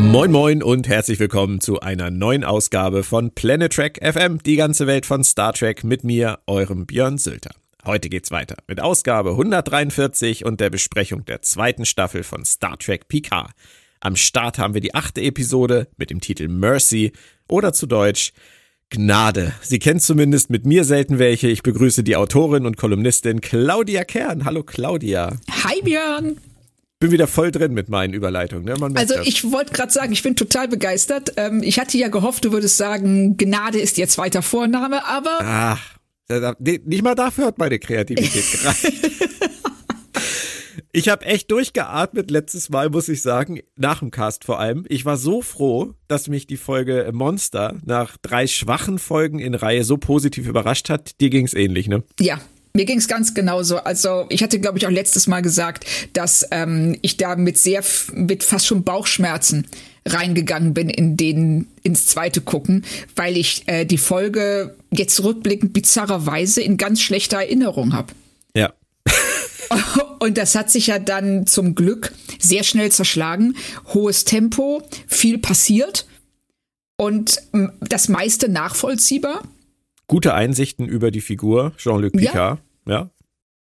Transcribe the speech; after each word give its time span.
Moin 0.00 0.32
moin 0.32 0.62
und 0.62 0.88
herzlich 0.88 1.20
willkommen 1.20 1.60
zu 1.60 1.80
einer 1.80 2.10
neuen 2.10 2.42
Ausgabe 2.42 3.04
von 3.04 3.32
Planet 3.32 3.72
Trek 3.72 4.00
FM, 4.02 4.42
die 4.42 4.56
ganze 4.56 4.86
Welt 4.86 5.04
von 5.04 5.22
Star 5.22 5.52
Trek 5.52 5.84
mit 5.84 6.04
mir, 6.04 6.38
eurem 6.46 6.86
Björn 6.86 7.18
Sülter. 7.18 7.54
Heute 7.84 8.08
geht's 8.08 8.30
weiter 8.30 8.56
mit 8.66 8.80
Ausgabe 8.80 9.30
143 9.30 10.44
und 10.44 10.58
der 10.58 10.70
Besprechung 10.70 11.26
der 11.26 11.42
zweiten 11.42 11.84
Staffel 11.84 12.24
von 12.24 12.44
Star 12.44 12.78
Trek 12.78 13.08
Picard. 13.08 13.50
Am 14.00 14.16
Start 14.16 14.58
haben 14.58 14.74
wir 14.74 14.80
die 14.80 14.94
achte 14.94 15.20
Episode 15.20 15.86
mit 15.96 16.10
dem 16.10 16.20
Titel 16.20 16.48
Mercy 16.48 17.12
oder 17.46 17.72
zu 17.72 17.86
Deutsch 17.86 18.32
Gnade. 18.88 19.52
Sie 19.60 19.78
kennt 19.78 20.02
zumindest 20.02 20.50
mit 20.50 20.64
mir 20.66 20.84
selten 20.84 21.18
welche. 21.20 21.48
Ich 21.48 21.62
begrüße 21.62 22.02
die 22.02 22.16
Autorin 22.16 22.66
und 22.66 22.76
Kolumnistin 22.76 23.40
Claudia 23.40 24.02
Kern. 24.04 24.44
Hallo 24.46 24.64
Claudia. 24.64 25.36
Hi 25.64 25.80
Björn 25.82 26.38
bin 27.00 27.10
wieder 27.10 27.26
voll 27.26 27.50
drin 27.50 27.72
mit 27.72 27.88
meinen 27.88 28.12
Überleitungen. 28.14 28.64
Ne? 28.66 28.74
also 28.94 29.14
das. 29.14 29.26
ich 29.26 29.50
wollte 29.50 29.72
gerade 29.72 29.90
sagen, 29.90 30.12
ich 30.12 30.22
bin 30.22 30.36
total 30.36 30.68
begeistert. 30.68 31.32
Ähm, 31.38 31.62
ich 31.62 31.80
hatte 31.80 31.98
ja 31.98 32.08
gehofft, 32.08 32.44
du 32.44 32.52
würdest 32.52 32.76
sagen, 32.76 33.36
Gnade 33.36 33.80
ist 33.80 33.98
ihr 33.98 34.06
zweiter 34.06 34.42
Vorname, 34.42 35.04
aber. 35.06 35.38
Ach, 35.40 35.98
nicht 36.60 37.02
mal 37.02 37.14
dafür 37.14 37.46
hat 37.46 37.58
meine 37.58 37.78
Kreativität 37.78 38.52
gereicht. 38.52 38.92
Ich 40.92 41.08
habe 41.08 41.24
echt 41.24 41.50
durchgeatmet 41.52 42.32
letztes 42.32 42.68
Mal, 42.68 42.90
muss 42.90 43.08
ich 43.08 43.22
sagen, 43.22 43.60
nach 43.76 44.00
dem 44.00 44.10
Cast 44.10 44.44
vor 44.44 44.58
allem. 44.58 44.84
Ich 44.88 45.04
war 45.04 45.16
so 45.16 45.40
froh, 45.40 45.94
dass 46.08 46.26
mich 46.26 46.48
die 46.48 46.56
Folge 46.56 47.08
Monster 47.12 47.76
nach 47.84 48.16
drei 48.16 48.48
schwachen 48.48 48.98
Folgen 48.98 49.38
in 49.38 49.54
Reihe 49.54 49.84
so 49.84 49.98
positiv 49.98 50.48
überrascht 50.48 50.90
hat. 50.90 51.20
Dir 51.20 51.30
ging's 51.30 51.54
ähnlich, 51.54 51.86
ne? 51.86 52.02
Ja, 52.18 52.40
mir 52.72 52.84
ging 52.84 52.98
es 52.98 53.08
ganz 53.08 53.34
genauso. 53.34 53.78
Also 53.78 54.26
ich 54.28 54.42
hatte, 54.42 54.60
glaube 54.60 54.78
ich, 54.78 54.86
auch 54.86 54.90
letztes 54.90 55.26
Mal 55.26 55.40
gesagt, 55.40 55.84
dass 56.12 56.46
ähm, 56.50 56.96
ich 57.02 57.16
da 57.16 57.36
mit 57.36 57.58
sehr, 57.58 57.82
mit 58.12 58.44
fast 58.44 58.66
schon 58.66 58.84
Bauchschmerzen 58.84 59.66
reingegangen 60.06 60.72
bin 60.72 60.88
in 60.88 61.16
den 61.16 61.66
ins 61.82 62.06
zweite 62.06 62.40
gucken, 62.40 62.84
weil 63.16 63.36
ich 63.36 63.64
äh, 63.66 63.84
die 63.84 63.98
Folge 63.98 64.76
jetzt 64.90 65.22
rückblickend 65.22 65.72
bizarrerweise 65.72 66.62
in 66.62 66.76
ganz 66.76 67.02
schlechter 67.02 67.38
Erinnerung 67.38 67.92
habe. 67.92 68.14
Ja. 68.54 68.72
Und 70.20 70.38
das 70.38 70.54
hat 70.54 70.70
sich 70.70 70.88
ja 70.88 70.98
dann 70.98 71.46
zum 71.46 71.74
Glück 71.74 72.12
sehr 72.38 72.62
schnell 72.62 72.92
zerschlagen. 72.92 73.56
Hohes 73.92 74.24
Tempo, 74.24 74.82
viel 75.06 75.38
passiert 75.38 76.06
und 76.96 77.40
das 77.80 78.08
meiste 78.08 78.50
nachvollziehbar 78.50 79.42
gute 80.10 80.34
Einsichten 80.34 80.88
über 80.88 81.12
die 81.12 81.20
Figur 81.20 81.72
Jean-Luc 81.78 82.12
Picard. 82.12 82.58
Ja. 82.84 82.92
ja. 82.92 83.10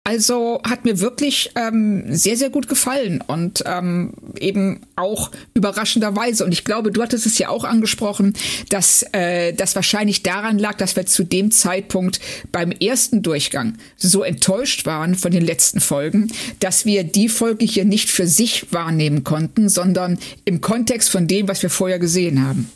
Also 0.06 0.62
hat 0.64 0.86
mir 0.86 1.00
wirklich 1.00 1.52
ähm, 1.56 2.06
sehr, 2.08 2.38
sehr 2.38 2.50
gut 2.50 2.70
gefallen 2.70 3.22
und 3.28 3.64
ähm, 3.68 4.14
eben 4.40 4.80
auch 4.96 5.30
überraschenderweise. 5.54 6.46
Und 6.46 6.54
ich 6.54 6.64
glaube, 6.64 6.92
du 6.92 7.04
hattest 7.04 7.26
es 7.26 7.38
ja 7.38 7.50
auch 7.50 7.66
angesprochen, 7.66 8.34
dass 8.70 9.06
äh, 9.12 9.54
das 9.54 9.76
wahrscheinlich 9.76 10.24
daran 10.24 10.58
lag, 10.58 10.78
dass 10.78 10.96
wir 10.96 11.06
zu 11.06 11.24
dem 11.24 11.52
Zeitpunkt 11.52 12.20
beim 12.52 12.72
ersten 12.72 13.22
Durchgang 13.22 13.78
so 13.98 14.24
enttäuscht 14.24 14.86
waren 14.86 15.16
von 15.16 15.32
den 15.32 15.46
letzten 15.46 15.82
Folgen, 15.82 16.32
dass 16.60 16.86
wir 16.86 17.04
die 17.04 17.30
Folge 17.30 17.66
hier 17.66 17.86
nicht 17.86 18.10
für 18.10 18.26
sich 18.26 18.72
wahrnehmen 18.74 19.24
konnten, 19.26 19.68
sondern 19.68 20.18
im 20.46 20.62
Kontext 20.62 21.10
von 21.12 21.28
dem, 21.28 21.50
was 21.50 21.62
wir 21.62 21.70
vorher 21.70 22.00
gesehen 22.00 22.48
haben. 22.48 22.72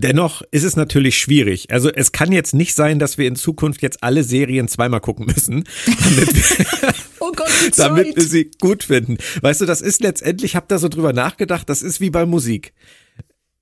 Dennoch 0.00 0.42
ist 0.52 0.62
es 0.62 0.76
natürlich 0.76 1.18
schwierig. 1.18 1.72
Also 1.72 1.90
es 1.92 2.12
kann 2.12 2.30
jetzt 2.30 2.54
nicht 2.54 2.76
sein, 2.76 3.00
dass 3.00 3.18
wir 3.18 3.26
in 3.26 3.34
Zukunft 3.34 3.82
jetzt 3.82 4.04
alle 4.04 4.22
Serien 4.22 4.68
zweimal 4.68 5.00
gucken 5.00 5.26
müssen, 5.26 5.64
damit 5.86 6.34
wir, 6.34 6.94
oh 7.18 7.32
Gott, 7.34 7.50
damit 7.76 8.14
wir 8.14 8.22
sie 8.22 8.48
gut 8.60 8.84
finden. 8.84 9.18
Weißt 9.40 9.60
du, 9.60 9.66
das 9.66 9.80
ist 9.80 10.00
letztendlich, 10.00 10.52
ich 10.52 10.56
habe 10.56 10.66
da 10.68 10.78
so 10.78 10.88
drüber 10.88 11.12
nachgedacht, 11.12 11.68
das 11.68 11.82
ist 11.82 12.00
wie 12.00 12.10
bei 12.10 12.26
Musik. 12.26 12.74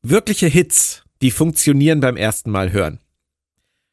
Wirkliche 0.02 0.46
Hits, 0.46 1.04
die 1.22 1.30
funktionieren 1.30 2.00
beim 2.00 2.18
ersten 2.18 2.50
Mal 2.50 2.70
hören. 2.70 3.00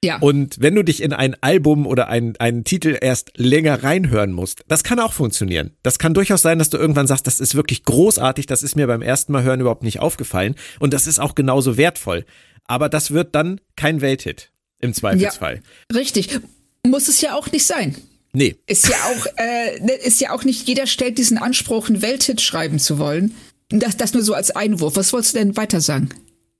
Ja. 0.04 0.18
Und 0.20 0.58
wenn 0.60 0.76
du 0.76 0.84
dich 0.84 1.02
in 1.02 1.14
ein 1.14 1.36
Album 1.42 1.88
oder 1.88 2.10
ein, 2.10 2.36
einen 2.38 2.66
Titel 2.66 2.98
erst 3.00 3.32
länger 3.38 3.84
reinhören 3.84 4.34
musst, 4.34 4.64
das 4.68 4.84
kann 4.84 5.00
auch 5.00 5.14
funktionieren. 5.14 5.72
Das 5.82 5.98
kann 5.98 6.14
durchaus 6.14 6.42
sein, 6.42 6.60
dass 6.60 6.70
du 6.70 6.78
irgendwann 6.78 7.08
sagst, 7.08 7.26
das 7.26 7.40
ist 7.40 7.56
wirklich 7.56 7.86
großartig, 7.86 8.46
das 8.46 8.64
ist 8.64 8.76
mir 8.76 8.86
beim 8.86 9.02
ersten 9.02 9.32
Mal 9.32 9.44
hören 9.44 9.62
überhaupt 9.62 9.84
nicht 9.84 10.02
aufgefallen 10.02 10.56
und 10.80 10.94
das 10.94 11.08
ist 11.08 11.20
auch 11.20 11.36
genauso 11.36 11.78
wertvoll. 11.78 12.26
Aber 12.66 12.90
das 12.90 13.12
wird 13.12 13.34
dann 13.34 13.62
kein 13.76 14.02
Welthit 14.02 14.52
im 14.80 14.94
Zweifelsfall. 14.94 15.62
Ja, 15.92 15.98
richtig. 15.98 16.40
Muss 16.86 17.08
es 17.08 17.22
ja 17.22 17.36
auch 17.36 17.52
nicht 17.52 17.66
sein. 17.66 17.96
Nee. 18.34 18.56
Ist 18.66 18.90
ja 18.90 18.96
auch, 18.96 19.26
äh, 19.38 19.80
ne, 19.80 19.94
ist 19.94 20.20
ja 20.20 20.32
auch 20.32 20.44
nicht 20.44 20.68
jeder 20.68 20.88
stellt 20.88 21.18
diesen 21.18 21.38
Anspruch, 21.38 21.88
einen 21.88 22.02
Welthit 22.02 22.42
schreiben 22.42 22.80
zu 22.80 22.98
wollen. 22.98 23.36
Das, 23.70 23.96
das 23.96 24.14
nur 24.14 24.24
so 24.24 24.34
als 24.34 24.52
Einwurf. 24.52 24.96
Was 24.96 25.14
wolltest 25.14 25.36
du 25.36 25.40
denn 25.40 25.56
weiter 25.56 25.82
sagen? 25.82 26.10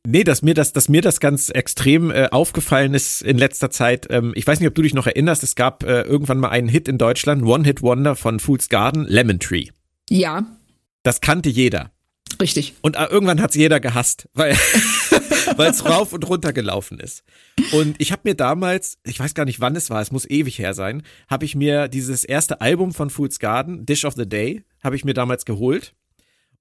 Nee, 0.06 0.26
dass 0.26 0.42
mir 0.42 0.54
das, 0.54 0.74
dass 0.74 0.90
mir 0.90 1.02
das 1.02 1.22
ganz 1.22 1.50
extrem 1.50 2.12
äh, 2.12 2.28
aufgefallen 2.30 2.94
ist 2.94 3.22
in 3.22 3.38
letzter 3.38 3.70
Zeit. 3.70 4.08
Ähm, 4.10 4.34
ich 4.36 4.46
weiß 4.46 4.60
nicht, 4.60 4.68
ob 4.68 4.76
du 4.76 4.82
dich 4.82 4.94
noch 4.94 5.08
erinnerst, 5.08 5.44
es 5.44 5.56
gab 5.56 5.84
äh, 5.84 6.02
irgendwann 6.02 6.40
mal 6.40 6.50
einen 6.50 6.68
Hit 6.68 6.90
in 6.90 6.98
Deutschland, 6.98 7.44
One-Hit-Wonder 7.44 8.16
von 8.16 8.42
Fool's 8.42 8.68
Garden, 8.68 9.06
Lemon 9.08 9.40
Tree. 9.40 9.68
Ja. 10.10 10.46
Das 11.04 11.22
kannte 11.22 11.50
jeder. 11.50 11.92
Richtig. 12.42 12.74
Und 12.82 12.98
äh, 12.98 13.06
irgendwann 13.06 13.42
hat's 13.42 13.56
jeder 13.56 13.80
gehasst, 13.80 14.28
weil 14.34 14.58
weil 15.58 15.72
es 15.72 15.86
rauf 15.86 16.14
und 16.14 16.28
runter 16.28 16.54
gelaufen 16.54 17.00
ist. 17.00 17.24
Und 17.72 17.96
ich 18.00 18.12
habe 18.12 18.22
mir 18.26 18.36
damals, 18.36 18.98
ich 19.06 19.20
weiß 19.20 19.34
gar 19.34 19.46
nicht 19.46 19.60
wann 19.60 19.76
es 19.76 19.90
war, 19.90 20.02
es 20.02 20.12
muss 20.12 20.30
ewig 20.30 20.60
her 20.60 20.74
sein, 20.74 21.04
habe 21.30 21.46
ich 21.46 21.56
mir 21.56 21.88
dieses 21.88 22.24
erste 22.24 22.62
Album 22.62 22.94
von 22.94 23.10
Fool's 23.10 23.40
Garden, 23.40 23.86
Dish 23.86 24.06
of 24.06 24.16
the 24.16 24.28
Day, 24.28 24.64
habe 24.84 24.96
ich 24.96 25.06
mir 25.06 25.14
damals 25.14 25.46
geholt. 25.46 25.94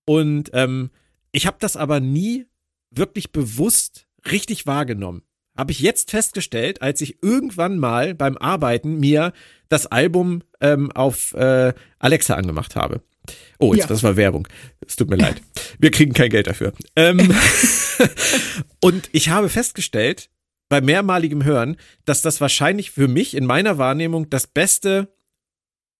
Und 0.05 0.51
ähm, 0.53 0.91
ich 1.33 1.47
habe 1.47 1.57
das 1.61 1.77
aber 1.77 2.01
nie 2.01 2.47
wirklich 2.95 3.33
bewusst 3.33 4.07
richtig 4.31 4.67
wahrgenommen. 4.67 5.23
Habe 5.57 5.73
ich 5.73 5.81
jetzt 5.81 6.11
festgestellt, 6.11 6.81
als 6.81 7.01
ich 7.01 7.23
irgendwann 7.23 7.79
mal 7.79 8.15
beim 8.15 8.39
Arbeiten 8.39 8.99
mir 8.99 9.33
das 9.69 9.87
Album 9.87 10.43
ähm, 10.61 10.91
auf 10.93 11.35
äh, 11.35 11.75
Alexa 11.99 12.35
angemacht 12.35 12.75
habe. 12.75 13.03
Oh, 13.59 13.75
jetzt, 13.75 13.83
ja. 13.83 13.87
das 13.89 14.03
war 14.03 14.17
Werbung. 14.17 14.49
Es 14.87 14.97
tut 14.97 15.11
mir 15.11 15.17
leid. 15.17 15.41
Wir 15.79 15.91
kriegen 15.91 16.13
kein 16.13 16.31
Geld 16.31 16.47
dafür. 16.47 16.73
Ähm, 16.97 17.35
und 18.81 19.09
ich 19.13 19.29
habe 19.29 19.49
festgestellt, 19.49 20.31
bei 20.69 20.81
mehrmaligem 20.81 21.45
Hören, 21.45 21.77
dass 22.07 22.23
das 22.23 22.41
wahrscheinlich 22.41 22.91
für 22.91 23.07
mich 23.07 23.37
in 23.37 23.45
meiner 23.45 23.77
Wahrnehmung 23.77 24.31
das 24.31 24.47
beste 24.47 25.13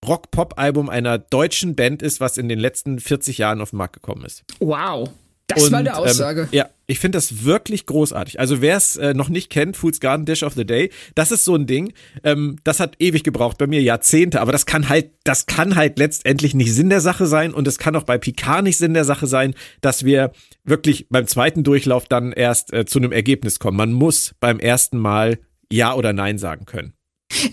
Rock-Pop-Album 0.05 0.89
einer 0.89 1.19
deutschen 1.19 1.77
Band 1.77 2.01
ist, 2.03 2.21
was 2.21 2.39
in 2.39 2.49
den 2.49 2.59
letzten 2.59 2.99
40 2.99 3.37
Jahren 3.39 3.61
auf 3.61 3.71
den 3.71 3.77
Markt 3.77 3.93
gekommen 3.93 4.25
ist. 4.25 4.45
Wow. 4.59 5.11
Das 5.47 5.65
und, 5.65 5.73
war 5.73 5.79
eine 5.81 5.97
Aussage. 5.97 6.43
Ähm, 6.43 6.49
ja, 6.53 6.71
ich 6.93 7.01
finde 7.01 7.17
das 7.17 7.45
wirklich 7.45 7.87
großartig. 7.87 8.39
Also 8.39 8.61
wer 8.61 8.77
es 8.77 8.97
äh, 8.97 9.15
noch 9.15 9.29
nicht 9.29 9.51
kennt, 9.51 9.77
Fool's 9.77 9.99
Garden 9.99 10.27
Dish 10.27 10.43
of 10.43 10.53
the 10.55 10.67
Day, 10.67 10.91
das 11.15 11.33
ist 11.33 11.45
so 11.45 11.57
ein 11.57 11.67
Ding. 11.67 11.93
Ähm, 12.23 12.59
das 12.65 12.81
hat 12.81 12.97
ewig 12.99 13.25
gebraucht, 13.25 13.59
bei 13.59 13.67
mir 13.67 13.83
Jahrzehnte, 13.83 14.41
aber 14.41 14.53
das 14.53 14.67
kann 14.67 14.89
halt, 14.89 15.11
das 15.25 15.47
kann 15.47 15.75
halt 15.75 15.99
letztendlich 15.99 16.55
nicht 16.55 16.73
Sinn 16.73 16.91
der 16.91 17.01
Sache 17.01 17.27
sein 17.27 17.55
und 17.55 17.67
es 17.67 17.79
kann 17.79 17.97
auch 17.97 18.05
bei 18.05 18.19
Picard 18.19 18.65
nicht 18.65 18.77
Sinn 18.77 18.95
der 18.95 19.05
Sache 19.05 19.27
sein, 19.27 19.55
dass 19.81 20.05
wir 20.05 20.33
wirklich 20.65 21.07
beim 21.09 21.27
zweiten 21.27 21.65
Durchlauf 21.65 22.07
dann 22.07 22.33
erst 22.33 22.73
äh, 22.73 22.85
zu 22.85 22.99
einem 22.99 23.13
Ergebnis 23.13 23.59
kommen. 23.59 23.79
Man 23.79 23.93
muss 23.93 24.35
beim 24.39 24.61
ersten 24.61 24.99
Mal 24.99 25.39
Ja 25.71 25.95
oder 25.95 26.13
Nein 26.13 26.39
sagen 26.39 26.67
können. 26.67 26.93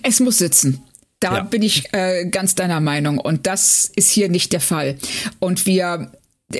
Es 0.03 0.19
muss 0.19 0.37
sitzen. 0.37 0.83
Da 1.19 1.37
ja. 1.37 1.43
bin 1.43 1.61
ich 1.61 1.93
äh, 1.93 2.29
ganz 2.29 2.55
deiner 2.55 2.79
Meinung. 2.79 3.17
Und 3.17 3.47
das 3.47 3.91
ist 3.95 4.09
hier 4.09 4.29
nicht 4.29 4.53
der 4.53 4.61
Fall. 4.61 4.97
Und 5.39 5.65
wir 5.65 6.11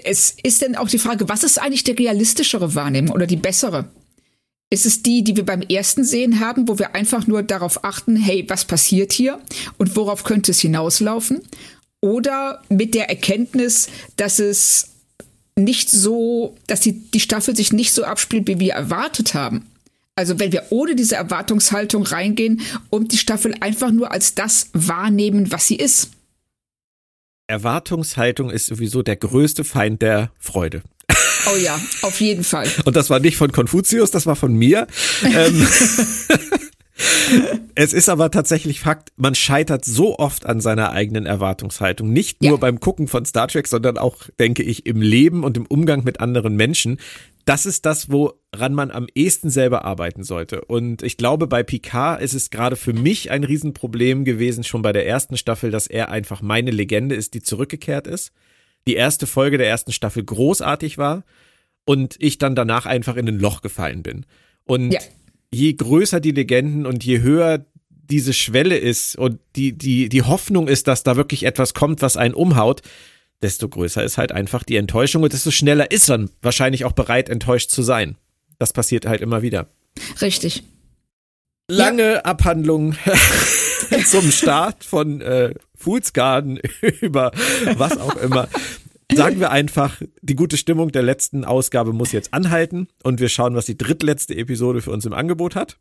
es 0.04 0.36
ist 0.44 0.62
denn 0.62 0.76
auch 0.76 0.88
die 0.88 1.00
Frage, 1.00 1.30
was 1.30 1.44
ist 1.44 1.60
eigentlich 1.60 1.84
die 1.84 1.92
realistischere 1.92 2.76
Wahrnehmung 2.76 3.12
oder 3.12 3.28
die 3.28 3.36
bessere? 3.36 3.90
Ist 4.70 4.86
es 4.86 5.02
die, 5.02 5.24
die 5.24 5.36
wir 5.36 5.46
beim 5.46 5.62
ersten 5.62 6.04
Sehen 6.04 6.40
haben, 6.40 6.68
wo 6.68 6.78
wir 6.78 6.94
einfach 6.94 7.26
nur 7.26 7.42
darauf 7.42 7.84
achten, 7.84 8.16
hey, 8.16 8.46
was 8.48 8.66
passiert 8.66 9.12
hier 9.12 9.40
und 9.78 9.96
worauf 9.96 10.24
könnte 10.24 10.52
es 10.52 10.60
hinauslaufen? 10.60 11.42
Oder 12.02 12.62
mit 12.70 12.94
der 12.94 13.10
Erkenntnis, 13.10 13.90
dass 14.16 14.38
es 14.38 14.90
nicht 15.56 15.90
so, 15.90 16.56
dass 16.68 16.82
die, 16.82 16.94
die 16.94 17.20
Staffel 17.20 17.56
sich 17.56 17.74
nicht 17.74 17.94
so 17.94 18.04
abspielt, 18.04 18.48
wie 18.48 18.60
wir 18.60 18.74
erwartet 18.74 19.34
haben. 19.34 19.66
Also 20.16 20.38
wenn 20.40 20.52
wir 20.52 20.68
ohne 20.70 20.96
diese 20.96 21.16
Erwartungshaltung 21.16 22.04
reingehen 22.04 22.62
und 22.90 23.12
die 23.12 23.18
Staffel 23.18 23.56
einfach 23.62 23.92
nur 23.92 24.12
als 24.12 24.36
das 24.36 24.70
wahrnehmen, 24.74 25.52
was 25.52 25.68
sie 25.68 25.78
ist. 25.78 26.12
Erwartungshaltung 27.50 28.52
ist 28.52 28.68
sowieso 28.68 29.02
der 29.02 29.16
größte 29.16 29.64
Feind 29.64 30.02
der 30.04 30.32
Freude. 30.40 30.84
Oh 31.52 31.58
ja, 31.58 31.80
auf 32.04 32.22
jeden 32.22 32.44
Fall. 32.44 32.68
Und 32.86 32.96
das 32.96 33.10
war 33.10 33.20
nicht 33.20 33.38
von 33.38 33.52
Konfuzius, 33.52 34.12
das 34.12 34.28
war 34.28 34.36
von 34.36 34.54
mir. 34.54 34.86
ähm, 35.24 35.68
es 37.76 37.94
ist 37.94 38.08
aber 38.08 38.30
tatsächlich 38.30 38.82
Fakt, 38.82 39.12
man 39.16 39.34
scheitert 39.34 39.84
so 39.84 40.20
oft 40.20 40.46
an 40.46 40.62
seiner 40.62 40.92
eigenen 40.92 41.26
Erwartungshaltung. 41.26 42.14
Nicht 42.14 42.44
nur 42.44 42.52
ja. 42.52 42.58
beim 42.58 42.80
Gucken 42.80 43.08
von 43.08 43.26
Star 43.26 43.48
Trek, 43.48 43.68
sondern 43.68 43.98
auch, 43.98 44.18
denke 44.40 44.62
ich, 44.62 44.86
im 44.86 45.02
Leben 45.02 45.44
und 45.44 45.58
im 45.58 45.66
Umgang 45.66 46.04
mit 46.04 46.20
anderen 46.20 46.56
Menschen. 46.56 47.00
Das 47.50 47.66
ist 47.66 47.86
das, 47.86 48.10
woran 48.10 48.74
man 48.74 48.92
am 48.92 49.08
ehesten 49.16 49.50
selber 49.50 49.84
arbeiten 49.84 50.24
sollte. 50.24 50.64
Und 50.66 51.02
ich 51.02 51.18
glaube, 51.18 51.48
bei 51.48 51.64
Picard 51.64 52.22
ist 52.22 52.34
es 52.34 52.50
gerade 52.50 52.76
für 52.76 52.94
mich 52.94 53.32
ein 53.32 53.44
Riesenproblem 53.44 54.24
gewesen, 54.24 54.64
schon 54.64 54.82
bei 54.82 54.94
der 54.94 55.08
ersten 55.08 55.36
Staffel, 55.36 55.72
dass 55.72 55.88
er 55.88 56.10
einfach 56.10 56.42
meine 56.42 56.72
Legende 56.72 57.16
ist, 57.16 57.34
die 57.34 57.42
zurückgekehrt 57.42 58.08
ist. 58.08 58.32
Die 58.88 58.96
erste 58.96 59.28
Folge 59.28 59.58
der 59.58 59.68
ersten 59.68 59.92
Staffel 59.92 60.24
großartig 60.24 60.98
war 60.98 61.24
und 61.86 62.16
ich 62.20 62.38
dann 62.38 62.56
danach 62.56 62.86
einfach 62.86 63.16
in 63.16 63.28
ein 63.28 63.40
Loch 63.40 63.62
gefallen 63.62 64.04
bin. 64.04 64.26
Und 64.66 64.92
ja 64.92 65.00
je 65.52 65.74
größer 65.74 66.20
die 66.20 66.32
Legenden 66.32 66.86
und 66.86 67.04
je 67.04 67.22
höher 67.22 67.66
diese 67.90 68.34
Schwelle 68.34 68.78
ist 68.78 69.16
und 69.16 69.40
die, 69.56 69.78
die, 69.78 70.10
die 70.10 70.24
Hoffnung 70.24 70.68
ist, 70.68 70.88
dass 70.88 71.04
da 71.04 71.16
wirklich 71.16 71.44
etwas 71.44 71.74
kommt, 71.74 72.02
was 72.02 72.18
einen 72.18 72.34
umhaut, 72.34 72.82
desto 73.42 73.70
größer 73.70 74.04
ist 74.04 74.18
halt 74.18 74.32
einfach 74.32 74.64
die 74.64 74.76
Enttäuschung 74.76 75.24
und 75.24 75.34
desto 75.34 75.52
schneller 75.52 75.92
ist 75.92 76.10
man 76.10 76.30
wahrscheinlich 76.42 76.86
auch 76.86 76.92
bereit, 76.92 77.30
enttäuscht 77.30 77.70
zu 77.70 77.82
sein. 77.82 78.16
Das 78.58 78.74
passiert 78.74 79.06
halt 79.06 79.22
immer 79.22 79.42
wieder. 79.42 79.68
Richtig. 80.22 80.64
Lange 81.70 82.14
ja. 82.14 82.22
Abhandlung 82.22 82.96
zum 84.06 84.32
Start 84.32 84.84
von 84.84 85.22
äh, 85.22 85.54
Foods 85.76 86.14
Garden 86.14 86.60
über 87.02 87.32
was 87.76 87.98
auch 87.98 88.16
immer 88.18 88.50
sagen 89.14 89.40
wir 89.40 89.52
einfach, 89.52 90.02
die 90.22 90.36
gute 90.36 90.58
Stimmung 90.58 90.92
der 90.92 91.04
letzten 91.04 91.46
Ausgabe 91.46 91.94
muss 91.94 92.12
jetzt 92.12 92.34
anhalten 92.34 92.88
und 93.04 93.20
wir 93.20 93.30
schauen, 93.30 93.56
was 93.56 93.66
die 93.66 93.78
drittletzte 93.78 94.36
Episode 94.36 94.82
für 94.82 94.92
uns 94.92 95.06
im 95.06 95.14
Angebot 95.14 95.56
hat. 95.56 95.78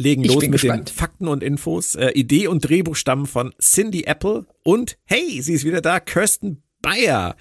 Legen 0.00 0.24
ich 0.24 0.32
los 0.32 0.42
mit 0.42 0.52
gespannt. 0.52 0.88
den 0.90 0.94
Fakten 0.94 1.28
und 1.28 1.42
Infos. 1.42 1.94
Äh, 1.94 2.10
Idee 2.10 2.48
und 2.48 2.68
Drehbuch 2.68 2.96
stammen 2.96 3.26
von 3.26 3.54
Cindy 3.60 4.04
Apple 4.04 4.46
und 4.64 4.96
hey, 5.04 5.40
sie 5.40 5.54
ist 5.54 5.64
wieder 5.64 5.80
da, 5.80 6.00
Kirsten 6.00 6.62
Bayer. 6.82 7.36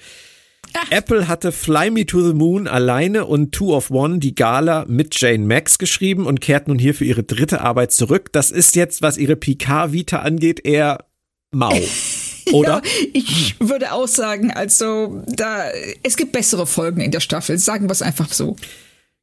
Ach. 0.73 0.91
Apple 0.91 1.27
hatte 1.27 1.51
Fly 1.51 1.91
Me 1.91 2.05
to 2.05 2.25
the 2.25 2.33
Moon 2.33 2.67
alleine 2.67 3.25
und 3.25 3.53
Two 3.53 3.75
of 3.75 3.91
One, 3.91 4.19
die 4.19 4.33
Gala 4.33 4.85
mit 4.87 5.19
Jane 5.19 5.45
Max 5.45 5.77
geschrieben 5.77 6.25
und 6.25 6.41
kehrt 6.41 6.67
nun 6.67 6.79
hier 6.79 6.95
für 6.95 7.05
ihre 7.05 7.23
dritte 7.23 7.61
Arbeit 7.61 7.91
zurück. 7.91 8.31
Das 8.31 8.49
ist 8.49 8.75
jetzt, 8.75 9.01
was 9.01 9.17
ihre 9.17 9.35
Picard-Vita 9.35 10.19
angeht, 10.19 10.65
eher 10.65 11.05
mau. 11.51 11.73
Oder? 12.51 12.81
Ja, 12.83 13.09
ich 13.13 13.55
würde 13.59 13.93
auch 13.93 14.07
sagen, 14.07 14.51
also 14.51 15.23
da 15.27 15.69
es 16.03 16.17
gibt 16.17 16.33
bessere 16.33 16.67
Folgen 16.67 17.01
in 17.01 17.11
der 17.11 17.19
Staffel, 17.19 17.57
sagen 17.57 17.87
wir 17.87 17.93
es 17.93 18.01
einfach 18.01 18.31
so. 18.31 18.55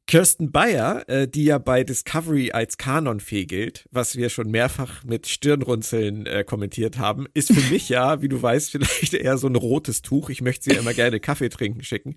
Kirsten 0.07 0.51
Bayer, 0.51 1.07
äh, 1.07 1.27
die 1.27 1.45
ja 1.45 1.57
bei 1.57 1.83
Discovery 1.83 2.51
als 2.51 2.77
Kanonfee 2.77 3.45
gilt, 3.45 3.85
was 3.91 4.17
wir 4.17 4.29
schon 4.29 4.51
mehrfach 4.51 5.03
mit 5.05 5.27
Stirnrunzeln 5.27 6.25
äh, 6.25 6.43
kommentiert 6.43 6.97
haben, 6.97 7.27
ist 7.33 7.53
für 7.53 7.71
mich 7.71 7.87
ja, 7.87 8.21
wie 8.21 8.27
du 8.27 8.41
weißt, 8.41 8.71
vielleicht 8.71 9.13
eher 9.13 9.37
so 9.37 9.47
ein 9.47 9.55
rotes 9.55 10.01
Tuch. 10.01 10.29
Ich 10.29 10.41
möchte 10.41 10.65
sie 10.65 10.71
ja 10.71 10.81
immer 10.81 10.93
gerne 10.93 11.19
Kaffee 11.19 11.49
trinken 11.49 11.83
schicken. 11.83 12.15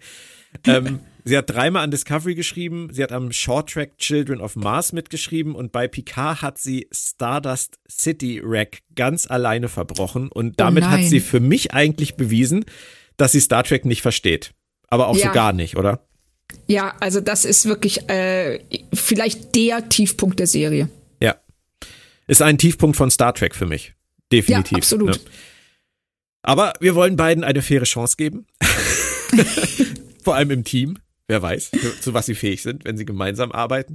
Ähm, 0.66 1.00
sie 1.25 1.36
hat 1.36 1.50
dreimal 1.50 1.84
an 1.84 1.90
Discovery 1.90 2.34
geschrieben, 2.34 2.88
sie 2.92 3.02
hat 3.02 3.12
am 3.12 3.32
Short 3.32 3.70
Track 3.70 3.98
Children 3.98 4.40
of 4.40 4.56
Mars 4.56 4.92
mitgeschrieben 4.92 5.54
und 5.54 5.72
bei 5.72 5.86
Picard 5.88 6.42
hat 6.42 6.58
sie 6.58 6.88
Stardust 6.92 7.78
City 7.90 8.40
Wreck 8.44 8.82
ganz 8.94 9.28
alleine 9.28 9.69
verbrochen 9.69 10.31
und 10.32 10.50
oh 10.50 10.54
damit 10.56 10.84
oh 10.84 10.88
hat 10.88 11.02
sie 11.02 11.20
für 11.20 11.40
mich 11.40 11.72
eigentlich 11.72 12.16
bewiesen, 12.16 12.64
dass 13.16 13.32
sie 13.32 13.40
Star 13.40 13.62
Trek 13.64 13.84
nicht 13.84 14.02
versteht. 14.02 14.52
Aber 14.88 15.08
auch 15.08 15.16
ja. 15.16 15.26
so 15.26 15.32
gar 15.32 15.52
nicht, 15.52 15.76
oder? 15.76 16.06
Ja, 16.67 16.95
also 17.01 17.21
das 17.21 17.45
ist 17.45 17.67
wirklich 17.67 18.09
äh, 18.09 18.61
vielleicht 18.93 19.55
der 19.55 19.89
Tiefpunkt 19.89 20.39
der 20.39 20.47
Serie. 20.47 20.89
Ja. 21.21 21.37
Ist 22.27 22.43
ein 22.43 22.59
Tiefpunkt 22.59 22.97
von 22.97 23.11
Star 23.11 23.35
Trek 23.35 23.55
für 23.55 23.67
mich. 23.67 23.95
Definitiv. 24.33 24.73
Ja, 24.73 24.79
absolut. 24.79 25.11
Ne? 25.11 25.21
Aber 26.43 26.75
wir 26.81 26.95
wollen 26.95 27.17
beiden 27.17 27.45
eine 27.45 27.62
faire 27.62 27.85
Chance 27.85 28.17
geben. 28.17 28.47
Vor 30.23 30.35
allem 30.35 30.51
im 30.51 30.65
Team. 30.65 30.99
Wer 31.27 31.41
weiß, 31.41 31.71
zu 32.03 32.12
was 32.12 32.27
sie 32.27 32.35
fähig 32.35 32.62
sind, 32.62 32.85
wenn 32.85 32.99
sie 32.99 33.06
gemeinsam 33.06 33.51
arbeiten. 33.51 33.95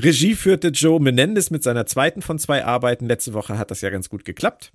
Regie 0.00 0.34
führte 0.34 0.68
Joe 0.68 1.00
Menendez 1.00 1.50
mit 1.50 1.62
seiner 1.62 1.86
zweiten 1.86 2.20
von 2.20 2.38
zwei 2.38 2.64
Arbeiten. 2.64 3.06
Letzte 3.06 3.32
Woche 3.32 3.56
hat 3.56 3.70
das 3.70 3.80
ja 3.80 3.88
ganz 3.88 4.10
gut 4.10 4.24
geklappt. 4.26 4.72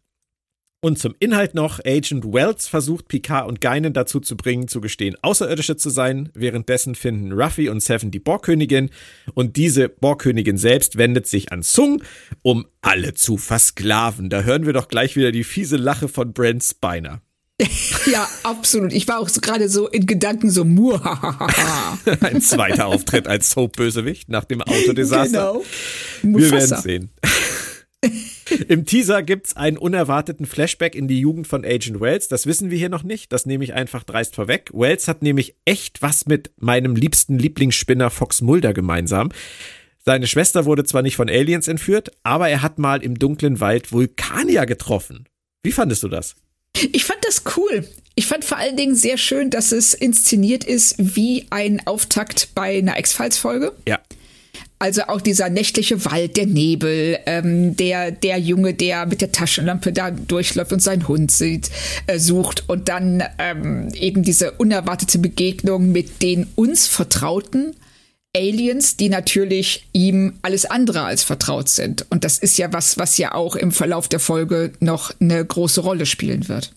Und 0.82 0.98
zum 0.98 1.14
Inhalt 1.20 1.56
noch, 1.56 1.82
Agent 1.86 2.24
Wells 2.24 2.70
versucht 2.70 3.10
Picard 3.10 3.50
und 3.50 3.60
Geinen 3.60 3.92
dazu 3.92 4.22
zu 4.22 4.38
bringen, 4.38 4.70
zu 4.70 4.80
gestehen, 4.80 5.18
Außerirdische 5.22 5.76
zu 5.76 5.90
sein. 5.90 6.30
Währenddessen 6.34 6.96
finden 6.96 7.34
Ruffy 7.34 7.68
und 7.68 7.84
Seven 7.84 8.12
die 8.12 8.20
Borgkönigin 8.20 8.90
und 9.34 9.58
diese 9.58 9.90
Borgkönigin 9.90 10.58
selbst 10.58 10.98
wendet 10.98 11.28
sich 11.28 11.52
an 11.52 11.64
Sung, 11.64 12.02
um 12.44 12.66
alle 12.80 13.14
zu 13.14 13.36
versklaven. 13.36 14.30
Da 14.30 14.44
hören 14.44 14.66
wir 14.66 14.72
doch 14.72 14.88
gleich 14.88 15.18
wieder 15.18 15.34
die 15.34 15.44
fiese 15.44 15.76
Lache 15.76 16.08
von 16.08 16.32
Brent 16.32 16.64
Spiner. 16.64 17.22
ja, 18.06 18.26
absolut. 18.44 18.94
Ich 18.94 19.06
war 19.10 19.20
auch 19.20 19.28
so 19.28 19.42
gerade 19.42 19.68
so 19.68 19.90
in 19.90 20.06
Gedanken 20.06 20.50
so 20.50 20.64
muhahaha. 20.64 22.00
Ein 22.22 22.42
zweiter 22.42 22.88
Auftritt 22.88 23.28
als 23.28 23.50
Soap-Bösewicht 23.50 24.30
nach 24.30 24.46
dem 24.46 24.62
Autodesaster. 24.62 25.60
Genau. 26.22 26.38
Wir 26.40 26.52
werden 26.52 26.82
sehen. 26.82 27.10
Im 28.68 28.86
Teaser 28.86 29.24
gibt's 29.24 29.56
einen 29.56 29.78
unerwarteten 29.78 30.46
Flashback 30.46 30.96
in 30.96 31.08
die 31.08 31.20
Jugend 31.20 31.48
von 31.48 31.66
Agent 31.66 32.00
Wells. 32.00 32.28
Das 32.28 32.46
wissen 32.46 32.70
wir 32.70 32.78
hier 32.78 32.90
noch 32.90 33.04
nicht. 33.04 33.32
Das 33.32 33.46
nehme 33.46 33.64
ich 33.64 33.74
einfach 33.74 34.04
dreist 34.04 34.36
vorweg. 34.36 34.72
Wells 34.74 35.08
hat 35.08 35.22
nämlich 35.22 35.56
echt 35.66 36.02
was 36.02 36.26
mit 36.26 36.52
meinem 36.58 36.96
liebsten 36.96 37.38
Lieblingsspinner 37.38 38.10
Fox 38.10 38.42
Mulder 38.42 38.74
gemeinsam. 38.74 39.30
Seine 40.06 40.28
Schwester 40.28 40.66
wurde 40.66 40.86
zwar 40.86 41.02
nicht 41.02 41.18
von 41.18 41.30
Aliens 41.30 41.68
entführt, 41.68 42.12
aber 42.24 42.50
er 42.50 42.62
hat 42.62 42.80
mal 42.80 43.04
im 43.04 43.20
dunklen 43.20 43.60
Wald 43.60 43.92
Vulkanier 43.92 44.66
getroffen. 44.66 45.28
Wie 45.62 45.74
fandest 45.74 46.04
du 46.04 46.08
das? 46.08 46.36
Ich 46.94 47.04
fand 47.04 47.24
das 47.26 47.44
cool. 47.58 47.86
Ich 48.16 48.26
fand 48.26 48.46
vor 48.46 48.58
allen 48.58 48.78
Dingen 48.78 48.96
sehr 48.96 49.18
schön, 49.18 49.50
dass 49.50 49.72
es 49.72 49.94
inszeniert 49.94 50.64
ist 50.64 50.96
wie 50.98 51.48
ein 51.50 51.86
Auftakt 51.86 52.50
bei 52.56 52.78
einer 52.78 52.98
X-Files-Folge. 52.98 53.74
Ja. 53.88 54.00
Also 54.82 55.02
auch 55.04 55.20
dieser 55.20 55.50
nächtliche 55.50 56.06
Wald, 56.06 56.38
der 56.38 56.46
Nebel, 56.46 57.20
ähm, 57.26 57.76
der, 57.76 58.12
der 58.12 58.38
Junge, 58.38 58.74
der 58.74 59.06
mit 59.06 59.20
der 59.20 59.34
Taschenlampe 59.34 59.92
da 59.92 60.10
durchläuft 60.10 60.72
und 60.72 60.82
seinen 60.82 61.06
Hund 61.10 61.32
sieht, 61.32 61.70
äh, 62.08 62.18
sucht 62.18 62.64
und 62.70 62.88
dann 62.88 63.22
ähm, 63.40 63.90
eben 63.94 64.24
diese 64.24 64.54
unerwartete 64.54 65.20
Begegnung 65.20 65.92
mit 65.92 66.22
den 66.24 66.48
uns 66.56 66.88
vertrauten 66.88 67.76
Aliens, 68.34 68.96
die 68.96 69.10
natürlich 69.10 69.86
ihm 69.92 70.40
alles 70.44 70.66
andere 70.66 71.02
als 71.02 71.24
vertraut 71.24 71.68
sind. 71.68 72.06
Und 72.10 72.24
das 72.24 72.38
ist 72.38 72.58
ja 72.58 72.72
was, 72.72 72.98
was 72.98 73.18
ja 73.18 73.34
auch 73.34 73.58
im 73.58 73.74
Verlauf 73.74 74.08
der 74.08 74.20
Folge 74.20 74.72
noch 74.80 75.14
eine 75.20 75.44
große 75.44 75.82
Rolle 75.82 76.06
spielen 76.06 76.48
wird. 76.48 76.74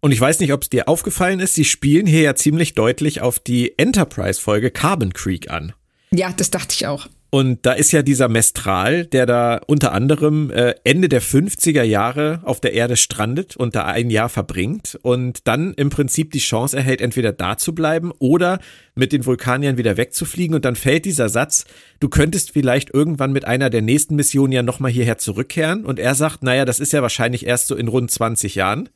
Und 0.00 0.12
ich 0.12 0.20
weiß 0.20 0.40
nicht, 0.40 0.52
ob 0.54 0.62
es 0.62 0.70
dir 0.70 0.88
aufgefallen 0.88 1.40
ist, 1.40 1.54
sie 1.54 1.64
spielen 1.64 2.06
hier 2.06 2.22
ja 2.22 2.34
ziemlich 2.36 2.74
deutlich 2.74 3.20
auf 3.20 3.38
die 3.38 3.76
Enterprise-Folge 3.78 4.70
Carbon 4.70 5.12
Creek 5.12 5.50
an. 5.50 5.74
Ja, 6.12 6.32
das 6.32 6.50
dachte 6.50 6.74
ich 6.74 6.86
auch. 6.86 7.08
Und 7.30 7.66
da 7.66 7.72
ist 7.72 7.92
ja 7.92 8.00
dieser 8.00 8.28
Mestral, 8.28 9.04
der 9.04 9.26
da 9.26 9.60
unter 9.66 9.92
anderem 9.92 10.50
äh, 10.50 10.74
Ende 10.84 11.10
der 11.10 11.20
50er 11.20 11.82
Jahre 11.82 12.40
auf 12.44 12.58
der 12.58 12.72
Erde 12.72 12.96
strandet 12.96 13.54
und 13.54 13.74
da 13.74 13.84
ein 13.84 14.08
Jahr 14.08 14.30
verbringt 14.30 14.98
und 15.02 15.46
dann 15.46 15.74
im 15.74 15.90
Prinzip 15.90 16.30
die 16.30 16.38
Chance 16.38 16.78
erhält, 16.78 17.02
entweder 17.02 17.32
da 17.32 17.58
zu 17.58 17.74
bleiben 17.74 18.12
oder 18.18 18.60
mit 18.94 19.12
den 19.12 19.26
Vulkaniern 19.26 19.76
wieder 19.76 19.98
wegzufliegen. 19.98 20.54
Und 20.54 20.64
dann 20.64 20.74
fällt 20.74 21.04
dieser 21.04 21.28
Satz, 21.28 21.66
du 22.00 22.08
könntest 22.08 22.52
vielleicht 22.52 22.94
irgendwann 22.94 23.32
mit 23.32 23.44
einer 23.44 23.68
der 23.68 23.82
nächsten 23.82 24.16
Missionen 24.16 24.52
ja 24.52 24.62
nochmal 24.62 24.90
hierher 24.90 25.18
zurückkehren. 25.18 25.84
Und 25.84 25.98
er 25.98 26.14
sagt, 26.14 26.42
naja, 26.42 26.64
das 26.64 26.80
ist 26.80 26.94
ja 26.94 27.02
wahrscheinlich 27.02 27.44
erst 27.44 27.66
so 27.66 27.76
in 27.76 27.88
rund 27.88 28.10
20 28.10 28.54
Jahren. 28.54 28.88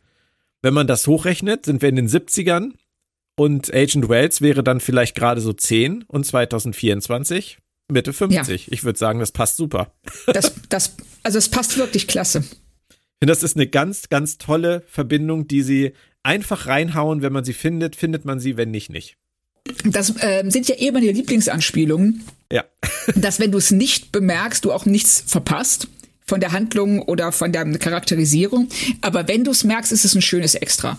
Wenn 0.62 0.72
man 0.72 0.86
das 0.86 1.06
hochrechnet, 1.06 1.66
sind 1.66 1.82
wir 1.82 1.90
in 1.90 1.96
den 1.96 2.08
70ern 2.08 2.70
und 3.36 3.74
Agent 3.74 4.08
Wells 4.08 4.40
wäre 4.40 4.62
dann 4.62 4.80
vielleicht 4.80 5.16
gerade 5.16 5.42
so 5.42 5.52
10 5.52 6.04
und 6.04 6.24
2024 6.24 7.58
Mitte 7.92 8.12
50. 8.12 8.66
Ja. 8.66 8.72
Ich 8.72 8.84
würde 8.84 8.98
sagen, 8.98 9.18
das 9.20 9.32
passt 9.32 9.56
super. 9.56 9.92
Das, 10.26 10.52
das, 10.68 10.96
also 11.22 11.38
es 11.38 11.48
passt 11.48 11.76
wirklich 11.76 12.08
klasse. 12.08 12.42
Finde, 12.42 13.32
das 13.32 13.42
ist 13.42 13.56
eine 13.56 13.68
ganz, 13.68 14.08
ganz 14.08 14.38
tolle 14.38 14.82
Verbindung, 14.88 15.46
die 15.46 15.62
sie 15.62 15.92
einfach 16.22 16.66
reinhauen. 16.66 17.22
Wenn 17.22 17.32
man 17.32 17.44
sie 17.44 17.52
findet, 17.52 17.96
findet 17.96 18.24
man 18.24 18.40
sie, 18.40 18.56
wenn 18.56 18.70
nicht, 18.70 18.90
nicht. 18.90 19.16
Das 19.84 20.10
äh, 20.22 20.42
sind 20.48 20.68
ja 20.68 20.76
eben 20.76 20.94
meine 20.94 21.12
Lieblingsanspielungen. 21.12 22.24
Ja. 22.50 22.64
dass 23.14 23.38
wenn 23.40 23.52
du 23.52 23.58
es 23.58 23.70
nicht 23.70 24.12
bemerkst, 24.12 24.64
du 24.64 24.72
auch 24.72 24.86
nichts 24.86 25.22
verpasst 25.26 25.88
von 26.26 26.40
der 26.40 26.52
Handlung 26.52 27.00
oder 27.00 27.32
von 27.32 27.52
der 27.52 27.64
Charakterisierung. 27.78 28.68
Aber 29.00 29.28
wenn 29.28 29.44
du 29.44 29.50
es 29.50 29.64
merkst, 29.64 29.92
ist 29.92 30.04
es 30.04 30.14
ein 30.14 30.22
schönes 30.22 30.54
Extra. 30.54 30.98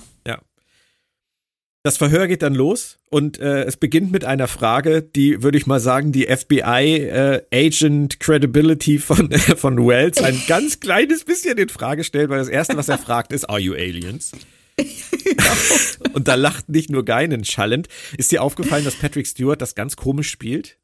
Das 1.86 1.98
Verhör 1.98 2.30
geht 2.30 2.42
dann 2.42 2.56
los 2.56 2.98
und 3.10 3.40
äh, 3.40 3.64
es 3.64 3.76
beginnt 3.76 4.14
mit 4.14 4.24
einer 4.24 4.48
Frage, 4.48 5.02
die, 5.02 5.44
würde 5.44 5.58
ich 5.58 5.68
mal 5.68 5.82
sagen, 5.82 6.14
die 6.14 6.28
FBI-Agent 6.28 8.14
äh, 8.14 8.18
Credibility 8.20 9.00
von, 9.00 9.30
äh, 9.32 9.38
von 9.58 9.86
Wells 9.86 10.20
ein 10.20 10.42
ganz 10.48 10.80
kleines 10.80 11.26
bisschen 11.26 11.58
in 11.58 11.68
Frage 11.68 12.06
stellt, 12.06 12.30
weil 12.30 12.40
das 12.40 12.48
Erste, 12.48 12.78
was 12.78 12.88
er 12.88 12.98
fragt, 13.00 13.34
ist, 13.34 13.50
are 13.50 13.60
you 13.60 13.74
aliens? 13.74 14.32
und 16.14 16.30
da 16.30 16.36
lacht 16.36 16.70
nicht 16.70 16.90
nur 16.90 17.04
Geinen 17.04 17.44
schallend. 17.44 17.90
Ist 18.18 18.32
dir 18.32 18.44
aufgefallen, 18.44 18.86
dass 18.86 18.96
Patrick 18.96 19.28
Stewart 19.28 19.62
das 19.62 19.76
ganz 19.76 19.98
komisch 19.98 20.30
spielt? 20.30 20.78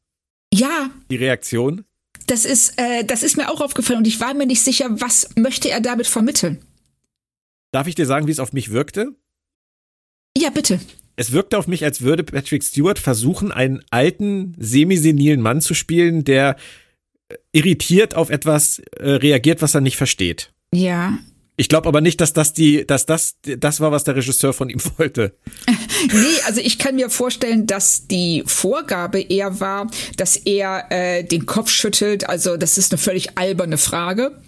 Ja. 0.54 0.90
Die 1.10 1.16
Reaktion? 1.16 1.86
Das 2.28 2.44
ist, 2.44 2.74
äh, 2.76 3.06
das 3.06 3.24
ist 3.24 3.38
mir 3.38 3.50
auch 3.50 3.62
aufgefallen 3.62 4.00
und 4.00 4.08
ich 4.08 4.20
war 4.20 4.34
mir 4.34 4.46
nicht 4.46 4.62
sicher, 4.62 4.90
was 5.00 5.30
möchte 5.38 5.70
er 5.70 5.80
damit 5.80 6.08
vermitteln. 6.08 6.62
Darf 7.72 7.88
ich 7.88 7.96
dir 7.96 8.06
sagen, 8.06 8.28
wie 8.28 8.32
es 8.32 8.40
auf 8.40 8.52
mich 8.52 8.72
wirkte? 8.72 9.16
Ja, 10.50 10.54
bitte. 10.54 10.80
Es 11.16 11.32
wirkte 11.32 11.60
auf 11.60 11.68
mich, 11.68 11.84
als 11.84 12.02
würde 12.02 12.24
Patrick 12.24 12.64
Stewart 12.64 12.98
versuchen, 12.98 13.52
einen 13.52 13.84
alten, 13.92 14.56
semisenilen 14.58 15.42
Mann 15.42 15.62
zu 15.62 15.76
spielen, 15.76 16.24
der 16.24 16.56
äh, 17.28 17.36
irritiert 17.52 18.16
auf 18.16 18.32
etwas 18.32 18.80
äh, 18.98 19.12
reagiert, 19.12 19.62
was 19.62 19.76
er 19.76 19.82
nicht 19.82 19.96
versteht. 19.96 20.52
Ja. 20.74 21.20
Ich 21.56 21.70
glaube 21.70 21.88
aber 21.88 22.02
nicht, 22.02 22.20
dass 22.20 22.34
das 22.34 22.54
die, 22.54 22.88
dass 22.88 23.06
das 23.06 23.36
das 23.44 23.80
war, 23.80 23.92
was 23.92 24.06
der 24.06 24.16
Regisseur 24.16 24.54
von 24.54 24.70
ihm 24.70 24.82
wollte. 24.98 25.36
nee, 26.12 26.42
also 26.48 26.62
ich 26.62 26.80
kann 26.80 26.96
mir 26.96 27.12
vorstellen, 27.12 27.68
dass 27.68 28.08
die 28.08 28.42
Vorgabe 28.48 29.22
eher 29.22 29.60
war, 29.60 29.92
dass 30.18 30.36
er 30.36 30.88
äh, 30.90 31.24
den 31.24 31.46
Kopf 31.46 31.70
schüttelt. 31.70 32.28
Also 32.28 32.58
das 32.58 32.80
ist 32.80 32.92
eine 32.92 32.98
völlig 32.98 33.38
alberne 33.38 33.78
Frage. 33.78 34.42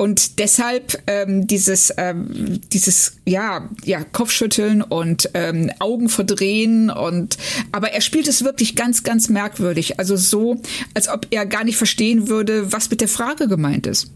Und 0.00 0.38
deshalb 0.38 1.02
ähm, 1.08 1.48
dieses, 1.48 1.92
ähm, 1.96 2.60
dieses, 2.72 3.16
ja, 3.24 3.68
ja, 3.84 4.04
Kopfschütteln 4.04 4.80
und 4.80 5.28
ähm, 5.34 5.72
Augen 5.80 6.08
verdrehen 6.08 6.88
und, 6.88 7.36
aber 7.72 7.90
er 7.90 8.00
spielt 8.00 8.28
es 8.28 8.44
wirklich 8.44 8.76
ganz, 8.76 9.02
ganz 9.02 9.28
merkwürdig. 9.28 9.98
Also 9.98 10.16
so, 10.16 10.62
als 10.94 11.08
ob 11.08 11.26
er 11.30 11.46
gar 11.46 11.64
nicht 11.64 11.76
verstehen 11.76 12.28
würde, 12.28 12.72
was 12.72 12.90
mit 12.90 13.00
der 13.00 13.08
Frage 13.08 13.48
gemeint 13.48 13.88
ist. 13.88 14.12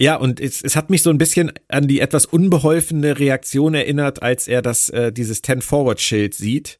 Ja, 0.00 0.16
und 0.16 0.40
es, 0.40 0.62
es 0.62 0.74
hat 0.74 0.88
mich 0.88 1.02
so 1.02 1.10
ein 1.10 1.18
bisschen 1.18 1.52
an 1.68 1.86
die 1.86 2.00
etwas 2.00 2.24
unbeholfene 2.24 3.18
Reaktion 3.18 3.74
erinnert, 3.74 4.22
als 4.22 4.48
er 4.48 4.62
das, 4.62 4.88
äh, 4.88 5.12
dieses 5.12 5.42
Ten-Forward-Schild 5.42 6.32
sieht 6.32 6.78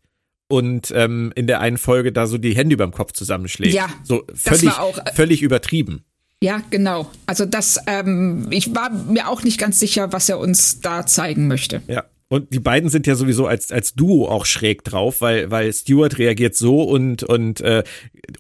und 0.48 0.92
ähm, 0.94 1.32
in 1.34 1.46
der 1.46 1.60
einen 1.60 1.78
Folge 1.78 2.12
da 2.12 2.26
so 2.26 2.38
die 2.38 2.56
Hände 2.56 2.75
überm 2.75 2.92
Kopf 2.92 3.12
zusammenschlägt. 3.12 3.75
Ja, 3.75 3.88
so 4.02 4.25
völlig, 4.34 4.78
auch, 4.78 4.98
äh, 4.98 5.12
völlig 5.14 5.42
übertrieben. 5.42 6.04
Ja, 6.43 6.62
genau. 6.71 7.11
Also 7.25 7.47
das, 7.47 7.78
ähm, 7.87 8.49
ich 8.50 8.75
war 8.75 8.90
mir 8.90 9.28
auch 9.28 9.43
nicht 9.43 9.59
ganz 9.59 9.78
sicher, 9.78 10.12
was 10.12 10.28
er 10.28 10.38
uns 10.38 10.81
da 10.81 11.07
zeigen 11.07 11.49
möchte. 11.49 11.83
Ja. 11.88 12.05
Und 12.28 12.52
die 12.52 12.59
beiden 12.59 12.90
sind 12.90 13.07
ja 13.07 13.14
sowieso 13.14 13.47
als, 13.47 13.71
als 13.71 13.95
Duo 13.95 14.28
auch 14.28 14.47
schräg 14.47 14.83
drauf, 14.83 15.21
weil, 15.21 15.50
weil 15.52 15.73
Stuart 15.73 16.19
reagiert 16.19 16.57
so 16.57 16.83
und, 16.83 17.23
und 17.23 17.61
äh, 17.61 17.85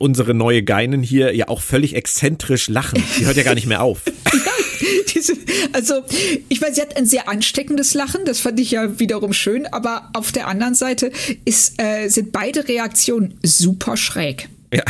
unsere 0.00 0.34
neue 0.34 0.64
Geinen 0.64 1.04
hier 1.04 1.34
ja 1.36 1.48
auch 1.48 1.60
völlig 1.60 1.94
exzentrisch 1.94 2.68
lachen. 2.68 3.00
Die 3.16 3.26
hört 3.26 3.36
ja 3.36 3.44
gar 3.44 3.54
nicht 3.54 3.68
mehr 3.68 3.82
auf. 3.82 4.02
Diese, 5.14 5.34
also, 5.72 6.02
ich 6.48 6.60
weiß, 6.60 6.74
sie 6.74 6.82
hat 6.82 6.96
ein 6.96 7.06
sehr 7.06 7.28
ansteckendes 7.28 7.94
Lachen, 7.94 8.24
das 8.24 8.40
fand 8.40 8.58
ich 8.58 8.72
ja 8.72 8.98
wiederum 8.98 9.32
schön, 9.32 9.66
aber 9.66 10.10
auf 10.14 10.32
der 10.32 10.48
anderen 10.48 10.74
Seite 10.74 11.12
ist, 11.44 11.80
äh, 11.80 12.08
sind 12.08 12.32
beide 12.32 12.66
Reaktionen 12.68 13.38
super 13.42 13.96
schräg. 13.96 14.48
Ja, 14.74 14.82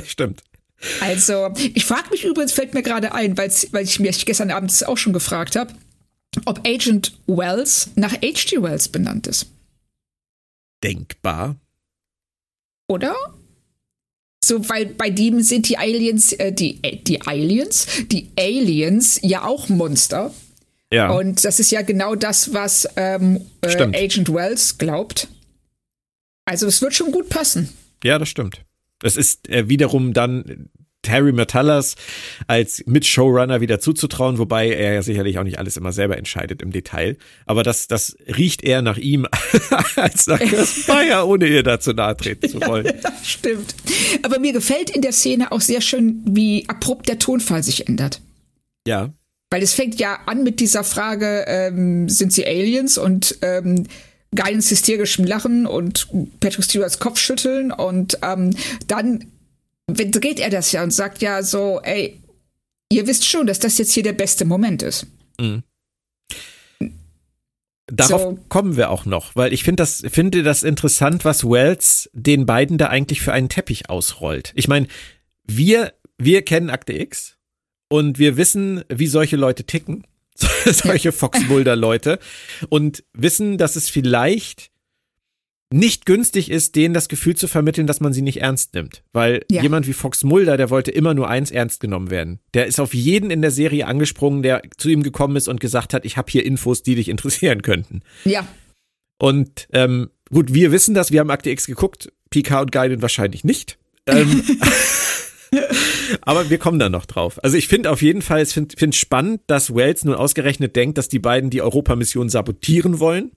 stimmt. 0.04 0.42
Also, 1.00 1.52
ich 1.74 1.84
frage 1.84 2.10
mich 2.10 2.24
übrigens, 2.24 2.52
fällt 2.52 2.74
mir 2.74 2.82
gerade 2.82 3.14
ein, 3.14 3.36
weil 3.36 3.84
ich 3.84 4.00
mich 4.00 4.26
gestern 4.26 4.50
Abend 4.50 4.86
auch 4.86 4.96
schon 4.96 5.12
gefragt 5.12 5.56
habe, 5.56 5.74
ob 6.44 6.66
Agent 6.66 7.12
Wells 7.26 7.90
nach 7.94 8.12
H.G. 8.12 8.62
Wells 8.62 8.88
benannt 8.88 9.26
ist. 9.26 9.46
Denkbar. 10.82 11.56
Oder? 12.88 13.14
So, 14.44 14.68
weil 14.68 14.86
bei 14.86 15.08
dem 15.08 15.42
sind 15.42 15.68
die 15.68 15.78
Aliens, 15.78 16.32
äh, 16.34 16.52
die, 16.52 16.78
äh, 16.82 16.96
die 16.96 17.22
Aliens, 17.22 17.86
die 18.10 18.28
Aliens 18.36 19.18
ja 19.22 19.44
auch 19.44 19.70
Monster. 19.70 20.34
Ja. 20.92 21.10
Und 21.10 21.44
das 21.44 21.60
ist 21.60 21.70
ja 21.70 21.82
genau 21.82 22.14
das, 22.14 22.52
was 22.52 22.86
ähm, 22.96 23.40
äh, 23.62 23.82
Agent 23.82 24.32
Wells 24.32 24.76
glaubt. 24.76 25.28
Also 26.44 26.66
es 26.66 26.82
wird 26.82 26.94
schon 26.94 27.10
gut 27.10 27.30
passen. 27.30 27.70
Ja, 28.02 28.18
das 28.18 28.28
stimmt. 28.28 28.60
Es 29.02 29.16
ist 29.16 29.48
äh, 29.48 29.68
wiederum 29.68 30.12
dann 30.12 30.70
Terry 31.04 31.32
Metallas 31.32 31.94
als 32.48 32.82
Mit-Showrunner 32.86 33.60
wieder 33.60 33.78
zuzutrauen, 33.78 34.38
wobei 34.38 34.70
er 34.70 34.94
ja 34.94 35.02
sicherlich 35.02 35.38
auch 35.38 35.44
nicht 35.44 35.58
alles 35.58 35.76
immer 35.76 35.92
selber 35.92 36.18
entscheidet 36.18 36.62
im 36.62 36.72
Detail. 36.72 37.16
Aber 37.46 37.62
das, 37.62 37.86
das 37.86 38.16
riecht 38.26 38.64
eher 38.64 38.82
nach 38.82 38.96
ihm 38.96 39.28
als 39.96 40.26
nach 40.26 40.40
Chris 40.40 40.88
Meyer, 40.88 41.28
ohne 41.28 41.46
ihr 41.46 41.62
dazu 41.62 41.92
nahe 41.92 42.16
treten 42.16 42.48
zu 42.50 42.60
wollen. 42.62 42.86
Ja, 42.86 43.12
stimmt. 43.22 43.76
Aber 44.22 44.40
mir 44.40 44.52
gefällt 44.52 44.90
in 44.90 45.02
der 45.02 45.12
Szene 45.12 45.52
auch 45.52 45.60
sehr 45.60 45.80
schön, 45.80 46.22
wie 46.26 46.64
abrupt 46.68 47.08
der 47.08 47.20
Tonfall 47.20 47.62
sich 47.62 47.86
ändert. 47.86 48.20
Ja. 48.86 49.12
Weil 49.50 49.62
es 49.62 49.74
fängt 49.74 50.00
ja 50.00 50.18
an 50.26 50.42
mit 50.42 50.58
dieser 50.58 50.82
Frage, 50.82 51.44
ähm, 51.46 52.08
sind 52.08 52.32
sie 52.32 52.44
Aliens 52.44 52.98
und 52.98 53.38
ähm, 53.42 53.86
Guidance 54.34 54.70
hysterischem 54.70 55.24
Lachen 55.24 55.66
und 55.66 56.08
Patrick 56.40 56.64
Stewarts 56.64 56.98
Kopfschütteln 56.98 57.72
und 57.72 58.18
ähm, 58.22 58.56
dann 58.86 59.26
dreht 59.86 60.40
er 60.40 60.50
das 60.50 60.72
ja 60.72 60.82
und 60.82 60.92
sagt 60.92 61.22
ja 61.22 61.42
so, 61.42 61.80
ey, 61.82 62.20
ihr 62.90 63.06
wisst 63.06 63.26
schon, 63.26 63.46
dass 63.46 63.58
das 63.58 63.78
jetzt 63.78 63.92
hier 63.92 64.02
der 64.02 64.12
beste 64.12 64.44
Moment 64.44 64.82
ist. 64.82 65.06
Mhm. 65.40 65.62
Darauf 67.86 68.20
so. 68.20 68.38
kommen 68.48 68.76
wir 68.76 68.90
auch 68.90 69.04
noch, 69.04 69.36
weil 69.36 69.52
ich 69.52 69.62
finde 69.62 69.82
das, 69.82 70.02
finde 70.08 70.42
das 70.42 70.62
interessant, 70.62 71.24
was 71.26 71.44
Wells 71.44 72.08
den 72.14 72.46
beiden 72.46 72.78
da 72.78 72.86
eigentlich 72.86 73.20
für 73.20 73.32
einen 73.32 73.50
Teppich 73.50 73.90
ausrollt. 73.90 74.52
Ich 74.54 74.68
meine, 74.68 74.86
wir, 75.44 75.92
wir 76.16 76.42
kennen 76.42 76.70
Akte 76.70 76.94
X 76.94 77.36
und 77.88 78.18
wir 78.18 78.38
wissen, 78.38 78.84
wie 78.88 79.06
solche 79.06 79.36
Leute 79.36 79.64
ticken, 79.64 80.06
solche 80.66 81.12
Fox 81.12 81.40
Mulder 81.48 81.76
Leute 81.76 82.18
und 82.68 83.04
wissen, 83.12 83.58
dass 83.58 83.76
es 83.76 83.88
vielleicht 83.88 84.70
nicht 85.74 86.06
günstig 86.06 86.52
ist, 86.52 86.76
denen 86.76 86.94
das 86.94 87.08
Gefühl 87.08 87.34
zu 87.34 87.48
vermitteln, 87.48 87.88
dass 87.88 88.00
man 88.00 88.12
sie 88.12 88.22
nicht 88.22 88.40
ernst 88.40 88.74
nimmt. 88.74 89.02
Weil 89.12 89.44
ja. 89.50 89.60
jemand 89.60 89.88
wie 89.88 89.92
Fox 89.92 90.22
Mulder, 90.22 90.56
der 90.56 90.70
wollte 90.70 90.92
immer 90.92 91.14
nur 91.14 91.28
eins 91.28 91.50
ernst 91.50 91.80
genommen 91.80 92.10
werden. 92.10 92.38
Der 92.54 92.66
ist 92.66 92.78
auf 92.78 92.94
jeden 92.94 93.30
in 93.30 93.42
der 93.42 93.50
Serie 93.50 93.88
angesprungen, 93.88 94.42
der 94.42 94.62
zu 94.76 94.88
ihm 94.88 95.02
gekommen 95.02 95.34
ist 95.34 95.48
und 95.48 95.58
gesagt 95.58 95.92
hat, 95.92 96.04
ich 96.04 96.16
habe 96.16 96.30
hier 96.30 96.46
Infos, 96.46 96.84
die 96.84 96.94
dich 96.94 97.08
interessieren 97.08 97.62
könnten. 97.62 98.02
Ja. 98.24 98.46
Und 99.18 99.66
ähm, 99.72 100.10
gut, 100.30 100.54
wir 100.54 100.70
wissen 100.70 100.94
das, 100.94 101.10
wir 101.10 101.20
haben 101.20 101.30
Akte 101.30 101.50
X 101.50 101.66
geguckt, 101.66 102.12
PK 102.30 102.60
und 102.60 102.72
Guided 102.72 103.02
wahrscheinlich 103.02 103.42
nicht. 103.42 103.78
Ähm, 104.06 104.44
aber 106.22 106.50
wir 106.50 106.58
kommen 106.58 106.78
da 106.78 106.88
noch 106.88 107.06
drauf. 107.06 107.42
Also 107.42 107.56
ich 107.56 107.68
finde 107.68 107.90
auf 107.90 108.02
jeden 108.02 108.22
Fall, 108.22 108.42
ich 108.42 108.50
finde 108.50 108.76
find 108.76 108.94
spannend, 108.94 109.42
dass 109.46 109.74
Wells 109.74 110.04
nun 110.04 110.14
ausgerechnet 110.14 110.76
denkt, 110.76 110.98
dass 110.98 111.08
die 111.08 111.18
beiden 111.18 111.50
die 111.50 111.62
Europamission 111.62 112.28
sabotieren 112.28 113.00
wollen 113.00 113.32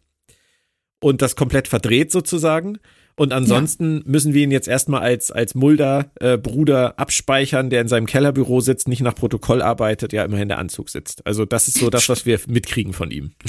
und 0.99 1.21
das 1.21 1.35
komplett 1.35 1.67
verdreht 1.67 2.11
sozusagen. 2.11 2.79
Und 3.19 3.33
ansonsten 3.33 3.97
ja. 3.97 4.03
müssen 4.05 4.35
wir 4.35 4.43
ihn 4.43 4.51
jetzt 4.51 4.67
erstmal 4.67 5.01
als, 5.01 5.31
als 5.31 5.55
Mulder-Bruder 5.55 6.89
äh, 6.89 7.01
abspeichern, 7.01 7.71
der 7.71 7.81
in 7.81 7.87
seinem 7.87 8.05
Kellerbüro 8.05 8.59
sitzt, 8.61 8.87
nicht 8.87 9.01
nach 9.01 9.15
Protokoll 9.15 9.63
arbeitet, 9.63 10.13
ja 10.13 10.23
immerhin 10.23 10.49
der 10.49 10.59
Anzug 10.59 10.89
sitzt. 10.89 11.25
Also 11.25 11.43
das 11.43 11.67
ist 11.67 11.79
so 11.79 11.89
das, 11.89 12.09
was 12.09 12.27
wir 12.27 12.39
mitkriegen 12.47 12.93
von 12.93 13.11
ihm. 13.11 13.31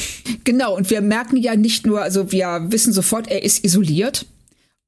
Genau, 0.45 0.75
und 0.75 0.89
wir 0.89 1.03
merken 1.03 1.37
ja 1.37 1.57
nicht 1.57 1.87
nur, 1.87 2.01
also 2.01 2.33
wir 2.33 2.69
wissen 2.71 2.95
sofort, 2.95 3.29
er 3.29 3.43
ist 3.43 3.67
isoliert. 3.67 4.25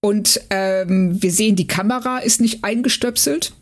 Und 0.01 0.41
ähm, 0.49 1.23
wir 1.23 1.31
sehen, 1.31 1.55
die 1.55 1.67
Kamera 1.67 2.21
ist 2.21 2.41
nicht 2.41 2.65
eingestöpselt. 2.65 3.53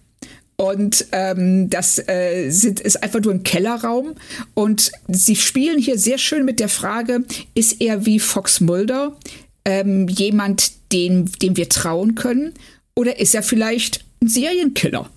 Und 0.61 1.07
ähm, 1.13 1.71
das 1.71 2.03
äh, 2.09 2.51
sind, 2.51 2.81
ist 2.81 3.01
einfach 3.01 3.21
nur 3.21 3.33
ein 3.33 3.45
Kellerraum. 3.45 4.15
Und 4.55 4.91
sie 5.07 5.37
spielen 5.37 5.79
hier 5.79 5.99
sehr 5.99 6.19
schön 6.19 6.45
mit 6.45 6.59
der 6.59 6.69
Frage, 6.69 7.25
ist 7.55 7.81
er 7.81 8.07
wie 8.07 8.19
Fox 8.19 8.61
Mulder 8.61 9.17
ähm, 9.65 10.09
jemand, 10.09 10.73
dem, 10.93 11.31
dem 11.39 11.57
wir 11.57 11.69
trauen 11.69 12.17
können? 12.17 12.55
Oder 12.97 13.21
ist 13.21 13.37
er 13.37 13.45
vielleicht 13.45 14.05
ein 14.21 14.29
Serienkiller? 14.29 15.09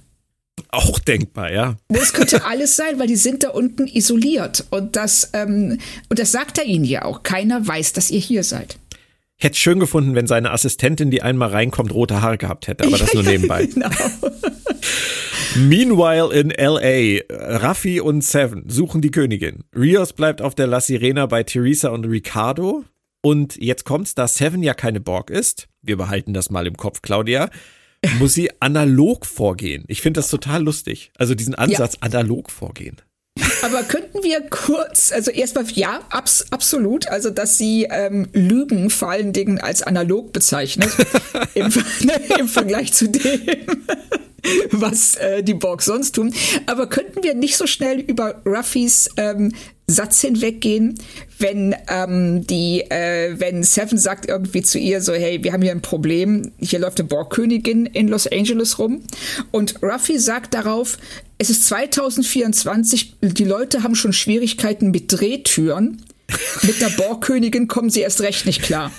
Auch 0.70 1.00
denkbar, 1.00 1.52
ja. 1.52 1.78
Das 1.90 2.14
könnte 2.14 2.46
alles 2.46 2.76
sein, 2.76 3.00
weil 3.00 3.08
die 3.08 3.16
sind 3.16 3.42
da 3.42 3.50
unten 3.50 3.88
isoliert. 3.88 4.66
Und 4.70 4.96
das, 4.96 5.32
ähm, 5.34 5.80
und 6.08 6.20
das 6.20 6.32
sagt 6.32 6.60
er 6.60 6.66
ihnen 6.66 6.86
ja 6.86 7.04
auch. 7.04 7.24
Keiner 7.24 7.68
weiß, 7.68 7.94
dass 7.94 8.12
ihr 8.12 8.20
hier 8.20 8.44
seid. 8.44 8.78
Hätte 9.42 9.58
schön 9.58 9.80
gefunden, 9.80 10.14
wenn 10.14 10.28
seine 10.28 10.52
Assistentin, 10.52 11.10
die 11.10 11.24
einmal 11.24 11.50
reinkommt, 11.50 11.92
rote 11.92 12.22
Haare 12.22 12.38
gehabt 12.38 12.68
hätte, 12.68 12.86
aber 12.86 13.00
das 13.00 13.14
nur 13.16 13.24
nebenbei. 13.24 13.66
genau. 13.66 13.90
Meanwhile 15.56 16.32
in 16.32 16.52
LA, 16.52 17.24
Raffi 17.58 18.00
und 18.00 18.24
Seven 18.24 18.70
suchen 18.70 19.02
die 19.02 19.10
Königin. 19.10 19.64
Rios 19.76 20.14
bleibt 20.14 20.44
auf 20.44 20.54
der 20.54 20.68
La 20.68 20.80
Sirena 20.80 21.26
bei 21.26 21.42
Teresa 21.42 21.90
und 21.90 22.06
Ricardo. 22.06 22.86
Und 23.24 23.56
jetzt 23.58 23.84
kommt's, 23.84 24.14
da 24.14 24.28
Seven 24.28 24.62
ja 24.62 24.76
keine 24.76 25.00
Borg 25.02 25.32
ist, 25.32 25.68
wir 25.82 25.98
behalten 25.98 26.34
das 26.34 26.52
mal 26.52 26.68
im 26.68 26.78
Kopf, 26.78 27.02
Claudia, 27.02 27.50
muss 28.20 28.36
sie 28.36 28.50
analog 28.62 29.26
vorgehen. 29.26 29.86
Ich 29.88 30.02
finde 30.02 30.20
das 30.20 30.30
total 30.30 30.64
lustig. 30.64 31.12
Also 31.18 31.34
diesen 31.34 31.56
Ansatz, 31.56 31.94
ja. 31.96 32.00
analog 32.02 32.52
vorgehen. 32.52 32.98
Aber 33.64 33.84
könnten 33.84 34.24
wir 34.24 34.42
kurz, 34.50 35.12
also 35.12 35.32
erstmal 35.32 35.66
ja, 35.74 36.02
abs, 36.10 36.48
absolut, 36.52 37.08
also 37.08 37.30
dass 37.30 37.58
sie 37.58 37.88
ähm, 37.90 38.28
Lügen 38.34 38.90
vor 38.90 39.10
allen 39.10 39.34
Dingen 39.34 39.60
als 39.60 39.84
analog 39.84 40.34
bezeichnet 40.34 40.90
im, 41.54 41.72
im 42.40 42.48
Vergleich 42.48 42.94
zu 42.94 43.08
dem, 43.08 43.42
was 44.72 45.16
äh, 45.16 45.44
die 45.44 45.54
Borg 45.54 45.82
sonst 45.82 46.14
tun. 46.16 46.34
Aber 46.66 46.88
könnten 46.88 47.24
wir 47.24 47.34
nicht 47.34 47.56
so 47.56 47.68
schnell 47.68 48.00
über 48.00 48.42
Ruffys 48.46 49.10
ähm, 49.18 49.54
Satz 49.92 50.22
hinweggehen, 50.22 50.96
wenn 51.40 51.76
ähm, 51.88 52.46
die, 52.48 52.82
äh, 52.90 53.40
wenn 53.40 53.64
Seven 53.64 53.98
sagt 53.98 54.28
irgendwie 54.28 54.62
zu 54.62 54.80
ihr 54.80 55.02
so, 55.02 55.14
hey, 55.14 55.44
wir 55.44 55.54
haben 55.54 55.62
hier 55.62 55.72
ein 55.72 55.82
Problem, 55.82 56.52
hier 56.60 56.80
läuft 56.80 57.00
eine 57.00 57.08
Borgkönigin 57.08 57.86
in 57.86 58.08
Los 58.08 58.28
Angeles 58.28 58.80
rum 58.80 59.04
und 59.52 59.82
Ruffy 59.84 60.20
sagt 60.20 60.54
darauf, 60.54 60.98
es 61.38 61.50
ist 61.50 61.68
2024, 61.68 63.18
die 63.22 63.44
Leute 63.46 63.84
haben 63.84 63.96
schon 63.96 64.14
Schwierigkeiten 64.14 64.92
mit 64.92 65.12
Drehtüren, 65.12 66.02
mit 66.64 66.82
der 66.82 66.90
Borgkönigin 66.90 67.68
kommen 67.68 67.90
sie 67.90 68.02
erst 68.02 68.22
recht 68.22 68.46
nicht 68.46 68.62
klar. 68.62 68.92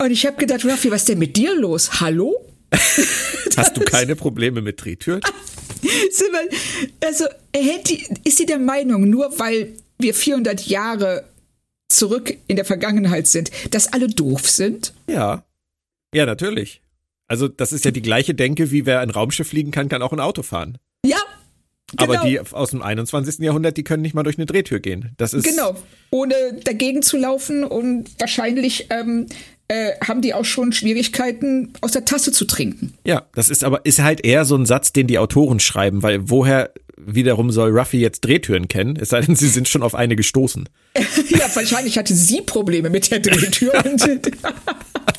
Und 0.00 0.12
ich 0.12 0.24
habe 0.26 0.36
gedacht, 0.36 0.64
Ruffy, 0.64 0.90
was 0.90 1.02
ist 1.02 1.08
denn 1.08 1.18
mit 1.18 1.36
dir 1.36 1.54
los? 1.54 2.00
Hallo? 2.00 2.36
Hast 3.56 3.76
du 3.76 3.80
keine 3.80 4.14
Probleme 4.14 4.62
mit 4.62 4.84
Drehtüren? 4.84 5.20
also, 7.04 7.24
ist 8.24 8.38
sie 8.38 8.46
der 8.46 8.58
Meinung, 8.58 9.08
nur 9.10 9.38
weil 9.38 9.74
wir 9.98 10.14
400 10.14 10.66
Jahre 10.66 11.24
zurück 11.88 12.36
in 12.46 12.56
der 12.56 12.64
Vergangenheit 12.64 13.26
sind, 13.26 13.50
dass 13.70 13.92
alle 13.92 14.08
doof 14.08 14.48
sind? 14.48 14.92
Ja. 15.08 15.44
Ja, 16.14 16.26
natürlich. 16.26 16.82
Also, 17.26 17.48
das 17.48 17.72
ist 17.72 17.84
ja 17.84 17.90
die 17.90 18.02
gleiche 18.02 18.34
Denke, 18.34 18.70
wie 18.70 18.86
wer 18.86 19.00
ein 19.00 19.10
Raumschiff 19.10 19.48
fliegen 19.48 19.70
kann, 19.70 19.88
kann 19.88 20.02
auch 20.02 20.12
ein 20.12 20.20
Auto 20.20 20.42
fahren. 20.42 20.78
Ja. 21.04 21.18
Genau. 21.96 22.02
Aber 22.02 22.26
die 22.26 22.38
aus 22.40 22.70
dem 22.70 22.82
21. 22.82 23.38
Jahrhundert, 23.38 23.78
die 23.78 23.84
können 23.84 24.02
nicht 24.02 24.14
mal 24.14 24.22
durch 24.22 24.36
eine 24.36 24.44
Drehtür 24.44 24.78
gehen. 24.78 25.12
Das 25.16 25.32
ist 25.32 25.44
genau, 25.44 25.74
ohne 26.10 26.34
dagegen 26.62 27.00
zu 27.00 27.16
laufen 27.16 27.64
und 27.64 28.10
wahrscheinlich 28.20 28.88
ähm, 28.90 29.26
äh, 29.68 29.92
haben 30.06 30.20
die 30.20 30.34
auch 30.34 30.44
schon 30.44 30.72
Schwierigkeiten, 30.72 31.72
aus 31.80 31.92
der 31.92 32.04
Tasse 32.04 32.30
zu 32.30 32.44
trinken. 32.44 32.92
Ja, 33.04 33.26
das 33.34 33.48
ist 33.48 33.64
aber 33.64 33.86
ist 33.86 34.02
halt 34.02 34.22
eher 34.22 34.44
so 34.44 34.54
ein 34.56 34.66
Satz, 34.66 34.92
den 34.92 35.06
die 35.06 35.18
Autoren 35.18 35.60
schreiben, 35.60 36.02
weil 36.02 36.28
woher 36.28 36.72
wiederum 37.06 37.50
soll 37.50 37.70
Ruffy 37.70 37.98
jetzt 37.98 38.24
Drehtüren 38.24 38.68
kennen, 38.68 38.96
es 39.00 39.10
sei 39.10 39.20
denn, 39.20 39.36
sie 39.36 39.48
sind 39.48 39.68
schon 39.68 39.82
auf 39.82 39.94
eine 39.94 40.16
gestoßen. 40.16 40.68
ja, 41.28 41.54
wahrscheinlich 41.54 41.98
hatte 41.98 42.14
sie 42.14 42.42
Probleme 42.42 42.90
mit 42.90 43.10
der 43.10 43.20
Drehtür. 43.20 43.72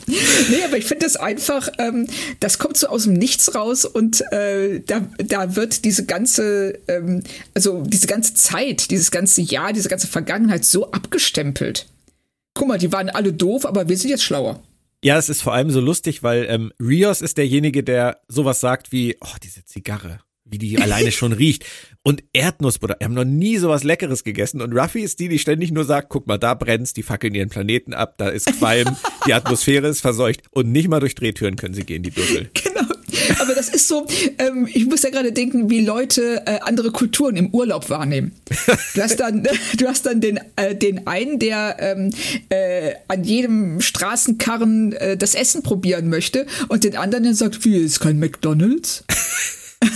nee, 0.49 0.63
aber 0.65 0.77
ich 0.77 0.85
finde 0.85 1.05
das 1.05 1.15
einfach, 1.15 1.69
ähm, 1.77 2.07
das 2.39 2.57
kommt 2.57 2.77
so 2.77 2.87
aus 2.87 3.03
dem 3.03 3.13
Nichts 3.13 3.53
raus 3.55 3.85
und 3.85 4.21
äh, 4.31 4.81
da, 4.85 5.07
da 5.17 5.55
wird 5.55 5.85
diese 5.85 6.05
ganze, 6.05 6.79
ähm, 6.87 7.23
also 7.53 7.83
diese 7.85 8.07
ganze 8.07 8.33
Zeit, 8.33 8.91
dieses 8.91 9.11
ganze 9.11 9.41
Jahr, 9.41 9.73
diese 9.73 9.89
ganze 9.89 10.07
Vergangenheit 10.07 10.65
so 10.65 10.91
abgestempelt. 10.91 11.87
Guck 12.53 12.67
mal, 12.67 12.77
die 12.77 12.91
waren 12.91 13.09
alle 13.09 13.33
doof, 13.33 13.65
aber 13.65 13.87
wir 13.87 13.97
sind 13.97 14.09
jetzt 14.09 14.23
schlauer. 14.23 14.61
Ja, 15.03 15.17
es 15.17 15.29
ist 15.29 15.41
vor 15.41 15.53
allem 15.53 15.69
so 15.69 15.79
lustig, 15.79 16.23
weil 16.23 16.45
ähm, 16.49 16.73
Rios 16.81 17.21
ist 17.21 17.37
derjenige, 17.37 17.83
der 17.83 18.19
sowas 18.27 18.59
sagt 18.59 18.91
wie, 18.91 19.15
oh, 19.21 19.35
diese 19.41 19.63
Zigarre 19.63 20.19
wie 20.49 20.57
die 20.57 20.79
alleine 20.79 21.11
schon 21.11 21.33
riecht. 21.33 21.65
Und 22.03 22.23
Erdnussbutter, 22.33 22.95
wir 22.99 23.05
haben 23.05 23.13
noch 23.13 23.25
nie 23.25 23.57
sowas 23.57 23.83
Leckeres 23.83 24.23
gegessen. 24.23 24.61
Und 24.61 24.73
Ruffy 24.73 25.01
ist 25.01 25.19
die, 25.19 25.27
die 25.27 25.39
ständig 25.39 25.71
nur 25.71 25.83
sagt, 25.83 26.09
guck 26.09 26.27
mal, 26.27 26.37
da 26.37 26.53
brennt's, 26.53 26.93
die 26.93 27.03
fackeln 27.03 27.35
ihren 27.35 27.49
Planeten 27.49 27.93
ab, 27.93 28.15
da 28.17 28.29
ist 28.29 28.45
Qualm, 28.57 28.95
die 29.27 29.33
Atmosphäre 29.33 29.87
ist 29.87 30.01
verseucht 30.01 30.41
und 30.51 30.71
nicht 30.71 30.87
mal 30.87 30.99
durch 30.99 31.15
Drehtüren 31.15 31.55
können 31.55 31.73
sie 31.73 31.83
gehen, 31.83 32.03
die 32.03 32.11
Dussel. 32.11 32.49
Genau. 32.63 32.79
Aber 33.39 33.53
das 33.53 33.69
ist 33.69 33.87
so, 33.87 34.05
ähm, 34.37 34.67
ich 34.71 34.85
muss 34.85 35.03
ja 35.03 35.09
gerade 35.09 35.31
denken, 35.31 35.69
wie 35.69 35.81
Leute 35.81 36.43
äh, 36.45 36.59
andere 36.61 36.91
Kulturen 36.91 37.35
im 37.35 37.49
Urlaub 37.53 37.89
wahrnehmen. 37.89 38.33
Du 38.95 39.01
hast 39.01 39.19
dann, 39.19 39.47
du 39.77 39.87
hast 39.87 40.05
dann 40.05 40.21
den, 40.21 40.39
äh, 40.55 40.75
den 40.75 41.07
einen, 41.07 41.39
der 41.39 41.77
ähm, 41.79 42.13
äh, 42.49 42.93
an 43.07 43.23
jedem 43.23 43.81
Straßenkarren 43.81 44.93
äh, 44.93 45.17
das 45.17 45.35
Essen 45.35 45.63
probieren 45.63 46.09
möchte 46.09 46.45
und 46.67 46.83
den 46.83 46.95
anderen, 46.95 47.23
der 47.23 47.33
sagt, 47.33 47.63
wie, 47.65 47.77
ist 47.77 47.99
kein 47.99 48.19
McDonalds? 48.19 49.03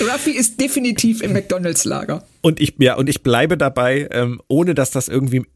Ruffy 0.00 0.32
ist 0.32 0.60
definitiv 0.60 1.22
im 1.22 1.32
McDonalds-Lager. 1.32 2.24
Und 2.42 2.60
ich, 2.60 2.74
ja, 2.78 2.96
und 2.96 3.08
ich 3.08 3.22
bleibe 3.22 3.56
dabei, 3.56 4.08
ähm, 4.10 4.40
ohne 4.48 4.74
dass 4.74 4.90
das 4.90 5.08
irgendwie 5.08 5.46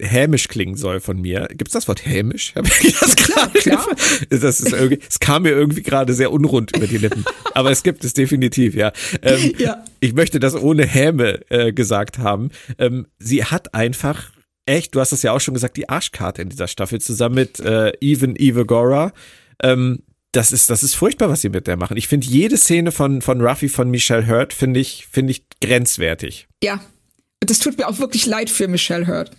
hämisch 0.00 0.48
klingen 0.48 0.76
soll 0.76 1.00
von 1.00 1.20
mir. 1.20 1.48
Gibt's 1.50 1.72
das 1.72 1.88
Wort 1.88 2.04
hämisch? 2.04 2.54
Hab 2.54 2.66
ich 2.66 2.98
das 3.00 3.16
klar, 3.16 3.50
klar. 3.50 3.86
Das 4.28 4.60
ist 4.60 4.72
irgendwie, 4.72 5.00
es 5.08 5.18
kam 5.20 5.42
mir 5.42 5.50
irgendwie 5.50 5.82
gerade 5.82 6.12
sehr 6.14 6.32
unrund 6.32 6.76
über 6.76 6.86
die 6.86 6.98
Lippen. 6.98 7.24
Aber 7.54 7.70
es 7.70 7.82
gibt 7.82 8.04
es 8.04 8.12
definitiv, 8.12 8.74
ja. 8.74 8.92
Ähm, 9.22 9.54
ja. 9.58 9.84
Ich 10.00 10.12
möchte 10.12 10.38
das 10.38 10.54
ohne 10.54 10.86
Häme 10.86 11.40
äh, 11.50 11.72
gesagt 11.72 12.18
haben. 12.18 12.50
Ähm, 12.78 13.06
sie 13.18 13.44
hat 13.44 13.74
einfach 13.74 14.32
echt, 14.66 14.94
du 14.94 15.00
hast 15.00 15.12
es 15.12 15.22
ja 15.22 15.32
auch 15.32 15.40
schon 15.40 15.54
gesagt, 15.54 15.76
die 15.76 15.88
Arschkarte 15.88 16.42
in 16.42 16.50
dieser 16.50 16.68
Staffel 16.68 17.00
zusammen 17.00 17.34
mit 17.36 17.60
äh, 17.60 17.92
Even 18.00 18.36
Evagora. 18.36 19.12
Ähm, 19.62 20.02
das 20.32 20.52
ist, 20.52 20.70
das 20.70 20.82
ist 20.82 20.94
furchtbar, 20.94 21.28
was 21.28 21.40
sie 21.40 21.48
mit 21.48 21.66
der 21.66 21.76
machen. 21.76 21.96
Ich 21.96 22.08
finde 22.08 22.26
jede 22.26 22.56
Szene 22.56 22.92
von, 22.92 23.20
von 23.20 23.40
Ruffy, 23.40 23.68
von 23.68 23.90
Michelle 23.90 24.26
Hurt, 24.26 24.52
finde 24.52 24.80
ich, 24.80 25.06
finde 25.10 25.32
ich 25.32 25.42
grenzwertig. 25.60 26.46
Ja. 26.62 26.80
Das 27.40 27.58
tut 27.58 27.78
mir 27.78 27.88
auch 27.88 27.98
wirklich 27.98 28.26
leid 28.26 28.50
für 28.50 28.68
Michelle 28.68 29.06
Hurt. 29.06 29.30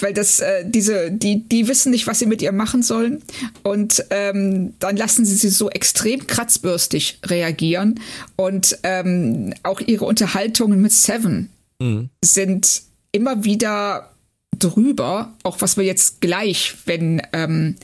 Weil 0.00 0.14
das, 0.14 0.40
äh, 0.40 0.64
diese, 0.64 1.10
die, 1.10 1.46
die 1.46 1.66
wissen 1.66 1.90
nicht, 1.90 2.06
was 2.06 2.20
sie 2.20 2.26
mit 2.26 2.40
ihr 2.40 2.52
machen 2.52 2.82
sollen. 2.82 3.22
Und 3.62 4.04
ähm, 4.10 4.74
dann 4.78 4.96
lassen 4.96 5.24
sie 5.24 5.34
sie 5.34 5.50
so 5.50 5.68
extrem 5.68 6.26
kratzbürstig 6.26 7.18
reagieren. 7.26 8.00
Und 8.36 8.78
ähm, 8.84 9.52
auch 9.64 9.80
ihre 9.80 10.04
Unterhaltungen 10.04 10.80
mit 10.80 10.92
Seven 10.92 11.50
mhm. 11.80 12.08
sind 12.24 12.82
immer 13.12 13.44
wieder 13.44 14.10
drüber, 14.56 15.34
auch 15.42 15.60
was 15.60 15.76
wir 15.76 15.84
jetzt 15.84 16.20
gleich, 16.20 16.76
wenn 16.86 17.20
ähm, 17.32 17.76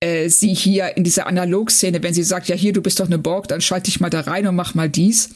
äh, 0.00 0.28
sie 0.28 0.54
hier 0.54 0.96
in 0.96 1.04
dieser 1.04 1.26
Analogszene, 1.26 2.02
wenn 2.02 2.14
sie 2.14 2.22
sagt, 2.22 2.48
ja 2.48 2.54
hier, 2.54 2.72
du 2.72 2.80
bist 2.80 3.00
doch 3.00 3.06
eine 3.06 3.18
Borg, 3.18 3.48
dann 3.48 3.60
schalte 3.60 3.88
ich 3.88 4.00
mal 4.00 4.10
da 4.10 4.20
rein 4.20 4.46
und 4.46 4.54
mach 4.54 4.74
mal 4.74 4.88
dies. 4.88 5.30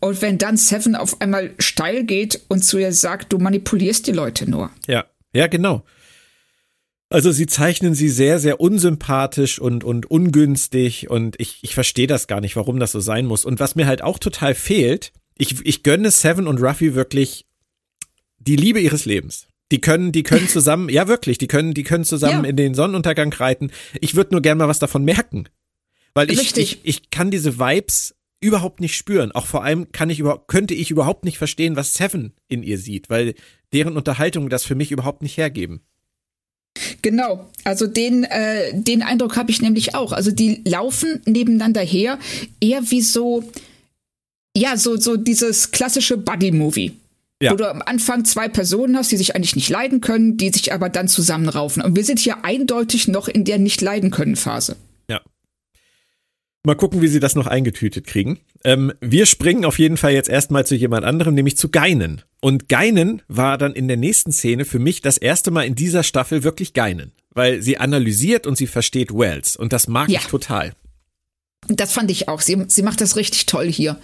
Und 0.00 0.22
wenn 0.22 0.38
dann 0.38 0.56
Seven 0.56 0.94
auf 0.94 1.20
einmal 1.20 1.54
steil 1.58 2.04
geht 2.04 2.40
und 2.48 2.64
zu 2.64 2.78
ihr 2.78 2.92
sagt, 2.92 3.32
du 3.32 3.38
manipulierst 3.38 4.06
die 4.06 4.12
Leute 4.12 4.48
nur. 4.48 4.70
Ja, 4.86 5.06
ja, 5.32 5.46
genau. 5.48 5.84
Also 7.10 7.32
sie 7.32 7.46
zeichnen 7.46 7.94
sie 7.94 8.10
sehr, 8.10 8.38
sehr 8.38 8.60
unsympathisch 8.60 9.58
und, 9.58 9.82
und 9.82 10.06
ungünstig 10.10 11.08
und 11.08 11.40
ich, 11.40 11.58
ich 11.62 11.74
verstehe 11.74 12.06
das 12.06 12.26
gar 12.26 12.42
nicht, 12.42 12.54
warum 12.54 12.78
das 12.78 12.92
so 12.92 13.00
sein 13.00 13.24
muss. 13.24 13.46
Und 13.46 13.60
was 13.60 13.74
mir 13.74 13.86
halt 13.86 14.02
auch 14.02 14.18
total 14.18 14.54
fehlt, 14.54 15.12
ich, 15.38 15.64
ich 15.64 15.82
gönne 15.82 16.10
Seven 16.10 16.46
und 16.46 16.60
Ruffy 16.60 16.94
wirklich 16.94 17.46
die 18.38 18.56
Liebe 18.56 18.80
ihres 18.80 19.06
Lebens. 19.06 19.47
Die 19.70 19.80
können, 19.80 20.12
die 20.12 20.22
können 20.22 20.48
zusammen, 20.48 20.88
ja 20.88 21.08
wirklich, 21.08 21.38
die 21.38 21.48
können, 21.48 21.74
die 21.74 21.82
können 21.82 22.04
zusammen 22.04 22.44
ja. 22.44 22.50
in 22.50 22.56
den 22.56 22.74
Sonnenuntergang 22.74 23.32
reiten. 23.32 23.70
Ich 24.00 24.14
würde 24.14 24.32
nur 24.32 24.42
gerne 24.42 24.58
mal 24.58 24.68
was 24.68 24.78
davon 24.78 25.04
merken. 25.04 25.48
Weil 26.14 26.30
ich, 26.30 26.56
ich, 26.56 26.80
ich 26.82 27.10
kann 27.10 27.30
diese 27.30 27.58
Vibes 27.58 28.14
überhaupt 28.40 28.80
nicht 28.80 28.96
spüren. 28.96 29.32
Auch 29.32 29.46
vor 29.46 29.64
allem 29.64 29.92
kann 29.92 30.10
ich 30.10 30.20
über, 30.20 30.44
könnte 30.46 30.74
ich 30.74 30.90
überhaupt 30.90 31.24
nicht 31.24 31.38
verstehen, 31.38 31.76
was 31.76 31.94
Seven 31.94 32.32
in 32.48 32.62
ihr 32.62 32.78
sieht, 32.78 33.10
weil 33.10 33.34
deren 33.72 33.96
Unterhaltungen 33.96 34.48
das 34.48 34.64
für 34.64 34.74
mich 34.74 34.90
überhaupt 34.90 35.22
nicht 35.22 35.36
hergeben. 35.36 35.80
Genau, 37.02 37.48
also 37.64 37.86
den, 37.86 38.24
äh, 38.24 38.72
den 38.72 39.02
Eindruck 39.02 39.36
habe 39.36 39.50
ich 39.50 39.60
nämlich 39.62 39.94
auch. 39.94 40.12
Also 40.12 40.30
die 40.30 40.62
laufen 40.64 41.20
nebeneinander 41.24 41.80
her, 41.80 42.18
eher 42.60 42.90
wie 42.90 43.02
so, 43.02 43.44
ja, 44.56 44.76
so, 44.76 44.96
so 44.96 45.16
dieses 45.16 45.70
klassische 45.70 46.16
Buddy-Movie. 46.16 46.92
Ja. 47.40 47.52
Wo 47.52 47.56
du 47.56 47.70
am 47.70 47.82
Anfang 47.82 48.24
zwei 48.24 48.48
Personen 48.48 48.96
hast, 48.96 49.12
die 49.12 49.16
sich 49.16 49.36
eigentlich 49.36 49.54
nicht 49.54 49.70
leiden 49.70 50.00
können, 50.00 50.36
die 50.36 50.50
sich 50.50 50.72
aber 50.72 50.88
dann 50.88 51.06
zusammenraufen. 51.06 51.82
Und 51.82 51.94
wir 51.94 52.04
sind 52.04 52.18
hier 52.18 52.44
eindeutig 52.44 53.06
noch 53.06 53.28
in 53.28 53.44
der 53.44 53.58
Nicht-Leiden-können-Phase. 53.58 54.76
Ja. 55.08 55.20
Mal 56.64 56.74
gucken, 56.74 57.00
wie 57.00 57.06
sie 57.06 57.20
das 57.20 57.36
noch 57.36 57.46
eingetütet 57.46 58.08
kriegen. 58.08 58.40
Ähm, 58.64 58.92
wir 59.00 59.24
springen 59.24 59.64
auf 59.64 59.78
jeden 59.78 59.96
Fall 59.96 60.12
jetzt 60.12 60.28
erstmal 60.28 60.66
zu 60.66 60.74
jemand 60.74 61.04
anderem, 61.04 61.34
nämlich 61.34 61.56
zu 61.56 61.68
Geinen. 61.68 62.22
Und 62.40 62.68
Geinen 62.68 63.22
war 63.28 63.56
dann 63.56 63.72
in 63.72 63.86
der 63.86 63.96
nächsten 63.96 64.32
Szene 64.32 64.64
für 64.64 64.80
mich 64.80 65.00
das 65.00 65.16
erste 65.16 65.52
Mal 65.52 65.62
in 65.62 65.76
dieser 65.76 66.02
Staffel 66.02 66.42
wirklich 66.42 66.72
Geinen. 66.72 67.12
Weil 67.30 67.62
sie 67.62 67.78
analysiert 67.78 68.48
und 68.48 68.58
sie 68.58 68.66
versteht 68.66 69.14
Wells. 69.14 69.54
Und 69.54 69.72
das 69.72 69.86
mag 69.86 70.08
ja. 70.08 70.18
ich 70.18 70.26
total. 70.26 70.72
Das 71.68 71.92
fand 71.92 72.10
ich 72.10 72.28
auch. 72.28 72.40
Sie, 72.40 72.56
sie 72.68 72.82
macht 72.82 73.00
das 73.02 73.16
richtig 73.16 73.44
toll 73.44 73.70
hier, 73.70 73.98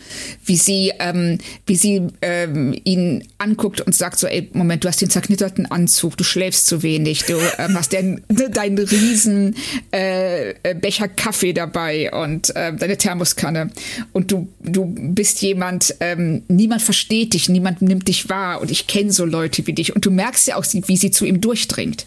wie 0.44 0.56
sie, 0.56 0.92
ähm, 0.98 1.38
wie 1.66 1.76
sie 1.76 2.02
ähm, 2.20 2.78
ihn 2.84 3.24
anguckt 3.38 3.80
und 3.80 3.94
sagt 3.94 4.18
so, 4.18 4.26
ey, 4.26 4.50
Moment, 4.52 4.84
du 4.84 4.88
hast 4.88 5.00
den 5.00 5.08
zerknitterten 5.08 5.66
Anzug, 5.66 6.16
du 6.18 6.24
schläfst 6.24 6.66
zu 6.66 6.82
wenig, 6.82 7.24
du 7.24 7.38
ähm, 7.58 7.76
hast 7.76 7.92
den, 7.92 8.22
deinen 8.52 8.78
riesen 8.78 9.56
äh, 9.92 10.50
äh, 10.50 10.74
Becher 10.74 11.08
Kaffee 11.08 11.54
dabei 11.54 12.12
und 12.12 12.54
äh, 12.54 12.74
deine 12.74 12.98
Thermoskanne 12.98 13.70
und 14.12 14.30
du, 14.30 14.48
du 14.60 14.94
bist 14.94 15.40
jemand, 15.40 15.96
ähm, 16.00 16.42
niemand 16.48 16.82
versteht 16.82 17.32
dich, 17.32 17.48
niemand 17.48 17.80
nimmt 17.80 18.08
dich 18.08 18.28
wahr 18.28 18.60
und 18.60 18.70
ich 18.70 18.86
kenne 18.86 19.10
so 19.10 19.24
Leute 19.24 19.66
wie 19.66 19.72
dich 19.72 19.94
und 19.94 20.04
du 20.04 20.10
merkst 20.10 20.48
ja 20.48 20.56
auch, 20.56 20.66
wie 20.70 20.96
sie 20.96 21.10
zu 21.10 21.24
ihm 21.24 21.40
durchdringt. 21.40 22.04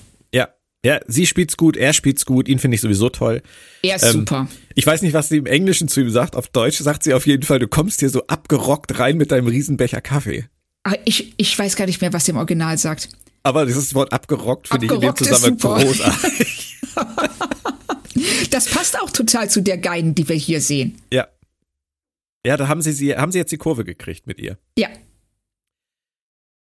Ja, 0.85 0.99
sie 1.07 1.25
spielt's 1.25 1.57
gut, 1.57 1.75
er 1.75 1.91
spielt's 1.93 2.25
gut, 2.25 2.47
ihn 2.47 2.59
finde 2.59 2.75
ich 2.75 2.81
sowieso 2.81 3.09
toll. 3.09 3.41
Er 3.81 3.95
ist 3.95 4.03
ähm, 4.03 4.11
super. 4.11 4.47
Ich 4.75 4.85
weiß 4.85 5.01
nicht, 5.01 5.13
was 5.13 5.29
sie 5.29 5.37
im 5.37 5.45
Englischen 5.45 5.87
zu 5.87 6.01
ihm 6.01 6.09
sagt. 6.09 6.35
Auf 6.35 6.47
Deutsch 6.49 6.77
sagt 6.77 7.03
sie 7.03 7.13
auf 7.13 7.25
jeden 7.25 7.43
Fall, 7.43 7.59
du 7.59 7.67
kommst 7.67 7.99
hier 7.99 8.09
so 8.09 8.25
abgerockt 8.27 8.99
rein 8.99 9.17
mit 9.17 9.31
deinem 9.31 9.47
Riesenbecher 9.47 10.01
Kaffee. 10.01 10.45
Ah, 10.83 10.95
ich, 11.03 11.33
ich 11.37 11.57
weiß 11.57 11.75
gar 11.75 11.85
nicht 11.85 11.99
mehr, 12.01 12.13
was 12.13 12.25
sie 12.25 12.31
im 12.31 12.37
Original 12.37 12.77
sagt. 12.77 13.09
Aber 13.43 13.65
dieses 13.65 13.95
Wort 13.95 14.13
abgerockt 14.13 14.67
finde 14.67 14.85
ich 14.85 14.91
in 14.91 15.01
dem 15.01 15.15
Zusammenhang 15.15 15.57
großartig. 15.57 16.77
das 18.51 18.69
passt 18.69 18.99
auch 18.99 19.09
total 19.09 19.49
zu 19.49 19.61
der 19.61 19.77
Geiden, 19.77 20.15
die 20.15 20.27
wir 20.29 20.35
hier 20.35 20.61
sehen. 20.61 21.01
Ja. 21.11 21.27
Ja, 22.45 22.55
da 22.55 22.67
haben 22.67 22.81
sie, 22.81 22.93
sie, 22.93 23.15
haben 23.15 23.31
sie 23.31 23.39
jetzt 23.39 23.51
die 23.51 23.57
Kurve 23.57 23.83
gekriegt 23.83 24.27
mit 24.27 24.39
ihr. 24.39 24.57
Ja, 24.77 24.89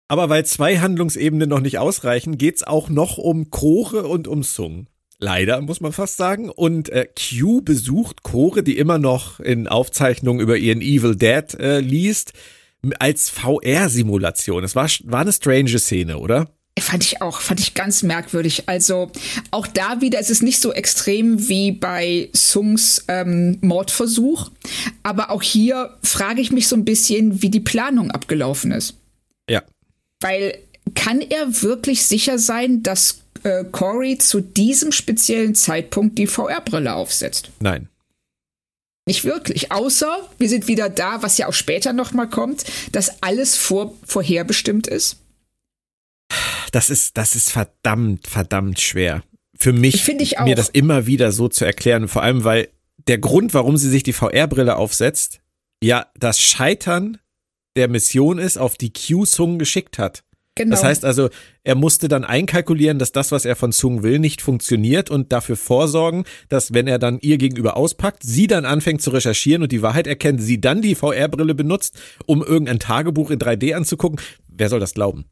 Aber 0.07 0.29
weil 0.29 0.45
zwei 0.45 0.79
Handlungsebenen 0.79 1.49
noch 1.49 1.59
nicht 1.59 1.79
ausreichen, 1.79 2.37
geht's 2.37 2.63
auch 2.63 2.89
noch 2.89 3.17
um 3.17 3.49
Chore 3.49 4.07
und 4.07 4.27
um 4.27 4.43
Sung. 4.43 4.87
Leider, 5.19 5.61
muss 5.61 5.81
man 5.81 5.93
fast 5.93 6.17
sagen. 6.17 6.49
Und 6.49 6.89
äh, 6.89 7.07
Q 7.07 7.61
besucht 7.61 8.23
Chore, 8.23 8.63
die 8.63 8.77
immer 8.77 8.99
noch 8.99 9.39
in 9.39 9.67
Aufzeichnungen 9.67 10.39
über 10.39 10.57
ihren 10.57 10.81
Evil 10.81 11.15
Dead 11.15 11.53
äh, 11.59 11.79
liest, 11.79 12.33
als 12.99 13.29
VR-Simulation. 13.29 14.63
Es 14.63 14.75
war, 14.75 14.87
war 15.03 15.21
eine 15.21 15.33
strange 15.33 15.79
Szene, 15.79 16.19
oder? 16.19 16.51
Fand 16.79 17.03
ich 17.03 17.23
auch, 17.23 17.41
fand 17.41 17.59
ich 17.59 17.73
ganz 17.73 18.03
merkwürdig. 18.03 18.69
Also 18.69 19.11
auch 19.49 19.65
da 19.65 19.99
wieder, 19.99 20.19
es 20.19 20.29
ist 20.29 20.43
nicht 20.43 20.61
so 20.61 20.71
extrem 20.71 21.49
wie 21.49 21.71
bei 21.71 22.29
Sungs 22.33 23.03
ähm, 23.07 23.57
Mordversuch, 23.61 24.51
aber 25.01 25.31
auch 25.31 25.41
hier 25.41 25.97
frage 26.03 26.39
ich 26.39 26.51
mich 26.51 26.67
so 26.67 26.75
ein 26.75 26.85
bisschen, 26.85 27.41
wie 27.41 27.49
die 27.49 27.59
Planung 27.59 28.11
abgelaufen 28.11 28.71
ist. 28.71 28.95
Weil 30.19 30.57
kann 30.95 31.21
er 31.21 31.61
wirklich 31.61 32.05
sicher 32.05 32.39
sein, 32.39 32.83
dass 32.83 33.21
äh, 33.43 33.63
Corey 33.65 34.17
zu 34.17 34.41
diesem 34.41 34.91
speziellen 34.91 35.55
Zeitpunkt 35.55 36.17
die 36.17 36.27
VR-Brille 36.27 36.93
aufsetzt? 36.93 37.51
Nein. 37.59 37.89
Nicht 39.05 39.23
wirklich. 39.23 39.71
Außer 39.71 40.29
wir 40.37 40.49
sind 40.49 40.67
wieder 40.67 40.89
da, 40.89 41.23
was 41.23 41.37
ja 41.37 41.47
auch 41.47 41.53
später 41.53 41.93
nochmal 41.93 42.29
kommt, 42.29 42.65
dass 42.91 43.23
alles 43.23 43.55
vor, 43.55 43.95
vorherbestimmt 44.05 44.87
ist. 44.87 45.17
Das 46.71 46.89
ist, 46.89 47.17
das 47.17 47.35
ist 47.35 47.51
verdammt, 47.51 48.27
verdammt 48.27 48.81
schwer. 48.81 49.23
Für 49.57 49.71
mich, 49.71 50.07
ich 50.07 50.39
auch. 50.39 50.43
mir 50.43 50.55
das 50.55 50.69
immer 50.69 51.07
wieder 51.07 51.31
so 51.31 51.47
zu 51.47 51.63
erklären. 51.63 52.07
Vor 52.09 52.21
allem, 52.21 52.43
weil 52.43 52.67
der 53.07 53.17
Grund, 53.17 53.53
warum 53.53 53.77
sie 53.77 53.89
sich 53.89 54.03
die 54.03 54.13
VR-Brille 54.13 54.75
aufsetzt, 54.75 55.39
ja, 55.81 56.07
das 56.19 56.39
Scheitern 56.39 57.17
der 57.77 57.87
Mission 57.87 58.39
ist, 58.39 58.57
auf 58.57 58.75
die 58.75 58.91
Q 58.91 59.25
Sung 59.25 59.57
geschickt 59.59 59.97
hat. 59.97 60.23
Genau. 60.55 60.71
Das 60.71 60.83
heißt 60.83 61.05
also, 61.05 61.29
er 61.63 61.75
musste 61.75 62.07
dann 62.07 62.23
einkalkulieren, 62.23 62.97
dass 62.97 63.11
das, 63.11 63.31
was 63.31 63.45
er 63.45 63.55
von 63.55 63.71
Sung 63.71 64.01
will, 64.01 64.17
nicht 64.17 64.41
funktioniert 64.41 65.11
und 65.11 65.31
dafür 65.31 65.55
vorsorgen, 65.55 66.23
dass 66.49 66.73
wenn 66.73 66.87
er 66.87 66.97
dann 66.97 67.19
ihr 67.21 67.37
gegenüber 67.37 67.77
auspackt, 67.77 68.23
sie 68.23 68.47
dann 68.47 68.65
anfängt 68.65 69.01
zu 69.03 69.11
recherchieren 69.11 69.61
und 69.61 69.71
die 69.71 69.83
Wahrheit 69.83 70.07
erkennt, 70.07 70.41
sie 70.41 70.59
dann 70.59 70.81
die 70.81 70.95
VR-Brille 70.95 71.53
benutzt, 71.53 71.95
um 72.25 72.43
irgendein 72.43 72.79
Tagebuch 72.79 73.29
in 73.29 73.37
3D 73.39 73.75
anzugucken. 73.75 74.19
Wer 74.47 74.69
soll 74.69 74.79
das 74.79 74.95
glauben? 74.95 75.25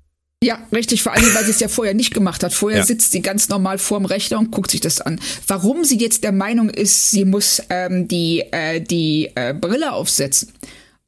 Ja, 0.43 0.59
richtig, 0.71 1.01
vor 1.01 1.13
allem, 1.13 1.33
weil 1.33 1.43
sie 1.45 1.51
es 1.51 1.59
ja 1.59 1.69
vorher 1.69 1.95
nicht 1.95 2.13
gemacht 2.13 2.43
hat. 2.43 2.53
Vorher 2.53 2.79
Ja. 2.79 2.85
sitzt 2.85 3.11
sie 3.11 3.21
ganz 3.21 3.49
normal 3.49 3.79
vorm 3.79 4.05
Rechner 4.05 4.37
und 4.37 4.51
guckt 4.51 4.69
sich 4.69 4.81
das 4.81 5.01
an. 5.01 5.19
Warum 5.47 5.83
sie 5.85 5.97
jetzt 5.97 6.23
der 6.23 6.33
Meinung 6.33 6.69
ist, 6.69 7.09
sie 7.09 7.25
muss 7.25 7.63
ähm, 7.71 8.07
die, 8.07 8.43
äh, 8.51 8.79
die 8.79 9.31
äh, 9.33 9.55
Brille 9.55 9.93
aufsetzen 9.93 10.53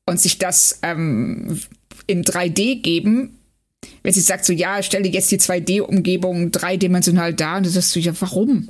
und 0.07 0.19
sich 0.19 0.39
das 0.39 0.79
ähm, 0.81 1.59
in 2.07 2.23
3D 2.23 2.81
geben, 2.81 3.37
wenn 4.01 4.13
sie 4.13 4.21
sagt 4.21 4.45
so, 4.45 4.53
ja, 4.53 4.81
stelle 4.81 5.07
jetzt 5.07 5.29
die 5.31 5.37
2D-Umgebung 5.39 6.51
dreidimensional 6.51 7.33
dar, 7.35 7.57
und 7.57 7.65
dann 7.67 7.73
sagst 7.73 7.95
du, 7.95 7.99
ja, 7.99 8.13
warum? 8.19 8.69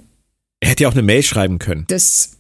Er 0.60 0.71
hätte 0.71 0.84
ja 0.84 0.89
auch 0.89 0.93
eine 0.93 1.04
Mail 1.04 1.23
schreiben 1.23 1.60
können. 1.60 1.86
Das, 1.88 2.32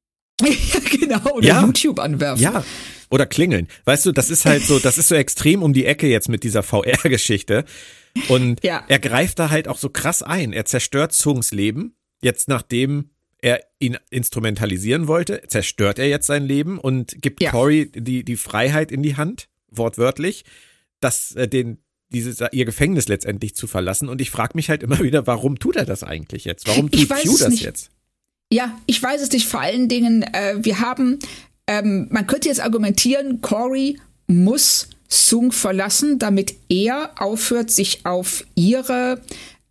ja, 0.42 0.80
genau, 0.98 1.32
oder 1.34 1.46
Ja. 1.46 1.64
YouTube 1.64 1.98
anwerfen. 1.98 2.42
Ja. 2.42 2.64
Oder 3.10 3.26
klingeln. 3.26 3.68
Weißt 3.84 4.06
du, 4.06 4.12
das 4.12 4.30
ist 4.30 4.46
halt 4.46 4.64
so, 4.64 4.78
das 4.80 4.98
ist 4.98 5.08
so 5.08 5.14
extrem 5.14 5.62
um 5.62 5.72
die 5.72 5.84
Ecke 5.84 6.08
jetzt 6.08 6.28
mit 6.28 6.42
dieser 6.42 6.62
VR-Geschichte. 6.62 7.64
Und 8.28 8.64
Ja. 8.64 8.82
er 8.88 8.98
greift 8.98 9.38
da 9.38 9.50
halt 9.50 9.68
auch 9.68 9.78
so 9.78 9.90
krass 9.90 10.22
ein. 10.22 10.52
Er 10.52 10.64
zerstört 10.64 11.12
Sungs 11.12 11.52
Leben. 11.52 11.94
Jetzt 12.22 12.48
nachdem 12.48 13.10
er 13.46 13.60
ihn 13.78 13.96
instrumentalisieren 14.10 15.06
wollte, 15.06 15.40
zerstört 15.46 16.00
er 16.00 16.08
jetzt 16.08 16.26
sein 16.26 16.44
Leben 16.44 16.80
und 16.80 17.22
gibt 17.22 17.40
Ja. 17.40 17.52
Cory 17.52 17.92
die, 17.94 18.24
die 18.24 18.36
Freiheit 18.36 18.90
in 18.90 19.04
die 19.04 19.16
Hand, 19.16 19.48
wortwörtlich, 19.70 20.44
dass 20.98 21.32
äh, 21.36 21.46
den 21.46 21.78
dieses 22.08 22.40
ihr 22.52 22.64
Gefängnis 22.64 23.08
letztendlich 23.08 23.54
zu 23.54 23.66
verlassen. 23.66 24.08
Und 24.08 24.20
ich 24.20 24.30
frage 24.30 24.52
mich 24.54 24.68
halt 24.68 24.82
immer 24.82 24.98
wieder, 25.00 25.26
warum 25.26 25.58
tut 25.58 25.76
er 25.76 25.84
das 25.84 26.02
eigentlich 26.02 26.44
jetzt? 26.44 26.66
Warum 26.66 26.90
tut 26.90 27.08
Q 27.08 27.38
das 27.38 27.48
nicht. 27.48 27.62
jetzt? 27.62 27.90
Ja, 28.52 28.76
ich 28.86 29.02
weiß 29.02 29.22
es 29.22 29.30
nicht. 29.30 29.46
Vor 29.46 29.60
allen 29.60 29.88
Dingen, 29.88 30.22
äh, 30.22 30.56
wir 30.58 30.80
haben, 30.80 31.18
ähm, 31.66 32.08
man 32.10 32.26
könnte 32.26 32.48
jetzt 32.48 32.60
argumentieren, 32.60 33.40
Corey 33.42 33.98
muss 34.28 34.88
Sung 35.08 35.52
verlassen, 35.52 36.18
damit 36.18 36.54
er 36.68 37.12
aufhört, 37.20 37.70
sich 37.70 38.06
auf 38.06 38.44
ihre 38.54 39.20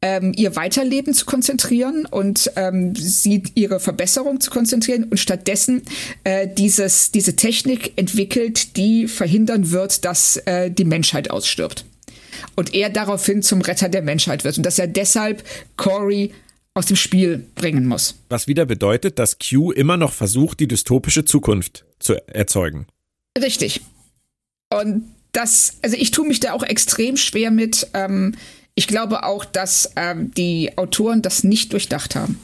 ähm, 0.05 0.33
ihr 0.35 0.55
Weiterleben 0.55 1.15
zu 1.15 1.25
konzentrieren 1.25 2.05
und 2.05 2.51
ähm, 2.57 2.95
sie 2.95 3.41
ihre 3.55 3.79
Verbesserung 3.79 4.39
zu 4.39 4.51
konzentrieren 4.51 5.05
und 5.05 5.17
stattdessen 5.17 5.81
äh, 6.23 6.47
dieses, 6.47 7.09
diese 7.09 7.35
Technik 7.35 7.93
entwickelt, 7.95 8.77
die 8.77 9.07
verhindern 9.07 9.71
wird, 9.71 10.05
dass 10.05 10.37
äh, 10.37 10.69
die 10.69 10.85
Menschheit 10.85 11.31
ausstirbt. 11.31 11.85
Und 12.55 12.75
er 12.75 12.91
daraufhin 12.91 13.41
zum 13.41 13.61
Retter 13.61 13.89
der 13.89 14.03
Menschheit 14.03 14.43
wird 14.43 14.57
und 14.57 14.63
dass 14.63 14.77
er 14.77 14.85
deshalb 14.85 15.43
Corey 15.75 16.31
aus 16.75 16.85
dem 16.85 16.97
Spiel 16.97 17.43
bringen 17.55 17.87
muss. 17.87 18.13
Was 18.29 18.47
wieder 18.47 18.67
bedeutet, 18.67 19.17
dass 19.17 19.39
Q 19.39 19.71
immer 19.71 19.97
noch 19.97 20.13
versucht, 20.13 20.59
die 20.59 20.67
dystopische 20.67 21.25
Zukunft 21.25 21.83
zu 21.97 22.13
erzeugen. 22.27 22.85
Richtig. 23.41 23.81
Und 24.69 25.05
das, 25.31 25.77
also 25.81 25.97
ich 25.97 26.11
tue 26.11 26.27
mich 26.27 26.41
da 26.41 26.53
auch 26.53 26.63
extrem 26.63 27.17
schwer 27.17 27.49
mit. 27.49 27.87
Ähm, 27.95 28.35
ich 28.75 28.87
glaube 28.87 29.23
auch, 29.23 29.45
dass 29.45 29.91
ähm, 29.95 30.31
die 30.31 30.77
Autoren 30.77 31.21
das 31.21 31.43
nicht 31.43 31.73
durchdacht 31.73 32.15
haben. 32.15 32.39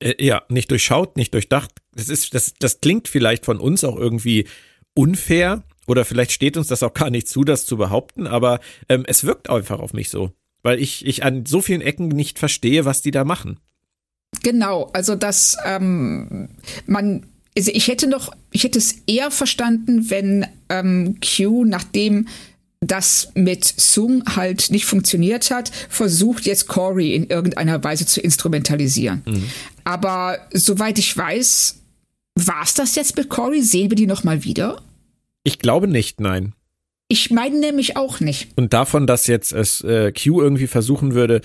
Äh, 0.00 0.24
ja, 0.24 0.42
nicht 0.48 0.70
durchschaut, 0.70 1.16
nicht 1.16 1.34
durchdacht. 1.34 1.70
Das 1.94 2.08
ist, 2.08 2.34
das, 2.34 2.54
das 2.58 2.80
klingt 2.80 3.08
vielleicht 3.08 3.44
von 3.44 3.58
uns 3.58 3.82
auch 3.82 3.96
irgendwie 3.96 4.46
unfair 4.94 5.64
oder 5.86 6.04
vielleicht 6.04 6.32
steht 6.32 6.56
uns 6.56 6.68
das 6.68 6.82
auch 6.82 6.92
gar 6.92 7.10
nicht 7.10 7.28
zu, 7.28 7.44
das 7.44 7.64
zu 7.64 7.76
behaupten, 7.76 8.26
aber 8.26 8.60
ähm, 8.88 9.04
es 9.06 9.24
wirkt 9.24 9.48
einfach 9.48 9.80
auf 9.80 9.94
mich 9.94 10.10
so, 10.10 10.32
weil 10.62 10.78
ich, 10.78 11.06
ich 11.06 11.24
an 11.24 11.46
so 11.46 11.62
vielen 11.62 11.80
Ecken 11.80 12.08
nicht 12.08 12.38
verstehe, 12.38 12.84
was 12.84 13.00
die 13.00 13.10
da 13.10 13.24
machen. 13.24 13.58
Genau, 14.42 14.90
also 14.92 15.14
dass 15.14 15.56
ähm, 15.64 16.50
man, 16.86 17.26
also 17.56 17.70
ich 17.72 17.88
hätte 17.88 18.06
noch, 18.06 18.32
ich 18.50 18.64
hätte 18.64 18.78
es 18.78 18.96
eher 19.06 19.30
verstanden, 19.30 20.10
wenn 20.10 20.46
ähm, 20.68 21.18
Q, 21.24 21.64
nachdem 21.64 22.28
das 22.80 23.32
mit 23.34 23.64
Sung 23.64 24.22
halt 24.36 24.70
nicht 24.70 24.86
funktioniert 24.86 25.50
hat, 25.50 25.70
versucht 25.88 26.46
jetzt 26.46 26.68
Corey 26.68 27.14
in 27.14 27.28
irgendeiner 27.28 27.82
Weise 27.82 28.06
zu 28.06 28.20
instrumentalisieren. 28.20 29.22
Aber 29.84 30.38
soweit 30.52 30.98
ich 30.98 31.16
weiß, 31.16 31.76
war 32.36 32.62
es 32.62 32.74
das 32.74 32.94
jetzt 32.94 33.16
mit 33.16 33.28
Corey? 33.28 33.62
Sehen 33.62 33.90
wir 33.90 33.96
die 33.96 34.06
noch 34.06 34.22
mal 34.22 34.44
wieder? 34.44 34.80
Ich 35.42 35.58
glaube 35.58 35.88
nicht, 35.88 36.20
nein. 36.20 36.54
Ich 37.08 37.30
meine 37.30 37.58
nämlich 37.58 37.96
auch 37.96 38.20
nicht. 38.20 38.50
Und 38.56 38.74
davon, 38.74 39.06
dass 39.06 39.26
jetzt 39.26 39.52
es 39.52 39.80
äh, 39.80 40.12
Q 40.12 40.42
irgendwie 40.42 40.66
versuchen 40.66 41.14
würde, 41.14 41.40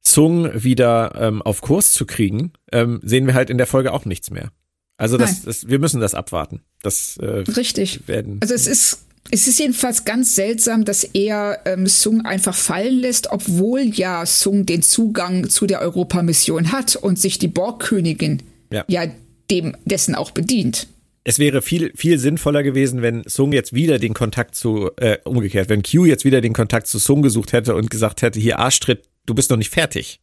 Sung 0.00 0.50
wieder 0.62 1.12
ähm, 1.16 1.42
auf 1.42 1.60
Kurs 1.60 1.92
zu 1.92 2.06
kriegen, 2.06 2.52
ähm, 2.72 3.00
sehen 3.02 3.26
wir 3.26 3.34
halt 3.34 3.50
in 3.50 3.58
der 3.58 3.66
Folge 3.66 3.92
auch 3.92 4.04
nichts 4.04 4.30
mehr. 4.30 4.50
Also 4.96 5.16
das, 5.16 5.42
das 5.42 5.68
wir 5.68 5.80
müssen 5.80 6.00
das 6.00 6.14
abwarten. 6.14 6.62
Das 6.82 7.16
äh, 7.16 7.26
Richtig. 7.26 8.06
werden. 8.06 8.38
Also 8.40 8.54
es 8.54 8.66
ist, 8.66 9.04
es 9.30 9.46
ist 9.46 9.58
jedenfalls 9.58 10.04
ganz 10.04 10.34
seltsam, 10.34 10.84
dass 10.84 11.04
er 11.04 11.60
ähm, 11.64 11.86
Sung 11.86 12.24
einfach 12.24 12.54
fallen 12.54 12.98
lässt, 12.98 13.30
obwohl 13.30 13.80
ja 13.82 14.26
Sung 14.26 14.66
den 14.66 14.82
Zugang 14.82 15.48
zu 15.48 15.66
der 15.66 15.80
Europamission 15.80 16.72
hat 16.72 16.96
und 16.96 17.18
sich 17.18 17.38
die 17.38 17.48
Borgkönigin 17.48 18.42
Ja. 18.72 18.84
ja 18.88 19.06
dem 19.50 19.76
dessen 19.84 20.14
auch 20.14 20.30
bedient. 20.30 20.88
es 21.24 21.38
wäre 21.38 21.62
viel, 21.62 21.92
viel 21.94 22.18
sinnvoller 22.18 22.62
gewesen, 22.62 23.00
wenn 23.02 23.22
Sung 23.26 23.52
jetzt 23.52 23.72
wieder 23.72 23.98
den 23.98 24.12
Kontakt 24.14 24.54
zu, 24.54 24.90
äh, 24.96 25.18
umgekehrt, 25.24 25.68
wenn 25.68 25.82
Q 25.82 26.04
jetzt 26.04 26.24
wieder 26.24 26.40
den 26.40 26.52
Kontakt 26.52 26.88
zu 26.88 26.98
Sung 26.98 27.22
gesucht 27.22 27.52
hätte 27.52 27.74
und 27.74 27.90
gesagt 27.90 28.22
hätte, 28.22 28.40
hier 28.40 28.58
Arschtritt, 28.58 29.04
du 29.26 29.34
bist 29.34 29.50
noch 29.50 29.56
nicht 29.56 29.70
fertig. 29.70 30.20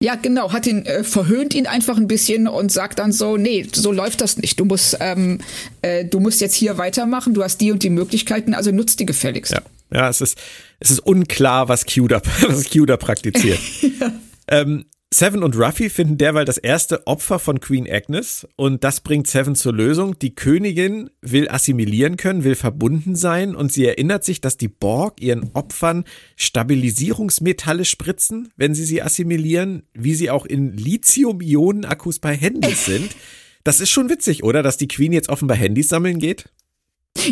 Ja, 0.00 0.14
genau, 0.14 0.52
hat 0.52 0.66
ihn, 0.66 0.86
äh, 0.86 1.02
verhöhnt 1.02 1.54
ihn 1.54 1.66
einfach 1.66 1.96
ein 1.96 2.06
bisschen 2.06 2.46
und 2.46 2.70
sagt 2.70 3.00
dann 3.00 3.10
so, 3.10 3.36
nee, 3.36 3.66
so 3.72 3.90
läuft 3.90 4.20
das 4.20 4.36
nicht. 4.36 4.60
Du 4.60 4.64
musst, 4.64 4.96
ähm, 5.00 5.40
äh, 5.82 6.04
du 6.04 6.20
musst 6.20 6.40
jetzt 6.40 6.54
hier 6.54 6.78
weitermachen, 6.78 7.34
du 7.34 7.42
hast 7.42 7.60
die 7.60 7.72
und 7.72 7.82
die 7.82 7.90
Möglichkeiten, 7.90 8.54
also 8.54 8.70
nutzt 8.70 9.00
die 9.00 9.06
gefälligst. 9.06 9.52
Ja, 9.52 9.62
ja, 9.92 10.08
es 10.08 10.20
ist, 10.20 10.38
es 10.78 10.92
ist 10.92 11.00
unklar, 11.00 11.68
was 11.68 11.84
Q 11.84 12.06
da, 12.06 12.22
was 12.46 12.70
Q 12.70 12.86
da 12.86 12.96
praktiziert. 12.96 13.58
ähm, 14.48 14.84
Seven 15.12 15.42
und 15.42 15.56
Ruffy 15.56 15.88
finden 15.88 16.18
derweil 16.18 16.44
das 16.44 16.58
erste 16.58 17.06
Opfer 17.06 17.38
von 17.38 17.60
Queen 17.60 17.90
Agnes 17.90 18.46
und 18.56 18.84
das 18.84 19.00
bringt 19.00 19.26
Seven 19.26 19.54
zur 19.54 19.72
Lösung. 19.72 20.18
Die 20.18 20.34
Königin 20.34 21.08
will 21.22 21.48
assimilieren 21.48 22.18
können, 22.18 22.44
will 22.44 22.54
verbunden 22.54 23.16
sein 23.16 23.56
und 23.56 23.72
sie 23.72 23.86
erinnert 23.86 24.22
sich, 24.22 24.42
dass 24.42 24.58
die 24.58 24.68
Borg 24.68 25.22
ihren 25.22 25.50
Opfern 25.54 26.04
Stabilisierungsmetalle 26.36 27.86
spritzen, 27.86 28.52
wenn 28.56 28.74
sie 28.74 28.84
sie 28.84 29.00
assimilieren, 29.00 29.84
wie 29.94 30.14
sie 30.14 30.28
auch 30.28 30.44
in 30.44 30.76
Lithium-Ionen-Akkus 30.76 32.18
bei 32.18 32.36
Handys 32.36 32.84
sind. 32.84 33.16
Das 33.64 33.80
ist 33.80 33.90
schon 33.90 34.10
witzig, 34.10 34.44
oder? 34.44 34.62
Dass 34.62 34.76
die 34.76 34.88
Queen 34.88 35.12
jetzt 35.12 35.30
offenbar 35.30 35.56
Handys 35.56 35.88
sammeln 35.88 36.18
geht? 36.18 36.50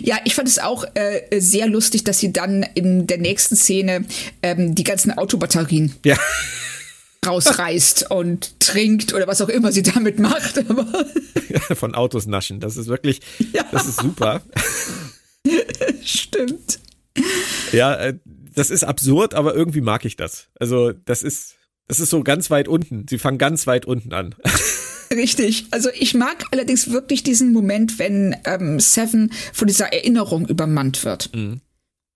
Ja, 0.02 0.18
ich 0.24 0.34
fand 0.34 0.48
es 0.48 0.58
auch 0.58 0.84
äh, 0.94 1.40
sehr 1.40 1.68
lustig, 1.68 2.04
dass 2.04 2.18
sie 2.18 2.32
dann 2.32 2.64
in 2.74 3.06
der 3.06 3.18
nächsten 3.18 3.54
Szene 3.54 4.06
ähm, 4.42 4.74
die 4.74 4.82
ganzen 4.82 5.16
Autobatterien 5.16 5.94
Ja. 6.04 6.18
Rausreißt 7.26 8.10
und 8.10 8.60
trinkt 8.60 9.12
oder 9.14 9.26
was 9.26 9.40
auch 9.40 9.48
immer 9.48 9.72
sie 9.72 9.82
damit 9.82 10.18
macht. 10.18 10.64
Von 11.76 11.94
Autos 11.94 12.26
naschen. 12.26 12.60
Das 12.60 12.76
ist 12.76 12.86
wirklich, 12.88 13.20
Ja. 13.52 13.64
das 13.72 13.86
ist 13.86 14.00
super. 14.00 14.42
stimmt. 16.02 16.80
Ja, 17.72 17.94
äh, 17.94 18.14
das 18.54 18.70
ist 18.70 18.84
absurd, 18.84 19.34
aber 19.34 19.54
irgendwie 19.54 19.80
mag 19.80 20.04
ich 20.04 20.16
das. 20.16 20.48
Also, 20.58 20.92
das 20.92 21.22
ist, 21.22 21.56
das 21.88 22.00
ist 22.00 22.10
so 22.10 22.22
ganz 22.22 22.50
weit 22.50 22.68
unten. 22.68 23.06
Sie 23.08 23.18
fangen 23.18 23.38
ganz 23.38 23.66
weit 23.66 23.84
unten 23.86 24.12
an. 24.12 24.34
Richtig. 25.10 25.66
Also 25.70 25.90
ich 25.94 26.14
mag 26.14 26.44
allerdings 26.50 26.90
wirklich 26.90 27.22
diesen 27.22 27.52
Moment, 27.52 27.98
wenn 27.98 28.36
ähm, 28.44 28.80
Seven 28.80 29.32
von 29.52 29.68
dieser 29.68 29.92
Erinnerung 29.92 30.46
übermannt 30.48 31.04
wird. 31.04 31.34
Mhm. 31.34 31.60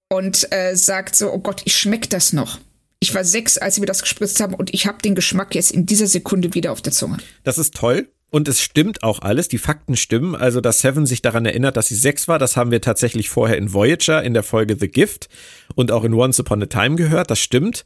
Und 0.09 0.53
äh, 0.53 0.75
sagt 0.75 1.14
so, 1.14 1.33
oh 1.33 1.38
Gott, 1.38 1.62
ich 1.64 1.77
schmeck 1.77 2.11
das 2.11 2.33
noch. 2.33 2.59
Ich 3.00 3.14
war 3.14 3.24
sechs, 3.24 3.56
als 3.56 3.74
sie 3.74 3.80
mir 3.80 3.86
das 3.86 4.02
gespritzt 4.02 4.40
haben 4.40 4.54
und 4.54 4.74
ich 4.74 4.86
habe 4.86 4.98
den 4.98 5.14
Geschmack 5.14 5.54
jetzt 5.54 5.72
in 5.72 5.86
dieser 5.86 6.06
Sekunde 6.06 6.54
wieder 6.54 6.70
auf 6.70 6.82
der 6.82 6.92
Zunge. 6.92 7.16
Das 7.44 7.56
ist 7.56 7.74
toll. 7.74 8.08
Und 8.30 8.46
es 8.46 8.60
stimmt 8.60 9.02
auch 9.02 9.22
alles, 9.22 9.48
die 9.48 9.58
Fakten 9.58 9.96
stimmen. 9.96 10.36
Also, 10.36 10.60
dass 10.60 10.80
Seven 10.80 11.04
sich 11.04 11.20
daran 11.20 11.44
erinnert, 11.46 11.76
dass 11.76 11.88
sie 11.88 11.96
sechs 11.96 12.28
war, 12.28 12.38
das 12.38 12.56
haben 12.56 12.70
wir 12.70 12.80
tatsächlich 12.80 13.28
vorher 13.28 13.58
in 13.58 13.72
Voyager 13.72 14.22
in 14.22 14.34
der 14.34 14.44
Folge 14.44 14.76
The 14.78 14.86
Gift 14.86 15.28
und 15.74 15.90
auch 15.90 16.04
in 16.04 16.14
Once 16.14 16.38
Upon 16.38 16.62
a 16.62 16.66
Time 16.66 16.94
gehört, 16.94 17.30
das 17.30 17.40
stimmt. 17.40 17.84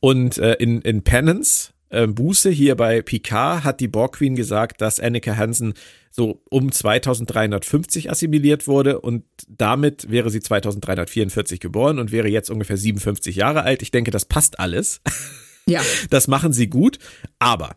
Und 0.00 0.36
äh, 0.36 0.54
in, 0.54 0.82
in 0.82 1.02
Penance, 1.02 1.70
äh, 1.88 2.06
Buße 2.06 2.50
hier 2.50 2.74
bei 2.74 3.02
Picard, 3.02 3.64
hat 3.64 3.80
die 3.80 3.88
Borg 3.88 4.16
Queen 4.16 4.36
gesagt, 4.36 4.80
dass 4.80 5.00
Annika 5.00 5.36
Hansen 5.36 5.74
so 6.10 6.42
um 6.50 6.72
2350 6.72 8.10
assimiliert 8.10 8.66
wurde 8.66 9.00
und 9.00 9.24
damit 9.48 10.10
wäre 10.10 10.30
sie 10.30 10.40
2344 10.40 11.60
geboren 11.60 11.98
und 11.98 12.12
wäre 12.12 12.28
jetzt 12.28 12.50
ungefähr 12.50 12.76
57 12.76 13.36
Jahre 13.36 13.62
alt. 13.62 13.82
Ich 13.82 13.90
denke, 13.90 14.10
das 14.10 14.24
passt 14.24 14.58
alles. 14.58 15.00
Ja. 15.68 15.82
Das 16.10 16.28
machen 16.28 16.52
sie 16.52 16.68
gut, 16.68 17.00
aber 17.40 17.74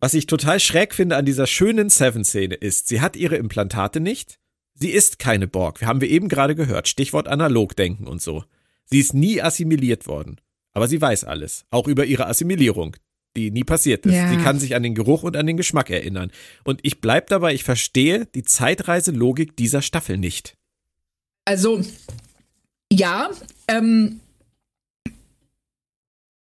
was 0.00 0.12
ich 0.12 0.26
total 0.26 0.60
schräg 0.60 0.94
finde 0.94 1.16
an 1.16 1.24
dieser 1.24 1.46
schönen 1.46 1.88
Seven-Szene 1.88 2.54
ist, 2.54 2.88
sie 2.88 3.00
hat 3.00 3.16
ihre 3.16 3.36
Implantate 3.36 4.00
nicht. 4.00 4.38
Sie 4.74 4.90
ist 4.90 5.18
keine 5.18 5.48
Borg. 5.48 5.80
Wir 5.80 5.88
haben 5.88 6.02
wir 6.02 6.10
eben 6.10 6.28
gerade 6.28 6.54
gehört. 6.54 6.88
Stichwort 6.88 7.28
Analogdenken 7.28 8.06
und 8.06 8.20
so. 8.20 8.44
Sie 8.84 9.00
ist 9.00 9.14
nie 9.14 9.40
assimiliert 9.40 10.06
worden. 10.06 10.40
Aber 10.74 10.86
sie 10.88 11.00
weiß 11.00 11.24
alles. 11.24 11.64
Auch 11.70 11.88
über 11.88 12.04
ihre 12.04 12.26
Assimilierung, 12.26 12.96
die 13.36 13.50
nie 13.50 13.64
passiert 13.64 14.06
ist. 14.06 14.14
Ja. 14.14 14.28
Sie 14.30 14.36
kann 14.38 14.58
sich 14.58 14.74
an 14.74 14.82
den 14.82 14.94
Geruch 14.94 15.22
und 15.22 15.36
an 15.36 15.46
den 15.46 15.56
Geschmack 15.56 15.90
erinnern. 15.90 16.30
Und 16.64 16.80
ich 16.82 17.00
bleib 17.00 17.28
dabei, 17.28 17.54
ich 17.54 17.64
verstehe 17.64 18.26
die 18.34 18.42
Zeitreiselogik 18.42 19.56
dieser 19.56 19.82
Staffel 19.82 20.18
nicht. 20.18 20.56
Also, 21.44 21.80
ja, 22.92 23.30
ähm, 23.68 24.20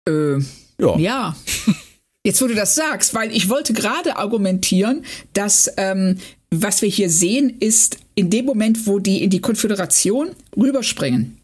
äh, 0.08 0.38
ja. 0.78 0.98
ja. 0.98 1.36
Jetzt, 2.26 2.40
wo 2.40 2.46
du 2.46 2.54
das 2.54 2.74
sagst, 2.74 3.12
weil 3.12 3.30
ich 3.36 3.50
wollte 3.50 3.74
gerade 3.74 4.16
argumentieren, 4.16 5.04
dass 5.34 5.70
ähm, 5.76 6.18
was 6.50 6.80
wir 6.80 6.88
hier 6.88 7.10
sehen, 7.10 7.58
ist 7.60 7.98
in 8.14 8.30
dem 8.30 8.46
Moment, 8.46 8.86
wo 8.86 8.98
die 8.98 9.22
in 9.22 9.30
die 9.30 9.40
Konföderation 9.40 10.30
rüberspringen, 10.56 11.36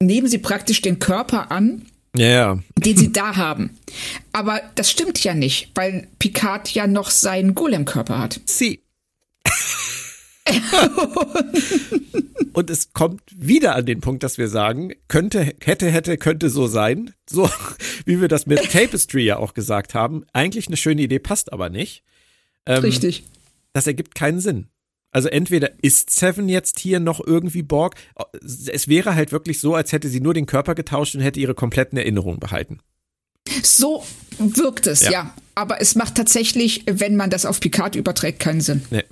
nehmen 0.00 0.28
sie 0.28 0.38
praktisch 0.38 0.80
den 0.80 0.98
Körper 0.98 1.50
an, 1.50 1.86
ja, 2.16 2.58
den 2.76 2.96
sie 2.96 3.12
da 3.12 3.36
haben. 3.36 3.78
Aber 4.32 4.60
das 4.74 4.90
stimmt 4.90 5.22
ja 5.22 5.34
nicht, 5.34 5.70
weil 5.74 6.08
Picard 6.18 6.70
ja 6.70 6.86
noch 6.86 7.10
seinen 7.10 7.54
Golem-Körper 7.54 8.18
hat. 8.18 8.40
Sie. 8.46 8.82
und 12.52 12.70
es 12.70 12.92
kommt 12.92 13.22
wieder 13.36 13.74
an 13.74 13.86
den 13.86 14.00
Punkt, 14.00 14.22
dass 14.22 14.38
wir 14.38 14.48
sagen, 14.48 14.94
könnte, 15.08 15.54
hätte, 15.60 15.90
hätte, 15.90 16.16
könnte 16.16 16.48
so 16.50 16.66
sein. 16.66 17.12
So 17.28 17.50
wie 18.04 18.20
wir 18.20 18.28
das 18.28 18.46
mit 18.46 18.70
Tapestry 18.70 19.24
ja 19.24 19.36
auch 19.36 19.54
gesagt 19.54 19.94
haben. 19.94 20.24
Eigentlich 20.32 20.66
eine 20.68 20.76
schöne 20.76 21.02
Idee, 21.02 21.18
passt 21.18 21.52
aber 21.52 21.68
nicht. 21.68 22.02
Ähm, 22.66 22.82
Richtig. 22.82 23.24
Das 23.72 23.86
ergibt 23.86 24.14
keinen 24.14 24.40
Sinn. 24.40 24.68
Also 25.10 25.28
entweder 25.28 25.70
ist 25.82 26.10
Seven 26.10 26.48
jetzt 26.48 26.78
hier 26.78 27.00
noch 27.00 27.24
irgendwie 27.24 27.62
Borg. 27.62 27.94
Es 28.42 28.88
wäre 28.88 29.14
halt 29.14 29.32
wirklich 29.32 29.60
so, 29.60 29.74
als 29.74 29.92
hätte 29.92 30.08
sie 30.08 30.20
nur 30.20 30.34
den 30.34 30.46
Körper 30.46 30.74
getauscht 30.74 31.14
und 31.14 31.22
hätte 31.22 31.40
ihre 31.40 31.54
kompletten 31.54 31.98
Erinnerungen 31.98 32.40
behalten. 32.40 32.80
So 33.62 34.04
wirkt 34.38 34.86
es, 34.86 35.02
ja. 35.02 35.10
ja. 35.10 35.34
Aber 35.54 35.80
es 35.80 35.94
macht 35.94 36.14
tatsächlich, 36.14 36.84
wenn 36.86 37.16
man 37.16 37.30
das 37.30 37.46
auf 37.46 37.60
Picard 37.60 37.96
überträgt, 37.96 38.40
keinen 38.40 38.60
Sinn. 38.60 38.82
Nee. 38.90 39.04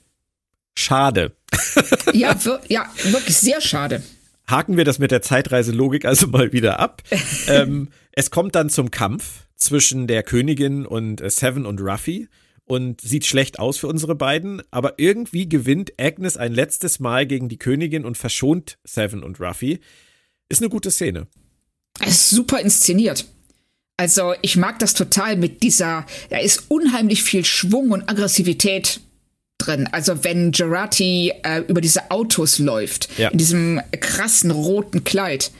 Schade. 0.79 1.35
ja, 2.13 2.37
wir, 2.45 2.61
ja, 2.69 2.87
wirklich 3.05 3.37
sehr 3.37 3.61
schade. 3.61 4.03
Haken 4.47 4.77
wir 4.77 4.85
das 4.85 4.99
mit 4.99 5.11
der 5.11 5.23
Zeitreiselogik 5.23 6.05
also 6.05 6.29
mal 6.29 6.53
wieder 6.53 6.79
ab. 6.79 7.03
ähm, 7.49 7.89
es 8.13 8.31
kommt 8.31 8.55
dann 8.55 8.69
zum 8.69 8.91
Kampf 8.91 9.47
zwischen 9.57 10.07
der 10.07 10.23
Königin 10.23 10.87
und 10.87 11.21
äh, 11.21 11.31
Seven 11.31 11.67
und 11.67 11.81
Ruffy 11.81 12.29
und 12.67 13.01
sieht 13.01 13.25
schlecht 13.25 13.59
aus 13.59 13.79
für 13.79 13.87
unsere 13.87 14.15
beiden, 14.15 14.63
aber 14.71 14.99
irgendwie 14.99 15.49
gewinnt 15.49 15.93
Agnes 15.99 16.37
ein 16.37 16.53
letztes 16.53 17.01
Mal 17.01 17.27
gegen 17.27 17.49
die 17.49 17.59
Königin 17.59 18.05
und 18.05 18.19
verschont 18.19 18.79
Seven 18.85 19.23
und 19.23 19.41
Ruffy. 19.41 19.81
Ist 20.49 20.61
eine 20.61 20.69
gute 20.69 20.91
Szene. 20.91 21.29
Es 22.01 22.09
ist 22.09 22.31
super 22.31 22.61
inszeniert. 22.61 23.27
Also 23.97 24.35
ich 24.43 24.57
mag 24.57 24.79
das 24.81 24.93
total 24.93 25.37
mit 25.37 25.63
dieser, 25.63 26.05
da 26.29 26.39
ist 26.39 26.65
unheimlich 26.69 27.23
viel 27.23 27.45
Schwung 27.45 27.93
und 27.93 28.11
Aggressivität 28.11 29.01
drin. 29.59 29.89
Also 29.91 30.23
wenn 30.25 30.53
Gerati 30.53 31.33
äh, 31.43 31.61
über 31.69 31.81
diese 31.81 32.11
Autos 32.11 32.59
läuft, 32.59 33.09
ja. 33.19 33.29
in 33.31 33.39
diesem 33.39 33.81
krassen 34.01 34.51
roten 34.51 35.05
Kleid. 35.05 35.51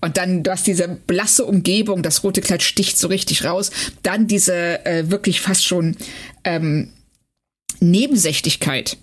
Und 0.00 0.16
dann, 0.16 0.42
du 0.42 0.50
hast 0.50 0.66
diese 0.66 0.88
blasse 0.88 1.44
Umgebung, 1.44 2.02
das 2.02 2.24
rote 2.24 2.40
Kleid 2.40 2.62
sticht 2.62 2.98
so 2.98 3.08
richtig 3.08 3.44
raus. 3.44 3.70
Dann 4.02 4.26
diese 4.26 4.84
äh, 4.84 5.10
wirklich 5.10 5.40
fast 5.40 5.64
schon 5.64 5.96
ähm, 6.44 6.92
Nebensächlichkeit, 7.80 8.96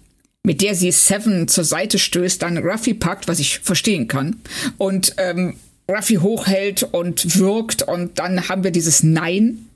mit 0.44 0.62
der 0.62 0.76
sie 0.76 0.92
Seven 0.92 1.48
zur 1.48 1.64
Seite 1.64 2.00
stößt, 2.00 2.42
dann 2.42 2.58
Ruffy 2.58 2.94
packt, 2.94 3.28
was 3.28 3.40
ich 3.40 3.60
verstehen 3.60 4.08
kann. 4.08 4.42
Und 4.78 5.16
ähm, 5.18 5.58
Ruffy 5.90 6.16
hochhält 6.16 6.84
und 6.84 7.38
wirkt. 7.40 7.84
Und 7.84 8.20
dann 8.20 8.50
haben 8.50 8.64
wir 8.64 8.72
dieses 8.72 9.04
Nein 9.04 9.70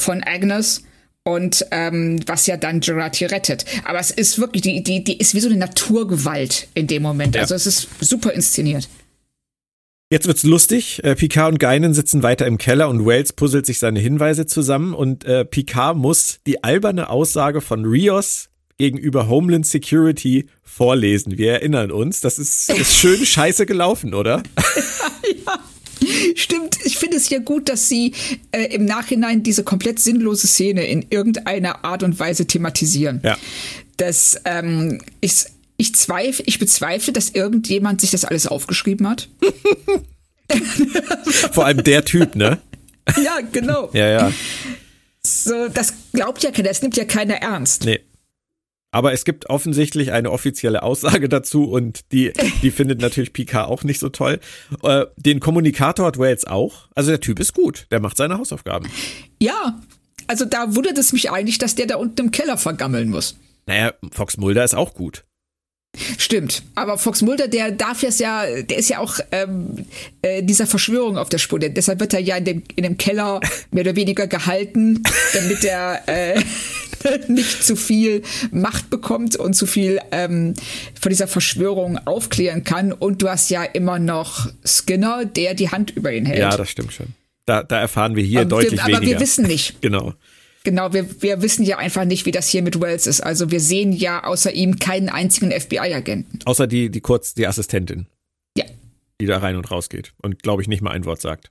von 0.00 0.22
Agnes 0.22 0.82
und 1.24 1.66
ähm, 1.70 2.20
was 2.26 2.46
ja 2.46 2.56
dann 2.56 2.80
Gerati 2.80 3.26
rettet. 3.26 3.64
Aber 3.84 4.00
es 4.00 4.10
ist 4.10 4.38
wirklich, 4.38 4.62
die, 4.62 4.82
die, 4.82 5.04
die 5.04 5.18
ist 5.18 5.34
wie 5.34 5.40
so 5.40 5.48
eine 5.48 5.58
Naturgewalt 5.58 6.68
in 6.74 6.86
dem 6.86 7.02
Moment. 7.02 7.34
Ja. 7.34 7.42
Also 7.42 7.54
es 7.54 7.66
ist 7.66 7.88
super 8.00 8.32
inszeniert. 8.32 8.88
Jetzt 10.12 10.26
wird's 10.26 10.42
lustig. 10.42 11.02
Äh, 11.04 11.14
Picard 11.14 11.52
und 11.52 11.58
Geinen 11.58 11.94
sitzen 11.94 12.22
weiter 12.22 12.46
im 12.46 12.58
Keller 12.58 12.90
und 12.90 13.06
Wells 13.06 13.32
puzzelt 13.32 13.64
sich 13.64 13.78
seine 13.78 13.98
Hinweise 13.98 14.44
zusammen 14.44 14.92
und 14.92 15.24
äh, 15.24 15.46
Picard 15.46 15.96
muss 15.96 16.38
die 16.46 16.62
alberne 16.62 17.08
Aussage 17.08 17.62
von 17.62 17.86
Rios 17.86 18.50
gegenüber 18.76 19.30
Homeland 19.30 19.66
Security 19.66 20.48
vorlesen. 20.62 21.38
Wir 21.38 21.52
erinnern 21.52 21.90
uns, 21.90 22.20
das 22.20 22.38
ist, 22.38 22.68
ist 22.68 22.94
schön 22.98 23.24
scheiße 23.24 23.64
gelaufen, 23.64 24.12
oder? 24.12 24.42
ja. 25.46 25.58
Stimmt, 26.34 26.76
ich 26.84 26.98
finde 26.98 27.16
es 27.16 27.30
ja 27.30 27.38
gut, 27.38 27.70
dass 27.70 27.88
sie 27.88 28.12
äh, 28.50 28.64
im 28.64 28.84
Nachhinein 28.84 29.42
diese 29.42 29.64
komplett 29.64 29.98
sinnlose 29.98 30.46
Szene 30.46 30.84
in 30.88 31.06
irgendeiner 31.08 31.86
Art 31.86 32.02
und 32.02 32.18
Weise 32.20 32.46
thematisieren. 32.46 33.22
Ja. 33.24 33.38
Das 33.96 34.38
ähm, 34.44 35.00
ist, 35.22 35.52
ich 35.82 35.96
zweifle, 35.96 36.44
ich 36.46 36.60
bezweifle, 36.60 37.12
dass 37.12 37.30
irgendjemand 37.30 38.00
sich 38.00 38.12
das 38.12 38.24
alles 38.24 38.46
aufgeschrieben 38.46 39.08
hat. 39.08 39.28
Vor 41.52 41.66
allem 41.66 41.82
der 41.82 42.04
Typ, 42.04 42.36
ne? 42.36 42.58
Ja, 43.22 43.40
genau. 43.50 43.90
ja, 43.92 44.06
ja. 44.08 44.32
So, 45.26 45.68
das 45.68 45.94
glaubt 46.12 46.44
ja 46.44 46.52
keiner, 46.52 46.68
das 46.68 46.82
nimmt 46.82 46.96
ja 46.96 47.04
keiner 47.04 47.34
ernst. 47.34 47.84
Nee. 47.84 47.98
Aber 48.92 49.12
es 49.12 49.24
gibt 49.24 49.50
offensichtlich 49.50 50.12
eine 50.12 50.30
offizielle 50.30 50.84
Aussage 50.84 51.28
dazu 51.28 51.64
und 51.64 52.12
die, 52.12 52.32
die 52.62 52.70
findet 52.70 53.00
natürlich 53.00 53.32
Picard 53.32 53.68
auch 53.68 53.82
nicht 53.82 53.98
so 53.98 54.08
toll. 54.08 54.38
Äh, 54.84 55.06
den 55.16 55.40
Kommunikator 55.40 56.06
hat 56.06 56.16
Wales 56.18 56.44
auch. 56.44 56.88
Also 56.94 57.10
der 57.10 57.20
Typ 57.20 57.40
ist 57.40 57.54
gut, 57.54 57.86
der 57.90 58.00
macht 58.00 58.16
seine 58.16 58.38
Hausaufgaben. 58.38 58.88
Ja, 59.40 59.80
also 60.28 60.44
da 60.44 60.76
wundert 60.76 60.98
es 60.98 61.12
mich 61.12 61.32
eigentlich, 61.32 61.58
dass 61.58 61.74
der 61.74 61.86
da 61.86 61.96
unten 61.96 62.26
im 62.26 62.30
Keller 62.30 62.56
vergammeln 62.56 63.08
muss. 63.08 63.36
Naja, 63.66 63.94
Fox 64.12 64.36
Mulder 64.36 64.62
ist 64.62 64.74
auch 64.74 64.94
gut. 64.94 65.24
Stimmt, 66.16 66.62
aber 66.74 66.96
Fox 66.96 67.20
Mulder, 67.20 67.48
der 67.48 67.70
darf 67.70 68.02
jetzt 68.02 68.18
ja, 68.18 68.44
der 68.62 68.78
ist 68.78 68.88
ja 68.88 68.98
auch 68.98 69.18
ähm, 69.30 69.84
äh, 70.22 70.42
dieser 70.42 70.66
Verschwörung 70.66 71.18
auf 71.18 71.28
der 71.28 71.36
Spur. 71.36 71.58
Deshalb 71.58 72.00
wird 72.00 72.14
er 72.14 72.20
ja 72.20 72.36
in 72.36 72.44
dem, 72.46 72.62
in 72.76 72.84
dem 72.84 72.96
Keller 72.96 73.40
mehr 73.70 73.82
oder 73.82 73.94
weniger 73.94 74.26
gehalten, 74.26 75.02
damit 75.34 75.62
er 75.64 76.02
äh, 76.06 76.40
nicht 77.28 77.62
zu 77.62 77.76
viel 77.76 78.22
Macht 78.50 78.88
bekommt 78.88 79.36
und 79.36 79.52
zu 79.52 79.66
viel 79.66 80.00
ähm, 80.12 80.54
von 80.98 81.10
dieser 81.10 81.28
Verschwörung 81.28 81.98
aufklären 82.06 82.64
kann. 82.64 82.92
Und 82.92 83.20
du 83.20 83.28
hast 83.28 83.50
ja 83.50 83.62
immer 83.62 83.98
noch 83.98 84.48
Skinner, 84.64 85.26
der 85.26 85.52
die 85.52 85.70
Hand 85.70 85.90
über 85.90 86.10
ihn 86.10 86.24
hält. 86.24 86.38
Ja, 86.38 86.56
das 86.56 86.70
stimmt 86.70 86.94
schon. 86.94 87.08
Da, 87.44 87.62
da 87.62 87.78
erfahren 87.80 88.16
wir 88.16 88.24
hier 88.24 88.40
aber 88.40 88.48
deutlich 88.48 88.72
wir, 88.72 88.80
aber 88.80 88.86
weniger. 88.88 89.02
Aber 89.02 89.10
wir 89.10 89.20
wissen 89.20 89.46
nicht. 89.46 89.78
genau. 89.82 90.14
Genau, 90.64 90.92
wir, 90.92 91.22
wir 91.22 91.42
wissen 91.42 91.64
ja 91.64 91.78
einfach 91.78 92.04
nicht, 92.04 92.24
wie 92.26 92.30
das 92.30 92.48
hier 92.48 92.62
mit 92.62 92.80
Wells 92.80 93.06
ist. 93.06 93.20
Also 93.20 93.50
wir 93.50 93.60
sehen 93.60 93.92
ja 93.92 94.24
außer 94.24 94.52
ihm 94.52 94.78
keinen 94.78 95.08
einzigen 95.08 95.50
FBI-Agenten. 95.50 96.38
Außer 96.44 96.66
die, 96.66 96.90
die 96.90 97.00
kurz, 97.00 97.34
die 97.34 97.46
Assistentin. 97.46 98.06
Ja. 98.56 98.64
Die 99.20 99.26
da 99.26 99.38
rein 99.38 99.56
und 99.56 99.70
raus 99.70 99.88
geht 99.88 100.12
und 100.22 100.42
glaube 100.42 100.62
ich 100.62 100.68
nicht 100.68 100.82
mal 100.82 100.92
ein 100.92 101.04
Wort 101.04 101.20
sagt. 101.20 101.50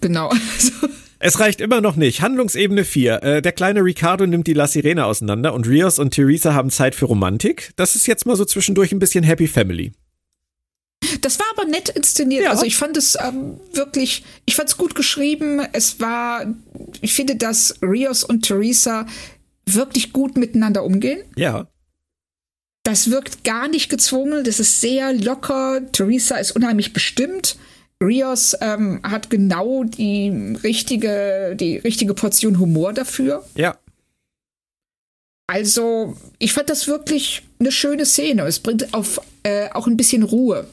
Genau. 0.00 0.32
Es 1.22 1.38
reicht 1.38 1.60
immer 1.60 1.82
noch 1.82 1.96
nicht. 1.96 2.22
Handlungsebene 2.22 2.82
4. 2.82 3.22
Äh, 3.22 3.42
der 3.42 3.52
kleine 3.52 3.84
Ricardo 3.84 4.26
nimmt 4.26 4.46
die 4.46 4.54
La 4.54 4.66
Sirena 4.66 5.04
auseinander 5.04 5.52
und 5.52 5.68
Rios 5.68 5.98
und 5.98 6.12
Theresa 6.12 6.54
haben 6.54 6.70
Zeit 6.70 6.94
für 6.94 7.04
Romantik. 7.04 7.72
Das 7.76 7.94
ist 7.94 8.06
jetzt 8.06 8.24
mal 8.24 8.36
so 8.36 8.46
zwischendurch 8.46 8.90
ein 8.90 8.98
bisschen 9.00 9.22
Happy 9.22 9.46
Family. 9.46 9.92
Das 11.22 11.38
war 11.38 11.46
aber 11.56 11.64
nett 11.64 11.88
inszeniert. 11.90 12.44
Ja. 12.44 12.50
Also 12.50 12.64
ich 12.64 12.76
fand 12.76 12.96
es 12.96 13.16
ähm, 13.22 13.58
wirklich, 13.72 14.24
ich 14.44 14.54
fand 14.54 14.68
es 14.68 14.76
gut 14.76 14.94
geschrieben. 14.94 15.60
Es 15.72 15.98
war, 16.00 16.46
ich 17.00 17.14
finde, 17.14 17.36
dass 17.36 17.76
Rios 17.82 18.22
und 18.22 18.42
Theresa 18.42 19.06
wirklich 19.66 20.12
gut 20.12 20.36
miteinander 20.36 20.84
umgehen. 20.84 21.22
Ja. 21.36 21.68
Das 22.82 23.10
wirkt 23.10 23.44
gar 23.44 23.68
nicht 23.68 23.88
gezwungen, 23.88 24.44
das 24.44 24.58
ist 24.58 24.80
sehr 24.80 25.12
locker. 25.12 25.80
Theresa 25.92 26.36
ist 26.36 26.52
unheimlich 26.52 26.92
bestimmt. 26.92 27.56
Rios 28.02 28.56
ähm, 28.60 29.00
hat 29.02 29.28
genau 29.28 29.84
die 29.84 30.56
richtige, 30.62 31.54
die 31.58 31.76
richtige 31.76 32.14
Portion 32.14 32.58
Humor 32.58 32.94
dafür. 32.94 33.44
Ja. 33.54 33.76
Also, 35.46 36.16
ich 36.38 36.52
fand 36.52 36.70
das 36.70 36.86
wirklich 36.88 37.42
eine 37.58 37.72
schöne 37.72 38.06
Szene. 38.06 38.42
Es 38.42 38.60
bringt 38.60 38.94
auf, 38.94 39.20
äh, 39.42 39.68
auch 39.70 39.86
ein 39.86 39.96
bisschen 39.96 40.22
Ruhe 40.22 40.66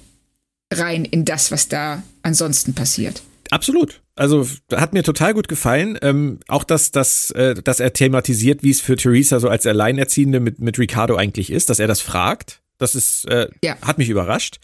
rein 0.73 1.05
in 1.05 1.25
das, 1.25 1.51
was 1.51 1.67
da 1.67 2.03
ansonsten 2.23 2.73
passiert. 2.73 3.21
Absolut. 3.49 4.01
Also 4.15 4.47
hat 4.73 4.93
mir 4.93 5.03
total 5.03 5.33
gut 5.33 5.47
gefallen. 5.47 5.97
Ähm, 6.01 6.39
auch 6.47 6.63
dass, 6.63 6.91
dass, 6.91 7.31
äh, 7.31 7.55
dass 7.55 7.79
er 7.79 7.93
thematisiert, 7.93 8.63
wie 8.63 8.71
es 8.71 8.81
für 8.81 8.97
Theresa 8.97 9.39
so 9.39 9.47
als 9.47 9.65
Alleinerziehende 9.65 10.39
mit, 10.39 10.59
mit 10.59 10.79
Ricardo 10.79 11.15
eigentlich 11.15 11.51
ist, 11.51 11.69
dass 11.69 11.79
er 11.79 11.87
das 11.87 12.01
fragt. 12.01 12.61
Das 12.77 12.95
ist, 12.95 13.25
äh, 13.25 13.47
ja. 13.63 13.77
hat 13.81 13.97
mich 13.97 14.09
überrascht. 14.09 14.59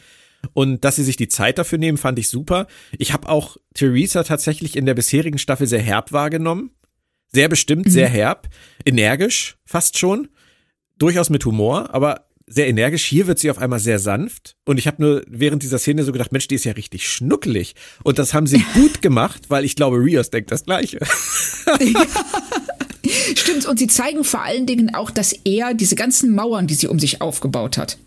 Und 0.53 0.83
dass 0.83 0.97
sie 0.97 1.03
sich 1.03 1.15
die 1.15 1.29
Zeit 1.29 1.57
dafür 1.57 1.77
nehmen, 1.77 1.97
fand 1.97 2.19
ich 2.19 2.27
super. 2.27 2.67
Ich 2.97 3.13
habe 3.13 3.29
auch 3.29 3.55
Theresa 3.73 4.23
tatsächlich 4.23 4.75
in 4.75 4.85
der 4.85 4.93
bisherigen 4.93 5.37
Staffel 5.37 5.67
sehr 5.67 5.81
herb 5.81 6.11
wahrgenommen. 6.11 6.71
Sehr 7.31 7.47
bestimmt, 7.47 7.85
mhm. 7.85 7.91
sehr 7.91 8.09
herb, 8.09 8.49
energisch 8.85 9.57
fast 9.65 9.97
schon. 9.97 10.27
Durchaus 10.97 11.29
mit 11.29 11.45
Humor, 11.45 11.93
aber 11.93 12.27
sehr 12.47 12.67
energisch. 12.67 13.05
Hier 13.05 13.27
wird 13.27 13.39
sie 13.39 13.49
auf 13.49 13.57
einmal 13.57 13.79
sehr 13.79 13.99
sanft. 13.99 14.55
Und 14.65 14.77
ich 14.77 14.87
habe 14.87 15.01
nur 15.01 15.23
während 15.27 15.63
dieser 15.63 15.79
Szene 15.79 16.03
so 16.03 16.11
gedacht, 16.11 16.31
Mensch, 16.31 16.47
die 16.47 16.55
ist 16.55 16.65
ja 16.65 16.73
richtig 16.73 17.07
schnuckelig. 17.07 17.75
Und 18.03 18.19
das 18.19 18.33
haben 18.33 18.47
sie 18.47 18.63
gut 18.73 19.01
gemacht, 19.01 19.43
weil 19.49 19.65
ich 19.65 19.75
glaube, 19.75 19.97
Rios 19.97 20.29
denkt 20.29 20.51
das 20.51 20.65
Gleiche. 20.65 20.99
Ja. 21.65 21.77
Stimmt. 23.35 23.65
Und 23.65 23.79
sie 23.79 23.87
zeigen 23.87 24.23
vor 24.23 24.41
allen 24.41 24.65
Dingen 24.65 24.95
auch, 24.95 25.11
dass 25.11 25.33
er 25.43 25.73
diese 25.73 25.95
ganzen 25.95 26.33
Mauern, 26.33 26.67
die 26.67 26.73
sie 26.73 26.87
um 26.87 26.99
sich 26.99 27.21
aufgebaut 27.21 27.77
hat, 27.77 27.97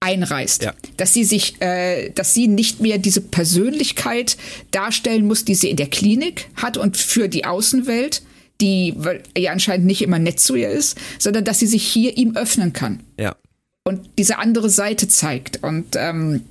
einreißt. 0.00 0.64
Ja. 0.64 0.74
Dass 0.96 1.12
sie 1.14 1.24
sich, 1.24 1.60
äh, 1.60 2.10
dass 2.10 2.34
sie 2.34 2.48
nicht 2.48 2.80
mehr 2.80 2.98
diese 2.98 3.20
Persönlichkeit 3.20 4.36
darstellen 4.70 5.26
muss, 5.26 5.44
die 5.44 5.54
sie 5.54 5.70
in 5.70 5.76
der 5.76 5.88
Klinik 5.88 6.48
hat 6.56 6.76
und 6.76 6.96
für 6.96 7.28
die 7.28 7.44
Außenwelt, 7.44 8.22
die 8.60 8.94
ja 9.36 9.52
anscheinend 9.52 9.86
nicht 9.86 10.02
immer 10.02 10.18
nett 10.18 10.40
zu 10.40 10.54
ihr 10.54 10.70
ist, 10.70 10.98
sondern 11.18 11.44
dass 11.44 11.60
sie 11.60 11.66
sich 11.66 11.84
hier 11.84 12.16
ihm 12.16 12.36
öffnen 12.36 12.72
kann. 12.72 13.02
Ja 13.18 13.36
und 13.84 14.08
diese 14.18 14.38
andere 14.38 14.70
Seite 14.70 15.08
zeigt 15.08 15.62
und 15.62 15.96
ähm, 15.96 16.42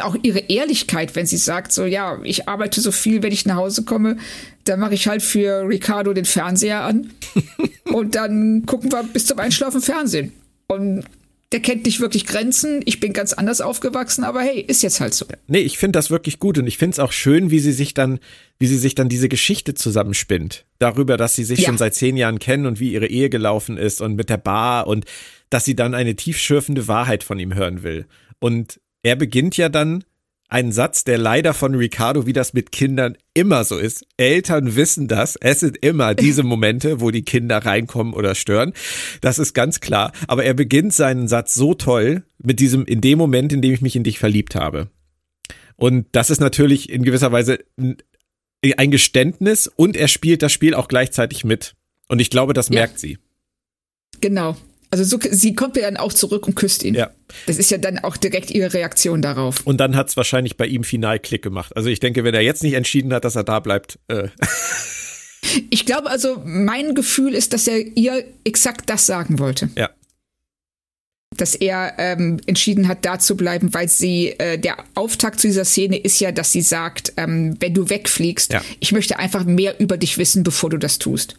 auch 0.00 0.16
ihre 0.22 0.40
Ehrlichkeit, 0.40 1.14
wenn 1.14 1.26
sie 1.26 1.36
sagt, 1.36 1.72
so 1.72 1.84
ja, 1.84 2.18
ich 2.24 2.48
arbeite 2.48 2.80
so 2.80 2.92
viel, 2.92 3.22
wenn 3.22 3.32
ich 3.32 3.46
nach 3.46 3.56
Hause 3.56 3.84
komme, 3.84 4.18
dann 4.64 4.80
mache 4.80 4.94
ich 4.94 5.06
halt 5.06 5.22
für 5.22 5.68
Ricardo 5.68 6.12
den 6.12 6.24
Fernseher 6.24 6.82
an 6.82 7.10
und 7.84 8.14
dann 8.14 8.66
gucken 8.66 8.90
wir 8.92 9.02
bis 9.04 9.26
zum 9.26 9.38
Einschlafen 9.38 9.80
Fernsehen. 9.80 10.32
Und 10.66 11.04
der 11.54 11.60
kennt 11.60 11.86
nicht 11.86 12.00
wirklich 12.00 12.26
Grenzen. 12.26 12.80
Ich 12.84 12.98
bin 12.98 13.12
ganz 13.12 13.32
anders 13.32 13.60
aufgewachsen, 13.60 14.24
aber 14.24 14.40
hey, 14.40 14.60
ist 14.60 14.82
jetzt 14.82 14.98
halt 14.98 15.14
so. 15.14 15.24
Nee, 15.46 15.60
ich 15.60 15.78
finde 15.78 15.96
das 15.96 16.10
wirklich 16.10 16.40
gut 16.40 16.58
und 16.58 16.66
ich 16.66 16.78
finde 16.78 16.94
es 16.94 16.98
auch 16.98 17.12
schön, 17.12 17.52
wie 17.52 17.60
sie 17.60 17.70
sich 17.70 17.94
dann, 17.94 18.18
wie 18.58 18.66
sie 18.66 18.76
sich 18.76 18.96
dann 18.96 19.08
diese 19.08 19.28
Geschichte 19.28 19.74
zusammenspinnt. 19.74 20.64
Darüber, 20.80 21.16
dass 21.16 21.36
sie 21.36 21.44
sich 21.44 21.60
ja. 21.60 21.66
schon 21.66 21.78
seit 21.78 21.94
zehn 21.94 22.16
Jahren 22.16 22.40
kennen 22.40 22.66
und 22.66 22.80
wie 22.80 22.92
ihre 22.92 23.06
Ehe 23.06 23.30
gelaufen 23.30 23.76
ist 23.76 24.00
und 24.00 24.16
mit 24.16 24.30
der 24.30 24.36
Bar 24.36 24.88
und 24.88 25.04
dass 25.48 25.64
sie 25.64 25.76
dann 25.76 25.94
eine 25.94 26.16
tiefschürfende 26.16 26.88
Wahrheit 26.88 27.22
von 27.22 27.38
ihm 27.38 27.54
hören 27.54 27.84
will. 27.84 28.06
Und 28.40 28.80
er 29.04 29.14
beginnt 29.14 29.56
ja 29.56 29.68
dann 29.68 30.02
einen 30.54 30.70
Satz, 30.70 31.02
der 31.02 31.18
leider 31.18 31.52
von 31.52 31.74
Ricardo, 31.74 32.26
wie 32.26 32.32
das 32.32 32.52
mit 32.52 32.70
Kindern 32.70 33.18
immer 33.34 33.64
so 33.64 33.76
ist. 33.76 34.06
Eltern 34.16 34.76
wissen 34.76 35.08
das. 35.08 35.34
Es 35.34 35.58
sind 35.58 35.76
immer 35.78 36.14
diese 36.14 36.42
Momente, 36.44 37.00
wo 37.00 37.10
die 37.10 37.24
Kinder 37.24 37.58
reinkommen 37.58 38.14
oder 38.14 38.36
stören. 38.36 38.72
Das 39.20 39.40
ist 39.40 39.52
ganz 39.52 39.80
klar. 39.80 40.12
Aber 40.28 40.44
er 40.44 40.54
beginnt 40.54 40.92
seinen 40.92 41.26
Satz 41.26 41.54
so 41.54 41.74
toll 41.74 42.22
mit 42.38 42.60
diesem, 42.60 42.84
in 42.84 43.00
dem 43.00 43.18
Moment, 43.18 43.52
in 43.52 43.62
dem 43.62 43.74
ich 43.74 43.80
mich 43.80 43.96
in 43.96 44.04
dich 44.04 44.20
verliebt 44.20 44.54
habe. 44.54 44.90
Und 45.74 46.06
das 46.12 46.30
ist 46.30 46.40
natürlich 46.40 46.88
in 46.88 47.02
gewisser 47.02 47.32
Weise 47.32 47.58
ein 48.76 48.90
Geständnis 48.92 49.66
und 49.66 49.96
er 49.96 50.06
spielt 50.06 50.40
das 50.42 50.52
Spiel 50.52 50.74
auch 50.74 50.86
gleichzeitig 50.86 51.42
mit. 51.42 51.74
Und 52.06 52.20
ich 52.20 52.30
glaube, 52.30 52.52
das 52.52 52.70
merkt 52.70 52.94
ja. 52.94 52.98
sie. 53.00 53.18
Genau. 54.20 54.56
Also 54.94 55.02
so, 55.02 55.18
sie 55.28 55.56
kommt 55.56 55.74
ja 55.76 55.82
dann 55.82 55.96
auch 55.96 56.12
zurück 56.12 56.46
und 56.46 56.54
küsst 56.54 56.84
ihn. 56.84 56.94
Ja. 56.94 57.10
Das 57.46 57.58
ist 57.58 57.68
ja 57.72 57.78
dann 57.78 57.98
auch 57.98 58.16
direkt 58.16 58.52
ihre 58.52 58.72
Reaktion 58.72 59.22
darauf. 59.22 59.66
Und 59.66 59.78
dann 59.78 59.96
hat 59.96 60.08
es 60.08 60.16
wahrscheinlich 60.16 60.56
bei 60.56 60.68
ihm 60.68 60.84
final 60.84 61.18
Klick 61.18 61.42
gemacht. 61.42 61.76
Also 61.76 61.88
ich 61.88 61.98
denke, 61.98 62.22
wenn 62.22 62.32
er 62.32 62.42
jetzt 62.42 62.62
nicht 62.62 62.74
entschieden 62.74 63.12
hat, 63.12 63.24
dass 63.24 63.34
er 63.34 63.42
da 63.42 63.58
bleibt. 63.58 63.98
Äh. 64.06 64.28
Ich 65.68 65.84
glaube 65.84 66.10
also, 66.10 66.40
mein 66.44 66.94
Gefühl 66.94 67.34
ist, 67.34 67.52
dass 67.52 67.66
er 67.66 67.78
ihr 67.96 68.24
exakt 68.44 68.88
das 68.88 69.04
sagen 69.04 69.40
wollte. 69.40 69.68
Ja. 69.76 69.90
Dass 71.36 71.56
er 71.56 71.94
ähm, 71.98 72.40
entschieden 72.46 72.86
hat, 72.86 73.04
da 73.04 73.18
zu 73.18 73.36
bleiben, 73.36 73.74
weil 73.74 73.88
sie, 73.88 74.28
äh, 74.38 74.58
der 74.58 74.76
Auftakt 74.94 75.40
zu 75.40 75.48
dieser 75.48 75.64
Szene 75.64 75.96
ist 75.96 76.20
ja, 76.20 76.30
dass 76.30 76.52
sie 76.52 76.62
sagt, 76.62 77.14
ähm, 77.16 77.56
wenn 77.58 77.74
du 77.74 77.90
wegfliegst, 77.90 78.52
ja. 78.52 78.62
ich 78.78 78.92
möchte 78.92 79.18
einfach 79.18 79.44
mehr 79.44 79.80
über 79.80 79.96
dich 79.96 80.18
wissen, 80.18 80.44
bevor 80.44 80.70
du 80.70 80.78
das 80.78 81.00
tust. 81.00 81.36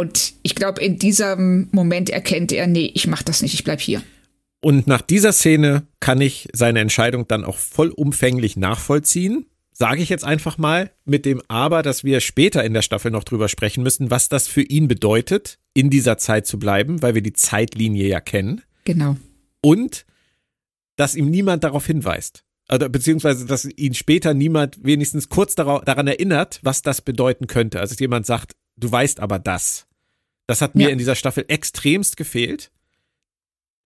Und 0.00 0.34
ich 0.44 0.54
glaube, 0.54 0.80
in 0.80 0.98
diesem 0.98 1.68
Moment 1.72 2.08
erkennt 2.08 2.52
er, 2.52 2.68
nee, 2.68 2.90
ich 2.94 3.08
mach 3.08 3.22
das 3.22 3.42
nicht, 3.42 3.54
ich 3.54 3.64
bleib 3.64 3.80
hier. 3.80 4.00
Und 4.60 4.86
nach 4.86 5.02
dieser 5.02 5.32
Szene 5.32 5.86
kann 6.00 6.20
ich 6.20 6.48
seine 6.52 6.80
Entscheidung 6.80 7.26
dann 7.26 7.44
auch 7.44 7.58
vollumfänglich 7.58 8.56
nachvollziehen. 8.56 9.46
Sage 9.72 10.02
ich 10.02 10.08
jetzt 10.08 10.24
einfach 10.24 10.56
mal 10.56 10.90
mit 11.04 11.24
dem 11.24 11.42
Aber, 11.48 11.82
dass 11.82 12.04
wir 12.04 12.20
später 12.20 12.64
in 12.64 12.74
der 12.74 12.82
Staffel 12.82 13.10
noch 13.10 13.24
drüber 13.24 13.48
sprechen 13.48 13.82
müssen, 13.82 14.10
was 14.10 14.28
das 14.28 14.48
für 14.48 14.62
ihn 14.62 14.88
bedeutet, 14.88 15.58
in 15.74 15.90
dieser 15.90 16.16
Zeit 16.16 16.46
zu 16.46 16.58
bleiben, 16.58 17.02
weil 17.02 17.14
wir 17.14 17.22
die 17.22 17.32
Zeitlinie 17.32 18.08
ja 18.08 18.20
kennen. 18.20 18.62
Genau. 18.84 19.16
Und 19.62 20.06
dass 20.96 21.14
ihm 21.14 21.30
niemand 21.30 21.64
darauf 21.64 21.86
hinweist. 21.86 22.44
Oder 22.72 22.88
beziehungsweise, 22.88 23.46
dass 23.46 23.64
ihn 23.64 23.94
später 23.94 24.34
niemand 24.34 24.84
wenigstens 24.84 25.28
kurz 25.28 25.54
daran 25.54 26.06
erinnert, 26.06 26.60
was 26.62 26.82
das 26.82 27.00
bedeuten 27.00 27.46
könnte. 27.46 27.80
Also 27.80 27.96
jemand 27.98 28.26
sagt, 28.26 28.52
du 28.76 28.90
weißt 28.90 29.20
aber 29.20 29.38
das. 29.38 29.87
Das 30.48 30.62
hat 30.62 30.74
mir 30.74 30.84
ja. 30.84 30.88
in 30.88 30.98
dieser 30.98 31.14
Staffel 31.14 31.44
extremst 31.46 32.16
gefehlt. 32.16 32.72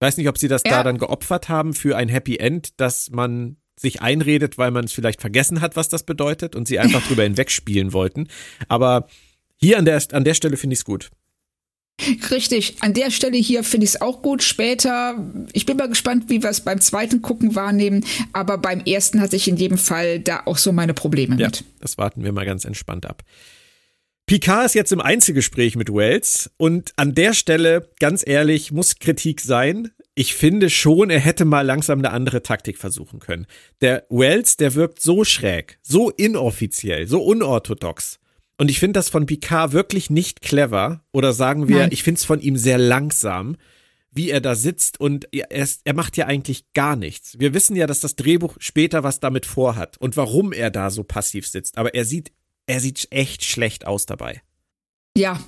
Weiß 0.01 0.17
nicht, 0.17 0.29
ob 0.29 0.39
sie 0.39 0.49
das 0.49 0.63
ja. 0.65 0.71
da 0.71 0.85
dann 0.85 0.97
geopfert 0.97 1.49
haben 1.49 1.75
für 1.75 1.97
ein 1.97 2.09
Happy 2.09 2.37
End, 2.37 2.81
dass 2.81 3.11
man 3.11 3.57
sich 3.77 4.01
einredet, 4.01 4.59
weil 4.59 4.71
man 4.71 4.85
es 4.85 4.93
vielleicht 4.93 5.21
vergessen 5.21 5.61
hat, 5.61 5.75
was 5.75 5.89
das 5.89 6.05
bedeutet 6.05 6.55
und 6.55 6.69
sie 6.69 6.79
einfach 6.79 7.03
drüber 7.09 7.25
hinwegspielen 7.25 7.93
wollten. 7.93 8.29
Aber 8.69 9.09
hier 9.57 9.77
an 9.77 9.85
der, 9.85 10.01
an 10.13 10.25
der 10.25 10.35
Stelle 10.35 10.57
finde 10.57 10.75
ich 10.75 10.81
es 10.81 10.85
gut. 10.85 11.11
Richtig, 12.31 12.77
an 12.81 12.95
der 12.95 13.11
Stelle 13.11 13.39
hier 13.39 13.65
finde 13.65 13.85
ich 13.85 13.95
es 13.95 14.01
auch 14.01 14.23
gut. 14.23 14.43
Später, 14.43 15.17
ich 15.53 15.67
bin 15.67 15.77
mal 15.77 15.89
gespannt, 15.89 16.25
wie 16.29 16.43
wir 16.43 16.51
es 16.51 16.61
beim 16.61 16.81
zweiten 16.81 17.23
Gucken 17.23 17.57
wahrnehmen, 17.57 18.05
aber 18.33 18.57
beim 18.57 18.81
ersten 18.81 19.21
hatte 19.21 19.37
ich 19.37 19.49
in 19.49 19.57
jedem 19.57 19.79
Fall 19.79 20.21
da 20.21 20.43
auch 20.47 20.59
so 20.59 20.73
meine 20.73 20.95
Probleme 20.95 21.37
ja, 21.39 21.47
mit. 21.47 21.65
Das 21.81 21.99
warten 21.99 22.23
wir 22.23 22.33
mal 22.33 22.47
ganz 22.47 22.65
entspannt 22.65 23.05
ab. 23.07 23.25
Picard 24.27 24.67
ist 24.67 24.75
jetzt 24.75 24.93
im 24.93 25.01
Einzelgespräch 25.01 25.77
mit 25.77 25.93
Wells 25.93 26.51
und 26.57 26.93
an 26.97 27.15
der 27.15 27.35
Stelle, 27.35 27.91
ganz 27.99 28.23
ehrlich, 28.27 28.73
muss 28.73 28.99
Kritik 28.99 29.41
sein. 29.41 29.91
Ich 30.15 30.35
finde 30.35 30.71
schon, 30.71 31.11
er 31.11 31.19
hätte 31.19 31.45
mal 31.45 31.63
langsam 31.67 31.99
eine 31.99 32.11
andere 32.11 32.43
Taktik 32.43 32.79
versuchen 32.79 33.19
können. 33.19 33.47
Der 33.81 34.07
Wells, 34.11 34.57
der 34.57 34.75
wirkt 34.75 35.01
so 35.01 35.25
schräg, 35.25 35.79
so 35.83 36.11
inoffiziell, 36.11 37.07
so 37.09 37.23
unorthodox. 37.23 38.21
Und 38.59 38.71
ich 38.71 38.79
finde 38.79 38.99
das 38.99 39.09
von 39.09 39.27
Picard 39.27 39.73
wirklich 39.73 40.09
nicht 40.09 40.41
clever. 40.41 41.05
Oder 41.13 41.33
sagen 41.33 41.69
wir, 41.69 41.79
Nein. 41.79 41.91
ich 41.93 42.03
finde 42.05 42.19
es 42.19 42.25
von 42.25 42.41
ihm 42.41 42.57
sehr 42.57 42.79
langsam, 42.79 43.57
wie 44.13 44.31
er 44.31 44.41
da 44.41 44.55
sitzt 44.55 45.01
und 45.01 45.27
er, 45.33 45.49
er 45.51 45.95
macht 45.95 46.17
ja 46.17 46.27
eigentlich 46.27 46.73
gar 46.75 46.95
nichts. 46.97 47.39
Wir 47.41 47.55
wissen 47.55 47.75
ja, 47.75 47.87
dass 47.87 48.01
das 48.01 48.15
Drehbuch 48.15 48.57
später 48.61 49.03
was 49.03 49.21
damit 49.21 49.47
vorhat 49.47 49.99
und 49.99 50.17
warum 50.17 50.53
er 50.53 50.71
da 50.71 50.91
so 50.91 51.03
passiv 51.03 51.47
sitzt. 51.47 51.79
Aber 51.79 51.95
er 51.95 52.05
sieht 52.05 52.31
er 52.67 52.81
sieht 52.81 53.09
echt 53.11 53.45
schlecht 53.45 53.87
aus 53.87 54.07
dabei. 54.07 54.43
Ja, 55.17 55.41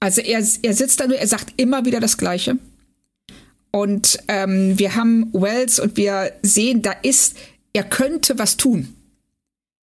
also 0.00 0.20
er, 0.20 0.38
er 0.62 0.74
sitzt 0.74 1.00
da 1.00 1.06
nur, 1.06 1.18
er 1.18 1.26
sagt 1.26 1.54
immer 1.56 1.84
wieder 1.84 2.00
das 2.00 2.18
Gleiche. 2.18 2.58
Und 3.70 4.18
ähm, 4.28 4.78
wir 4.78 4.94
haben 4.94 5.32
Wells 5.32 5.78
und 5.78 5.96
wir 5.96 6.32
sehen, 6.42 6.82
da 6.82 6.92
ist, 6.92 7.36
er 7.72 7.84
könnte 7.84 8.38
was 8.38 8.56
tun. 8.56 8.94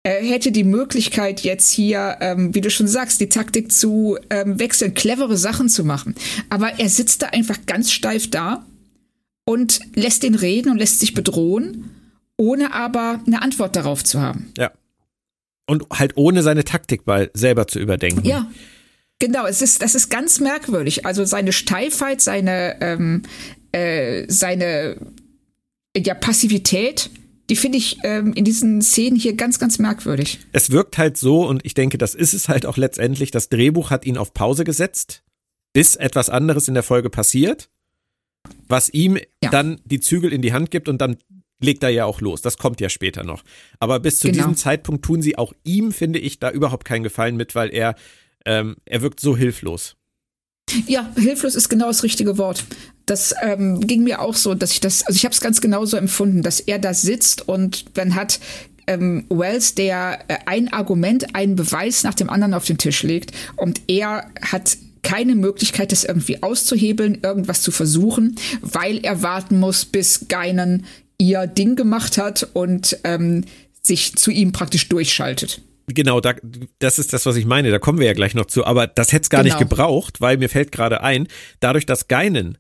Er 0.03 0.23
hätte 0.23 0.51
die 0.51 0.63
Möglichkeit, 0.63 1.41
jetzt 1.41 1.71
hier, 1.71 2.17
ähm, 2.21 2.55
wie 2.55 2.61
du 2.61 2.69
schon 2.69 2.87
sagst, 2.87 3.19
die 3.19 3.29
Taktik 3.29 3.71
zu 3.71 4.17
ähm, 4.29 4.57
wechseln, 4.59 4.93
clevere 4.93 5.37
Sachen 5.37 5.69
zu 5.69 5.83
machen. 5.83 6.15
Aber 6.49 6.79
er 6.79 6.89
sitzt 6.89 7.21
da 7.21 7.27
einfach 7.27 7.65
ganz 7.65 7.91
steif 7.91 8.29
da 8.29 8.65
und 9.45 9.81
lässt 9.95 10.23
ihn 10.23 10.35
reden 10.35 10.71
und 10.71 10.77
lässt 10.77 10.99
sich 10.99 11.13
bedrohen, 11.13 11.91
ohne 12.37 12.73
aber 12.73 13.21
eine 13.27 13.41
Antwort 13.41 13.75
darauf 13.75 14.03
zu 14.03 14.21
haben. 14.21 14.51
Ja. 14.57 14.71
Und 15.69 15.85
halt 15.91 16.17
ohne 16.17 16.41
seine 16.41 16.63
Taktik 16.63 17.05
mal 17.07 17.29
selber 17.33 17.67
zu 17.67 17.79
überdenken. 17.79 18.25
Ja. 18.25 18.49
Genau, 19.19 19.45
es 19.45 19.61
ist, 19.61 19.81
das 19.81 19.95
ist 19.95 20.09
ganz 20.09 20.39
merkwürdig. 20.39 21.05
Also 21.05 21.25
seine 21.25 21.51
Steifheit, 21.51 22.21
seine, 22.21 22.81
ähm, 22.81 23.23
äh, 23.71 24.25
seine 24.29 24.95
ja, 25.95 26.13
Passivität 26.13 27.09
die 27.49 27.55
finde 27.55 27.79
ich 27.79 27.97
ähm, 28.03 28.33
in 28.33 28.45
diesen 28.45 28.81
Szenen 28.81 29.17
hier 29.17 29.33
ganz, 29.33 29.59
ganz 29.59 29.79
merkwürdig. 29.79 30.39
Es 30.51 30.69
wirkt 30.69 30.97
halt 30.97 31.17
so, 31.17 31.47
und 31.47 31.65
ich 31.65 31.73
denke, 31.73 31.97
das 31.97 32.13
ist 32.13 32.33
es 32.33 32.47
halt 32.47 32.65
auch 32.65 32.77
letztendlich, 32.77 33.31
das 33.31 33.49
Drehbuch 33.49 33.89
hat 33.89 34.05
ihn 34.05 34.17
auf 34.17 34.33
Pause 34.33 34.63
gesetzt, 34.63 35.23
bis 35.73 35.95
etwas 35.95 36.29
anderes 36.29 36.67
in 36.67 36.75
der 36.75 36.83
Folge 36.83 37.09
passiert, 37.09 37.69
was 38.67 38.89
ihm 38.89 39.17
ja. 39.43 39.49
dann 39.49 39.81
die 39.83 39.99
Zügel 39.99 40.31
in 40.31 40.41
die 40.41 40.53
Hand 40.53 40.69
gibt 40.69 40.87
und 40.87 41.01
dann 41.01 41.17
legt 41.59 41.83
er 41.83 41.89
ja 41.89 42.05
auch 42.05 42.21
los. 42.21 42.41
Das 42.41 42.57
kommt 42.57 42.79
ja 42.81 42.89
später 42.89 43.23
noch. 43.23 43.43
Aber 43.79 43.99
bis 43.99 44.19
zu 44.19 44.27
genau. 44.27 44.37
diesem 44.37 44.55
Zeitpunkt 44.55 45.03
tun 45.03 45.21
sie 45.21 45.37
auch 45.37 45.53
ihm, 45.63 45.91
finde 45.91 46.19
ich, 46.19 46.39
da 46.39 46.51
überhaupt 46.51 46.85
keinen 46.85 47.03
Gefallen 47.03 47.35
mit, 47.35 47.55
weil 47.55 47.69
er, 47.73 47.95
ähm, 48.45 48.77
er 48.85 49.01
wirkt 49.01 49.19
so 49.19 49.35
hilflos. 49.35 49.95
Ja, 50.87 51.11
hilflos 51.15 51.55
ist 51.55 51.69
genau 51.69 51.87
das 51.87 52.03
richtige 52.03 52.37
Wort. 52.37 52.63
Das 53.05 53.33
ähm, 53.41 53.79
ging 53.81 54.03
mir 54.03 54.21
auch 54.21 54.35
so, 54.35 54.53
dass 54.53 54.71
ich 54.71 54.79
das, 54.79 55.05
also 55.05 55.17
ich 55.17 55.25
habe 55.25 55.33
es 55.33 55.41
ganz 55.41 55.61
genauso 55.61 55.97
empfunden, 55.97 56.43
dass 56.43 56.59
er 56.59 56.77
da 56.79 56.93
sitzt 56.93 57.47
und 57.47 57.97
dann 57.97 58.13
hat 58.13 58.39
ähm, 58.85 59.25
Wells, 59.29 59.75
der 59.75 60.19
äh, 60.27 60.37
ein 60.45 60.71
Argument, 60.71 61.35
einen 61.35 61.55
Beweis 61.55 62.03
nach 62.03 62.13
dem 62.13 62.29
anderen 62.29 62.53
auf 62.53 62.65
den 62.65 62.77
Tisch 62.77 63.03
legt 63.03 63.31
und 63.55 63.81
er 63.87 64.29
hat 64.41 64.77
keine 65.01 65.35
Möglichkeit, 65.35 65.91
das 65.91 66.03
irgendwie 66.03 66.43
auszuhebeln, 66.43 67.19
irgendwas 67.23 67.61
zu 67.61 67.71
versuchen, 67.71 68.35
weil 68.61 68.99
er 68.99 69.23
warten 69.23 69.59
muss, 69.59 69.85
bis 69.85 70.27
Geinen 70.27 70.85
ihr 71.19 71.45
Ding 71.45 71.75
gemacht 71.75 72.17
hat 72.17 72.47
und 72.53 72.97
ähm, 73.03 73.45
sich 73.83 74.15
zu 74.15 74.31
ihm 74.31 74.51
praktisch 74.51 74.89
durchschaltet. 74.89 75.61
Genau, 75.87 76.21
da, 76.21 76.35
das 76.79 76.99
ist 76.99 77.13
das, 77.13 77.25
was 77.25 77.35
ich 77.35 77.45
meine. 77.45 77.71
Da 77.71 77.79
kommen 77.79 77.99
wir 77.99 78.07
ja 78.07 78.13
gleich 78.13 78.35
noch 78.35 78.45
zu. 78.45 78.65
Aber 78.65 78.87
das 78.87 79.11
hätte 79.11 79.23
es 79.23 79.29
gar 79.29 79.43
genau. 79.43 79.55
nicht 79.55 79.69
gebraucht, 79.69 80.21
weil 80.21 80.37
mir 80.37 80.49
fällt 80.49 80.71
gerade 80.71 81.01
ein, 81.01 81.27
dadurch, 81.59 81.85
dass 81.85 82.07
Geinen 82.07 82.57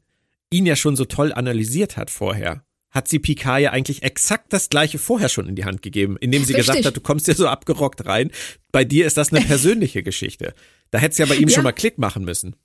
ihn 0.51 0.65
ja 0.65 0.75
schon 0.75 0.95
so 0.95 1.05
toll 1.05 1.31
analysiert 1.31 1.95
hat 1.95 2.09
vorher, 2.09 2.63
hat 2.89 3.07
sie 3.07 3.19
Picard 3.19 3.61
ja 3.61 3.71
eigentlich 3.71 4.01
exakt 4.01 4.51
das 4.51 4.69
gleiche 4.69 4.97
vorher 4.97 5.29
schon 5.29 5.47
in 5.47 5.55
die 5.55 5.65
Hand 5.65 5.83
gegeben, 5.83 6.17
indem 6.19 6.43
sie 6.43 6.53
Richtig. 6.53 6.73
gesagt 6.73 6.85
hat, 6.85 6.97
du 6.97 7.01
kommst 7.01 7.25
hier 7.25 7.35
so 7.35 7.47
abgerockt 7.47 8.07
rein. 8.07 8.31
Bei 8.71 8.83
dir 8.83 9.05
ist 9.05 9.17
das 9.17 9.31
eine 9.31 9.41
persönliche 9.45 10.01
Geschichte. 10.01 10.55
Da 10.89 10.97
hätte 10.97 11.11
es 11.11 11.17
ja 11.19 11.27
bei 11.27 11.35
ihm 11.35 11.49
ja. 11.49 11.55
schon 11.55 11.63
mal 11.63 11.71
Klick 11.71 11.99
machen 11.99 12.25
müssen. 12.25 12.55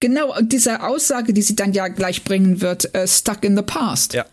Genau, 0.00 0.36
und 0.36 0.52
diese 0.52 0.82
Aussage, 0.82 1.32
die 1.32 1.42
sie 1.42 1.56
dann 1.56 1.72
ja 1.72 1.88
gleich 1.88 2.24
bringen 2.24 2.60
wird, 2.60 2.90
uh, 2.94 3.06
stuck 3.06 3.44
in 3.44 3.56
the 3.56 3.62
past. 3.62 4.12
Ja 4.12 4.26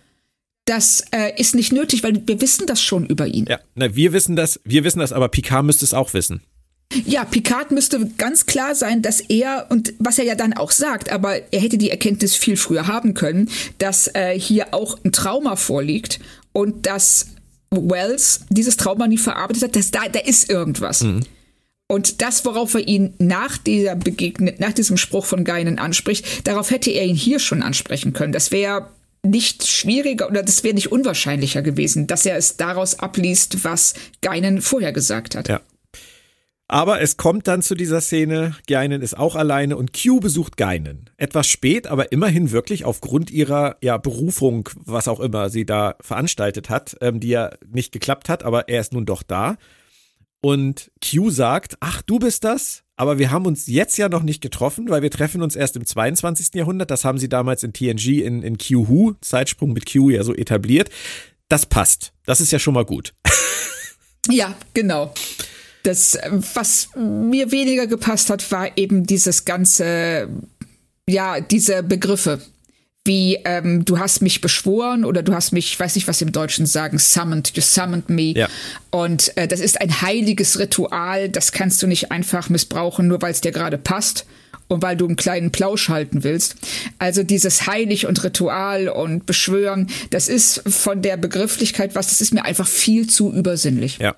das 0.68 1.03
äh, 1.11 1.32
ist 1.39 1.55
nicht 1.55 1.72
nötig, 1.72 2.03
weil 2.03 2.22
wir 2.28 2.41
wissen 2.41 2.68
das 2.68 2.82
schon 2.82 3.05
über 3.05 3.26
ihn. 3.26 3.45
Ja, 3.47 3.59
na, 3.76 3.95
wir 3.95 4.13
wissen 4.13 4.36
das, 4.36 4.59
wir 4.63 4.84
wissen 4.84 4.99
das, 4.99 5.13
aber 5.13 5.30
Picard 5.30 5.65
müsste 5.65 5.86
es 5.86 5.93
auch 5.93 6.13
wissen. 6.13 6.41
Ja, 7.05 7.26
Picard 7.26 7.72
müsste 7.72 8.05
ganz 8.18 8.45
klar 8.45 8.76
sein, 8.76 9.01
dass 9.01 9.20
er, 9.20 9.68
und 9.70 9.93
was 9.99 10.20
er 10.20 10.26
ja 10.26 10.36
dann 10.36 10.53
auch 10.53 10.72
sagt, 10.72 11.11
aber 11.11 11.51
er 11.51 11.59
hätte 11.59 11.78
die 11.78 11.89
Erkenntnis 11.89 12.36
viel 12.36 12.57
früher 12.57 12.88
haben 12.88 13.13
können, 13.13 13.49
dass 13.78 14.09
äh, 14.13 14.39
hier 14.39 14.74
auch 14.74 14.97
ein 15.03 15.11
Trauma 15.11 15.55
vorliegt 15.55 16.20
und 16.53 16.86
dass 16.86 17.28
Wells 17.72 18.41
dieses 18.49 18.78
Trauma 18.78 19.07
nie 19.07 19.18
verarbeitet 19.18 19.63
hat, 19.63 19.76
dass 19.76 19.91
da, 19.91 20.07
da 20.11 20.20
ist 20.20 20.49
irgendwas. 20.49 21.01
Mhm. 21.01 21.24
Und 21.89 22.22
das, 22.22 22.43
worauf 22.43 22.74
er 22.74 22.86
ihn 22.86 23.13
nach 23.18 23.57
dieser 23.57 23.95
Begegnung, 23.95 24.53
nach 24.57 24.74
diesem 24.74 24.97
Spruch 24.97 25.26
von 25.26 25.45
Geinen 25.45 25.80
anspricht, 25.80 26.45
darauf 26.45 26.72
hätte 26.72 26.91
er 26.91 27.05
ihn 27.05 27.15
hier 27.15 27.39
schon 27.39 27.63
ansprechen 27.63 28.11
können. 28.11 28.34
Das 28.34 28.51
wäre 28.51 28.89
nicht 29.24 29.68
schwieriger 29.68 30.28
oder 30.30 30.43
das 30.43 30.63
wäre 30.63 30.76
nicht 30.76 30.91
unwahrscheinlicher 30.91 31.61
gewesen, 31.61 32.07
dass 32.07 32.26
er 32.26 32.38
es 32.38 32.57
daraus 32.57 32.99
abliest, 32.99 33.63
was 33.63 33.93
Geinen 34.22 34.61
vorher 34.61 34.93
gesagt 34.93 35.36
hat. 35.36 35.47
Ja. 35.47 35.61
Aber 36.70 36.99
es 36.99 37.15
kommt 37.15 37.47
dann 37.47 37.61
zu 37.61 37.76
dieser 37.76 38.01
Szene, 38.01 38.55
Geinen 38.68 39.01
ist 39.01 39.18
auch 39.18 39.36
alleine 39.36 39.78
und 39.78 39.93
Q 39.93 40.20
besucht 40.20 40.57
Geinen. 40.57 41.09
Etwas 41.15 41.47
spät, 41.47 41.88
aber 41.88 42.11
immerhin 42.11 42.51
wirklich 42.51 42.84
aufgrund 42.84 43.32
ihrer 43.32 43.78
ja, 43.82 43.97
Berufung, 43.97 44.68
was 44.76 45.07
auch 45.07 45.22
immer 45.22 45.49
sie 45.49 45.65
da 45.65 45.95
veranstaltet 46.01 46.70
hat, 46.70 46.97
ähm, 46.99 47.22
die 47.22 47.30
ja 47.30 47.51
nicht 47.70 47.93
geklappt 47.93 48.28
hat, 48.28 48.43
aber 48.43 48.68
er 48.68 48.82
ist 48.82 48.91
nun 48.91 49.05
doch 49.05 49.24
da. 49.24 49.55
Und 50.41 50.91
Q 51.01 51.30
sagt, 51.30 51.78
ach, 51.80 52.01
du 52.01 52.20
bist 52.20 52.43
das? 52.43 52.84
Aber 52.98 53.20
wir 53.20 53.30
haben 53.30 53.45
uns 53.45 53.68
jetzt 53.68 53.98
ja 53.98 54.10
noch 54.10 54.24
nicht 54.24 54.41
getroffen, 54.41 54.89
weil 54.89 55.04
wir 55.04 55.12
treffen 55.12 55.43
uns 55.43 55.56
erst 55.56 55.76
im 55.76 55.86
22. 55.86 56.56
Jahrhundert. 56.56 56.89
Das 56.89 57.06
haben 57.06 57.20
sie 57.20 57.30
damals 57.30 57.64
in 57.64 57.72
TNG 57.72 58.24
in, 58.24 58.41
in 58.41 58.58
Q-Who, 58.58 59.14
Zeitsprung 59.22 59.72
mit 59.72 59.91
Q, 59.91 60.10
ja 60.10 60.24
so 60.24 60.34
etabliert. 60.34 60.89
Das 61.48 61.68
passt. 61.68 62.12
Das 62.26 62.41
ist 62.41 62.52
ja 62.52 62.60
schon 62.60 62.74
mal 62.74 62.86
gut. 62.86 63.14
Ja, 64.30 64.56
genau. 64.74 65.14
Das, 65.84 66.18
was 66.54 66.89
mir 66.98 67.50
weniger 67.52 67.88
gepasst 67.88 68.30
hat, 68.30 68.52
war 68.52 68.78
eben 68.78 69.06
dieses 69.06 69.45
ganze, 69.45 70.28
ja, 71.08 71.39
diese 71.39 71.82
Begriffe 71.82 72.41
wie 73.08 73.39
ähm, 73.45 73.86
du 73.86 73.97
hast 73.97 74.22
mich 74.22 74.41
beschworen 74.41 75.05
oder 75.05 75.24
du 75.24 75.34
hast 75.34 75.51
mich, 75.51 75.72
ich 75.72 75.80
weiß 75.80 75.95
nicht, 75.95 76.08
was 76.08 76.22
im 76.22 76.32
Deutschen 76.32 76.66
sagen, 76.66 76.99
summoned, 76.99 77.55
you 77.55 77.62
summoned 77.62 78.10
me. 78.10 78.34
Ja. 78.34 78.47
Und 78.91 79.36
äh, 79.38 79.47
das 79.47 79.60
ist 79.60 79.82
ein 79.82 80.01
heiliges 80.01 80.60
Ritual, 80.60 81.30
das 81.30 81.51
kannst 81.51 81.82
du 81.82 81.88
nicht 81.88 82.12
einfach 82.12 82.49
missbrauchen, 82.49 83.08
nur 83.08 83.22
weil 83.22 83.32
es 83.32 83.41
dir 83.41 83.51
gerade 83.51 83.78
passt 83.78 84.26
und 84.68 84.82
weil 84.84 84.97
du 84.97 85.08
einen 85.08 85.16
kleinen 85.16 85.51
Plausch 85.51 85.89
halten 85.89 86.24
willst. 86.24 86.55
Also 86.99 87.24
dieses 87.24 87.68
Heilig 87.68 88.05
und 88.05 88.24
Ritual 88.24 88.89
und 88.89 89.26
Beschwören, 89.26 89.88
das 90.10 90.28
ist 90.28 90.62
von 90.68 91.01
der 91.01 91.18
Begrifflichkeit 91.18 91.95
was, 91.95 92.10
das 92.10 92.22
ist 92.22 92.34
mir 92.34 92.45
einfach 92.45 92.68
viel 92.68 93.08
zu 93.08 93.34
übersinnlich. 93.34 93.97
Ja. 93.99 94.16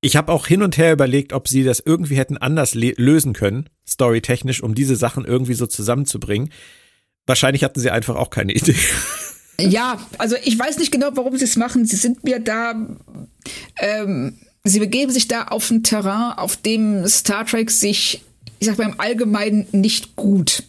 Ich 0.00 0.16
habe 0.16 0.30
auch 0.32 0.46
hin 0.46 0.62
und 0.62 0.76
her 0.76 0.92
überlegt, 0.92 1.32
ob 1.32 1.48
sie 1.48 1.64
das 1.64 1.80
irgendwie 1.80 2.16
hätten 2.16 2.36
anders 2.36 2.74
lösen 2.74 3.32
können, 3.32 3.70
storytechnisch, 3.88 4.62
um 4.62 4.74
diese 4.74 4.96
Sachen 4.96 5.24
irgendwie 5.24 5.54
so 5.54 5.66
zusammenzubringen. 5.66 6.50
Wahrscheinlich 7.26 7.64
hatten 7.64 7.80
sie 7.80 7.90
einfach 7.90 8.16
auch 8.16 8.30
keine 8.30 8.52
Idee. 8.52 8.76
Ja, 9.58 10.04
also 10.18 10.36
ich 10.42 10.58
weiß 10.58 10.78
nicht 10.78 10.90
genau, 10.90 11.10
warum 11.14 11.36
sie 11.36 11.44
es 11.44 11.56
machen. 11.56 11.86
Sie 11.86 11.96
sind 11.96 12.24
mir 12.24 12.40
da, 12.40 12.74
ähm, 13.78 14.38
sie 14.64 14.80
begeben 14.80 15.12
sich 15.12 15.28
da 15.28 15.44
auf 15.44 15.70
ein 15.70 15.82
Terrain, 15.82 16.36
auf 16.36 16.56
dem 16.56 17.06
Star 17.06 17.46
Trek 17.46 17.70
sich, 17.70 18.22
ich 18.58 18.66
sag 18.66 18.78
mal 18.78 18.88
im 18.88 19.00
Allgemeinen 19.00 19.66
nicht 19.72 20.16
gut 20.16 20.64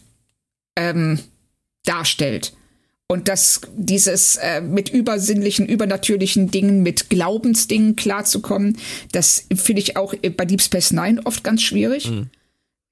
ähm, 0.76 1.18
darstellt. 1.84 2.52
Und 3.08 3.28
dass 3.28 3.60
dieses 3.76 4.36
äh, 4.36 4.60
mit 4.60 4.88
übersinnlichen, 4.88 5.66
übernatürlichen 5.66 6.50
Dingen, 6.50 6.82
mit 6.82 7.08
Glaubensdingen 7.08 7.94
klarzukommen, 7.94 8.78
das 9.12 9.46
finde 9.54 9.80
ich 9.80 9.96
auch 9.96 10.12
bei 10.36 10.44
Deep 10.44 10.60
Space 10.60 10.90
Nine 10.90 11.20
oft 11.24 11.44
ganz 11.44 11.62
schwierig. 11.62 12.10
Mhm. 12.10 12.30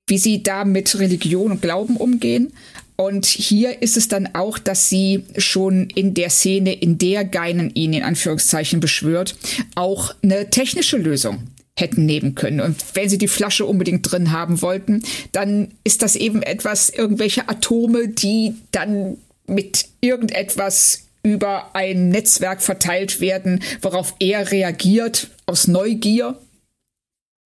Wie 0.06 0.18
sie 0.18 0.42
da 0.42 0.64
mit 0.64 0.98
Religion 0.98 1.50
und 1.50 1.62
Glauben 1.62 1.96
umgehen. 1.96 2.52
Und 2.96 3.26
hier 3.26 3.82
ist 3.82 3.96
es 3.96 4.08
dann 4.08 4.34
auch, 4.34 4.58
dass 4.58 4.88
sie 4.88 5.24
schon 5.36 5.88
in 5.90 6.14
der 6.14 6.30
Szene, 6.30 6.72
in 6.74 6.98
der 6.98 7.24
Geinen 7.24 7.70
ihn 7.74 7.92
in 7.92 8.02
Anführungszeichen 8.02 8.80
beschwört, 8.80 9.36
auch 9.74 10.14
eine 10.22 10.50
technische 10.50 10.96
Lösung 10.96 11.48
hätten 11.76 12.06
nehmen 12.06 12.36
können. 12.36 12.60
Und 12.60 12.76
wenn 12.94 13.08
sie 13.08 13.18
die 13.18 13.28
Flasche 13.28 13.66
unbedingt 13.66 14.10
drin 14.10 14.30
haben 14.30 14.62
wollten, 14.62 15.02
dann 15.32 15.72
ist 15.82 16.02
das 16.02 16.14
eben 16.14 16.42
etwas, 16.42 16.88
irgendwelche 16.88 17.48
Atome, 17.48 18.08
die 18.08 18.54
dann 18.70 19.18
mit 19.46 19.86
irgendetwas 20.00 21.00
über 21.24 21.74
ein 21.74 22.10
Netzwerk 22.10 22.62
verteilt 22.62 23.20
werden, 23.20 23.60
worauf 23.80 24.14
er 24.20 24.52
reagiert 24.52 25.30
aus 25.46 25.66
Neugier. 25.66 26.38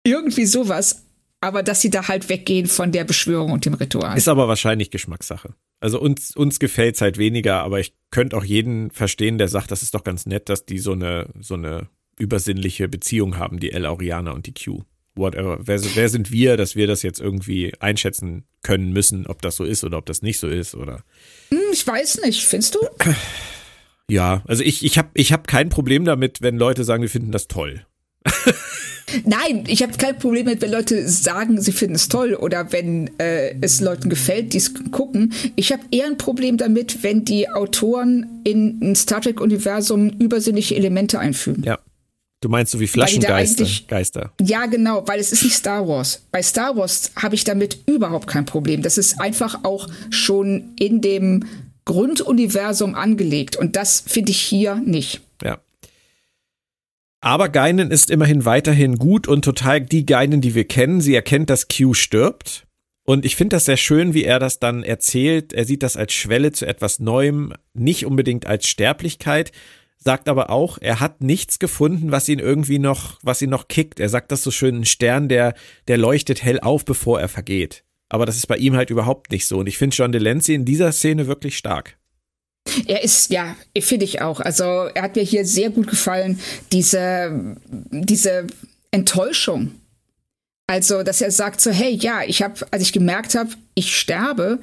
Irgendwie 0.05 0.47
sowas 0.47 1.03
aber 1.41 1.62
dass 1.62 1.80
sie 1.80 1.91
da 1.91 2.09
halt 2.09 2.28
weggehen 2.28 2.66
von 2.66 2.93
der 2.93 3.05
Beschwörung 3.05 3.53
und 3.53 3.64
dem 3.64 3.74
Ritual. 3.74 4.16
Ist 4.16 4.28
aber 4.28 4.49
wahrscheinlich 4.49 4.91
Geschmackssache. 4.91 5.55
Also 5.80 6.01
uns, 6.01 6.34
uns 6.34 6.59
gefällt 6.59 6.97
es 6.97 7.01
halt 7.01 7.18
weniger, 7.18 7.62
aber 7.62 7.80
ich 7.80 7.95
könnte 8.11 8.37
auch 8.37 8.45
jeden 8.45 8.91
verstehen, 8.91 9.39
der 9.39 9.49
sagt, 9.49 9.70
das 9.70 9.82
ist 9.82 9.95
doch 9.95 10.05
ganz 10.05 10.26
nett, 10.26 10.49
dass 10.49 10.64
die 10.64 10.78
so 10.78 10.93
eine, 10.93 11.28
so 11.41 11.55
eine 11.55 11.89
übersinnliche 12.18 12.89
Beziehung 12.89 13.37
haben, 13.37 13.61
die 13.61 13.72
El 13.72 13.87
Aurianer 13.87 14.34
und 14.34 14.47
die 14.47 14.55
Q. 14.55 14.82
Whatever. 15.14 15.59
Wer, 15.62 15.80
wer 15.95 16.09
sind 16.09 16.30
wir, 16.30 16.57
dass 16.57 16.76
wir 16.76 16.87
das 16.87 17.03
jetzt 17.03 17.20
irgendwie 17.20 17.72
einschätzen 17.80 18.45
können 18.62 18.93
müssen, 18.93 19.26
ob 19.26 19.41
das 19.41 19.57
so 19.57 19.64
ist 19.64 19.82
oder 19.84 19.99
ob 19.99 20.07
das 20.07 20.22
nicht 20.22 20.39
so 20.39 20.49
ist, 20.49 20.74
oder? 20.74 21.05
Hm, 21.51 21.59
ich 21.72 21.87
weiß 21.87 22.20
nicht, 22.22 22.45
findest 22.45 22.74
du? 22.74 22.80
Ja, 24.11 24.43
also 24.47 24.62
ich, 24.62 24.84
ich 24.84 24.99
habe 24.99 25.09
ich 25.14 25.32
hab 25.32 25.49
kein 25.49 25.68
Problem 25.68 26.05
damit, 26.05 26.41
wenn 26.41 26.59
Leute 26.59 26.84
sagen, 26.84 27.03
wir 27.03 27.11
finden 27.11 27.32
das 27.32 27.49
toll. 27.49 27.84
Nein, 29.25 29.64
ich 29.67 29.83
habe 29.83 29.97
kein 29.97 30.19
Problem 30.19 30.47
mit, 30.47 30.62
wenn 30.62 30.71
Leute 30.71 31.09
sagen, 31.09 31.61
sie 31.61 31.73
finden 31.73 31.95
es 31.95 32.09
toll 32.09 32.35
oder 32.35 32.73
wenn 32.73 33.11
äh, 33.19 33.55
es 33.61 33.81
Leuten 33.81 34.09
gefällt, 34.09 34.53
die 34.53 34.59
es 34.59 34.73
gucken. 34.91 35.33
Ich 35.57 35.73
habe 35.73 35.83
eher 35.91 36.07
ein 36.07 36.19
Problem 36.19 36.57
damit, 36.57 37.03
wenn 37.03 37.25
die 37.25 37.49
Autoren 37.49 38.41
in 38.45 38.79
ein 38.83 38.97
Star 38.97 39.21
Trek-Universum 39.21 40.11
übersinnliche 40.19 40.77
Elemente 40.77 41.19
einfügen. 41.19 41.62
Ja. 41.64 41.79
Du 42.41 42.51
meinst 42.51 42.73
so 42.73 42.81
wie 42.81 42.87
Flaschengeister? 42.87 43.67
Geister. 43.89 44.33
Ja, 44.41 44.67
genau, 44.67 45.03
weil 45.07 45.19
es 45.19 45.33
ist 45.33 45.43
nicht 45.43 45.57
Star 45.57 45.89
Wars. 45.89 46.23
Bei 46.31 46.43
Star 46.43 46.77
Wars 46.77 47.11
habe 47.17 47.35
ich 47.35 47.45
damit 47.45 47.79
überhaupt 47.87 48.27
kein 48.27 48.45
Problem. 48.45 48.83
Das 48.83 48.99
ist 48.99 49.21
einfach 49.21 49.64
auch 49.64 49.89
schon 50.11 50.75
in 50.79 51.01
dem 51.01 51.45
Grunduniversum 51.87 52.95
angelegt 52.95 53.57
und 53.57 53.77
das 53.77 54.03
finde 54.07 54.33
ich 54.33 54.41
hier 54.41 54.75
nicht. 54.77 55.23
Ja. 55.43 55.59
Aber 57.21 57.49
Geinen 57.49 57.91
ist 57.91 58.11
immerhin 58.11 58.45
weiterhin 58.45 58.97
gut 58.97 59.27
und 59.27 59.45
total 59.45 59.81
die 59.81 60.07
Geinen, 60.07 60.41
die 60.41 60.55
wir 60.55 60.67
kennen. 60.67 61.01
Sie 61.01 61.14
erkennt, 61.14 61.51
dass 61.51 61.69
Q 61.69 61.95
stirbt. 61.95 62.67
Und 63.05 63.25
ich 63.25 63.37
finde 63.37 63.57
das 63.57 63.64
sehr 63.64 63.77
schön, 63.77 64.14
wie 64.14 64.25
er 64.25 64.39
das 64.39 64.59
dann 64.59 64.83
erzählt. 64.83 65.53
Er 65.53 65.64
sieht 65.64 65.83
das 65.83 65.97
als 65.97 66.12
Schwelle 66.12 66.53
zu 66.53 66.67
etwas 66.67 66.99
Neuem, 66.99 67.53
nicht 67.73 68.05
unbedingt 68.05 68.47
als 68.47 68.67
Sterblichkeit. 68.67 69.53
sagt 69.99 70.29
aber 70.29 70.51
auch, 70.51 70.79
er 70.81 71.01
hat 71.01 71.21
nichts 71.21 71.59
gefunden, 71.59 72.12
was 72.12 72.29
ihn 72.29 72.39
irgendwie 72.39 72.79
noch, 72.79 73.19
was 73.23 73.43
ihn 73.43 73.51
noch 73.51 73.67
kickt. 73.67 73.99
Er 73.99 74.09
sagt 74.09 74.31
das 74.31 74.43
so 74.43 74.51
schön, 74.51 74.77
ein 74.77 74.85
Stern, 74.85 75.29
der, 75.29 75.55
der 75.89 75.99
leuchtet 75.99 76.45
hell 76.45 76.61
auf, 76.61 76.85
bevor 76.85 77.21
er 77.21 77.29
vergeht. 77.29 77.85
Aber 78.09 78.27
das 78.27 78.37
ist 78.37 78.47
bei 78.47 78.57
ihm 78.57 78.77
halt 78.77 78.91
überhaupt 78.91 79.33
nicht 79.33 79.47
so. 79.47 79.59
Und 79.59 79.67
ich 79.67 79.79
finde 79.79 79.97
John 79.97 80.12
Delancey 80.12 80.55
in 80.55 80.64
dieser 80.64 80.93
Szene 80.93 81.27
wirklich 81.27 81.57
stark. 81.57 81.95
Er 82.87 83.03
ist, 83.03 83.31
ja, 83.31 83.57
finde 83.79 84.05
ich 84.05 84.21
auch. 84.21 84.41
Also 84.41 84.64
er 84.64 85.03
hat 85.03 85.17
mir 85.17 85.23
hier 85.23 85.45
sehr 85.45 85.71
gut 85.71 85.89
gefallen, 85.89 86.41
diese, 86.73 87.57
diese 87.91 88.47
Enttäuschung. 88.91 89.73
Also, 90.69 91.05
dass 91.05 91.21
er 91.21 91.31
sagt 91.31 91.61
so, 91.61 91.71
hey, 91.71 91.95
ja, 91.95 92.23
ich 92.27 92.43
habe, 92.43 92.67
als 92.73 92.83
ich 92.83 92.93
gemerkt 92.93 93.37
habe, 93.37 93.51
ich 93.75 93.97
sterbe, 93.97 94.59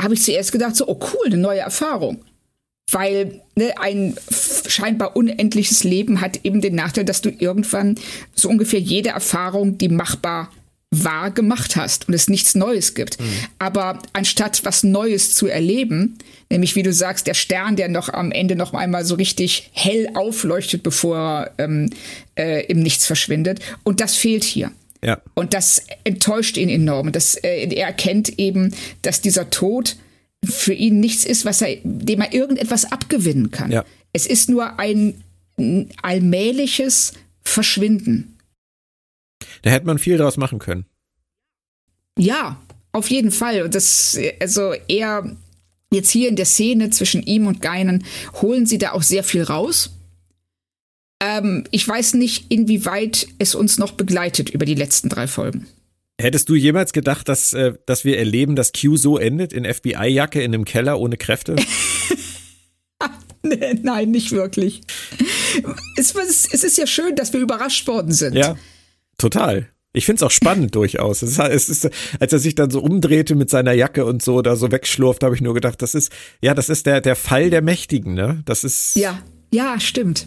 habe 0.00 0.14
ich 0.14 0.22
zuerst 0.22 0.52
gedacht 0.52 0.76
so, 0.76 0.86
oh 0.86 1.00
cool, 1.12 1.26
eine 1.26 1.38
neue 1.38 1.60
Erfahrung 1.60 2.24
weil 2.90 3.40
ne, 3.54 3.78
ein 3.78 4.16
scheinbar 4.66 5.16
unendliches 5.16 5.84
Leben 5.84 6.20
hat 6.20 6.44
eben 6.44 6.60
den 6.60 6.74
Nachteil, 6.74 7.04
dass 7.04 7.20
du 7.20 7.30
irgendwann 7.30 7.96
so 8.34 8.48
ungefähr 8.48 8.80
jede 8.80 9.10
Erfahrung, 9.10 9.78
die 9.78 9.88
machbar 9.88 10.50
war, 10.90 11.30
gemacht 11.30 11.76
hast 11.76 12.08
und 12.08 12.14
es 12.14 12.28
nichts 12.28 12.54
Neues 12.54 12.94
gibt. 12.94 13.20
Mhm. 13.20 13.24
Aber 13.58 14.02
anstatt 14.14 14.64
was 14.64 14.84
Neues 14.84 15.34
zu 15.34 15.46
erleben, 15.46 16.16
nämlich 16.50 16.76
wie 16.76 16.82
du 16.82 16.92
sagst, 16.92 17.26
der 17.26 17.34
Stern, 17.34 17.76
der 17.76 17.88
noch 17.88 18.08
am 18.08 18.32
Ende 18.32 18.56
noch 18.56 18.72
einmal 18.72 19.04
so 19.04 19.14
richtig 19.14 19.70
hell 19.72 20.08
aufleuchtet, 20.14 20.82
bevor 20.82 21.16
er 21.16 21.50
ähm, 21.58 21.90
äh, 22.36 22.64
im 22.66 22.80
Nichts 22.80 23.04
verschwindet, 23.04 23.60
und 23.84 24.00
das 24.00 24.16
fehlt 24.16 24.44
hier. 24.44 24.72
Ja. 25.04 25.20
Und 25.34 25.54
das 25.54 25.82
enttäuscht 26.04 26.56
ihn 26.56 26.68
enorm. 26.68 27.12
Das, 27.12 27.34
äh, 27.36 27.68
er 27.68 27.86
erkennt 27.86 28.38
eben, 28.38 28.74
dass 29.02 29.20
dieser 29.20 29.50
Tod 29.50 29.96
für 30.44 30.72
ihn 30.72 31.00
nichts 31.00 31.24
ist, 31.24 31.44
was 31.44 31.62
er, 31.62 31.76
dem 31.84 32.20
er 32.20 32.32
irgendetwas 32.32 32.90
abgewinnen 32.90 33.50
kann. 33.50 33.70
Ja. 33.70 33.84
Es 34.12 34.26
ist 34.26 34.48
nur 34.48 34.78
ein 34.78 35.22
allmähliches 36.02 37.12
Verschwinden. 37.42 38.37
Da 39.62 39.70
hätte 39.70 39.86
man 39.86 39.98
viel 39.98 40.18
draus 40.18 40.36
machen 40.36 40.58
können. 40.58 40.86
Ja, 42.18 42.60
auf 42.92 43.10
jeden 43.10 43.30
Fall. 43.30 43.62
Und 43.62 43.74
das, 43.74 44.18
also 44.40 44.74
er 44.88 45.36
jetzt 45.92 46.10
hier 46.10 46.28
in 46.28 46.36
der 46.36 46.46
Szene 46.46 46.90
zwischen 46.90 47.22
ihm 47.22 47.46
und 47.46 47.60
Geinen 47.60 48.04
holen 48.42 48.66
sie 48.66 48.78
da 48.78 48.92
auch 48.92 49.02
sehr 49.02 49.24
viel 49.24 49.42
raus. 49.42 49.90
Ähm, 51.20 51.64
ich 51.70 51.86
weiß 51.86 52.14
nicht, 52.14 52.46
inwieweit 52.50 53.28
es 53.38 53.54
uns 53.54 53.78
noch 53.78 53.92
begleitet 53.92 54.50
über 54.50 54.66
die 54.66 54.74
letzten 54.74 55.08
drei 55.08 55.26
Folgen. 55.26 55.66
Hättest 56.20 56.48
du 56.48 56.54
jemals 56.54 56.92
gedacht, 56.92 57.28
dass, 57.28 57.52
äh, 57.52 57.74
dass 57.86 58.04
wir 58.04 58.18
erleben, 58.18 58.56
dass 58.56 58.72
Q 58.72 58.96
so 58.96 59.18
endet, 59.18 59.52
in 59.52 59.64
FBI-Jacke 59.64 60.42
in 60.42 60.52
einem 60.52 60.64
Keller 60.64 60.98
ohne 60.98 61.16
Kräfte? 61.16 61.56
Nein, 63.82 64.10
nicht 64.10 64.32
wirklich. 64.32 64.80
Es, 65.96 66.14
es, 66.14 66.64
ist 66.64 66.76
ja 66.76 66.86
schön, 66.86 67.14
dass 67.14 67.32
wir 67.32 67.40
überrascht 67.40 67.86
worden 67.86 68.12
sind. 68.12 68.34
Ja, 68.34 68.56
total. 69.18 69.68
Ich 69.92 70.06
finde 70.06 70.20
es 70.20 70.22
auch 70.22 70.30
spannend 70.30 70.74
durchaus. 70.74 71.22
Es 71.22 71.32
ist, 71.32 71.38
es 71.38 71.68
ist, 71.68 71.90
als 72.20 72.32
er 72.32 72.38
sich 72.38 72.54
dann 72.54 72.70
so 72.70 72.80
umdrehte 72.80 73.34
mit 73.34 73.50
seiner 73.50 73.72
Jacke 73.72 74.04
und 74.04 74.22
so 74.22 74.42
da 74.42 74.56
so 74.56 74.70
wegschlurft, 74.70 75.22
habe 75.22 75.34
ich 75.34 75.40
nur 75.40 75.54
gedacht, 75.54 75.82
das 75.82 75.94
ist, 75.94 76.12
ja, 76.40 76.54
das 76.54 76.68
ist 76.68 76.86
der, 76.86 77.00
der 77.00 77.16
Fall 77.16 77.50
der 77.50 77.62
Mächtigen, 77.62 78.14
ne? 78.14 78.42
Das 78.44 78.64
ist. 78.64 78.96
Ja, 78.96 79.20
ja, 79.52 79.78
stimmt. 79.80 80.26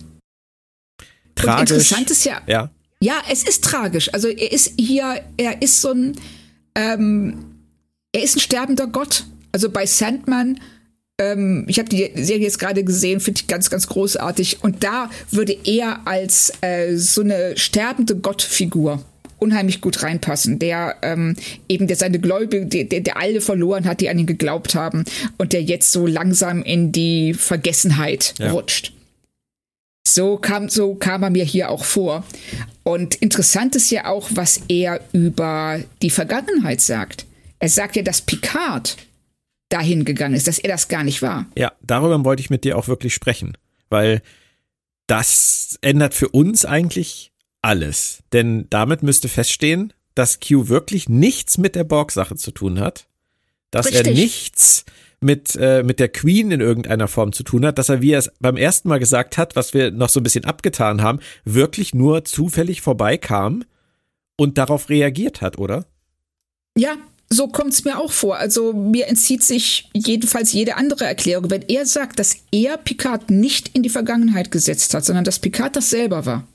Tragisch. 1.35 1.71
Und 1.71 1.77
interessant 1.77 2.11
ist 2.11 2.25
ja, 2.25 2.41
ja. 2.47 2.71
Ja, 3.03 3.15
es 3.29 3.43
ist 3.43 3.63
tragisch. 3.63 4.13
Also 4.13 4.27
er 4.27 4.51
ist 4.51 4.73
hier, 4.79 5.23
er 5.37 5.61
ist 5.61 5.81
so 5.81 5.91
ein, 5.91 6.15
ähm, 6.75 7.55
er 8.11 8.23
ist 8.23 8.35
ein 8.35 8.39
sterbender 8.39 8.87
Gott. 8.87 9.25
Also 9.51 9.69
bei 9.69 9.85
Sandman, 9.87 10.59
ähm, 11.19 11.65
ich 11.67 11.79
habe 11.79 11.89
die 11.89 12.11
Serie 12.15 12.43
jetzt 12.43 12.59
gerade 12.59 12.83
gesehen, 12.83 13.19
finde 13.19 13.41
ich 13.41 13.47
ganz, 13.47 13.69
ganz 13.69 13.87
großartig. 13.87 14.63
Und 14.63 14.83
da 14.83 15.09
würde 15.29 15.55
er 15.63 16.05
als 16.05 16.51
äh, 16.61 16.95
so 16.95 17.21
eine 17.21 17.57
sterbende 17.57 18.15
Gottfigur 18.15 19.03
unheimlich 19.41 19.81
gut 19.81 20.03
reinpassen, 20.03 20.59
der 20.59 20.97
ähm, 21.01 21.35
eben 21.67 21.87
der 21.87 21.97
seine 21.97 22.19
Gläubige, 22.19 22.67
der, 22.67 22.83
der, 22.83 23.01
der 23.01 23.17
alle 23.17 23.41
verloren 23.41 23.85
hat, 23.85 23.99
die 23.99 24.09
an 24.09 24.19
ihn 24.19 24.27
geglaubt 24.27 24.75
haben 24.75 25.03
und 25.37 25.53
der 25.53 25.63
jetzt 25.63 25.91
so 25.91 26.05
langsam 26.05 26.61
in 26.61 26.91
die 26.91 27.33
Vergessenheit 27.33 28.35
ja. 28.37 28.51
rutscht. 28.51 28.93
So 30.07 30.37
kam, 30.37 30.69
so 30.69 30.95
kam 30.95 31.23
er 31.23 31.29
mir 31.29 31.43
hier 31.43 31.69
auch 31.69 31.85
vor. 31.85 32.23
Und 32.83 33.15
interessant 33.15 33.75
ist 33.75 33.89
ja 33.91 34.05
auch, 34.05 34.29
was 34.33 34.61
er 34.67 34.99
über 35.11 35.79
die 36.01 36.09
Vergangenheit 36.09 36.81
sagt. 36.81 37.25
Er 37.59 37.69
sagt 37.69 37.95
ja, 37.95 38.01
dass 38.01 38.21
Picard 38.21 38.97
dahin 39.71 40.05
gegangen 40.05 40.35
ist, 40.35 40.47
dass 40.47 40.59
er 40.59 40.69
das 40.69 40.87
gar 40.87 41.03
nicht 41.03 41.21
war. 41.21 41.45
Ja, 41.57 41.71
darüber 41.81 42.23
wollte 42.23 42.41
ich 42.41 42.49
mit 42.49 42.63
dir 42.63 42.77
auch 42.77 42.87
wirklich 42.87 43.13
sprechen, 43.13 43.57
weil 43.89 44.21
das 45.07 45.77
ändert 45.81 46.13
für 46.13 46.29
uns 46.29 46.65
eigentlich 46.65 47.31
alles. 47.61 48.23
Denn 48.33 48.67
damit 48.69 49.03
müsste 49.03 49.27
feststehen, 49.29 49.93
dass 50.15 50.39
Q 50.39 50.67
wirklich 50.67 51.09
nichts 51.09 51.57
mit 51.57 51.75
der 51.75 51.83
Borg-Sache 51.83 52.35
zu 52.35 52.51
tun 52.51 52.79
hat, 52.79 53.07
dass 53.71 53.87
Richtig. 53.87 54.07
er 54.07 54.13
nichts 54.13 54.85
mit, 55.21 55.55
äh, 55.55 55.83
mit 55.83 55.99
der 55.99 56.09
Queen 56.09 56.51
in 56.51 56.61
irgendeiner 56.61 57.07
Form 57.07 57.31
zu 57.31 57.43
tun 57.43 57.65
hat, 57.65 57.77
dass 57.77 57.89
er, 57.89 58.01
wie 58.01 58.11
er 58.11 58.19
es 58.19 58.31
beim 58.39 58.57
ersten 58.57 58.89
Mal 58.89 58.99
gesagt 58.99 59.37
hat, 59.37 59.55
was 59.55 59.73
wir 59.73 59.91
noch 59.91 60.09
so 60.09 60.19
ein 60.19 60.23
bisschen 60.23 60.45
abgetan 60.45 61.01
haben, 61.01 61.19
wirklich 61.45 61.93
nur 61.93 62.25
zufällig 62.25 62.81
vorbeikam 62.81 63.63
und 64.35 64.57
darauf 64.57 64.89
reagiert 64.89 65.41
hat, 65.41 65.57
oder? 65.57 65.85
Ja, 66.75 66.95
so 67.31 67.47
kommt 67.47 67.71
es 67.71 67.85
mir 67.85 67.97
auch 67.97 68.11
vor. 68.11 68.37
Also 68.37 68.73
mir 68.73 69.07
entzieht 69.07 69.41
sich 69.41 69.89
jedenfalls 69.93 70.51
jede 70.51 70.75
andere 70.75 71.05
Erklärung. 71.05 71.49
Wenn 71.49 71.61
er 71.63 71.85
sagt, 71.85 72.19
dass 72.19 72.35
er 72.51 72.77
Picard 72.77 73.31
nicht 73.31 73.69
in 73.69 73.83
die 73.83 73.89
Vergangenheit 73.89 74.51
gesetzt 74.51 74.93
hat, 74.93 75.05
sondern 75.05 75.23
dass 75.23 75.39
Picard 75.39 75.75
das 75.77 75.89
selber 75.89 76.25
war, 76.25 76.45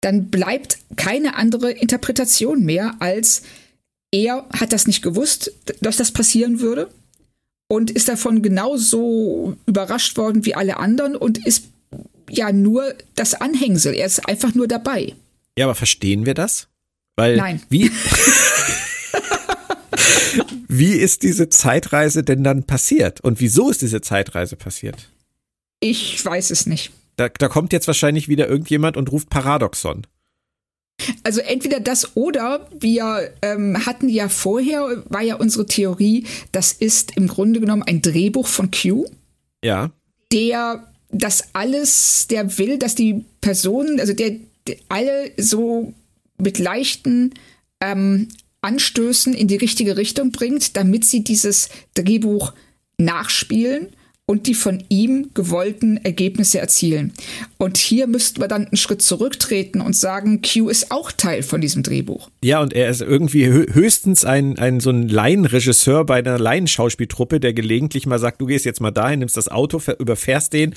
dann 0.00 0.30
bleibt 0.30 0.78
keine 0.96 1.34
andere 1.34 1.72
Interpretation 1.72 2.62
mehr, 2.64 2.94
als 3.00 3.42
er 4.12 4.46
hat 4.52 4.72
das 4.72 4.86
nicht 4.86 5.02
gewusst, 5.02 5.52
dass 5.80 5.96
das 5.96 6.12
passieren 6.12 6.60
würde 6.60 6.88
und 7.66 7.90
ist 7.90 8.08
davon 8.08 8.42
genauso 8.42 9.56
überrascht 9.66 10.16
worden 10.16 10.44
wie 10.44 10.54
alle 10.54 10.76
anderen 10.76 11.16
und 11.16 11.44
ist 11.44 11.64
ja 12.30 12.52
nur 12.52 12.94
das 13.16 13.34
Anhängsel. 13.34 13.94
Er 13.94 14.06
ist 14.06 14.28
einfach 14.28 14.54
nur 14.54 14.68
dabei. 14.68 15.14
Ja, 15.58 15.64
aber 15.64 15.74
verstehen 15.74 16.26
wir 16.26 16.34
das? 16.34 16.68
Weil 17.16 17.36
Nein. 17.36 17.62
Wie, 17.68 17.90
wie 20.78 20.92
ist 20.92 21.22
diese 21.22 21.48
Zeitreise 21.48 22.22
denn 22.22 22.44
dann 22.44 22.64
passiert? 22.64 23.20
Und 23.20 23.40
wieso 23.40 23.70
ist 23.70 23.82
diese 23.82 24.00
Zeitreise 24.00 24.56
passiert? 24.56 25.10
Ich 25.80 26.24
weiß 26.24 26.50
es 26.50 26.66
nicht. 26.66 26.92
Da, 27.16 27.28
da 27.28 27.48
kommt 27.48 27.72
jetzt 27.72 27.86
wahrscheinlich 27.86 28.28
wieder 28.28 28.48
irgendjemand 28.48 28.96
und 28.96 29.12
ruft 29.12 29.30
Paradoxon. 29.30 30.06
Also 31.22 31.40
entweder 31.40 31.80
das 31.80 32.16
oder 32.16 32.68
wir 32.78 33.32
ähm, 33.42 33.84
hatten 33.84 34.08
ja 34.08 34.28
vorher, 34.28 35.02
war 35.08 35.22
ja 35.22 35.34
unsere 35.36 35.66
Theorie, 35.66 36.26
das 36.52 36.72
ist 36.72 37.16
im 37.16 37.26
Grunde 37.26 37.60
genommen 37.60 37.82
ein 37.82 38.00
Drehbuch 38.00 38.46
von 38.46 38.70
Q. 38.70 39.06
Ja. 39.62 39.90
Der 40.32 40.84
das 41.10 41.44
alles, 41.52 42.26
der 42.28 42.58
will, 42.58 42.78
dass 42.78 42.94
die 42.94 43.24
Personen, 43.40 44.00
also 44.00 44.12
der, 44.12 44.36
der 44.66 44.76
alle 44.88 45.30
so 45.36 45.94
mit 46.38 46.58
leichten 46.58 47.34
ähm, 47.80 48.28
Anstößen 48.64 49.34
in 49.34 49.46
die 49.46 49.56
richtige 49.56 49.96
Richtung 49.96 50.32
bringt, 50.32 50.76
damit 50.76 51.04
sie 51.04 51.22
dieses 51.22 51.68
Drehbuch 51.94 52.52
nachspielen 52.98 53.88
und 54.26 54.46
die 54.46 54.54
von 54.54 54.82
ihm 54.88 55.30
gewollten 55.34 55.98
Ergebnisse 55.98 56.58
erzielen. 56.58 57.12
Und 57.58 57.76
hier 57.76 58.06
müssten 58.06 58.40
wir 58.40 58.48
dann 58.48 58.66
einen 58.66 58.76
Schritt 58.78 59.02
zurücktreten 59.02 59.82
und 59.82 59.94
sagen, 59.94 60.40
Q 60.40 60.70
ist 60.70 60.90
auch 60.90 61.12
Teil 61.12 61.42
von 61.42 61.60
diesem 61.60 61.82
Drehbuch. 61.82 62.30
Ja, 62.42 62.62
und 62.62 62.72
er 62.72 62.88
ist 62.88 63.02
irgendwie 63.02 63.46
höchstens 63.46 64.24
ein, 64.24 64.58
ein 64.58 64.80
so 64.80 64.88
ein 64.88 65.08
Laienregisseur 65.08 66.06
bei 66.06 66.16
einer 66.16 66.38
Laienschauspieltruppe, 66.38 67.38
der 67.38 67.52
gelegentlich 67.52 68.06
mal 68.06 68.18
sagt, 68.18 68.40
du 68.40 68.46
gehst 68.46 68.64
jetzt 68.64 68.80
mal 68.80 68.92
dahin, 68.92 69.18
nimmst 69.18 69.36
das 69.36 69.48
Auto, 69.48 69.80
überfährst 69.98 70.54
den. 70.54 70.74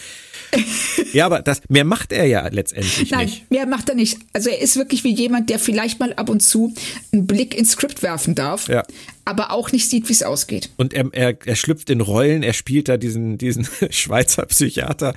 ja, 1.13 1.25
aber 1.25 1.41
das, 1.41 1.61
mehr 1.69 1.85
macht 1.85 2.11
er 2.11 2.25
ja 2.25 2.45
letztendlich 2.49 3.11
Nein, 3.11 3.27
nicht. 3.27 3.49
mehr 3.49 3.65
macht 3.65 3.87
er 3.87 3.95
nicht. 3.95 4.19
Also 4.33 4.49
er 4.49 4.59
ist 4.59 4.75
wirklich 4.75 5.05
wie 5.05 5.13
jemand, 5.13 5.49
der 5.49 5.59
vielleicht 5.59 6.01
mal 6.01 6.11
ab 6.13 6.29
und 6.29 6.41
zu 6.41 6.73
einen 7.13 7.27
Blick 7.27 7.57
ins 7.57 7.71
Skript 7.71 8.03
werfen 8.03 8.35
darf. 8.35 8.67
Ja 8.67 8.83
aber 9.27 9.51
auch 9.51 9.71
nicht 9.71 9.89
sieht, 9.89 10.07
wie 10.07 10.13
es 10.13 10.23
ausgeht. 10.23 10.69
Und 10.77 10.93
er, 10.93 11.09
er, 11.11 11.37
er 11.45 11.55
schlüpft 11.55 11.89
in 11.89 11.99
Rollen, 12.01 12.43
er 12.43 12.53
spielt 12.53 12.87
da 12.87 12.97
diesen, 12.97 13.37
diesen 13.37 13.67
Schweizer 13.89 14.45
Psychiater. 14.45 15.13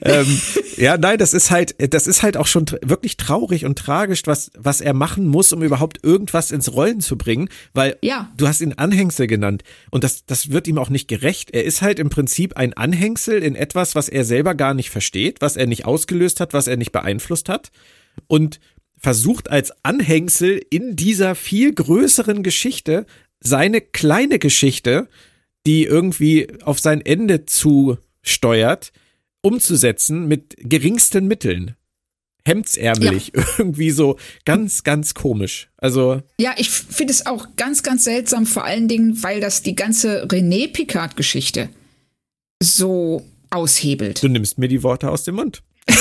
Ähm, 0.00 0.40
ja, 0.76 0.98
nein, 0.98 1.18
das 1.18 1.32
ist 1.32 1.50
halt, 1.50 1.76
das 1.94 2.06
ist 2.06 2.22
halt 2.22 2.36
auch 2.36 2.48
schon 2.48 2.66
wirklich 2.82 3.16
traurig 3.16 3.64
und 3.64 3.78
tragisch, 3.78 4.22
was, 4.26 4.50
was 4.58 4.80
er 4.80 4.94
machen 4.94 5.28
muss, 5.28 5.52
um 5.52 5.62
überhaupt 5.62 6.00
irgendwas 6.02 6.50
ins 6.50 6.72
Rollen 6.72 7.00
zu 7.00 7.16
bringen, 7.16 7.48
weil 7.72 7.96
ja. 8.02 8.30
du 8.36 8.48
hast 8.48 8.60
ihn 8.60 8.72
Anhängsel 8.72 9.28
genannt 9.28 9.62
und 9.90 10.02
das, 10.02 10.26
das 10.26 10.50
wird 10.50 10.66
ihm 10.66 10.78
auch 10.78 10.90
nicht 10.90 11.06
gerecht. 11.06 11.52
Er 11.52 11.64
ist 11.64 11.82
halt 11.82 11.98
im 11.98 12.10
Prinzip 12.10 12.56
ein 12.56 12.72
Anhängsel 12.72 13.42
in 13.42 13.54
etwas, 13.54 13.94
was 13.94 14.08
er 14.08 14.24
selber 14.24 14.54
gar 14.54 14.74
nicht 14.74 14.90
versteht, 14.90 15.40
was 15.40 15.56
er 15.56 15.66
nicht 15.66 15.84
ausgelöst 15.84 16.40
hat, 16.40 16.52
was 16.52 16.66
er 16.66 16.76
nicht 16.76 16.92
beeinflusst 16.92 17.48
hat 17.48 17.70
und 18.26 18.58
versucht 18.98 19.50
als 19.50 19.72
Anhängsel 19.82 20.60
in 20.70 20.94
dieser 20.94 21.34
viel 21.34 21.74
größeren 21.74 22.42
Geschichte 22.42 23.04
seine 23.42 23.80
kleine 23.80 24.38
Geschichte, 24.38 25.08
die 25.66 25.84
irgendwie 25.84 26.48
auf 26.62 26.78
sein 26.78 27.00
Ende 27.00 27.46
zusteuert, 27.46 28.92
umzusetzen 29.42 30.26
mit 30.26 30.56
geringsten 30.58 31.26
Mitteln. 31.26 31.76
Hemdsärmelig, 32.44 33.32
ja. 33.34 33.44
irgendwie 33.58 33.92
so 33.92 34.18
ganz, 34.44 34.82
ganz 34.82 35.14
komisch. 35.14 35.70
Also. 35.76 36.22
Ja, 36.40 36.54
ich 36.56 36.70
finde 36.70 37.12
es 37.12 37.26
auch 37.26 37.46
ganz, 37.56 37.84
ganz 37.84 38.04
seltsam, 38.04 38.46
vor 38.46 38.64
allen 38.64 38.88
Dingen, 38.88 39.22
weil 39.22 39.40
das 39.40 39.62
die 39.62 39.76
ganze 39.76 40.26
René 40.26 40.72
Picard-Geschichte 40.72 41.68
so 42.60 43.24
aushebelt. 43.50 44.22
Du 44.22 44.28
nimmst 44.28 44.58
mir 44.58 44.68
die 44.68 44.82
Worte 44.82 45.10
aus 45.10 45.24
dem 45.24 45.36
Mund. 45.36 45.62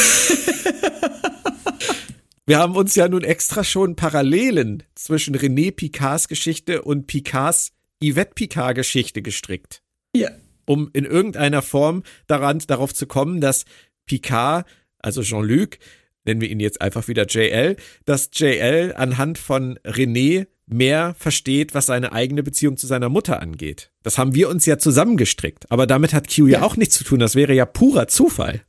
Wir 2.52 2.60
haben 2.60 2.76
uns 2.76 2.95
ja 2.95 3.08
nun 3.08 3.24
extra 3.24 3.64
schon 3.64 3.95
Parallelen 3.95 4.84
zwischen 4.93 5.38
René 5.38 5.72
Picards 5.72 6.28
Geschichte 6.28 6.82
und 6.82 7.08
Picards 7.08 7.72
Yvette 8.04 8.34
Picard 8.36 8.76
Geschichte 8.76 9.22
gestrickt. 9.22 9.82
Ja. 10.14 10.32
Um 10.66 10.89
in 10.91 11.06
irgendeiner 11.06 11.62
Form 11.62 12.04
daran, 12.28 12.60
darauf 12.68 12.93
zu 12.93 13.08
kommen, 13.08 13.39
dass 13.39 13.64
Picard, 14.06 14.66
also 14.99 15.22
Jean-Luc, 15.22 15.78
nennen 16.26 16.41
wir 16.41 16.49
ihn 16.49 16.60
jetzt 16.60 16.82
einfach 16.82 17.08
wieder 17.08 17.26
JL, 17.26 17.78
dass 18.04 18.32
JL 18.34 18.95
anhand 18.97 19.38
von 19.38 19.80
René 19.86 20.47
mehr 20.66 21.16
versteht, 21.18 21.74
was 21.74 21.86
seine 21.86 22.12
eigene 22.12 22.43
Beziehung 22.43 22.76
zu 22.76 22.86
seiner 22.86 23.08
Mutter 23.08 23.41
angeht. 23.41 23.93
Das 24.04 24.18
haben 24.18 24.36
wir 24.36 24.49
uns 24.49 24.66
ja 24.66 24.78
zusammengestrickt. 24.78 25.72
Aber 25.72 25.88
damit 25.88 26.14
hat 26.14 26.28
Q 26.28 26.47
ja, 26.47 26.60
ja 26.60 26.66
auch 26.66 26.76
nichts 26.76 26.97
zu 26.97 27.06
tun. 27.06 27.20
Das 27.20 27.36
wäre 27.36 27.54
ja 27.54 27.66
purer 27.66 28.10
Zufall. 28.10 28.62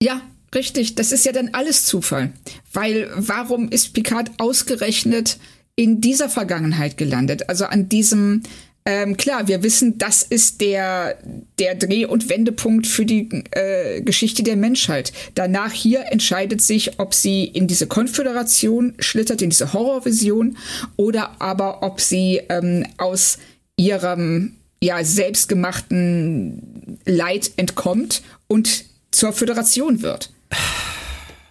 Ja, 0.00 0.22
richtig. 0.56 0.96
Das 0.96 1.12
ist 1.12 1.24
ja 1.24 1.32
dann 1.32 1.50
alles 1.52 1.84
Zufall. 1.84 2.32
Weil 2.72 3.08
warum 3.14 3.68
ist 3.68 3.92
Picard 3.94 4.30
ausgerechnet 4.38 5.38
in 5.76 6.00
dieser 6.00 6.28
Vergangenheit 6.28 6.96
gelandet? 6.96 7.48
Also 7.48 7.66
an 7.66 7.88
diesem 7.88 8.42
ähm, 8.88 9.16
klar, 9.16 9.48
wir 9.48 9.64
wissen, 9.64 9.98
das 9.98 10.22
ist 10.22 10.60
der, 10.60 11.18
der 11.58 11.74
Dreh- 11.74 12.06
und 12.06 12.28
Wendepunkt 12.28 12.86
für 12.86 13.04
die 13.04 13.28
äh, 13.50 14.00
Geschichte 14.00 14.44
der 14.44 14.54
Menschheit. 14.54 15.12
Danach 15.34 15.72
hier 15.72 16.04
entscheidet 16.12 16.62
sich, 16.62 17.00
ob 17.00 17.12
sie 17.12 17.44
in 17.44 17.66
diese 17.66 17.88
Konföderation 17.88 18.94
schlittert, 19.00 19.42
in 19.42 19.50
diese 19.50 19.72
Horrorvision, 19.72 20.56
oder 20.94 21.40
aber 21.40 21.82
ob 21.82 22.00
sie 22.00 22.40
ähm, 22.48 22.86
aus 22.96 23.38
ihrem 23.76 24.52
ja, 24.80 25.02
selbstgemachten 25.02 26.98
Leid 27.04 27.50
entkommt 27.56 28.22
und 28.46 28.84
zur 29.10 29.32
Föderation 29.32 30.02
wird. 30.02 30.30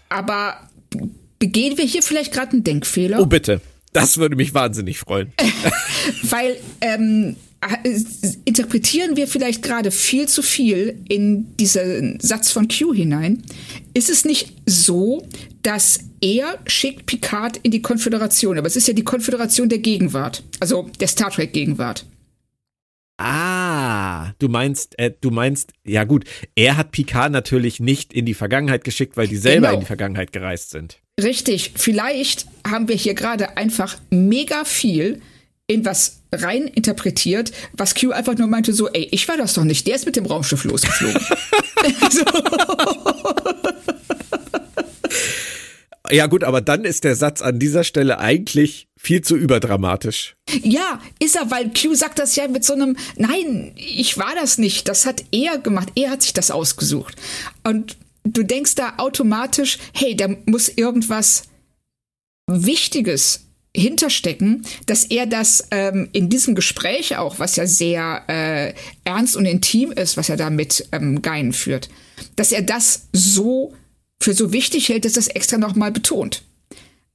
Aber 0.10 0.70
begehen 1.40 1.78
wir 1.78 1.86
hier 1.86 2.04
vielleicht 2.04 2.34
gerade 2.34 2.54
einen 2.54 2.64
Denkfehler? 2.64 3.20
Oh, 3.20 3.26
bitte. 3.26 3.62
Das 3.94 4.18
würde 4.18 4.36
mich 4.36 4.54
wahnsinnig 4.54 5.00
freuen. 5.00 5.32
Weil 6.24 6.58
ähm, 6.82 7.38
interpretieren 8.44 9.16
wir 9.16 9.28
vielleicht 9.28 9.64
gerade 9.64 9.92
viel 9.92 10.28
zu 10.28 10.42
viel 10.42 11.00
in 11.08 11.56
diesen 11.58 12.20
Satz 12.20 12.52
von 12.52 12.68
Q 12.68 12.94
hinein. 12.94 13.44
Ist 13.94 14.10
es 14.10 14.26
nicht 14.26 14.54
so, 14.66 15.26
dass 15.62 16.00
er 16.22 16.60
schickt 16.68 17.06
Picard 17.06 17.58
in 17.64 17.72
die 17.72 17.82
Konföderation, 17.82 18.58
aber 18.58 18.68
es 18.68 18.76
ist 18.76 18.88
ja 18.88 18.94
die 18.94 19.04
Konföderation 19.04 19.70
der 19.70 19.80
Gegenwart, 19.80 20.44
also 20.60 20.90
der 21.00 21.08
Star 21.08 21.32
Trek 21.32 21.54
Gegenwart. 21.54 22.06
Ah, 23.18 24.32
du 24.40 24.50
meinst, 24.50 25.00
äh, 25.00 25.14
du 25.22 25.32
meinst, 25.32 25.72
ja 25.86 26.04
gut, 26.04 26.26
er 26.56 26.76
hat 26.76 26.92
Picard 26.92 27.32
natürlich 27.32 27.80
nicht 27.80 28.14
in 28.14 28.26
die 28.26 28.34
Vergangenheit 28.34 28.84
geschickt, 28.84 29.16
weil 29.16 29.28
die 29.28 29.38
selber 29.38 29.68
genau. 29.68 29.74
in 29.76 29.80
die 29.82 29.86
Vergangenheit 29.86 30.34
gereist 30.34 30.72
sind. 30.72 31.00
Richtig, 31.22 31.72
vielleicht 31.76 32.46
haben 32.68 32.90
wir 32.90 32.96
hier 32.96 33.14
gerade 33.14 33.56
einfach 33.56 33.98
mega 34.10 34.66
viel 34.66 35.22
in 35.68 35.86
was 35.86 36.22
rein 36.32 36.68
interpretiert, 36.68 37.52
was 37.74 37.96
Q 37.96 38.12
einfach 38.12 38.38
nur 38.38 38.48
meinte, 38.48 38.74
so, 38.74 38.90
ey, 38.90 39.08
ich 39.12 39.28
war 39.30 39.38
das 39.38 39.54
doch 39.54 39.64
nicht, 39.64 39.88
der 39.88 39.96
ist 39.96 40.06
mit 40.06 40.18
dem 40.18 40.26
Raumschiff 40.26 40.66
losgeflogen. 40.66 41.22
Ja 46.12 46.28
gut, 46.28 46.44
aber 46.44 46.62
dann 46.62 46.86
ist 46.86 47.04
der 47.04 47.16
Satz 47.16 47.42
an 47.42 47.60
dieser 47.60 47.84
Stelle 47.84 48.20
eigentlich 48.20 48.88
viel 48.98 49.22
zu 49.22 49.36
überdramatisch. 49.36 50.36
Ja, 50.64 51.02
ist 51.20 51.36
er, 51.36 51.52
weil 51.52 51.72
Q 51.72 51.96
sagt 51.96 52.20
das 52.20 52.36
ja 52.36 52.48
mit 52.48 52.64
so 52.64 52.74
einem, 52.74 52.98
nein, 53.18 53.74
ich 53.76 54.18
war 54.18 54.34
das 54.36 54.58
nicht, 54.58 54.88
das 54.88 55.06
hat 55.06 55.24
er 55.32 55.58
gemacht, 55.58 55.90
er 55.96 56.12
hat 56.12 56.22
sich 56.22 56.34
das 56.34 56.52
ausgesucht. 56.52 57.16
Und 57.64 57.98
du 58.24 58.44
denkst 58.44 58.76
da 58.76 58.94
automatisch, 58.98 59.78
hey, 59.94 60.16
da 60.16 60.28
muss 60.46 60.70
irgendwas 60.70 61.44
Wichtiges 62.48 63.42
hinterstecken, 63.76 64.66
dass 64.86 65.04
er 65.04 65.26
das 65.26 65.68
ähm, 65.72 66.10
in 66.14 66.30
diesem 66.30 66.56
Gespräch 66.56 67.18
auch, 67.18 67.40
was 67.40 67.58
ja 67.58 67.68
sehr 67.68 68.24
äh, 68.28 68.74
ernst 69.04 69.36
und 69.36 69.46
intim 69.46 69.92
ist, 69.92 70.18
was 70.18 70.30
er 70.30 70.38
da 70.38 70.50
mit 70.50 70.88
ähm, 70.92 71.22
Geinen 71.22 71.54
führt, 71.54 71.90
dass 72.36 72.52
er 72.52 72.62
das 72.62 73.08
so 73.12 73.74
für 74.22 74.34
so 74.34 74.52
wichtig 74.52 74.90
hält, 74.90 75.06
dass 75.06 75.18
es 75.18 75.28
extra 75.28 75.58
nochmal 75.58 75.92
betont. 75.92 76.44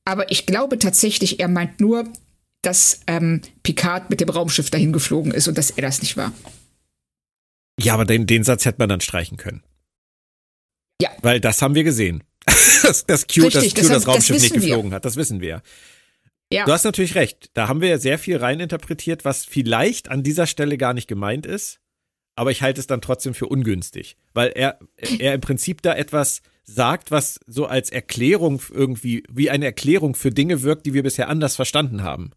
Aber 0.04 0.30
ich 0.30 0.46
glaube 0.46 0.78
tatsächlich, 0.78 1.40
er 1.40 1.48
meint 1.48 1.80
nur, 1.80 2.08
dass 2.62 3.00
ähm, 3.06 3.42
Picard 3.62 4.10
mit 4.10 4.20
dem 4.20 4.28
Raumschiff 4.28 4.70
dahin 4.70 4.92
geflogen 4.92 5.32
ist 5.32 5.48
und 5.48 5.56
dass 5.56 5.70
er 5.70 5.82
das 5.82 6.02
nicht 6.02 6.16
war. 6.16 6.32
Ja, 7.80 7.94
aber 7.94 8.04
den, 8.04 8.26
den 8.26 8.44
Satz 8.44 8.64
hätte 8.64 8.78
man 8.78 8.88
dann 8.88 9.00
streichen 9.00 9.36
können. 9.36 9.62
Ja. 11.00 11.10
Weil 11.22 11.40
das 11.40 11.62
haben 11.62 11.74
wir 11.74 11.84
gesehen. 11.84 12.22
dass, 12.82 13.06
dass 13.06 13.26
Q, 13.26 13.44
Richtig, 13.44 13.74
dass 13.74 13.86
Q 13.86 13.92
das, 13.92 14.02
das 14.02 14.06
Raumschiff 14.06 14.36
das 14.36 14.42
nicht 14.42 14.54
geflogen 14.54 14.90
wir. 14.90 14.96
hat. 14.96 15.04
Das 15.04 15.16
wissen 15.16 15.40
wir. 15.40 15.62
Ja. 16.52 16.64
Du 16.64 16.72
hast 16.72 16.84
natürlich 16.84 17.14
recht. 17.14 17.50
Da 17.54 17.68
haben 17.68 17.80
wir 17.80 17.88
ja 17.88 17.98
sehr 17.98 18.18
viel 18.18 18.36
reininterpretiert, 18.36 19.24
was 19.24 19.44
vielleicht 19.44 20.08
an 20.08 20.22
dieser 20.22 20.46
Stelle 20.46 20.76
gar 20.76 20.94
nicht 20.94 21.06
gemeint 21.06 21.46
ist. 21.46 21.80
Aber 22.34 22.50
ich 22.50 22.62
halte 22.62 22.80
es 22.80 22.86
dann 22.86 23.00
trotzdem 23.00 23.34
für 23.34 23.46
ungünstig, 23.46 24.16
weil 24.32 24.48
er, 24.54 24.78
er 25.18 25.34
im 25.34 25.40
Prinzip 25.40 25.82
da 25.82 25.94
etwas 25.94 26.42
sagt, 26.74 27.10
was 27.10 27.40
so 27.46 27.66
als 27.66 27.90
Erklärung 27.90 28.60
irgendwie, 28.72 29.22
wie 29.30 29.50
eine 29.50 29.66
Erklärung 29.66 30.14
für 30.14 30.30
Dinge 30.30 30.62
wirkt, 30.62 30.86
die 30.86 30.94
wir 30.94 31.02
bisher 31.02 31.28
anders 31.28 31.56
verstanden 31.56 32.02
haben. 32.02 32.30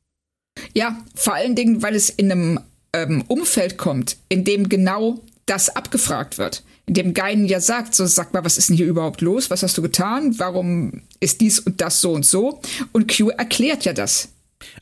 Ja, 0.74 0.98
vor 1.16 1.34
allen 1.34 1.56
Dingen, 1.56 1.82
weil 1.82 1.96
es 1.96 2.10
in 2.10 2.32
einem 2.32 2.60
ähm, 2.94 3.24
Umfeld 3.28 3.78
kommt, 3.78 4.18
in 4.30 4.44
dem 4.44 4.70
genau 4.70 5.20
das 5.46 5.76
abgefragt 5.76 6.38
wird. 6.38 6.64
In 6.86 6.94
dem 6.94 7.14
Geinen 7.14 7.46
ja 7.46 7.60
sagt, 7.60 7.96
so 7.96 8.06
sag 8.06 8.34
mal, 8.34 8.44
was 8.44 8.58
ist 8.58 8.70
denn 8.70 8.76
hier 8.76 8.86
überhaupt 8.86 9.22
los? 9.22 9.50
Was 9.50 9.64
hast 9.64 9.78
du 9.78 9.82
getan? 9.82 10.38
Warum 10.38 11.02
ist 11.20 11.42
dies 11.42 11.60
und 11.60 11.82
das 11.82 12.02
so 12.02 12.12
und 12.12 12.26
so? 12.26 12.62
Und 12.92 13.16
Q 13.16 13.30
erklärt 13.30 13.86
ja 13.86 13.94
das. 13.94 14.30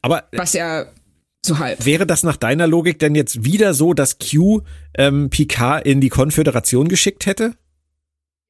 Aber 0.01 0.25
was 0.31 0.55
er 0.55 0.91
so 1.45 1.59
halb. 1.59 1.85
Wäre 1.85 2.05
das 2.05 2.23
nach 2.23 2.37
deiner 2.37 2.67
Logik 2.67 2.99
denn 2.99 3.15
jetzt 3.15 3.43
wieder 3.43 3.73
so, 3.73 3.93
dass 3.93 4.17
Q 4.19 4.61
ähm, 4.95 5.29
Picard 5.29 5.85
in 5.85 6.01
die 6.01 6.09
Konföderation 6.09 6.87
geschickt 6.87 7.25
hätte? 7.25 7.55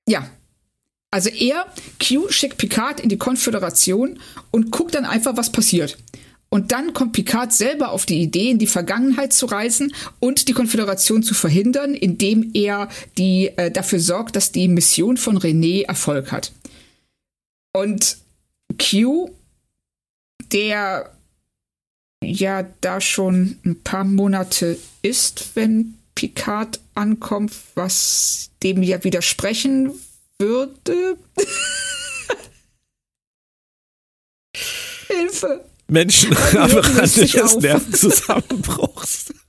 Ja. 0.08 0.30
Also 1.12 1.30
er, 1.30 1.66
Q 2.00 2.30
schickt 2.30 2.58
Picard 2.58 3.02
in 3.02 3.10
die 3.10 3.18
Konföderation 3.18 4.20
und 4.50 4.72
guckt 4.72 4.96
dann 4.96 5.06
einfach, 5.06 5.36
was 5.36 5.52
passiert. 5.52 5.98
Und 6.50 6.72
dann 6.72 6.94
kommt 6.94 7.14
Picard 7.14 7.54
selber 7.54 7.92
auf 7.92 8.06
die 8.06 8.22
Idee, 8.22 8.52
in 8.52 8.60
die 8.60 8.68
Vergangenheit 8.68 9.32
zu 9.32 9.46
reisen 9.46 9.94
und 10.20 10.48
die 10.48 10.54
Konföderation 10.54 11.24
zu 11.24 11.34
verhindern, 11.34 11.94
indem 11.94 12.52
er 12.54 12.90
die, 13.18 13.52
äh, 13.58 13.72
dafür 13.72 14.00
sorgt, 14.00 14.36
dass 14.36 14.52
die 14.52 14.68
Mission 14.68 15.16
von 15.18 15.38
René 15.38 15.86
Erfolg 15.86 16.32
hat. 16.32 16.52
Und 17.74 18.18
Q, 18.78 19.30
der 20.52 21.12
ja 22.24 22.68
da 22.82 23.00
schon 23.00 23.58
ein 23.66 23.80
paar 23.82 24.04
Monate 24.04 24.78
ist, 25.02 25.56
wenn 25.56 25.96
Picard 26.16 26.80
ankommt, 26.96 27.54
was 27.76 28.50
dem 28.62 28.84
ja 28.84 29.04
widersprechen 29.04 29.92
würde. 30.42 31.18
Hilfe. 35.08 35.66
Menschen 35.88 36.36
am 36.58 36.72
Rande 36.72 37.26
des 37.26 37.58
Nervenzusammenbruchs. 37.58 39.34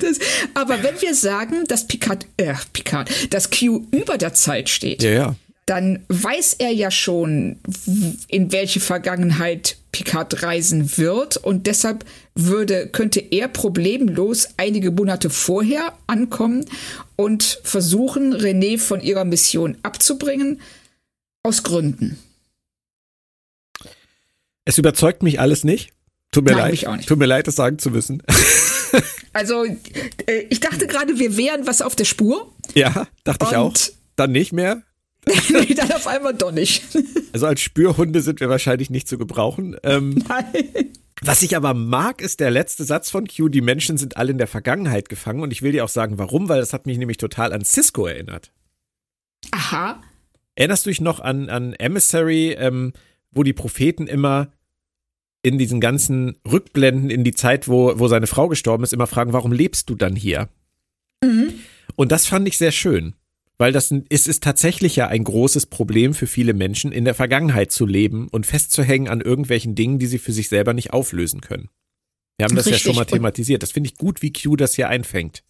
Das, 0.00 0.18
aber 0.54 0.82
wenn 0.82 1.00
wir 1.00 1.14
sagen, 1.14 1.64
dass 1.66 1.86
Picard, 1.86 2.26
äh, 2.36 2.54
Picard, 2.72 3.32
dass 3.32 3.50
Q 3.50 3.86
über 3.90 4.18
der 4.18 4.34
Zeit 4.34 4.68
steht, 4.68 5.02
ja, 5.02 5.10
ja. 5.10 5.36
dann 5.66 6.04
weiß 6.08 6.56
er 6.58 6.70
ja 6.70 6.90
schon, 6.90 7.58
in 8.28 8.50
welche 8.50 8.80
Vergangenheit 8.80 9.76
Picard 9.92 10.42
reisen 10.42 10.96
wird 10.98 11.36
und 11.36 11.66
deshalb 11.66 12.04
würde, 12.34 12.88
könnte 12.88 13.20
er 13.20 13.48
problemlos 13.48 14.48
einige 14.56 14.90
Monate 14.90 15.30
vorher 15.30 15.94
ankommen 16.06 16.64
und 17.16 17.60
versuchen, 17.64 18.34
René 18.34 18.78
von 18.78 19.00
ihrer 19.00 19.24
Mission 19.24 19.76
abzubringen, 19.82 20.60
aus 21.42 21.62
Gründen. 21.62 22.18
Es 24.64 24.78
überzeugt 24.78 25.22
mich 25.22 25.40
alles 25.40 25.64
nicht. 25.64 25.92
Tut 26.32 26.44
mir 26.44 26.52
Nein, 26.52 26.76
leid. 26.82 27.06
Tut 27.06 27.18
mir 27.18 27.26
leid, 27.26 27.46
das 27.46 27.56
sagen 27.56 27.78
zu 27.78 27.90
müssen. 27.90 28.22
also, 29.32 29.64
äh, 29.64 30.46
ich 30.48 30.60
dachte 30.60 30.86
gerade, 30.86 31.18
wir 31.18 31.36
wären 31.36 31.66
was 31.66 31.82
auf 31.82 31.96
der 31.96 32.04
Spur. 32.04 32.54
Ja, 32.74 33.08
dachte 33.24 33.46
ich 33.50 33.56
auch. 33.56 33.74
Dann 34.14 34.30
nicht 34.32 34.52
mehr. 34.52 34.82
nee, 35.50 35.74
dann 35.74 35.92
auf 35.92 36.06
einmal 36.06 36.34
doch 36.34 36.52
nicht. 36.52 36.82
Also 37.32 37.46
als 37.46 37.60
Spürhunde 37.60 38.22
sind 38.22 38.40
wir 38.40 38.48
wahrscheinlich 38.48 38.90
nicht 38.90 39.06
zu 39.06 39.16
gebrauchen. 39.16 39.76
Ähm, 39.84 40.20
Nein. 40.28 40.90
Was 41.22 41.42
ich 41.42 41.54
aber 41.54 41.74
mag, 41.74 42.20
ist 42.20 42.40
der 42.40 42.50
letzte 42.50 42.82
Satz 42.82 43.08
von 43.08 43.28
Q. 43.28 43.48
Die 43.48 43.60
Menschen 43.60 43.98
sind 43.98 44.16
alle 44.16 44.32
in 44.32 44.38
der 44.38 44.48
Vergangenheit 44.48 45.08
gefangen. 45.08 45.40
Und 45.40 45.52
ich 45.52 45.62
will 45.62 45.70
dir 45.70 45.84
auch 45.84 45.88
sagen, 45.88 46.18
warum, 46.18 46.48
weil 46.48 46.58
das 46.58 46.72
hat 46.72 46.86
mich 46.86 46.98
nämlich 46.98 47.18
total 47.18 47.52
an 47.52 47.64
Cisco 47.64 48.04
erinnert. 48.06 48.50
Aha. 49.52 50.02
Erinnerst 50.56 50.86
du 50.86 50.90
dich 50.90 51.00
noch 51.00 51.20
an, 51.20 51.48
an 51.48 51.72
Emissary, 51.74 52.50
ähm, 52.58 52.94
wo 53.30 53.44
die 53.44 53.52
Propheten 53.52 54.08
immer 54.08 54.50
in 55.42 55.56
diesen 55.56 55.80
ganzen 55.80 56.36
Rückblenden 56.50 57.10
in 57.10 57.22
die 57.22 57.34
Zeit, 57.34 57.68
wo, 57.68 57.96
wo 57.98 58.08
seine 58.08 58.26
Frau 58.26 58.48
gestorben 58.48 58.82
ist, 58.82 58.92
immer 58.92 59.06
fragen, 59.06 59.32
warum 59.32 59.52
lebst 59.52 59.88
du 59.88 59.94
dann 59.94 60.16
hier? 60.16 60.48
Mhm. 61.22 61.54
Und 61.96 62.12
das 62.12 62.26
fand 62.26 62.48
ich 62.48 62.58
sehr 62.58 62.72
schön, 62.72 63.14
weil 63.60 63.72
das 63.72 63.92
ist, 64.08 64.26
ist 64.26 64.42
tatsächlich 64.42 64.96
ja 64.96 65.08
ein 65.08 65.22
großes 65.22 65.66
Problem 65.66 66.14
für 66.14 66.26
viele 66.26 66.54
Menschen, 66.54 66.92
in 66.92 67.04
der 67.04 67.12
Vergangenheit 67.12 67.70
zu 67.70 67.84
leben 67.84 68.26
und 68.28 68.46
festzuhängen 68.46 69.06
an 69.10 69.20
irgendwelchen 69.20 69.74
Dingen, 69.74 69.98
die 69.98 70.06
sie 70.06 70.18
für 70.18 70.32
sich 70.32 70.48
selber 70.48 70.72
nicht 70.72 70.94
auflösen 70.94 71.42
können. 71.42 71.68
Wir 72.38 72.44
haben 72.46 72.56
das 72.56 72.64
Richtig. 72.64 72.84
ja 72.84 72.88
schon 72.88 72.96
mal 72.96 73.04
thematisiert. 73.04 73.62
Das 73.62 73.72
finde 73.72 73.90
ich 73.90 73.98
gut, 73.98 74.22
wie 74.22 74.32
Q 74.32 74.56
das 74.56 74.76
hier 74.76 74.88
einfängt. 74.88 75.42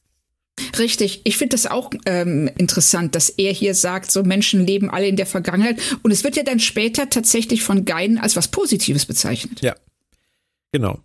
Richtig, 0.76 1.20
ich 1.22 1.36
finde 1.36 1.54
das 1.54 1.66
auch 1.66 1.92
ähm, 2.04 2.50
interessant, 2.58 3.14
dass 3.14 3.28
er 3.28 3.52
hier 3.52 3.76
sagt, 3.76 4.10
so 4.10 4.24
Menschen 4.24 4.66
leben 4.66 4.90
alle 4.90 5.06
in 5.06 5.14
der 5.14 5.26
Vergangenheit 5.26 5.80
und 6.02 6.10
es 6.10 6.24
wird 6.24 6.34
ja 6.34 6.42
dann 6.42 6.58
später 6.58 7.10
tatsächlich 7.10 7.62
von 7.62 7.84
Geinen 7.84 8.18
als 8.18 8.34
was 8.34 8.48
Positives 8.48 9.06
bezeichnet. 9.06 9.62
Ja, 9.62 9.76
genau. 10.72 10.98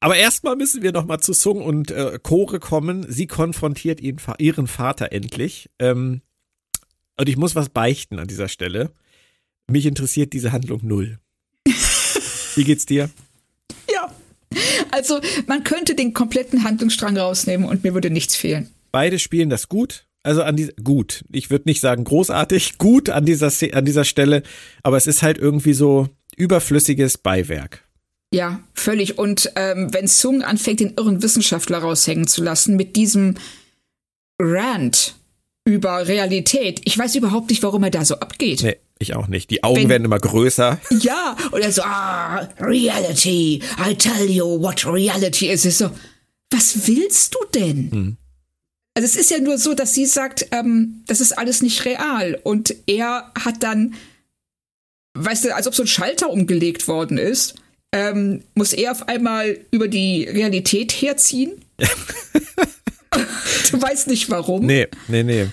Aber 0.00 0.16
erstmal 0.16 0.54
müssen 0.56 0.82
wir 0.82 0.92
noch 0.92 1.06
mal 1.06 1.18
zu 1.18 1.32
Sung 1.32 1.62
und 1.62 1.90
äh, 1.90 2.18
Chore 2.22 2.60
kommen. 2.60 3.06
Sie 3.08 3.26
konfrontiert 3.26 4.02
ihn, 4.02 4.20
ihren 4.36 4.66
Vater 4.66 5.12
endlich. 5.12 5.70
Ähm, 5.78 6.20
und 7.18 7.28
ich 7.28 7.36
muss 7.36 7.54
was 7.54 7.68
beichten 7.68 8.18
an 8.18 8.28
dieser 8.28 8.48
Stelle. 8.48 8.90
Mich 9.68 9.86
interessiert 9.86 10.32
diese 10.32 10.52
Handlung 10.52 10.80
null. 10.82 11.18
Wie 12.54 12.64
geht's 12.64 12.86
dir? 12.86 13.10
Ja. 13.92 14.12
Also, 14.90 15.20
man 15.46 15.64
könnte 15.64 15.94
den 15.94 16.14
kompletten 16.14 16.64
Handlungsstrang 16.64 17.16
rausnehmen 17.16 17.68
und 17.68 17.82
mir 17.84 17.94
würde 17.94 18.10
nichts 18.10 18.36
fehlen. 18.36 18.70
Beide 18.92 19.18
spielen 19.18 19.50
das 19.50 19.68
gut. 19.68 20.06
Also 20.22 20.42
an 20.42 20.56
die, 20.56 20.72
gut. 20.82 21.24
Ich 21.30 21.50
würde 21.50 21.68
nicht 21.68 21.80
sagen 21.80 22.02
großartig, 22.02 22.78
gut 22.78 23.10
an 23.10 23.24
dieser, 23.24 23.52
an 23.72 23.84
dieser 23.84 24.04
Stelle. 24.04 24.42
Aber 24.82 24.96
es 24.96 25.06
ist 25.06 25.22
halt 25.22 25.38
irgendwie 25.38 25.74
so 25.74 26.08
überflüssiges 26.36 27.18
Beiwerk. 27.18 27.84
Ja, 28.32 28.60
völlig. 28.74 29.18
Und 29.18 29.52
ähm, 29.54 29.92
wenn 29.92 30.08
Sung 30.08 30.42
anfängt, 30.42 30.80
den 30.80 30.94
irren 30.96 31.22
Wissenschaftler 31.22 31.78
raushängen 31.78 32.26
zu 32.26 32.42
lassen 32.42 32.76
mit 32.76 32.96
diesem 32.96 33.36
Rant 34.40 35.14
über 35.66 36.08
Realität, 36.08 36.80
ich 36.84 36.96
weiß 36.96 37.14
überhaupt 37.16 37.50
nicht, 37.50 37.62
warum 37.62 37.82
er 37.82 37.90
da 37.90 38.04
so 38.04 38.14
abgeht. 38.14 38.62
Nee, 38.62 38.76
ich 38.98 39.14
auch 39.14 39.26
nicht. 39.26 39.50
Die 39.50 39.62
Augen 39.62 39.82
wenn, 39.82 39.88
werden 39.90 40.04
immer 40.06 40.18
größer. 40.18 40.80
Ja, 41.00 41.36
und 41.50 41.60
er 41.60 41.72
so, 41.72 41.82
ah, 41.82 42.48
Reality, 42.58 43.62
I 43.86 43.94
tell 43.94 44.30
you 44.30 44.62
what 44.62 44.86
reality 44.86 45.50
is. 45.50 45.66
Ist 45.66 45.78
so, 45.78 45.90
was 46.50 46.86
willst 46.86 47.34
du 47.34 47.38
denn? 47.54 47.90
Hm. 47.90 48.16
Also 48.94 49.04
es 49.04 49.16
ist 49.16 49.30
ja 49.30 49.38
nur 49.38 49.58
so, 49.58 49.74
dass 49.74 49.92
sie 49.92 50.06
sagt, 50.06 50.46
ähm, 50.52 51.02
das 51.06 51.20
ist 51.20 51.36
alles 51.36 51.60
nicht 51.60 51.84
real. 51.84 52.40
Und 52.42 52.74
er 52.86 53.30
hat 53.38 53.62
dann, 53.62 53.94
weißt 55.18 55.44
du, 55.44 55.54
als 55.54 55.66
ob 55.66 55.74
so 55.74 55.82
ein 55.82 55.88
Schalter 55.88 56.30
umgelegt 56.30 56.88
worden 56.88 57.18
ist 57.18 57.56
ähm, 57.96 58.42
muss 58.54 58.72
er 58.72 58.92
auf 58.92 59.08
einmal 59.08 59.58
über 59.70 59.88
die 59.88 60.24
Realität 60.24 60.92
herziehen. 60.92 61.52
du 63.70 63.82
weißt 63.82 64.08
nicht 64.08 64.30
warum. 64.30 64.66
Nee, 64.66 64.88
nee, 65.08 65.22
nee. 65.22 65.48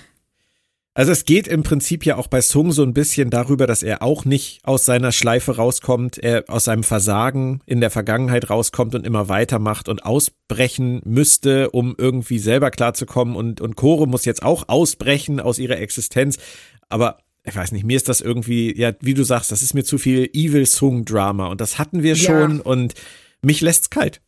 Also 0.96 1.10
es 1.10 1.24
geht 1.24 1.48
im 1.48 1.64
Prinzip 1.64 2.06
ja 2.06 2.16
auch 2.16 2.28
bei 2.28 2.40
Sung 2.40 2.70
so 2.70 2.84
ein 2.84 2.94
bisschen 2.94 3.28
darüber, 3.28 3.66
dass 3.66 3.82
er 3.82 4.00
auch 4.00 4.24
nicht 4.24 4.60
aus 4.62 4.84
seiner 4.84 5.10
Schleife 5.10 5.56
rauskommt, 5.56 6.18
er 6.18 6.44
aus 6.46 6.64
seinem 6.64 6.84
Versagen 6.84 7.60
in 7.66 7.80
der 7.80 7.90
Vergangenheit 7.90 8.48
rauskommt 8.48 8.94
und 8.94 9.04
immer 9.04 9.28
weitermacht 9.28 9.88
und 9.88 10.04
ausbrechen 10.04 11.02
müsste, 11.04 11.70
um 11.70 11.96
irgendwie 11.98 12.38
selber 12.38 12.70
klarzukommen 12.70 13.34
und, 13.34 13.60
und 13.60 13.74
Chore 13.74 14.06
muss 14.06 14.24
jetzt 14.24 14.44
auch 14.44 14.68
ausbrechen 14.68 15.40
aus 15.40 15.58
ihrer 15.58 15.78
Existenz. 15.78 16.38
Aber 16.88 17.18
ich 17.42 17.56
weiß 17.56 17.72
nicht, 17.72 17.84
mir 17.84 17.96
ist 17.96 18.08
das 18.08 18.20
irgendwie, 18.20 18.78
ja, 18.78 18.92
wie 19.00 19.14
du 19.14 19.24
sagst, 19.24 19.50
das 19.50 19.62
ist 19.62 19.74
mir 19.74 19.82
zu 19.82 19.98
viel 19.98 20.30
Evil 20.32 20.64
Sung 20.64 21.04
Drama 21.04 21.48
und 21.48 21.60
das 21.60 21.76
hatten 21.76 22.04
wir 22.04 22.14
schon 22.14 22.58
ja. 22.58 22.62
und 22.62 22.94
mich 23.42 23.60
lässt's 23.60 23.90
kalt. 23.90 24.20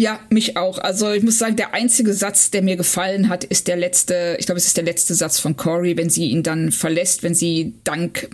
Ja, 0.00 0.18
mich 0.30 0.56
auch. 0.56 0.78
Also 0.78 1.12
ich 1.12 1.22
muss 1.22 1.36
sagen, 1.36 1.56
der 1.56 1.74
einzige 1.74 2.14
Satz, 2.14 2.50
der 2.50 2.62
mir 2.62 2.76
gefallen 2.76 3.28
hat, 3.28 3.44
ist 3.44 3.68
der 3.68 3.76
letzte, 3.76 4.34
ich 4.38 4.46
glaube, 4.46 4.56
es 4.56 4.66
ist 4.66 4.78
der 4.78 4.84
letzte 4.84 5.14
Satz 5.14 5.38
von 5.38 5.56
Cory, 5.56 5.94
wenn 5.98 6.08
sie 6.08 6.30
ihn 6.30 6.42
dann 6.42 6.72
verlässt, 6.72 7.22
wenn 7.22 7.34
sie 7.34 7.74
dank 7.84 8.30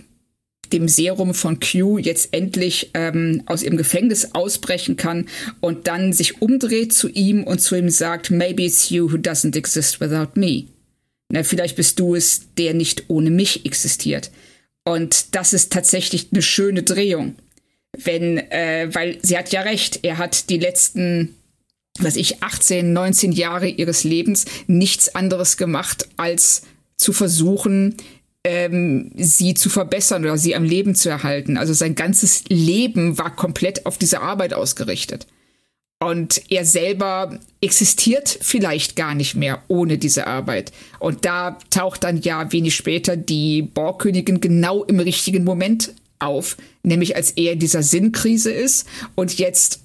dem 0.71 0.87
Serum 0.87 1.33
von 1.33 1.59
Q 1.59 1.97
jetzt 1.97 2.29
endlich 2.31 2.91
ähm, 2.93 3.43
aus 3.47 3.63
ihrem 3.63 3.75
Gefängnis 3.75 4.33
ausbrechen 4.33 4.95
kann 4.95 5.27
und 5.59 5.87
dann 5.87 6.13
sich 6.13 6.41
umdreht 6.41 6.93
zu 6.93 7.09
ihm 7.09 7.43
und 7.43 7.59
zu 7.59 7.75
ihm 7.75 7.89
sagt, 7.89 8.31
maybe 8.31 8.63
it's 8.63 8.89
you 8.89 9.11
who 9.11 9.17
doesn't 9.17 9.57
exist 9.57 9.99
without 9.99 10.39
me. 10.39 10.67
Na, 11.27 11.43
vielleicht 11.43 11.75
bist 11.75 11.99
du 11.99 12.15
es, 12.15 12.43
der 12.57 12.75
nicht 12.75 13.09
ohne 13.09 13.29
mich 13.29 13.65
existiert. 13.65 14.31
Und 14.85 15.35
das 15.35 15.51
ist 15.51 15.73
tatsächlich 15.73 16.27
eine 16.31 16.41
schöne 16.41 16.83
Drehung. 16.83 17.35
Wenn, 17.91 18.37
äh, 18.37 18.87
weil 18.93 19.17
sie 19.21 19.37
hat 19.37 19.51
ja 19.51 19.63
recht, 19.63 19.99
er 20.03 20.17
hat 20.17 20.49
die 20.49 20.59
letzten, 20.59 21.35
was 21.99 22.15
ich, 22.15 22.43
18, 22.43 22.93
19 22.93 23.31
Jahre 23.31 23.67
ihres 23.67 24.03
Lebens 24.03 24.45
nichts 24.67 25.13
anderes 25.15 25.57
gemacht, 25.57 26.07
als 26.17 26.63
zu 26.97 27.13
versuchen, 27.13 27.95
ähm, 28.43 29.11
sie 29.15 29.53
zu 29.53 29.69
verbessern 29.69 30.23
oder 30.23 30.37
sie 30.37 30.55
am 30.55 30.63
Leben 30.63 30.95
zu 30.95 31.09
erhalten. 31.09 31.57
Also 31.57 31.73
sein 31.73 31.95
ganzes 31.95 32.43
Leben 32.47 33.17
war 33.17 33.35
komplett 33.35 33.85
auf 33.85 33.97
diese 33.97 34.21
Arbeit 34.21 34.53
ausgerichtet. 34.53 35.27
Und 35.99 36.43
er 36.51 36.63
selber 36.63 37.39
existiert 37.59 38.37
vielleicht 38.41 38.95
gar 38.95 39.15
nicht 39.15 39.35
mehr 39.35 39.63
ohne 39.67 39.97
diese 39.97 40.27
Arbeit. 40.27 40.71
Und 40.99 41.25
da 41.25 41.57
taucht 41.71 42.03
dann 42.03 42.21
ja 42.21 42.51
wenig 42.51 42.75
später 42.75 43.17
die 43.17 43.63
Borgkönigin 43.63 44.39
genau 44.39 44.83
im 44.83 44.99
richtigen 44.99 45.43
Moment 45.43 45.93
auf, 46.19 46.57
nämlich 46.83 47.15
als 47.15 47.31
er 47.31 47.53
in 47.53 47.59
dieser 47.59 47.81
Sinnkrise 47.81 48.51
ist 48.51 48.87
und 49.15 49.37
jetzt 49.39 49.81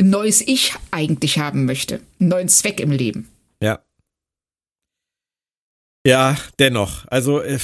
ein 0.00 0.10
neues 0.10 0.40
Ich 0.40 0.74
eigentlich 0.90 1.38
haben 1.38 1.64
möchte, 1.64 2.00
einen 2.18 2.28
neuen 2.28 2.48
Zweck 2.48 2.80
im 2.80 2.90
Leben. 2.90 3.28
Ja. 3.60 3.84
Ja, 6.06 6.36
dennoch. 6.58 7.06
Also 7.08 7.40
äh, 7.40 7.58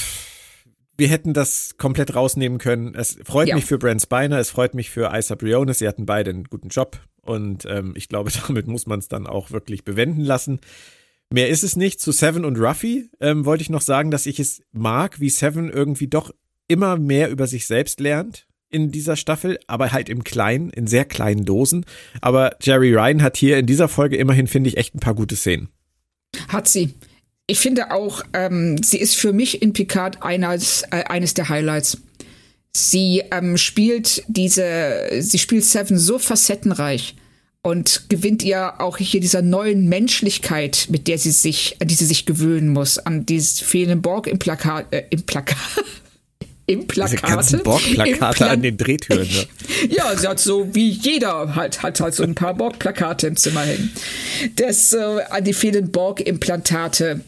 wir 0.97 1.07
hätten 1.07 1.33
das 1.33 1.77
komplett 1.77 2.15
rausnehmen 2.15 2.57
können. 2.57 2.95
Es 2.95 3.17
freut 3.23 3.49
ja. 3.49 3.55
mich 3.55 3.65
für 3.65 3.77
Brent 3.77 4.01
Spiner, 4.01 4.39
es 4.39 4.49
freut 4.49 4.73
mich 4.73 4.89
für 4.89 5.11
Isa 5.13 5.35
Briones. 5.35 5.79
Sie 5.79 5.87
hatten 5.87 6.05
beide 6.05 6.29
einen 6.29 6.45
guten 6.45 6.69
Job. 6.69 6.99
Und 7.21 7.65
ähm, 7.65 7.93
ich 7.95 8.09
glaube, 8.09 8.31
damit 8.47 8.67
muss 8.67 8.87
man 8.87 8.99
es 8.99 9.07
dann 9.07 9.27
auch 9.27 9.51
wirklich 9.51 9.83
bewenden 9.83 10.23
lassen. 10.23 10.59
Mehr 11.31 11.49
ist 11.49 11.63
es 11.63 11.75
nicht. 11.75 11.99
Zu 11.99 12.11
Seven 12.11 12.45
und 12.45 12.57
Ruffy 12.57 13.09
ähm, 13.19 13.45
wollte 13.45 13.61
ich 13.61 13.69
noch 13.69 13.81
sagen, 13.81 14.09
dass 14.09 14.25
ich 14.25 14.39
es 14.39 14.61
mag, 14.71 15.19
wie 15.19 15.29
Seven 15.29 15.69
irgendwie 15.69 16.07
doch 16.07 16.33
immer 16.67 16.97
mehr 16.97 17.29
über 17.29 17.47
sich 17.47 17.65
selbst 17.65 17.99
lernt 17.99 18.48
in 18.69 18.91
dieser 18.91 19.15
Staffel, 19.15 19.59
aber 19.67 19.91
halt 19.91 20.09
im 20.09 20.23
Kleinen, 20.23 20.69
in 20.69 20.87
sehr 20.87 21.05
kleinen 21.05 21.45
Dosen. 21.45 21.85
Aber 22.21 22.55
Jerry 22.61 22.93
Ryan 22.93 23.21
hat 23.21 23.37
hier 23.37 23.57
in 23.57 23.65
dieser 23.65 23.87
Folge 23.87 24.17
immerhin, 24.17 24.47
finde 24.47 24.69
ich, 24.69 24.77
echt 24.77 24.95
ein 24.95 24.99
paar 24.99 25.15
gute 25.15 25.35
Szenen. 25.35 25.69
Hat 26.47 26.67
sie. 26.67 26.93
Ich 27.47 27.59
finde 27.59 27.91
auch, 27.91 28.23
ähm, 28.33 28.81
sie 28.83 28.99
ist 28.99 29.15
für 29.15 29.33
mich 29.33 29.61
in 29.61 29.73
Picard 29.73 30.21
eines, 30.21 30.83
äh, 30.91 31.03
eines 31.05 31.33
der 31.33 31.49
Highlights. 31.49 31.97
Sie 32.75 33.23
ähm, 33.31 33.57
spielt 33.57 34.23
diese, 34.27 35.09
sie 35.19 35.39
spielt 35.39 35.65
Seven 35.65 35.97
so 35.97 36.19
facettenreich 36.19 37.15
und 37.63 38.09
gewinnt 38.09 38.43
ihr 38.43 38.79
auch 38.79 38.97
hier 38.97 39.19
dieser 39.19 39.41
neuen 39.41 39.89
Menschlichkeit, 39.89 40.87
mit 40.89 41.07
der 41.07 41.17
sie 41.17 41.31
sich, 41.31 41.75
an 41.81 41.87
die 41.87 41.95
sie 41.95 42.05
sich 42.05 42.27
gewöhnen 42.27 42.69
muss, 42.69 42.99
an 42.99 43.25
dieses 43.25 43.59
fehlende 43.59 43.97
Borg 43.97 44.27
im 44.27 44.37
Plakat, 44.37 44.93
äh, 44.93 45.05
im 45.09 45.23
Plakat. 45.23 45.57
Im 46.69 46.85
Plakate. 46.85 47.15
Diese 47.15 47.35
ganzen 47.35 47.63
Borg-Plakate 47.63 48.47
an 48.47 48.61
den 48.61 48.77
Drehtüren. 48.77 49.27
Ne? 49.27 49.47
ja, 49.89 50.15
sie 50.15 50.27
hat 50.27 50.39
so 50.39 50.75
wie 50.75 50.89
jeder 50.89 51.55
halt, 51.55 51.81
hat 51.81 51.99
halt 51.99 52.13
so 52.13 52.21
ein 52.21 52.35
paar 52.35 52.53
Borg-Plakate 52.53 53.25
im 53.25 53.35
Zimmer 53.37 53.61
hängen. 53.61 53.91
Das 54.55 54.93
äh, 54.93 55.21
an 55.29 55.43
die 55.43 55.53
fehlenden 55.53 55.91
Borg-Implantate 55.91 57.21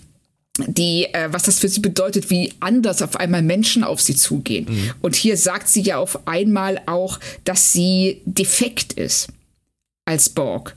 die, 0.68 1.06
äh, 1.14 1.30
was 1.32 1.44
das 1.44 1.60
für 1.60 1.70
sie 1.70 1.80
bedeutet, 1.80 2.30
wie 2.30 2.54
anders 2.60 3.02
auf 3.02 3.16
einmal 3.16 3.42
Menschen 3.42 3.84
auf 3.84 4.02
sie 4.02 4.16
zugehen. 4.16 4.68
Mhm. 4.70 4.92
Und 5.02 5.16
hier 5.16 5.38
sagt 5.38 5.70
sie 5.70 5.82
ja 5.82 5.98
auf 5.98 6.28
einmal 6.28 6.82
auch, 6.86 7.20
dass 7.44 7.72
sie 7.72 8.22
defekt 8.26 8.94
ist 8.94 9.30
als 10.06 10.30
Borg. 10.30 10.76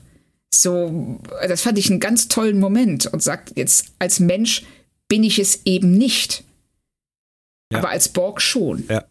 So, 0.53 1.19
das 1.47 1.61
fand 1.61 1.77
ich 1.77 1.89
einen 1.89 1.99
ganz 1.99 2.29
tollen 2.29 2.59
Moment 2.59 3.07
und 3.07 3.21
sagt 3.21 3.51
jetzt, 3.55 3.87
als 3.99 4.19
Mensch 4.19 4.63
bin 5.07 5.23
ich 5.23 5.37
es 5.39 5.61
eben 5.65 5.91
nicht. 5.91 6.43
Ja. 7.71 7.79
Aber 7.79 7.89
als 7.89 8.09
Borg 8.09 8.41
schon. 8.41 8.85
Ja. 8.89 9.05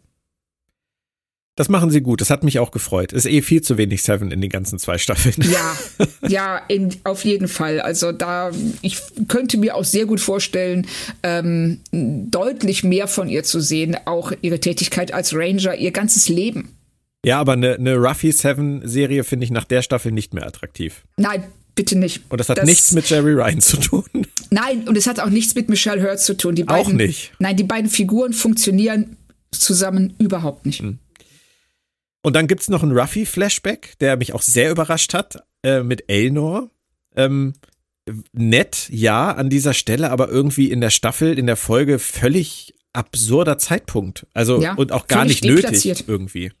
Das 1.57 1.69
machen 1.69 1.89
sie 1.89 2.01
gut. 2.01 2.19
Das 2.19 2.29
hat 2.29 2.43
mich 2.43 2.59
auch 2.59 2.71
gefreut. 2.71 3.13
Ist 3.13 3.25
eh 3.25 3.41
viel 3.41 3.61
zu 3.61 3.77
wenig 3.77 4.03
Seven 4.03 4.29
in 4.31 4.41
den 4.41 4.49
ganzen 4.49 4.77
zwei 4.77 4.97
Staffeln. 4.97 5.35
Ja, 5.49 5.77
ja, 6.27 6.57
in, 6.67 6.93
auf 7.05 7.23
jeden 7.23 7.47
Fall. 7.47 7.79
Also 7.79 8.11
da, 8.11 8.51
ich 8.81 8.97
könnte 9.29 9.57
mir 9.57 9.75
auch 9.75 9.85
sehr 9.85 10.05
gut 10.05 10.19
vorstellen, 10.19 10.85
ähm, 11.23 11.79
deutlich 11.91 12.83
mehr 12.83 13.07
von 13.07 13.29
ihr 13.29 13.43
zu 13.43 13.61
sehen. 13.61 13.95
Auch 14.03 14.33
ihre 14.41 14.59
Tätigkeit 14.59 15.13
als 15.13 15.33
Ranger, 15.33 15.75
ihr 15.75 15.91
ganzes 15.91 16.27
Leben. 16.27 16.75
Ja, 17.25 17.39
aber 17.39 17.53
eine, 17.53 17.75
eine 17.75 17.95
Ruffy 17.95 18.33
Seven 18.33 18.85
Serie 18.85 19.23
finde 19.23 19.45
ich 19.45 19.51
nach 19.51 19.65
der 19.65 19.81
Staffel 19.81 20.11
nicht 20.11 20.33
mehr 20.33 20.45
attraktiv. 20.45 21.05
Nein, 21.15 21.45
bitte 21.73 21.97
nicht. 21.97 22.23
Und 22.29 22.39
das 22.39 22.49
hat 22.49 22.57
das, 22.57 22.65
nichts 22.65 22.91
mit 22.91 23.09
Jerry 23.09 23.31
Ryan 23.31 23.61
zu 23.61 23.77
tun. 23.77 24.27
Nein, 24.49 24.87
und 24.87 24.97
es 24.97 25.07
hat 25.07 25.19
auch 25.19 25.29
nichts 25.29 25.55
mit 25.55 25.69
Michelle 25.69 26.01
Hurd 26.01 26.19
zu 26.19 26.35
tun. 26.35 26.55
Die 26.55 26.63
beiden, 26.63 26.93
auch 26.93 26.95
nicht. 26.95 27.33
Nein, 27.39 27.57
die 27.57 27.63
beiden 27.63 27.89
Figuren 27.89 28.33
funktionieren 28.33 29.17
zusammen 29.51 30.13
überhaupt 30.17 30.65
nicht. 30.65 30.81
Hm. 30.81 30.99
Und 32.21 32.35
dann 32.35 32.47
gibt 32.47 32.61
es 32.61 32.69
noch 32.69 32.81
einen 32.81 32.97
Ruffy-Flashback, 32.97 33.99
der 33.99 34.17
mich 34.17 34.33
auch 34.33 34.41
sehr 34.41 34.71
überrascht 34.71 35.13
hat, 35.13 35.43
äh, 35.63 35.83
mit 35.83 36.09
Elnor. 36.09 36.69
Ähm, 37.15 37.53
nett, 38.33 38.87
ja, 38.91 39.31
an 39.31 39.49
dieser 39.49 39.73
Stelle, 39.73 40.11
aber 40.11 40.29
irgendwie 40.29 40.71
in 40.71 40.81
der 40.81 40.89
Staffel, 40.89 41.37
in 41.37 41.45
der 41.45 41.55
Folge 41.55 41.99
völlig 41.99 42.73
absurder 42.93 43.57
Zeitpunkt. 43.57 44.25
Also 44.33 44.61
ja, 44.61 44.73
und 44.73 44.91
auch 44.91 45.07
gar 45.07 45.25
nicht 45.25 45.43
nötig 45.43 46.07
irgendwie. 46.07 46.51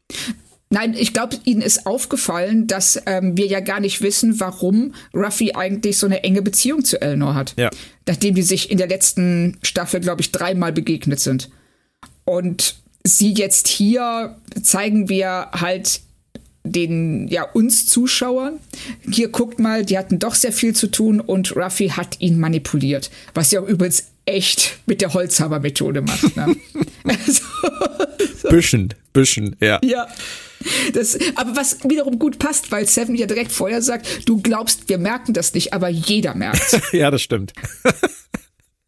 Nein, 0.69 0.95
ich 0.97 1.13
glaube, 1.13 1.37
Ihnen 1.45 1.61
ist 1.61 1.85
aufgefallen, 1.85 2.67
dass 2.67 3.01
ähm, 3.05 3.37
wir 3.37 3.45
ja 3.45 3.59
gar 3.59 3.79
nicht 3.79 4.01
wissen, 4.01 4.39
warum 4.39 4.93
Ruffy 5.13 5.53
eigentlich 5.53 5.97
so 5.97 6.07
eine 6.07 6.23
enge 6.23 6.41
Beziehung 6.41 6.83
zu 6.83 6.99
Elnor 7.01 7.35
hat. 7.35 7.53
Ja. 7.57 7.69
Nachdem 8.07 8.35
die 8.35 8.41
sich 8.41 8.71
in 8.71 8.77
der 8.77 8.87
letzten 8.87 9.57
Staffel, 9.61 9.99
glaube 9.99 10.21
ich, 10.21 10.31
dreimal 10.31 10.73
begegnet 10.73 11.19
sind. 11.19 11.49
Und 12.25 12.75
sie 13.03 13.33
jetzt 13.33 13.67
hier 13.67 14.35
zeigen 14.63 15.07
wir 15.07 15.49
halt 15.51 16.01
den, 16.63 17.27
ja, 17.27 17.43
uns 17.43 17.85
Zuschauern. 17.85 18.59
Hier 19.09 19.29
guckt 19.29 19.59
mal, 19.59 19.85
die 19.85 19.97
hatten 19.97 20.17
doch 20.17 20.33
sehr 20.33 20.51
viel 20.51 20.75
zu 20.75 20.87
tun 20.87 21.19
und 21.21 21.55
Ruffy 21.55 21.89
hat 21.89 22.19
ihn 22.19 22.39
manipuliert. 22.39 23.11
Was 23.35 23.51
ja 23.51 23.61
übrigens 23.61 24.05
echt 24.25 24.79
mit 24.87 25.01
der 25.01 25.13
Holzhammer-Methode 25.13 26.01
macht. 26.01 26.35
Ne? 26.35 26.55
also, 27.03 27.43
so. 28.41 28.49
Büschen, 28.49 28.93
Büschen, 29.13 29.55
ja. 29.61 29.79
Ja. 29.83 30.07
Das, 30.93 31.17
aber 31.35 31.55
was 31.55 31.83
wiederum 31.83 32.19
gut 32.19 32.39
passt, 32.39 32.71
weil 32.71 32.87
Seven 32.87 33.15
ja 33.15 33.25
direkt 33.25 33.51
vorher 33.51 33.81
sagt, 33.81 34.27
du 34.27 34.41
glaubst, 34.41 34.89
wir 34.89 34.97
merken 34.97 35.33
das 35.33 35.53
nicht, 35.53 35.73
aber 35.73 35.89
jeder 35.89 36.35
merkt. 36.35 36.79
ja, 36.91 37.11
das 37.11 37.21
stimmt. 37.21 37.53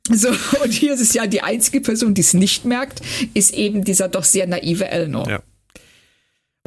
So, 0.09 0.29
und 0.63 0.71
hier 0.71 0.93
ist 0.93 1.01
es 1.01 1.13
ja 1.13 1.27
die 1.27 1.41
einzige 1.41 1.81
Person, 1.81 2.13
die 2.13 2.21
es 2.21 2.33
nicht 2.33 2.63
merkt, 2.63 3.01
ist 3.33 3.53
eben 3.53 3.83
dieser 3.83 4.07
doch 4.07 4.23
sehr 4.23 4.47
naive 4.47 4.87
Elnor. 4.87 5.29
Ja. 5.29 5.43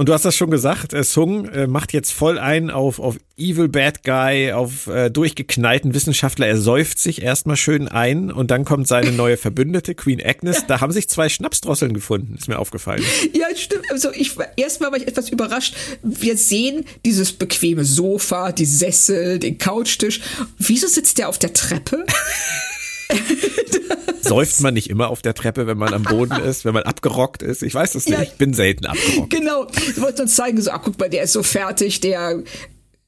Und 0.00 0.08
du 0.08 0.14
hast 0.14 0.24
das 0.24 0.34
schon 0.34 0.50
gesagt, 0.50 0.94
äh, 0.94 1.04
Sung 1.04 1.44
äh, 1.50 1.66
macht 1.66 1.92
jetzt 1.92 2.10
voll 2.10 2.38
ein 2.38 2.70
auf, 2.70 3.00
auf 3.00 3.18
Evil 3.36 3.68
Bad 3.68 4.02
Guy, 4.02 4.50
auf 4.50 4.86
äh, 4.86 5.10
durchgeknallten 5.10 5.92
Wissenschaftler. 5.92 6.46
Er 6.46 6.56
säuft 6.56 6.98
sich 6.98 7.20
erstmal 7.20 7.56
schön 7.56 7.86
ein 7.86 8.32
und 8.32 8.50
dann 8.50 8.64
kommt 8.64 8.88
seine 8.88 9.12
neue 9.12 9.36
Verbündete, 9.36 9.94
Queen 9.94 10.18
Agnes. 10.24 10.64
Da 10.66 10.80
haben 10.80 10.90
sich 10.90 11.10
zwei 11.10 11.28
Schnapsdrosseln 11.28 11.92
gefunden, 11.92 12.36
ist 12.38 12.48
mir 12.48 12.58
aufgefallen. 12.58 13.04
Ja, 13.34 13.54
stimmt. 13.54 13.92
Also 13.92 14.10
ich 14.14 14.38
erstmal 14.56 14.90
war 14.90 14.96
ich 14.96 15.06
etwas 15.06 15.28
überrascht. 15.28 15.76
Wir 16.02 16.38
sehen 16.38 16.86
dieses 17.04 17.32
bequeme 17.32 17.84
Sofa, 17.84 18.52
die 18.52 18.64
Sessel, 18.64 19.38
den 19.38 19.58
Couchtisch. 19.58 20.22
Wieso 20.56 20.86
sitzt 20.86 21.18
der 21.18 21.28
auf 21.28 21.38
der 21.38 21.52
Treppe? 21.52 22.06
Säuft 24.22 24.60
man 24.60 24.74
nicht 24.74 24.90
immer 24.90 25.08
auf 25.08 25.22
der 25.22 25.34
Treppe, 25.34 25.66
wenn 25.66 25.78
man 25.78 25.92
am 25.94 26.02
Boden 26.02 26.40
ist, 26.44 26.64
wenn 26.64 26.74
man 26.74 26.84
abgerockt 26.84 27.42
ist? 27.42 27.62
Ich 27.62 27.74
weiß 27.74 27.92
das 27.92 28.06
nicht. 28.06 28.16
Ja, 28.16 28.22
ich 28.22 28.32
bin 28.32 28.54
selten 28.54 28.86
abgerockt. 28.86 29.30
Genau. 29.30 29.66
Ich 29.74 30.00
wollte 30.00 30.22
uns 30.22 30.34
zeigen, 30.34 30.60
so, 30.60 30.70
ach, 30.70 30.82
guck 30.84 30.98
mal, 30.98 31.10
der 31.10 31.24
ist 31.24 31.32
so 31.32 31.42
fertig, 31.42 32.00
der 32.00 32.42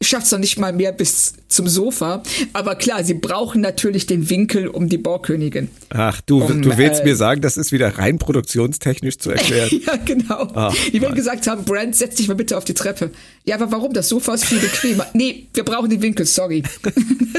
schafft 0.03 0.27
es 0.27 0.33
noch 0.33 0.39
nicht 0.39 0.59
mal 0.59 0.73
mehr 0.73 0.93
bis 0.93 1.35
zum 1.49 1.69
Sofa. 1.69 2.23
Aber 2.53 2.75
klar, 2.75 3.05
sie 3.05 3.15
brauchen 3.15 3.61
natürlich 3.61 4.07
den 4.07 4.29
Winkel 4.31 4.69
um 4.69 4.89
die 4.89 4.99
Borgkönigin. 4.99 5.69
Ach, 5.91 6.21
du, 6.23 6.43
um, 6.43 6.63
du 6.63 6.77
willst 6.77 7.03
äh, 7.03 7.05
mir 7.05 7.17
sagen, 7.17 7.41
das 7.41 7.57
ist 7.57 7.73
wieder 7.73 7.99
rein 7.99 8.19
produktionstechnisch 8.19 9.19
zu 9.19 9.31
erklären. 9.31 9.71
ja, 9.87 9.97
genau. 9.97 10.49
Ach, 10.55 10.75
die 10.93 11.01
werden 11.01 11.15
gesagt 11.15 11.47
haben, 11.47 11.65
Brand, 11.65 11.97
setz 11.97 12.17
dich 12.17 12.29
mal 12.29 12.35
bitte 12.35 12.57
auf 12.57 12.65
die 12.65 12.75
Treppe. 12.75 13.11
Ja, 13.45 13.57
aber 13.57 13.71
warum? 13.73 13.93
Das 13.93 14.09
Sofa 14.09 14.35
ist 14.35 14.45
viel 14.45 14.59
bequemer. 14.59 15.07
nee, 15.15 15.47
wir 15.55 15.65
brauchen 15.65 15.91
den 15.91 16.03
Winkel, 16.03 16.27
sorry. 16.27 16.63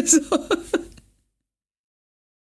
so. 0.05 0.20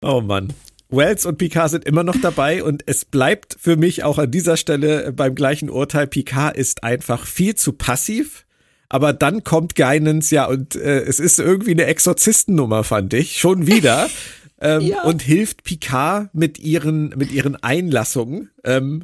Oh 0.02 0.20
Mann. 0.20 0.52
Wells 0.88 1.26
und 1.26 1.38
Picard 1.38 1.70
sind 1.70 1.84
immer 1.84 2.04
noch 2.04 2.16
dabei 2.20 2.62
und 2.62 2.84
es 2.86 3.04
bleibt 3.04 3.56
für 3.58 3.76
mich 3.76 4.04
auch 4.04 4.18
an 4.18 4.30
dieser 4.30 4.56
Stelle 4.56 5.12
beim 5.12 5.34
gleichen 5.34 5.68
Urteil, 5.68 6.06
Picard 6.06 6.56
ist 6.56 6.84
einfach 6.84 7.26
viel 7.26 7.56
zu 7.56 7.72
passiv. 7.72 8.44
Aber 8.88 9.12
dann 9.12 9.42
kommt 9.42 9.74
Guinance, 9.74 10.32
ja, 10.32 10.44
und 10.44 10.76
äh, 10.76 11.00
es 11.00 11.18
ist 11.18 11.40
irgendwie 11.40 11.72
eine 11.72 11.86
Exorzistennummer, 11.86 12.84
fand 12.84 13.14
ich, 13.14 13.40
schon 13.40 13.66
wieder. 13.66 14.08
ähm, 14.60 14.82
ja. 14.82 15.02
Und 15.02 15.22
hilft 15.22 15.64
Picard 15.64 16.32
mit 16.32 16.60
ihren, 16.60 17.08
mit 17.16 17.32
ihren 17.32 17.56
Einlassungen. 17.56 18.50
Ähm, 18.62 19.02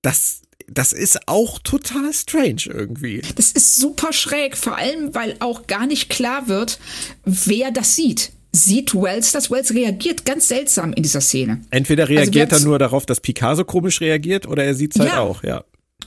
das, 0.00 0.40
das 0.66 0.94
ist 0.94 1.28
auch 1.28 1.58
total 1.58 2.10
strange 2.14 2.62
irgendwie. 2.68 3.20
Das 3.36 3.52
ist 3.52 3.76
super 3.76 4.14
schräg, 4.14 4.56
vor 4.56 4.78
allem, 4.78 5.14
weil 5.14 5.36
auch 5.40 5.66
gar 5.66 5.86
nicht 5.86 6.08
klar 6.08 6.48
wird, 6.48 6.78
wer 7.26 7.70
das 7.70 7.94
sieht 7.94 8.32
sieht 8.52 8.94
Wells 8.94 9.32
das. 9.32 9.50
Wells 9.50 9.74
reagiert 9.74 10.24
ganz 10.24 10.48
seltsam 10.48 10.92
in 10.92 11.02
dieser 11.02 11.20
Szene. 11.20 11.62
Entweder 11.70 12.04
also 12.04 12.14
reagiert 12.14 12.52
also 12.52 12.64
er 12.64 12.68
nur 12.68 12.78
darauf, 12.78 13.06
dass 13.06 13.20
Picasso 13.20 13.64
komisch 13.64 14.00
reagiert, 14.00 14.46
oder 14.46 14.64
er 14.64 14.74
sieht 14.74 14.94
es 14.94 15.00
halt 15.00 15.10
ja. 15.10 15.20
auch, 15.20 15.42
ja. 15.42 15.64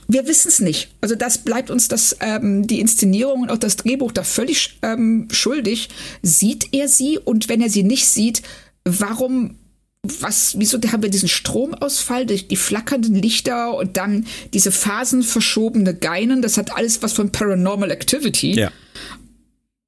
Wir 0.08 0.26
wissen 0.28 0.48
es 0.48 0.60
nicht. 0.60 0.90
Also 1.00 1.16
das 1.16 1.38
bleibt 1.38 1.70
uns 1.70 1.88
das, 1.88 2.16
ähm, 2.20 2.66
die 2.66 2.80
Inszenierung 2.80 3.42
und 3.42 3.50
auch 3.50 3.58
das 3.58 3.76
Drehbuch 3.76 4.12
da 4.12 4.22
völlig 4.22 4.78
ähm, 4.82 5.26
schuldig. 5.30 5.88
Sieht 6.22 6.68
er 6.72 6.86
sie 6.86 7.18
und 7.18 7.48
wenn 7.48 7.60
er 7.60 7.70
sie 7.70 7.82
nicht 7.82 8.06
sieht, 8.06 8.42
warum 8.84 9.56
was, 10.20 10.54
wieso 10.58 10.78
haben 10.92 11.02
wir 11.02 11.10
diesen 11.10 11.28
Stromausfall, 11.28 12.26
die, 12.26 12.46
die, 12.46 12.56
flackernden 12.56 13.14
Lichter 13.14 13.74
und 13.74 13.96
dann 13.96 14.26
diese 14.52 14.70
phasenverschobene 14.70 15.94
Geinen, 15.94 16.42
das 16.42 16.56
hat 16.56 16.76
alles 16.76 17.02
was 17.02 17.12
von 17.12 17.32
Paranormal 17.32 17.90
Activity. 17.90 18.52
Ja. 18.52 18.70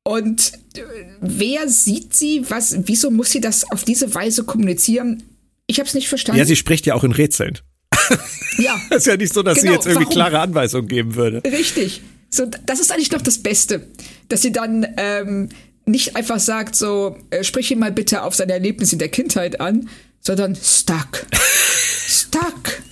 Und 0.09 0.55
äh, 0.75 0.81
wer 1.21 1.69
sieht 1.69 2.17
sie? 2.17 2.43
Was, 2.49 2.75
wieso 2.87 3.11
muss 3.11 3.31
sie 3.31 3.43
das 3.43 3.71
auf 3.71 3.85
diese 3.85 4.15
Weise 4.15 4.43
kommunizieren? 4.43 5.23
Ich 5.67 5.81
habe 5.81 5.87
es 5.87 5.93
nicht 5.93 6.09
verstanden. 6.09 6.39
Ja, 6.39 6.47
sie 6.47 6.57
spricht 6.57 6.87
ja 6.87 6.95
auch 6.95 7.05
in 7.05 7.13
Rätseln. 7.13 7.59
Ja. 8.57 8.77
Es 8.91 8.97
ist 8.97 9.07
ja 9.07 9.17
nicht 9.17 9.33
so, 9.33 9.45
dass 9.45 9.59
genau, 9.59 9.71
sie 9.71 9.75
jetzt 9.77 9.87
irgendwie 9.87 10.07
warum? 10.07 10.15
klare 10.15 10.41
Anweisungen 10.41 10.89
geben 10.89 11.15
würde. 11.15 11.45
Richtig. 11.45 12.03
So, 12.29 12.45
das 12.67 12.81
ist 12.81 12.91
eigentlich 12.91 13.13
noch 13.13 13.23
das 13.23 13.39
Beste, 13.39 13.87
dass 14.29 14.43
sie 14.43 14.51
dann 14.51 14.85
ähm, 14.97 15.51
nicht 15.87 16.17
einfach 16.17 16.41
sagt, 16.41 16.75
so, 16.75 17.17
äh, 17.31 17.45
sprich 17.45 17.71
ihn 17.71 17.79
mal 17.79 17.93
bitte 17.93 18.25
auf 18.25 18.35
seine 18.35 18.55
Erlebnisse 18.55 18.97
in 18.97 18.99
der 18.99 19.11
Kindheit 19.11 19.61
an, 19.61 19.89
sondern 20.21 20.57
stuck. 20.57 21.25
stuck. 22.09 22.83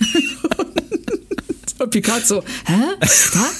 und 1.79 1.89
Picard 1.89 2.25
so, 2.25 2.41
hä? 2.65 2.81
Stuck? 3.03 3.57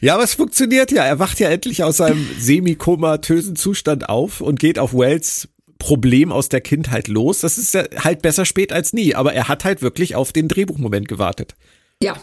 Ja, 0.00 0.14
aber 0.14 0.24
es 0.24 0.34
funktioniert 0.34 0.90
ja. 0.92 1.04
Er 1.04 1.18
wacht 1.18 1.40
ja 1.40 1.48
endlich 1.48 1.82
aus 1.82 1.98
seinem 1.98 2.26
semi-komatösen 2.38 3.56
Zustand 3.56 4.08
auf 4.08 4.40
und 4.40 4.58
geht 4.58 4.78
auf 4.78 4.92
Wells 4.94 5.48
Problem 5.78 6.32
aus 6.32 6.48
der 6.48 6.60
Kindheit 6.60 7.08
los. 7.08 7.40
Das 7.40 7.58
ist 7.58 7.74
ja 7.74 7.84
halt 8.02 8.22
besser 8.22 8.44
spät 8.44 8.72
als 8.72 8.92
nie, 8.92 9.14
aber 9.14 9.34
er 9.34 9.48
hat 9.48 9.64
halt 9.64 9.82
wirklich 9.82 10.14
auf 10.14 10.32
den 10.32 10.48
Drehbuchmoment 10.48 11.08
gewartet. 11.08 11.54
Ja, 12.02 12.16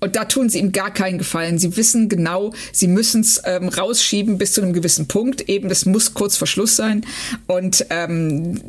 und 0.00 0.16
da 0.16 0.24
tun 0.24 0.48
sie 0.48 0.58
ihm 0.58 0.72
gar 0.72 0.92
keinen 0.92 1.18
Gefallen. 1.18 1.58
Sie 1.58 1.76
wissen 1.76 2.08
genau, 2.08 2.52
sie 2.72 2.88
müssen 2.88 3.22
es 3.22 3.40
ähm, 3.44 3.68
rausschieben 3.68 4.38
bis 4.38 4.52
zu 4.52 4.62
einem 4.62 4.72
gewissen 4.72 5.08
Punkt. 5.08 5.48
Eben, 5.48 5.68
das 5.68 5.86
muss 5.86 6.14
kurz 6.14 6.36
vor 6.36 6.46
Schluss 6.46 6.76
sein. 6.76 7.06
Und 7.46 7.86
ähm, 7.90 8.60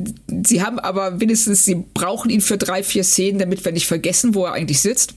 sie 0.45 0.63
haben 0.63 0.80
aber 0.80 1.19
wenigstens, 1.19 1.65
sie 1.65 1.84
brauchen 1.93 2.30
ihn 2.30 2.41
für 2.41 2.57
drei, 2.57 2.84
vier 2.84 3.03
Szenen, 3.03 3.39
damit 3.39 3.63
wir 3.65 3.71
nicht 3.71 3.88
vergessen, 3.88 4.34
wo 4.34 4.45
er 4.45 4.53
eigentlich 4.53 4.82
sitzt 4.82 5.15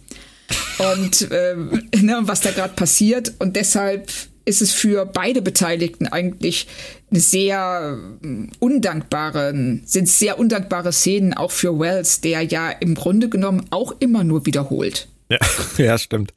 und 0.79 1.31
äh, 1.31 1.55
ne, 2.01 2.21
was 2.23 2.41
da 2.41 2.51
gerade 2.51 2.75
passiert. 2.75 3.35
Und 3.39 3.57
deshalb 3.57 4.11
ist 4.45 4.63
es 4.63 4.73
für 4.73 5.05
beide 5.05 5.43
Beteiligten 5.43 6.07
eigentlich 6.07 6.67
eine 7.11 7.21
sehr 7.21 7.99
äh, 8.23 8.47
undankbare, 8.59 9.81
sind 9.85 10.09
sehr 10.09 10.39
undankbare 10.39 10.93
Szenen, 10.93 11.35
auch 11.35 11.51
für 11.51 11.79
Wells, 11.79 12.21
der 12.21 12.43
ja 12.43 12.71
im 12.71 12.95
Grunde 12.95 13.29
genommen 13.29 13.67
auch 13.71 13.95
immer 14.01 14.25
nur 14.25 14.47
wiederholt. 14.47 15.09
Ja, 15.29 15.39
ja 15.79 15.99
stimmt. 15.99 16.33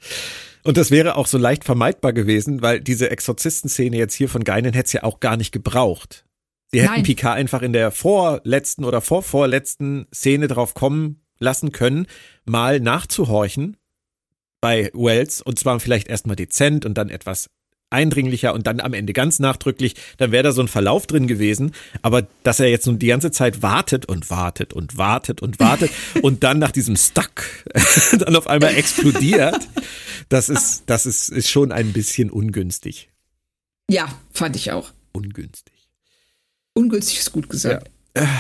Und 0.63 0.77
das 0.77 0.91
wäre 0.91 1.15
auch 1.15 1.25
so 1.25 1.37
leicht 1.37 1.63
vermeidbar 1.63 2.13
gewesen, 2.13 2.61
weil 2.61 2.81
diese 2.81 3.09
Exorzistenszene 3.09 3.97
jetzt 3.97 4.13
hier 4.13 4.29
von 4.29 4.43
Geinen 4.43 4.73
hätte 4.73 4.87
es 4.87 4.93
ja 4.93 5.03
auch 5.03 5.19
gar 5.19 5.37
nicht 5.37 5.51
gebraucht. 5.51 6.25
Sie 6.71 6.81
hätten 6.81 6.93
Nein. 6.93 7.03
Picard 7.03 7.37
einfach 7.37 7.61
in 7.63 7.73
der 7.73 7.91
vorletzten 7.91 8.85
oder 8.85 9.01
vorvorletzten 9.01 10.07
Szene 10.13 10.47
drauf 10.47 10.73
kommen 10.73 11.21
lassen 11.39 11.71
können, 11.71 12.05
mal 12.45 12.79
nachzuhorchen, 12.79 13.75
bei 14.61 14.91
Wells 14.93 15.41
und 15.41 15.59
zwar 15.59 15.79
vielleicht 15.79 16.07
erstmal 16.07 16.35
dezent 16.35 16.85
und 16.85 16.97
dann 16.97 17.09
etwas 17.09 17.49
eindringlicher 17.91 18.53
und 18.53 18.65
dann 18.67 18.79
am 18.79 18.93
Ende 18.93 19.13
ganz 19.13 19.39
nachdrücklich, 19.39 19.95
dann 20.17 20.31
wäre 20.31 20.43
da 20.43 20.51
so 20.51 20.61
ein 20.61 20.67
Verlauf 20.67 21.07
drin 21.07 21.27
gewesen. 21.27 21.73
Aber 22.01 22.25
dass 22.43 22.59
er 22.59 22.69
jetzt 22.69 22.87
nun 22.87 22.99
die 22.99 23.07
ganze 23.07 23.31
Zeit 23.31 23.61
wartet 23.61 24.07
und 24.07 24.29
wartet 24.29 24.73
und 24.73 24.97
wartet 24.97 25.41
und 25.41 25.59
wartet 25.59 25.91
und 26.21 26.43
dann 26.43 26.57
nach 26.59 26.71
diesem 26.71 26.95
Stuck 26.95 27.45
dann 28.17 28.35
auf 28.35 28.47
einmal 28.47 28.75
explodiert, 28.75 29.67
das 30.29 30.49
ist, 30.49 30.83
das 30.85 31.05
ist, 31.05 31.29
ist 31.29 31.49
schon 31.49 31.71
ein 31.71 31.91
bisschen 31.91 32.29
ungünstig. 32.29 33.09
Ja, 33.89 34.07
fand 34.31 34.55
ich 34.55 34.71
auch. 34.71 34.91
Ungünstig. 35.11 35.73
Ungünstig 36.73 37.19
ist 37.19 37.33
gut 37.33 37.49
gesagt. 37.49 37.87
Ja. 37.87 37.93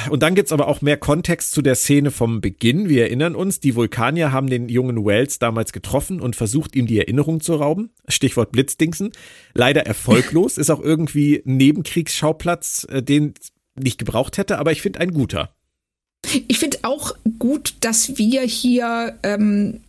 Und 0.09 0.21
dann 0.21 0.35
gibt's 0.35 0.51
aber 0.51 0.67
auch 0.67 0.81
mehr 0.81 0.97
Kontext 0.97 1.53
zu 1.53 1.61
der 1.61 1.75
Szene 1.75 2.11
vom 2.11 2.41
Beginn. 2.41 2.89
Wir 2.89 3.03
erinnern 3.03 3.35
uns, 3.35 3.61
die 3.61 3.75
Vulkanier 3.75 4.31
haben 4.33 4.49
den 4.49 4.67
jungen 4.67 5.05
Wells 5.05 5.39
damals 5.39 5.71
getroffen 5.71 6.19
und 6.19 6.35
versucht, 6.35 6.75
ihm 6.75 6.87
die 6.87 6.99
Erinnerung 6.99 7.39
zu 7.39 7.55
rauben. 7.55 7.91
Stichwort 8.07 8.51
Blitzdingsen. 8.51 9.11
Leider 9.53 9.85
erfolglos, 9.85 10.57
ist 10.57 10.69
auch 10.69 10.81
irgendwie 10.81 11.41
ein 11.45 11.55
Nebenkriegsschauplatz, 11.55 12.85
äh, 12.89 13.01
den 13.01 13.33
nicht 13.75 13.97
gebraucht 13.97 14.37
hätte, 14.37 14.57
aber 14.57 14.73
ich 14.73 14.81
finde 14.81 14.99
ein 14.99 15.13
guter. 15.13 15.55
Ich 16.47 16.59
finde 16.59 16.79
auch 16.83 17.15
gut, 17.39 17.75
dass 17.79 18.17
wir 18.17 18.41
hier 18.41 19.17
ähm, 19.23 19.79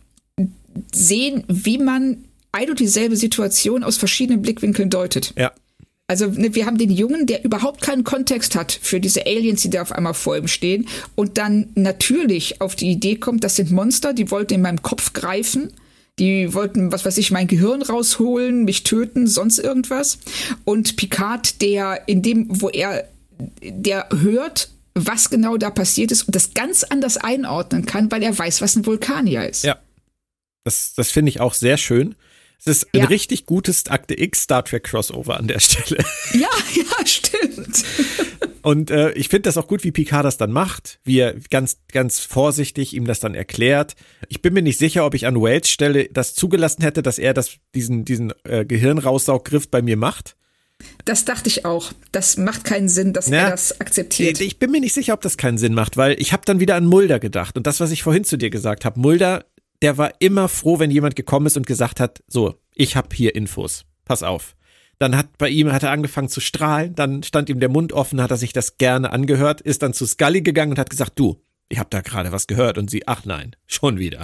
sehen, 0.93 1.43
wie 1.47 1.77
man 1.77 2.23
ein 2.53 2.69
und 2.69 2.79
dieselbe 2.79 3.17
Situation 3.17 3.83
aus 3.83 3.97
verschiedenen 3.97 4.41
Blickwinkeln 4.41 4.89
deutet. 4.89 5.33
Ja. 5.37 5.51
Also 6.13 6.27
ne, 6.27 6.53
wir 6.53 6.67
haben 6.67 6.77
den 6.77 6.91
Jungen, 6.91 7.25
der 7.25 7.43
überhaupt 7.43 7.81
keinen 7.81 8.03
Kontext 8.03 8.53
hat 8.53 8.71
für 8.71 8.99
diese 8.99 9.25
Aliens, 9.25 9.63
die 9.63 9.71
da 9.71 9.81
auf 9.81 9.91
einmal 9.91 10.13
vor 10.13 10.37
ihm 10.37 10.47
stehen 10.47 10.87
und 11.15 11.39
dann 11.39 11.69
natürlich 11.73 12.61
auf 12.61 12.75
die 12.75 12.91
Idee 12.91 13.15
kommt, 13.15 13.43
das 13.43 13.55
sind 13.55 13.71
Monster, 13.71 14.13
die 14.13 14.29
wollten 14.29 14.53
in 14.53 14.61
meinem 14.61 14.83
Kopf 14.83 15.13
greifen. 15.13 15.73
Die 16.19 16.53
wollten, 16.53 16.91
was 16.91 17.03
weiß 17.03 17.17
ich, 17.17 17.31
mein 17.31 17.47
Gehirn 17.47 17.81
rausholen, 17.81 18.63
mich 18.65 18.83
töten, 18.83 19.25
sonst 19.25 19.57
irgendwas. 19.57 20.19
Und 20.65 20.97
Picard, 20.97 21.63
der 21.63 22.07
in 22.07 22.21
dem, 22.21 22.45
wo 22.61 22.69
er, 22.69 23.07
der 23.63 24.07
hört, 24.15 24.69
was 24.93 25.31
genau 25.31 25.57
da 25.57 25.71
passiert 25.71 26.11
ist 26.11 26.27
und 26.27 26.35
das 26.35 26.53
ganz 26.53 26.83
anders 26.83 27.17
einordnen 27.17 27.87
kann, 27.87 28.11
weil 28.11 28.21
er 28.21 28.37
weiß, 28.37 28.61
was 28.61 28.75
ein 28.75 28.85
Vulkanier 28.85 29.49
ist. 29.49 29.63
Ja. 29.63 29.79
Das, 30.63 30.93
das 30.93 31.09
finde 31.09 31.29
ich 31.29 31.39
auch 31.39 31.55
sehr 31.55 31.77
schön. 31.77 32.13
Es 32.65 32.77
ist 32.77 32.93
ein 32.93 33.01
ja. 33.01 33.05
richtig 33.07 33.45
gutes 33.45 33.87
Akte 33.87 34.17
X 34.17 34.43
Star 34.43 34.63
Trek 34.63 34.85
Crossover 34.85 35.37
an 35.37 35.47
der 35.47 35.59
Stelle. 35.59 36.03
Ja, 36.33 36.49
ja, 36.73 37.05
stimmt. 37.05 37.83
Und 38.61 38.89
äh, 38.89 39.11
ich 39.11 39.27
finde 39.27 39.43
das 39.43 39.57
auch 39.57 39.67
gut, 39.67 39.83
wie 39.83 39.91
Picard 39.91 40.23
das 40.23 40.37
dann 40.37 40.51
macht, 40.51 40.99
wie 41.03 41.19
er 41.19 41.35
ganz, 41.49 41.77
ganz 41.91 42.19
vorsichtig 42.19 42.93
ihm 42.95 43.05
das 43.05 43.19
dann 43.19 43.35
erklärt. 43.35 43.95
Ich 44.29 44.41
bin 44.41 44.53
mir 44.53 44.61
nicht 44.61 44.79
sicher, 44.79 45.05
ob 45.05 45.13
ich 45.13 45.27
an 45.27 45.35
Wales 45.35 45.69
Stelle 45.69 46.07
das 46.09 46.33
zugelassen 46.33 46.81
hätte, 46.81 47.03
dass 47.03 47.19
er 47.19 47.33
das, 47.33 47.57
diesen, 47.75 48.05
diesen 48.05 48.33
äh, 48.45 48.65
Gehirnraussauggriff 48.65 49.69
bei 49.69 49.81
mir 49.81 49.97
macht. 49.97 50.37
Das 51.05 51.25
dachte 51.25 51.49
ich 51.49 51.65
auch. 51.65 51.91
Das 52.13 52.37
macht 52.37 52.63
keinen 52.63 52.87
Sinn, 52.87 53.11
dass 53.11 53.27
ja, 53.27 53.39
er 53.39 53.51
das 53.51 53.79
akzeptiert. 53.81 54.39
Ich 54.39 54.59
bin 54.59 54.71
mir 54.71 54.79
nicht 54.79 54.93
sicher, 54.93 55.13
ob 55.13 55.21
das 55.21 55.37
keinen 55.37 55.57
Sinn 55.57 55.73
macht, 55.73 55.97
weil 55.97 56.19
ich 56.19 56.31
habe 56.31 56.43
dann 56.45 56.59
wieder 56.59 56.75
an 56.75 56.85
Mulder 56.85 57.19
gedacht. 57.19 57.57
Und 57.57 57.67
das, 57.67 57.79
was 57.79 57.91
ich 57.91 58.03
vorhin 58.03 58.23
zu 58.23 58.37
dir 58.37 58.49
gesagt 58.49 58.85
habe, 58.85 58.99
Mulder 58.99 59.45
der 59.83 59.97
war 59.97 60.13
immer 60.19 60.47
froh, 60.47 60.79
wenn 60.79 60.89
jemand 60.89 61.15
gekommen 61.15 61.45
ist 61.45 61.57
und 61.57 61.67
gesagt 61.67 61.99
hat, 61.99 62.23
so, 62.27 62.55
ich 62.73 62.95
habe 62.95 63.09
hier 63.13 63.35
Infos. 63.35 63.85
Pass 64.05 64.23
auf. 64.23 64.55
Dann 64.97 65.17
hat 65.17 65.37
bei 65.37 65.49
ihm 65.49 65.71
hat 65.71 65.83
er 65.83 65.91
angefangen 65.91 66.29
zu 66.29 66.39
strahlen, 66.39 66.95
dann 66.95 67.23
stand 67.23 67.49
ihm 67.49 67.59
der 67.59 67.69
Mund 67.69 67.93
offen, 67.93 68.21
hat 68.21 68.31
er 68.31 68.37
sich 68.37 68.53
das 68.53 68.77
gerne 68.77 69.11
angehört, 69.11 69.59
ist 69.61 69.83
dann 69.83 69.93
zu 69.93 70.05
Scully 70.05 70.41
gegangen 70.41 70.71
und 70.71 70.79
hat 70.79 70.89
gesagt, 70.89 71.19
du, 71.19 71.41
ich 71.67 71.79
habe 71.79 71.89
da 71.89 72.01
gerade 72.01 72.31
was 72.31 72.47
gehört 72.47 72.77
und 72.77 72.89
sie, 72.89 73.07
ach 73.07 73.25
nein, 73.25 73.55
schon 73.67 73.99
wieder. 73.99 74.23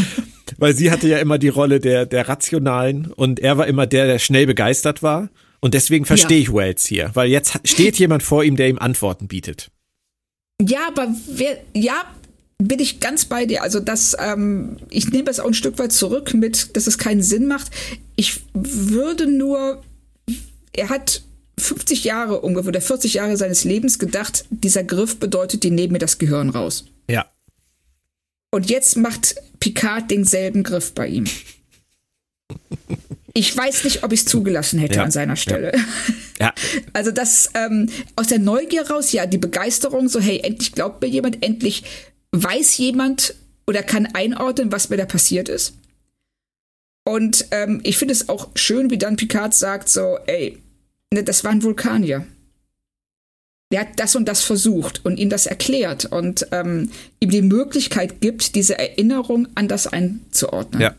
Weil 0.58 0.74
sie 0.74 0.90
hatte 0.90 1.08
ja 1.08 1.18
immer 1.18 1.38
die 1.38 1.48
Rolle 1.48 1.80
der 1.80 2.06
der 2.06 2.28
rationalen 2.28 3.12
und 3.12 3.40
er 3.40 3.58
war 3.58 3.66
immer 3.66 3.86
der, 3.86 4.06
der 4.06 4.18
schnell 4.18 4.46
begeistert 4.46 5.02
war 5.02 5.30
und 5.60 5.74
deswegen 5.74 6.04
verstehe 6.04 6.38
ja. 6.38 6.42
ich 6.42 6.54
Wells 6.54 6.86
hier, 6.86 7.10
weil 7.14 7.28
jetzt 7.30 7.58
steht 7.64 7.98
jemand 7.98 8.22
vor 8.22 8.44
ihm, 8.44 8.56
der 8.56 8.68
ihm 8.68 8.78
Antworten 8.78 9.26
bietet. 9.28 9.70
Ja, 10.60 10.88
aber 10.88 11.08
wer, 11.28 11.58
ja, 11.74 12.04
bin 12.58 12.78
ich 12.78 13.00
ganz 13.00 13.24
bei 13.24 13.46
dir. 13.46 13.62
Also 13.62 13.80
das, 13.80 14.16
ähm, 14.18 14.76
ich 14.90 15.10
nehme 15.10 15.30
es 15.30 15.40
auch 15.40 15.46
ein 15.46 15.54
Stück 15.54 15.78
weit 15.78 15.92
zurück 15.92 16.34
mit, 16.34 16.76
dass 16.76 16.86
es 16.86 16.98
keinen 16.98 17.22
Sinn 17.22 17.46
macht. 17.46 17.70
Ich 18.16 18.40
würde 18.52 19.26
nur, 19.26 19.82
er 20.72 20.88
hat 20.88 21.22
50 21.58 22.04
Jahre 22.04 22.40
ungefähr 22.40 22.68
oder 22.68 22.80
40 22.80 23.14
Jahre 23.14 23.36
seines 23.36 23.64
Lebens 23.64 23.98
gedacht, 23.98 24.44
dieser 24.50 24.84
Griff 24.84 25.18
bedeutet, 25.18 25.62
die 25.62 25.70
nehmen 25.70 25.92
mir 25.92 25.98
das 25.98 26.18
Gehirn 26.18 26.50
raus. 26.50 26.84
Ja. 27.08 27.26
Und 28.50 28.70
jetzt 28.70 28.96
macht 28.96 29.36
Picard 29.60 30.10
denselben 30.10 30.62
Griff 30.62 30.92
bei 30.92 31.08
ihm. 31.08 31.24
Ich 33.32 33.56
weiß 33.56 33.82
nicht, 33.82 34.04
ob 34.04 34.12
ich 34.12 34.20
es 34.20 34.26
zugelassen 34.26 34.78
hätte 34.78 34.96
ja, 34.96 35.02
an 35.02 35.10
seiner 35.10 35.36
Stelle. 35.36 35.72
Ja. 36.38 36.46
ja. 36.46 36.54
Also 36.92 37.10
das 37.10 37.50
ähm, 37.54 37.88
aus 38.14 38.28
der 38.28 38.38
Neugier 38.38 38.88
raus, 38.88 39.10
ja, 39.12 39.26
die 39.26 39.38
Begeisterung, 39.38 40.08
so 40.08 40.20
hey, 40.20 40.40
endlich 40.40 40.72
glaubt 40.72 41.02
mir 41.02 41.08
jemand, 41.08 41.44
endlich 41.44 41.82
weiß 42.34 42.76
jemand 42.78 43.34
oder 43.66 43.82
kann 43.82 44.06
einordnen, 44.06 44.72
was 44.72 44.90
mir 44.90 44.96
da 44.96 45.06
passiert 45.06 45.48
ist. 45.48 45.74
Und 47.06 47.46
ähm, 47.50 47.80
ich 47.84 47.98
finde 47.98 48.12
es 48.12 48.28
auch 48.28 48.50
schön, 48.54 48.90
wie 48.90 48.98
dann 48.98 49.16
Picard 49.16 49.54
sagt 49.54 49.88
so, 49.88 50.18
ey, 50.26 50.58
ne, 51.12 51.22
das 51.22 51.44
war 51.44 51.52
ein 51.52 51.62
Vulkanier. 51.62 52.26
Der 53.72 53.80
hat 53.80 53.98
das 54.00 54.16
und 54.16 54.26
das 54.26 54.42
versucht 54.42 55.04
und 55.04 55.18
ihm 55.18 55.30
das 55.30 55.46
erklärt 55.46 56.06
und 56.06 56.46
ähm, 56.52 56.90
ihm 57.20 57.30
die 57.30 57.42
Möglichkeit 57.42 58.20
gibt, 58.20 58.54
diese 58.54 58.78
Erinnerung 58.78 59.48
anders 59.54 59.86
einzuordnen. 59.86 60.80
Ja. 60.80 60.94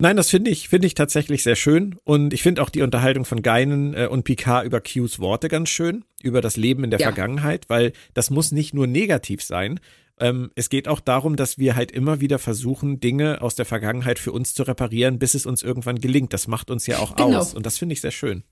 Nein, 0.00 0.16
das 0.16 0.30
finde 0.30 0.50
ich, 0.50 0.68
finde 0.68 0.86
ich 0.86 0.94
tatsächlich 0.94 1.42
sehr 1.42 1.56
schön. 1.56 1.96
Und 2.04 2.32
ich 2.32 2.42
finde 2.42 2.62
auch 2.62 2.70
die 2.70 2.82
Unterhaltung 2.82 3.24
von 3.24 3.42
Geinen 3.42 3.94
äh, 3.94 4.06
und 4.06 4.24
Picard 4.24 4.64
über 4.64 4.80
Qs 4.80 5.18
Worte 5.18 5.48
ganz 5.48 5.68
schön, 5.68 6.04
über 6.22 6.40
das 6.40 6.56
Leben 6.56 6.84
in 6.84 6.90
der 6.90 7.00
ja. 7.00 7.06
Vergangenheit, 7.06 7.66
weil 7.68 7.92
das 8.14 8.30
muss 8.30 8.50
nicht 8.50 8.72
nur 8.72 8.86
negativ 8.86 9.42
sein. 9.42 9.78
Ähm, 10.18 10.50
es 10.54 10.70
geht 10.70 10.88
auch 10.88 11.00
darum, 11.00 11.36
dass 11.36 11.58
wir 11.58 11.76
halt 11.76 11.92
immer 11.92 12.20
wieder 12.20 12.38
versuchen, 12.38 13.00
Dinge 13.00 13.42
aus 13.42 13.54
der 13.54 13.66
Vergangenheit 13.66 14.18
für 14.18 14.32
uns 14.32 14.54
zu 14.54 14.62
reparieren, 14.62 15.18
bis 15.18 15.34
es 15.34 15.44
uns 15.44 15.62
irgendwann 15.62 16.00
gelingt. 16.00 16.32
Das 16.32 16.46
macht 16.46 16.70
uns 16.70 16.86
ja 16.86 16.98
auch 16.98 17.16
genau. 17.16 17.38
aus. 17.38 17.54
Und 17.54 17.66
das 17.66 17.78
finde 17.78 17.92
ich 17.92 18.00
sehr 18.00 18.10
schön. 18.10 18.42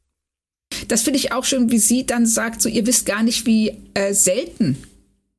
Das 0.89 1.03
finde 1.03 1.19
ich 1.19 1.33
auch 1.33 1.45
schön, 1.45 1.71
wie 1.71 1.79
sie 1.79 2.05
dann 2.05 2.27
sagt, 2.27 2.61
so 2.61 2.69
ihr 2.69 2.87
wisst 2.87 3.07
gar 3.07 3.23
nicht, 3.23 3.47
wie 3.47 3.73
äh, 3.95 4.13
selten 4.13 4.77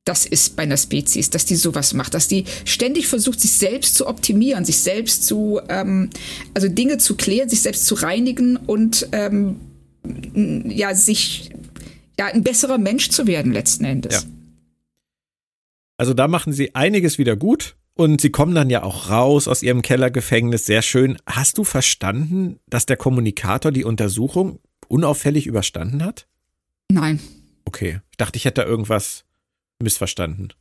das 0.04 0.26
ist 0.26 0.56
bei 0.56 0.62
einer 0.62 0.76
Spezies, 0.76 1.30
dass 1.30 1.44
die 1.44 1.56
sowas 1.56 1.92
macht, 1.94 2.14
dass 2.14 2.26
die 2.26 2.44
ständig 2.64 3.06
versucht, 3.06 3.40
sich 3.40 3.52
selbst 3.52 3.94
zu 3.94 4.06
optimieren, 4.06 4.64
sich 4.64 4.78
selbst 4.78 5.26
zu, 5.26 5.60
ähm, 5.68 6.10
also 6.54 6.68
Dinge 6.68 6.98
zu 6.98 7.16
klären, 7.16 7.48
sich 7.48 7.62
selbst 7.62 7.86
zu 7.86 7.94
reinigen 7.96 8.56
und 8.56 9.08
ähm, 9.12 9.60
ja, 10.64 10.94
sich, 10.94 11.50
ja, 12.18 12.26
ein 12.26 12.42
besserer 12.42 12.78
Mensch 12.78 13.10
zu 13.10 13.26
werden 13.26 13.52
letzten 13.52 13.84
Endes. 13.84 14.14
Ja. 14.14 14.22
Also 15.98 16.14
da 16.14 16.28
machen 16.28 16.54
sie 16.54 16.74
einiges 16.74 17.18
wieder 17.18 17.36
gut 17.36 17.76
und 17.94 18.22
sie 18.22 18.30
kommen 18.30 18.54
dann 18.54 18.70
ja 18.70 18.82
auch 18.82 19.10
raus 19.10 19.46
aus 19.46 19.62
ihrem 19.62 19.82
Kellergefängnis, 19.82 20.64
sehr 20.64 20.80
schön. 20.80 21.18
Hast 21.26 21.58
du 21.58 21.64
verstanden, 21.64 22.58
dass 22.66 22.86
der 22.86 22.96
Kommunikator 22.96 23.70
die 23.70 23.84
Untersuchung 23.84 24.60
unauffällig 24.88 25.46
überstanden 25.46 26.02
hat? 26.02 26.26
Nein. 26.90 27.20
Okay, 27.66 28.00
ich 28.10 28.16
dachte, 28.16 28.38
ich 28.38 28.46
hätte 28.46 28.62
da 28.62 28.66
irgendwas 28.66 29.24
missverstanden. 29.82 30.52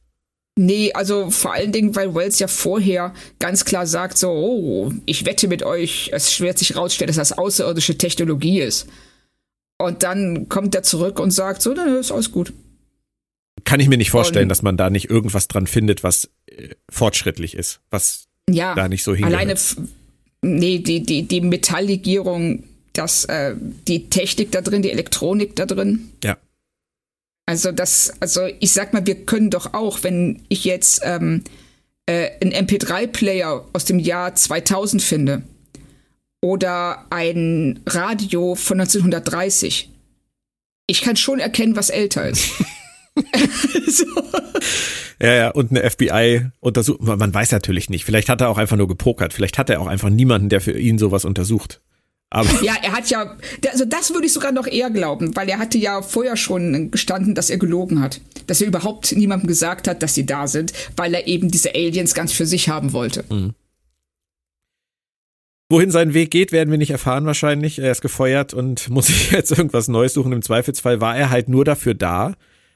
Nee, 0.58 0.92
also 0.92 1.32
vor 1.32 1.54
allen 1.54 1.72
Dingen, 1.72 1.96
weil 1.96 2.14
Wells 2.14 2.40
ja 2.40 2.48
vorher 2.48 3.14
ganz 3.40 3.64
klar 3.64 3.88
sagt, 3.88 4.18
so, 4.18 4.30
oh, 4.30 4.94
ich 5.06 5.26
wette 5.26 5.48
mit 5.48 5.64
euch, 5.64 6.10
es 6.12 6.42
wird 6.42 6.58
sich 6.58 6.76
rausstellen, 6.76 7.08
dass 7.08 7.16
das 7.16 7.38
außerirdische 7.38 7.98
Technologie 7.98 8.60
ist. 8.60 8.88
Und 9.78 10.04
dann 10.04 10.50
kommt 10.50 10.76
er 10.76 10.84
zurück 10.84 11.20
und 11.20 11.32
sagt, 11.32 11.62
so, 11.62 11.74
na, 11.74 11.86
ist 11.98 12.12
alles 12.12 12.34
gut. 12.34 12.52
Kann 13.64 13.80
ich 13.80 13.88
mir 13.88 13.98
nicht 13.98 14.12
vorstellen, 14.12 14.46
und, 14.46 14.50
dass 14.50 14.62
man 14.62 14.76
da 14.76 14.90
nicht 14.90 15.10
irgendwas 15.10 15.48
dran 15.48 15.66
findet, 15.66 16.04
was 16.04 16.30
äh, 16.48 16.76
fortschrittlich 16.90 17.56
ist, 17.56 17.80
was 17.90 18.26
ja, 18.50 18.76
da 18.76 18.90
nicht 18.90 19.04
so 19.04 19.14
hingehört. 19.14 19.40
Alleine, 19.40 19.58
nee, 20.42 20.80
die, 20.80 21.04
die, 21.04 21.24
die 21.24 21.42
Metalllegierung, 21.42 22.66
das, 22.92 23.24
äh, 23.26 23.56
die 23.88 24.10
Technik 24.10 24.52
da 24.52 24.60
drin, 24.60 24.82
die 24.82 24.92
Elektronik 24.92 25.56
da 25.56 25.66
drin. 25.66 26.12
Ja. 26.22 26.38
Also 27.50 27.72
das, 27.72 28.14
also 28.20 28.42
ich 28.60 28.74
sag 28.74 28.94
mal, 28.94 29.08
wir 29.08 29.26
können 29.26 29.50
doch 29.50 29.74
auch, 29.74 30.04
wenn 30.04 30.44
ich 30.50 30.66
jetzt 30.66 31.02
ähm, 31.04 31.44
äh, 32.06 32.30
einen 32.42 32.68
MP3-Player 32.68 33.66
aus 33.74 33.86
dem 33.86 33.98
Jahr 33.98 34.36
2000 34.36 35.02
finde 35.02 35.42
oder 36.44 37.08
ein 37.10 37.80
Radio 37.88 38.54
von 38.54 38.80
1930, 38.80 39.90
ich 40.86 41.02
kann 41.02 41.16
schon 41.16 41.40
erkennen, 41.40 41.76
was 41.76 41.90
älter 41.90 42.30
ist. 42.30 42.52
so. 43.88 44.06
Ja, 45.22 45.34
ja, 45.34 45.50
und 45.50 45.72
eine 45.72 45.90
FBI-Untersuchung. 45.90 47.18
Man 47.18 47.34
weiß 47.34 47.52
natürlich 47.52 47.90
nicht. 47.90 48.06
Vielleicht 48.06 48.30
hat 48.30 48.40
er 48.40 48.48
auch 48.48 48.58
einfach 48.58 48.78
nur 48.78 48.88
gepokert. 48.88 49.34
Vielleicht 49.34 49.58
hat 49.58 49.70
er 49.70 49.82
auch 49.82 49.88
einfach 49.88 50.10
niemanden, 50.10 50.48
der 50.48 50.62
für 50.62 50.72
ihn 50.72 50.98
sowas 50.98 51.26
untersucht. 51.26 51.82
Aber 52.32 52.64
ja, 52.64 52.76
er 52.82 52.92
hat 52.92 53.10
ja, 53.10 53.38
also 53.72 53.86
das 53.86 54.14
würde 54.14 54.28
ich 54.28 54.34
sogar 54.34 54.52
noch 54.52 54.68
eher 54.68 54.92
glauben, 54.92 55.36
weil 55.36 55.50
er 55.50 55.58
hatte 55.58 55.80
ja 55.80 56.02
vorher 56.04 56.38
schon 56.38 56.92
gestanden, 56.92 57.34
dass 57.34 57.50
er 57.50 57.58
gelogen 57.58 58.02
hat. 58.02 58.22
Dass 58.46 58.62
er 58.62 58.68
überhaupt 58.68 59.12
niemandem 59.16 59.48
gesagt 59.48 59.88
hat, 59.88 60.04
dass 60.04 60.14
sie 60.14 60.26
da 60.26 60.48
sind, 60.48 60.74
weil 60.96 61.14
er 61.14 61.28
eben 61.28 61.50
diese 61.50 61.74
Aliens 61.74 62.14
ganz 62.14 62.32
für 62.32 62.46
sich 62.46 62.70
haben 62.70 62.94
wollte. 62.94 63.26
Mhm. 63.30 63.54
Wohin 65.72 65.92
sein 65.92 66.16
Weg 66.16 66.32
geht, 66.32 66.52
werden 66.52 66.72
wir 66.72 66.80
nicht 66.80 66.90
erfahren 66.90 67.26
wahrscheinlich. 67.26 67.78
Er 67.80 67.92
ist 67.92 68.02
gefeuert 68.02 68.54
und 68.54 68.90
muss 68.90 69.08
sich 69.08 69.32
jetzt 69.32 69.52
irgendwas 69.52 69.88
Neues 69.88 70.14
suchen. 70.14 70.32
Im 70.32 70.42
Zweifelsfall 70.42 71.02
war 71.02 71.18
er 71.18 71.32
halt 71.32 71.50
nur 71.50 71.66
dafür 71.66 71.96
da, 71.96 72.34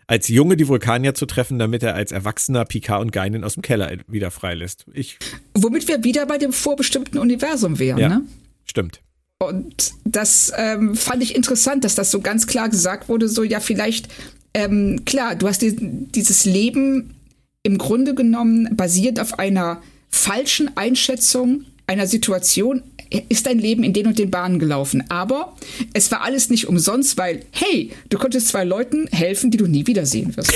als 0.08 0.30
Junge 0.30 0.58
die 0.58 0.68
Vulkanier 0.68 1.14
zu 1.14 1.28
treffen, 1.28 1.60
damit 1.60 1.84
er 1.84 1.94
als 1.94 2.12
Erwachsener 2.12 2.66
Picard 2.66 3.02
und 3.02 3.12
Geinen 3.12 3.44
aus 3.44 3.54
dem 3.54 3.62
Keller 3.62 3.92
wieder 4.08 4.32
freilässt. 4.32 4.86
Ich 4.94 5.18
Womit 5.54 5.88
wir 5.88 6.04
wieder 6.04 6.26
bei 6.26 6.40
dem 6.40 6.54
vorbestimmten 6.54 7.20
Universum 7.20 7.78
wären, 7.78 8.00
ja, 8.00 8.10
ne? 8.10 8.22
Stimmt. 8.66 9.02
Und 9.40 9.94
das 10.06 10.54
ähm, 10.56 10.96
fand 10.96 11.22
ich 11.22 11.36
interessant, 11.36 11.84
dass 11.84 11.96
das 11.96 12.12
so 12.12 12.22
ganz 12.22 12.48
klar 12.48 12.70
gesagt 12.70 13.10
wurde, 13.10 13.28
so 13.28 13.44
ja, 13.44 13.60
vielleicht 13.60 14.08
ähm, 14.54 15.04
klar, 15.06 15.36
du 15.36 15.48
hast 15.48 15.62
die, 15.62 15.76
dieses 15.76 16.46
Leben 16.46 17.16
im 17.64 17.78
Grunde 17.78 18.14
genommen 18.14 18.76
basiert 18.76 19.20
auf 19.20 19.40
einer 19.40 19.82
falschen 20.10 20.76
Einschätzung 20.78 21.66
einer 21.88 22.08
Situation, 22.08 22.84
ist 23.30 23.46
dein 23.46 23.60
Leben 23.60 23.84
in 23.84 23.94
den 23.94 24.08
und 24.08 24.18
den 24.18 24.32
Bahnen 24.32 24.60
gelaufen. 24.60 25.04
Aber 25.10 25.56
es 25.94 26.12
war 26.12 26.22
alles 26.22 26.50
nicht 26.50 26.68
umsonst, 26.68 27.18
weil, 27.18 27.46
hey, 27.52 27.92
du 28.10 28.18
konntest 28.18 28.48
zwei 28.48 28.64
Leuten 28.64 29.08
helfen, 29.08 29.52
die 29.52 29.58
du 29.58 29.68
nie 29.68 29.86
wiedersehen 29.86 30.36
wirst. 30.36 30.54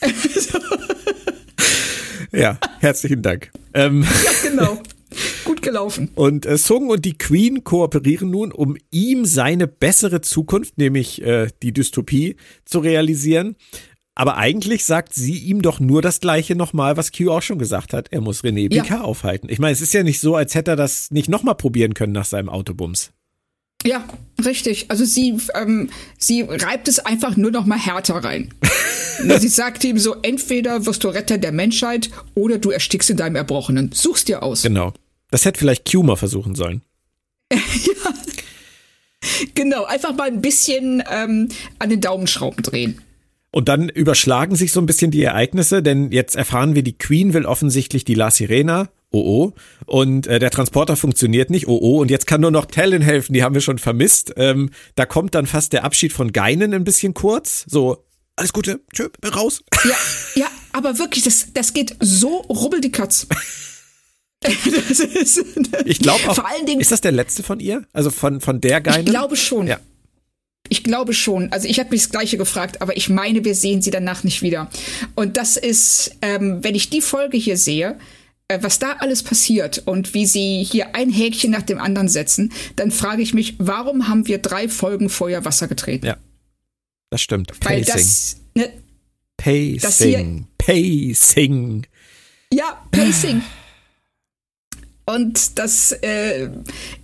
ja, 2.32 2.58
herzlichen 2.80 3.22
Dank. 3.22 3.50
Ähm. 3.74 4.02
Ja, 4.02 4.50
genau. 4.50 4.82
Gut 5.48 5.62
gelaufen. 5.62 6.10
Und 6.14 6.44
äh, 6.44 6.58
Sung 6.58 6.90
und 6.90 7.06
die 7.06 7.16
Queen 7.16 7.64
kooperieren 7.64 8.30
nun, 8.30 8.52
um 8.52 8.76
ihm 8.90 9.24
seine 9.24 9.66
bessere 9.66 10.20
Zukunft, 10.20 10.76
nämlich 10.76 11.22
äh, 11.22 11.48
die 11.62 11.72
Dystopie, 11.72 12.36
zu 12.66 12.80
realisieren. 12.80 13.56
Aber 14.14 14.36
eigentlich 14.36 14.84
sagt 14.84 15.14
sie 15.14 15.38
ihm 15.38 15.62
doch 15.62 15.80
nur 15.80 16.02
das 16.02 16.20
Gleiche 16.20 16.54
nochmal, 16.54 16.98
was 16.98 17.12
Q 17.12 17.30
auch 17.30 17.40
schon 17.40 17.58
gesagt 17.58 17.94
hat. 17.94 18.08
Er 18.10 18.20
muss 18.20 18.42
René 18.42 18.70
ja. 18.70 18.82
Picard 18.82 19.02
aufhalten. 19.02 19.48
Ich 19.48 19.58
meine, 19.58 19.72
es 19.72 19.80
ist 19.80 19.94
ja 19.94 20.02
nicht 20.02 20.20
so, 20.20 20.36
als 20.36 20.54
hätte 20.54 20.72
er 20.72 20.76
das 20.76 21.10
nicht 21.10 21.30
nochmal 21.30 21.54
probieren 21.54 21.94
können 21.94 22.12
nach 22.12 22.26
seinem 22.26 22.50
Autobums. 22.50 23.12
Ja, 23.86 24.04
richtig. 24.44 24.90
Also 24.90 25.06
sie, 25.06 25.38
ähm, 25.54 25.88
sie 26.18 26.42
reibt 26.42 26.88
es 26.88 26.98
einfach 26.98 27.38
nur 27.38 27.52
noch 27.52 27.64
mal 27.64 27.78
härter 27.78 28.16
rein. 28.16 28.52
sie 29.38 29.48
sagt 29.48 29.82
ihm 29.84 29.98
so, 29.98 30.16
entweder 30.20 30.84
wirst 30.84 31.04
du 31.04 31.08
Retter 31.08 31.38
der 31.38 31.52
Menschheit 31.52 32.10
oder 32.34 32.58
du 32.58 32.70
erstickst 32.70 33.08
in 33.08 33.16
deinem 33.16 33.36
Erbrochenen. 33.36 33.92
Such's 33.94 34.26
dir 34.26 34.42
aus. 34.42 34.60
Genau. 34.60 34.92
Das 35.30 35.44
hätte 35.44 35.58
vielleicht 35.58 35.90
Q 35.90 36.02
mal 36.02 36.16
versuchen 36.16 36.54
sollen. 36.54 36.82
ja. 37.52 37.58
Genau, 39.54 39.84
einfach 39.84 40.14
mal 40.14 40.28
ein 40.28 40.40
bisschen 40.40 41.02
ähm, 41.10 41.48
an 41.78 41.90
den 41.90 42.00
Daumenschrauben 42.00 42.62
drehen. 42.62 43.02
Und 43.50 43.68
dann 43.68 43.88
überschlagen 43.88 44.56
sich 44.56 44.72
so 44.72 44.80
ein 44.80 44.86
bisschen 44.86 45.10
die 45.10 45.22
Ereignisse, 45.22 45.82
denn 45.82 46.12
jetzt 46.12 46.36
erfahren 46.36 46.74
wir, 46.74 46.82
die 46.82 46.96
Queen 46.96 47.32
will 47.32 47.46
offensichtlich 47.46 48.04
die 48.04 48.14
La 48.14 48.30
Sirena, 48.30 48.90
oh 49.10 49.20
oh, 49.20 49.52
und 49.86 50.26
äh, 50.26 50.38
der 50.38 50.50
Transporter 50.50 50.96
funktioniert 50.96 51.48
nicht, 51.48 51.66
oh 51.66 51.78
oh, 51.80 52.00
und 52.00 52.10
jetzt 52.10 52.26
kann 52.26 52.42
nur 52.42 52.50
noch 52.50 52.66
Talon 52.66 53.00
helfen, 53.00 53.32
die 53.32 53.42
haben 53.42 53.54
wir 53.54 53.62
schon 53.62 53.78
vermisst. 53.78 54.34
Ähm, 54.36 54.70
da 54.96 55.06
kommt 55.06 55.34
dann 55.34 55.46
fast 55.46 55.72
der 55.72 55.84
Abschied 55.84 56.12
von 56.12 56.32
Geinen 56.32 56.74
ein 56.74 56.84
bisschen 56.84 57.14
kurz, 57.14 57.64
so, 57.66 58.04
alles 58.36 58.52
Gute, 58.52 58.80
tschö, 58.92 59.08
raus. 59.34 59.64
Ja, 59.84 59.96
ja, 60.34 60.46
aber 60.72 60.98
wirklich, 60.98 61.24
das, 61.24 61.48
das 61.54 61.72
geht 61.72 61.96
so 62.00 62.36
rubbel 62.42 62.80
die 62.80 62.92
Katz. 62.92 63.26
ist, 64.44 65.44
ich 65.84 65.98
glaube 65.98 66.28
auch. 66.28 66.36
Vor 66.36 66.48
allen 66.48 66.66
Dingen, 66.66 66.80
ist 66.80 66.92
das 66.92 67.00
der 67.00 67.12
letzte 67.12 67.42
von 67.42 67.60
ihr? 67.60 67.84
Also 67.92 68.10
von, 68.10 68.40
von 68.40 68.60
der 68.60 68.80
Geinen? 68.80 69.06
Ich 69.06 69.10
glaube 69.10 69.36
schon. 69.36 69.66
Ja. 69.66 69.80
Ich 70.68 70.84
glaube 70.84 71.14
schon. 71.14 71.50
Also 71.52 71.66
ich 71.66 71.78
habe 71.78 71.90
mich 71.90 72.02
das 72.02 72.10
Gleiche 72.10 72.36
gefragt, 72.36 72.82
aber 72.82 72.96
ich 72.96 73.08
meine, 73.08 73.44
wir 73.44 73.54
sehen 73.54 73.82
sie 73.82 73.90
danach 73.90 74.22
nicht 74.22 74.42
wieder. 74.42 74.70
Und 75.14 75.36
das 75.36 75.56
ist, 75.56 76.16
ähm, 76.22 76.62
wenn 76.62 76.74
ich 76.74 76.90
die 76.90 77.00
Folge 77.00 77.36
hier 77.36 77.56
sehe, 77.56 77.98
äh, 78.48 78.58
was 78.62 78.78
da 78.78 78.96
alles 78.98 79.22
passiert 79.22 79.82
und 79.86 80.14
wie 80.14 80.26
sie 80.26 80.62
hier 80.62 80.94
ein 80.94 81.10
Häkchen 81.10 81.50
nach 81.50 81.62
dem 81.62 81.78
anderen 81.78 82.08
setzen, 82.08 82.52
dann 82.76 82.90
frage 82.90 83.22
ich 83.22 83.34
mich, 83.34 83.54
warum 83.58 84.08
haben 84.08 84.26
wir 84.26 84.38
drei 84.38 84.68
Folgen 84.68 85.08
Feuer 85.08 85.44
Wasser 85.44 85.68
getreten? 85.68 86.06
Ja, 86.06 86.16
das 87.10 87.22
stimmt. 87.22 87.52
Weil 87.62 87.80
Pacing. 87.80 87.94
das, 87.94 88.36
ne, 88.54 88.72
Pacing. 89.36 89.80
Das 89.80 90.02
hier, 90.02 90.44
Pacing. 90.58 91.86
Ja, 92.52 92.86
Pacing. 92.90 93.42
Und 95.08 95.58
das, 95.58 95.92
äh, 96.02 96.50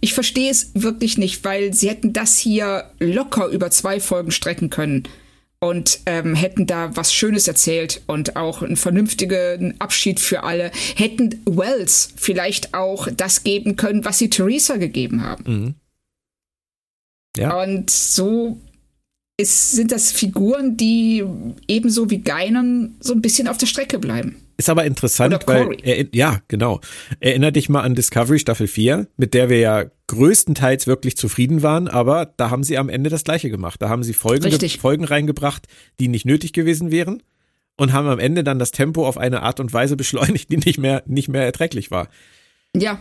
ich 0.01 0.13
verstehe 0.13 0.51
es 0.51 0.73
wirklich 0.75 1.17
nicht, 1.17 1.43
weil 1.43 1.73
sie 1.73 1.89
hätten 1.89 2.13
das 2.13 2.37
hier 2.37 2.91
locker 2.99 3.47
über 3.47 3.71
zwei 3.71 3.99
Folgen 3.99 4.31
strecken 4.31 4.69
können 4.69 5.05
und 5.59 6.01
ähm, 6.05 6.35
hätten 6.35 6.67
da 6.67 6.95
was 6.95 7.15
Schönes 7.15 7.49
erzählt 7.49 8.03
und 8.07 8.37
auch 8.37 8.61
einen 8.61 8.77
vernünftigen 8.77 9.81
Abschied 9.81 10.21
für 10.21 10.43
alle. 10.43 10.71
Hätten 10.97 11.41
Wells 11.47 12.13
vielleicht 12.17 12.75
auch 12.75 13.09
das 13.11 13.43
geben 13.43 13.77
können, 13.77 14.05
was 14.05 14.19
sie 14.19 14.29
Theresa 14.29 14.77
gegeben 14.77 15.23
haben. 15.23 15.45
Mhm. 15.47 15.75
Ja. 17.39 17.63
Und 17.63 17.89
so 17.89 18.61
ist, 19.39 19.73
sind 19.73 19.93
das 19.93 20.13
Figuren, 20.13 20.77
die 20.77 21.25
ebenso 21.69 22.11
wie 22.11 22.19
Geinen 22.19 22.97
so 23.01 23.15
ein 23.15 23.23
bisschen 23.23 23.49
auf 23.49 23.57
der 23.57 23.67
Strecke 23.67 23.99
bleiben. 23.99 24.43
Ist 24.57 24.69
aber 24.69 24.85
interessant, 24.85 25.47
weil, 25.47 25.77
er, 25.83 26.07
ja, 26.13 26.41
genau. 26.49 26.81
Erinner 27.21 27.51
dich 27.51 27.69
mal 27.69 27.83
an 27.83 27.95
Discovery 27.95 28.39
Staffel 28.39 28.69
4, 28.69 29.09
mit 29.17 29.35
der 29.35 29.49
wir 29.49 29.59
ja 29.59 29.85
größtenteils 30.07 30.87
wirklich 30.87 31.17
zufrieden 31.17 31.63
waren, 31.63 31.89
aber 31.89 32.33
da 32.37 32.51
haben 32.51 32.63
sie 32.63 32.79
am 32.79 32.89
Ende 32.89 33.11
das 33.11 33.25
Gleiche 33.25 33.51
gemacht. 33.51 33.83
Da 33.83 33.89
haben 33.89 34.05
sie 34.05 34.13
Folgen, 34.13 34.51
Folgen 34.79 35.05
reingebracht, 35.05 35.67
die 35.99 36.09
nicht 36.09 36.27
nötig 36.27 36.53
gewesen 36.53 36.91
wären 36.91 37.23
und 37.77 37.93
haben 37.93 38.09
am 38.09 38.19
Ende 38.19 38.45
dann 38.45 38.59
das 38.59 38.71
Tempo 38.71 39.07
auf 39.07 39.19
eine 39.19 39.43
Art 39.43 39.61
und 39.61 39.73
Weise 39.73 39.97
beschleunigt, 39.97 40.51
die 40.51 40.59
nicht 40.59 40.79
mehr, 40.79 41.03
nicht 41.07 41.29
mehr 41.29 41.43
erträglich 41.43 41.91
war. 41.91 42.09
Ja. 42.77 43.01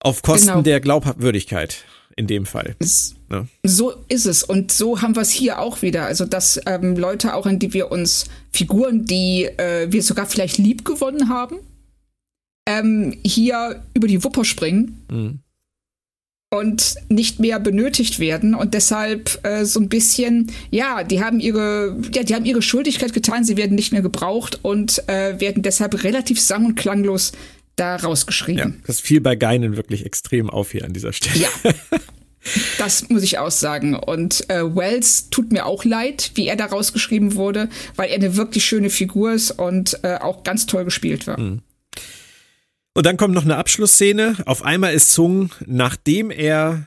Auf 0.00 0.22
Kosten 0.22 0.48
genau. 0.48 0.62
der 0.62 0.80
Glaubwürdigkeit 0.80 1.84
in 2.16 2.26
dem 2.26 2.46
Fall. 2.46 2.76
Es, 2.78 3.16
ne? 3.34 3.48
So 3.62 3.94
ist 4.08 4.26
es. 4.26 4.42
Und 4.42 4.72
so 4.72 5.02
haben 5.02 5.16
wir 5.16 5.22
es 5.22 5.30
hier 5.30 5.58
auch 5.58 5.82
wieder. 5.82 6.06
Also, 6.06 6.24
dass 6.24 6.60
ähm, 6.66 6.96
Leute 6.96 7.34
auch, 7.34 7.46
in 7.46 7.58
die 7.58 7.72
wir 7.72 7.90
uns 7.90 8.26
Figuren, 8.52 9.04
die 9.04 9.44
äh, 9.44 9.90
wir 9.90 10.02
sogar 10.02 10.26
vielleicht 10.26 10.58
lieb 10.58 10.84
gewonnen 10.84 11.28
haben, 11.28 11.56
ähm, 12.66 13.16
hier 13.24 13.82
über 13.94 14.08
die 14.08 14.24
Wupper 14.24 14.44
springen. 14.44 15.04
Mhm. 15.10 15.38
Und 16.50 16.94
nicht 17.08 17.40
mehr 17.40 17.58
benötigt 17.58 18.20
werden 18.20 18.54
und 18.54 18.74
deshalb 18.74 19.44
äh, 19.44 19.64
so 19.64 19.80
ein 19.80 19.88
bisschen, 19.88 20.52
ja, 20.70 21.02
die 21.02 21.20
haben 21.20 21.40
ihre, 21.40 22.00
ja, 22.14 22.22
die 22.22 22.32
haben 22.32 22.44
ihre 22.44 22.62
Schuldigkeit 22.62 23.12
getan, 23.12 23.42
sie 23.42 23.56
werden 23.56 23.74
nicht 23.74 23.90
mehr 23.90 24.02
gebraucht 24.02 24.60
und 24.62 25.02
äh, 25.08 25.40
werden 25.40 25.64
deshalb 25.64 26.04
relativ 26.04 26.40
sang- 26.40 26.66
und 26.66 26.74
klanglos 26.76 27.32
da 27.74 27.96
rausgeschrieben. 27.96 28.74
Ja, 28.78 28.86
das 28.86 29.00
fiel 29.00 29.20
bei 29.20 29.34
Geinen 29.34 29.76
wirklich 29.76 30.06
extrem 30.06 30.48
auf 30.48 30.70
hier 30.70 30.84
an 30.84 30.92
dieser 30.92 31.12
Stelle. 31.12 31.40
Ja. 31.40 31.72
Das 32.78 33.08
muss 33.08 33.22
ich 33.22 33.38
aussagen. 33.38 33.94
Und 33.94 34.48
äh, 34.50 34.64
Wells 34.74 35.30
tut 35.30 35.52
mir 35.52 35.66
auch 35.66 35.84
leid, 35.84 36.32
wie 36.34 36.46
er 36.46 36.56
da 36.56 36.66
rausgeschrieben 36.66 37.34
wurde, 37.34 37.68
weil 37.96 38.10
er 38.10 38.16
eine 38.16 38.36
wirklich 38.36 38.64
schöne 38.64 38.90
Figur 38.90 39.32
ist 39.32 39.50
und 39.50 39.98
äh, 40.02 40.16
auch 40.16 40.44
ganz 40.44 40.66
toll 40.66 40.84
gespielt 40.84 41.26
war. 41.26 41.38
Mhm. 41.40 41.62
Und 42.96 43.06
dann 43.06 43.16
kommt 43.16 43.34
noch 43.34 43.44
eine 43.44 43.56
Abschlussszene. 43.56 44.36
Auf 44.46 44.62
einmal 44.62 44.94
ist 44.94 45.12
Sung, 45.12 45.50
nachdem 45.66 46.30
er 46.30 46.86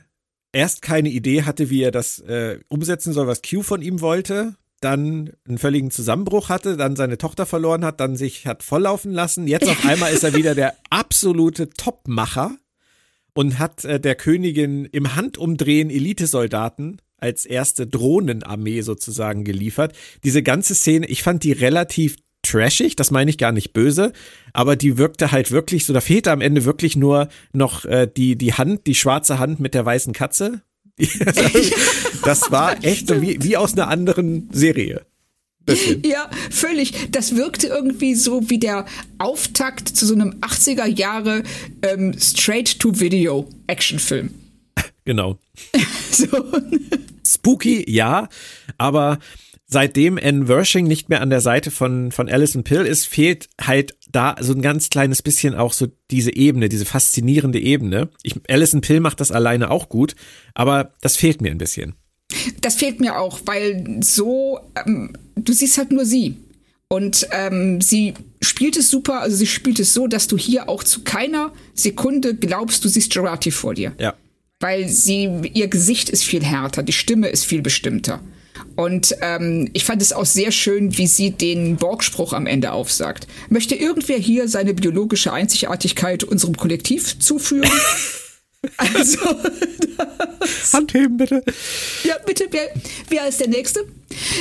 erst 0.54 0.82
keine 0.82 1.10
Idee 1.10 1.44
hatte, 1.44 1.70
wie 1.70 1.84
er 1.84 1.92
das 1.92 2.20
äh, 2.20 2.60
umsetzen 2.70 3.12
soll, 3.12 3.28
was 3.28 3.42
Q 3.42 3.62
von 3.62 3.82
ihm 3.82 4.00
wollte, 4.00 4.56
dann 4.80 5.34
einen 5.48 5.58
völligen 5.58 5.92
Zusammenbruch 5.92 6.50
hatte, 6.50 6.78
dann 6.78 6.96
seine 6.96 7.18
Tochter 7.18 7.46
verloren 7.46 7.84
hat, 7.84 8.00
dann 8.00 8.16
sich 8.16 8.48
hat 8.48 8.64
volllaufen 8.64 9.12
lassen. 9.12 9.48
Jetzt 9.48 9.68
auf 9.68 9.86
einmal 9.86 10.14
ist 10.14 10.24
er 10.24 10.34
wieder 10.34 10.56
der 10.56 10.76
absolute 10.90 11.70
Topmacher 11.72 12.56
und 13.38 13.60
hat 13.60 13.86
äh, 13.86 14.00
der 14.00 14.16
Königin 14.16 14.86
im 14.86 15.16
Handumdrehen 15.16 15.92
Elitesoldaten 15.92 17.00
als 17.20 17.46
erste 17.46 17.86
Drohnenarmee 17.86 18.82
sozusagen 18.82 19.44
geliefert. 19.44 19.96
Diese 20.24 20.42
ganze 20.42 20.74
Szene, 20.74 21.06
ich 21.06 21.22
fand 21.22 21.44
die 21.44 21.52
relativ 21.52 22.16
trashig, 22.42 22.96
das 22.96 23.12
meine 23.12 23.30
ich 23.30 23.38
gar 23.38 23.52
nicht 23.52 23.74
böse, 23.74 24.12
aber 24.54 24.76
die 24.76 24.98
wirkte 24.98 25.32
halt 25.32 25.52
wirklich 25.52 25.86
so, 25.86 25.94
da 25.94 26.02
fehlte 26.02 26.32
am 26.32 26.42
Ende 26.42 26.66
wirklich 26.66 26.96
nur 26.96 27.28
noch 27.54 27.86
äh, 27.86 28.08
die, 28.08 28.38
die 28.38 28.54
Hand, 28.54 28.88
die 28.88 28.96
schwarze 28.96 29.38
Hand 29.38 29.60
mit 29.60 29.76
der 29.76 29.86
weißen 29.86 30.14
Katze 30.14 30.64
das 32.24 32.52
war 32.52 32.84
echt 32.84 33.08
so 33.08 33.22
wie, 33.22 33.38
wie 33.44 33.56
aus 33.56 33.74
einer 33.74 33.88
anderen 33.88 34.50
Serie. 34.52 35.06
Bisschen. 35.68 36.02
Ja, 36.04 36.32
völlig. 36.50 37.12
Das 37.12 37.36
wirkte 37.36 37.68
irgendwie 37.68 38.16
so 38.16 38.50
wie 38.50 38.58
der 38.58 38.86
Auftakt 39.20 39.88
zu 39.90 40.06
so 40.06 40.14
einem 40.16 40.36
80er 40.42 40.88
Jahre 40.88 41.44
ähm, 41.82 42.16
Straight-to-Video-Actionfilm. 42.18 44.30
Genau. 45.06 45.38
so. 46.12 46.28
Spooky, 47.26 47.90
ja, 47.92 48.30
aber 48.78 49.20
seitdem 49.66 50.18
Anne 50.18 50.48
Wershing 50.48 50.88
nicht 50.88 51.10
mehr 51.10 51.20
an 51.22 51.30
der 51.30 51.42
Seite 51.42 51.70
von, 51.70 52.14
von 52.14 52.30
Alison 52.30 52.64
Pill 52.64 52.86
ist, 52.86 53.06
fehlt 53.06 53.50
halt 53.60 53.98
da 54.10 54.38
so 54.40 54.54
ein 54.54 54.62
ganz 54.62 54.90
kleines 54.90 55.22
bisschen 55.22 55.54
auch 55.54 55.74
so 55.74 55.88
diese 56.12 56.34
Ebene, 56.34 56.70
diese 56.70 56.86
faszinierende 56.86 57.60
Ebene. 57.60 58.08
Ich, 58.24 58.36
Alison 58.50 58.80
Pill 58.80 59.02
macht 59.02 59.20
das 59.20 59.34
alleine 59.34 59.70
auch 59.70 59.90
gut, 59.90 60.16
aber 60.54 60.94
das 61.02 61.18
fehlt 61.18 61.42
mir 61.42 61.52
ein 61.52 61.58
bisschen. 61.58 61.96
Das 62.62 62.76
fehlt 62.76 63.00
mir 63.00 63.18
auch, 63.18 63.40
weil 63.46 64.00
so, 64.02 64.60
ähm, 64.86 65.14
du 65.36 65.54
siehst 65.54 65.78
halt 65.78 65.92
nur 65.92 66.06
sie. 66.06 66.36
Und 66.90 67.28
ähm, 67.32 67.82
sie 67.82 68.14
spielt 68.42 68.78
es 68.78 68.90
super, 68.90 69.22
also 69.22 69.36
sie 69.36 69.48
spielt 69.48 69.80
es 69.80 69.94
so, 69.94 70.08
dass 70.08 70.28
du 70.28 70.38
hier 70.38 70.70
auch 70.70 70.84
zu 70.84 71.04
keiner 71.04 71.52
Sekunde 71.74 72.36
glaubst, 72.36 72.84
du 72.86 72.90
siehst 72.90 73.12
Gerati 73.14 73.52
vor 73.52 73.74
dir. 73.74 73.94
Ja. 74.00 74.14
Weil 74.60 74.88
sie, 74.88 75.30
ihr 75.54 75.68
Gesicht 75.68 76.10
ist 76.10 76.24
viel 76.24 76.44
härter, 76.44 76.84
die 76.84 76.94
Stimme 76.94 77.28
ist 77.28 77.46
viel 77.46 77.62
bestimmter. 77.62 78.22
Und 78.76 79.16
ähm, 79.22 79.70
ich 79.74 79.84
fand 79.84 80.02
es 80.02 80.14
auch 80.14 80.26
sehr 80.26 80.52
schön, 80.52 80.98
wie 80.98 81.08
sie 81.08 81.32
den 81.32 81.78
Borg-Spruch 81.78 82.34
am 82.34 82.48
Ende 82.48 82.72
aufsagt. 82.72 83.28
Möchte 83.50 83.76
irgendwer 83.76 84.18
hier 84.18 84.48
seine 84.48 84.74
biologische 84.74 85.34
Einzigartigkeit 85.34 86.24
unserem 86.24 86.56
Kollektiv 86.56 87.20
zuführen? 87.20 87.70
also. 88.78 89.20
Handheben, 90.74 91.18
bitte. 91.18 91.44
Ja, 92.04 92.16
bitte. 92.26 92.48
Wer, 92.52 92.70
wer 93.10 93.28
ist 93.28 93.40
der 93.40 93.48
Nächste? 93.48 93.86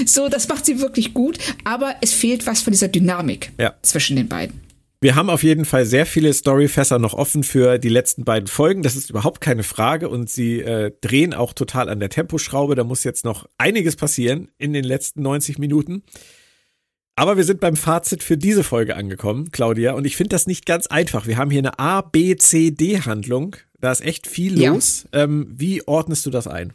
So, 0.05 0.29
das 0.29 0.49
macht 0.49 0.67
sie 0.67 0.81
wirklich 0.81 1.15
gut, 1.15 1.39
aber 1.65 1.97
es 2.01 2.13
fehlt 2.13 2.47
was 2.47 2.63
von 2.63 2.73
dieser 2.73 2.89
Dynamik 2.89 3.53
ja. 3.59 3.75
zwischen 3.83 4.17
den 4.17 4.29
beiden. 4.29 4.61
Wir 5.01 5.15
haben 5.15 5.29
auf 5.29 5.43
jeden 5.43 5.67
Fall 5.67 5.85
sehr 5.85 6.07
viele 6.07 6.33
Storyfässer 6.33 6.99
noch 6.99 7.13
offen 7.13 7.45
für 7.45 7.79
die 7.79 7.91
letzten 7.91 8.25
beiden 8.25 8.47
Folgen. 8.47 8.83
Das 8.83 8.97
ist 8.97 9.11
überhaupt 9.11 9.43
keine 9.43 9.63
Frage. 9.63 10.09
Und 10.09 10.31
sie 10.31 10.61
äh, 10.61 10.91
drehen 11.01 11.35
auch 11.35 11.53
total 11.53 11.91
an 11.91 12.01
der 12.01 12.09
Temposchraube. 12.09 12.75
Da 12.75 12.83
muss 12.83 13.05
jetzt 13.05 13.25
noch 13.25 13.47
einiges 13.59 13.97
passieren 13.97 14.49
in 14.57 14.73
den 14.73 14.85
letzten 14.85 15.23
90 15.23 15.59
Minuten. 15.59 16.03
Aber 17.15 17.37
wir 17.37 17.45
sind 17.45 17.61
beim 17.61 17.77
Fazit 17.77 18.23
für 18.23 18.37
diese 18.37 18.65
Folge 18.65 18.97
angekommen, 18.97 19.51
Claudia. 19.51 19.93
Und 19.93 20.07
ich 20.07 20.17
finde 20.17 20.31
das 20.31 20.47
nicht 20.47 20.67
ganz 20.67 20.87
einfach. 20.87 21.27
Wir 21.27 21.37
haben 21.37 21.51
hier 21.51 21.61
eine 21.61 21.79
A, 21.79 22.01
B, 22.01 22.37
C, 22.37 22.71
D-Handlung. 22.71 23.57
Da 23.81 23.93
ist 23.93 24.03
echt 24.03 24.27
viel 24.27 24.63
los. 24.63 25.07
Ja. 25.13 25.25
Ähm, 25.25 25.47
wie 25.57 25.87
ordnest 25.87 26.27
du 26.27 26.31
das 26.31 26.47
ein? 26.47 26.73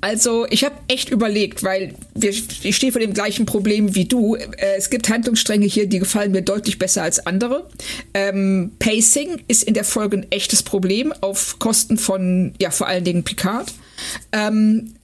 Also, 0.00 0.46
ich 0.50 0.64
habe 0.64 0.74
echt 0.88 1.10
überlegt, 1.10 1.62
weil 1.62 1.94
wir, 2.14 2.30
ich 2.30 2.76
stehe 2.76 2.90
vor 2.90 3.00
dem 3.00 3.14
gleichen 3.14 3.46
Problem 3.46 3.94
wie 3.94 4.04
du. 4.04 4.34
Äh, 4.34 4.48
es 4.76 4.90
gibt 4.90 5.08
Handlungsstränge 5.08 5.66
hier, 5.66 5.86
die 5.86 6.00
gefallen 6.00 6.32
mir 6.32 6.42
deutlich 6.42 6.78
besser 6.78 7.02
als 7.04 7.24
andere. 7.24 7.68
Ähm, 8.12 8.72
Pacing 8.80 9.42
ist 9.46 9.62
in 9.62 9.74
der 9.74 9.84
Folge 9.84 10.18
ein 10.18 10.26
echtes 10.30 10.62
Problem 10.62 11.12
auf 11.20 11.58
Kosten 11.60 11.96
von, 11.96 12.54
ja, 12.60 12.70
vor 12.70 12.88
allen 12.88 13.04
Dingen 13.04 13.22
Picard. 13.22 13.72
Ähm, 14.32 14.94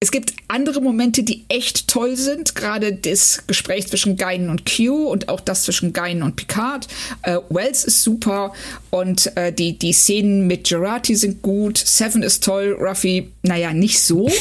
es 0.00 0.10
gibt 0.10 0.34
andere 0.48 0.80
Momente, 0.80 1.22
die 1.22 1.44
echt 1.48 1.86
toll 1.86 2.16
sind, 2.16 2.56
gerade 2.56 2.92
das 2.92 3.46
Gespräch 3.46 3.86
zwischen 3.86 4.16
Geinen 4.16 4.50
und 4.50 4.68
Q 4.68 5.06
und 5.06 5.28
auch 5.28 5.38
das 5.38 5.62
zwischen 5.62 5.92
Geinen 5.92 6.24
und 6.24 6.34
Picard. 6.34 6.88
Äh, 7.22 7.38
Wells 7.50 7.84
ist 7.84 8.02
super 8.02 8.52
und 8.94 9.34
äh, 9.38 9.52
die, 9.52 9.78
die 9.78 9.94
Szenen 9.94 10.46
mit 10.46 10.68
Gerati 10.68 11.16
sind 11.16 11.40
gut. 11.40 11.78
Seven 11.78 12.22
ist 12.22 12.44
toll, 12.44 12.76
Ruffy, 12.78 13.32
naja, 13.42 13.72
nicht 13.72 14.00
so. 14.00 14.30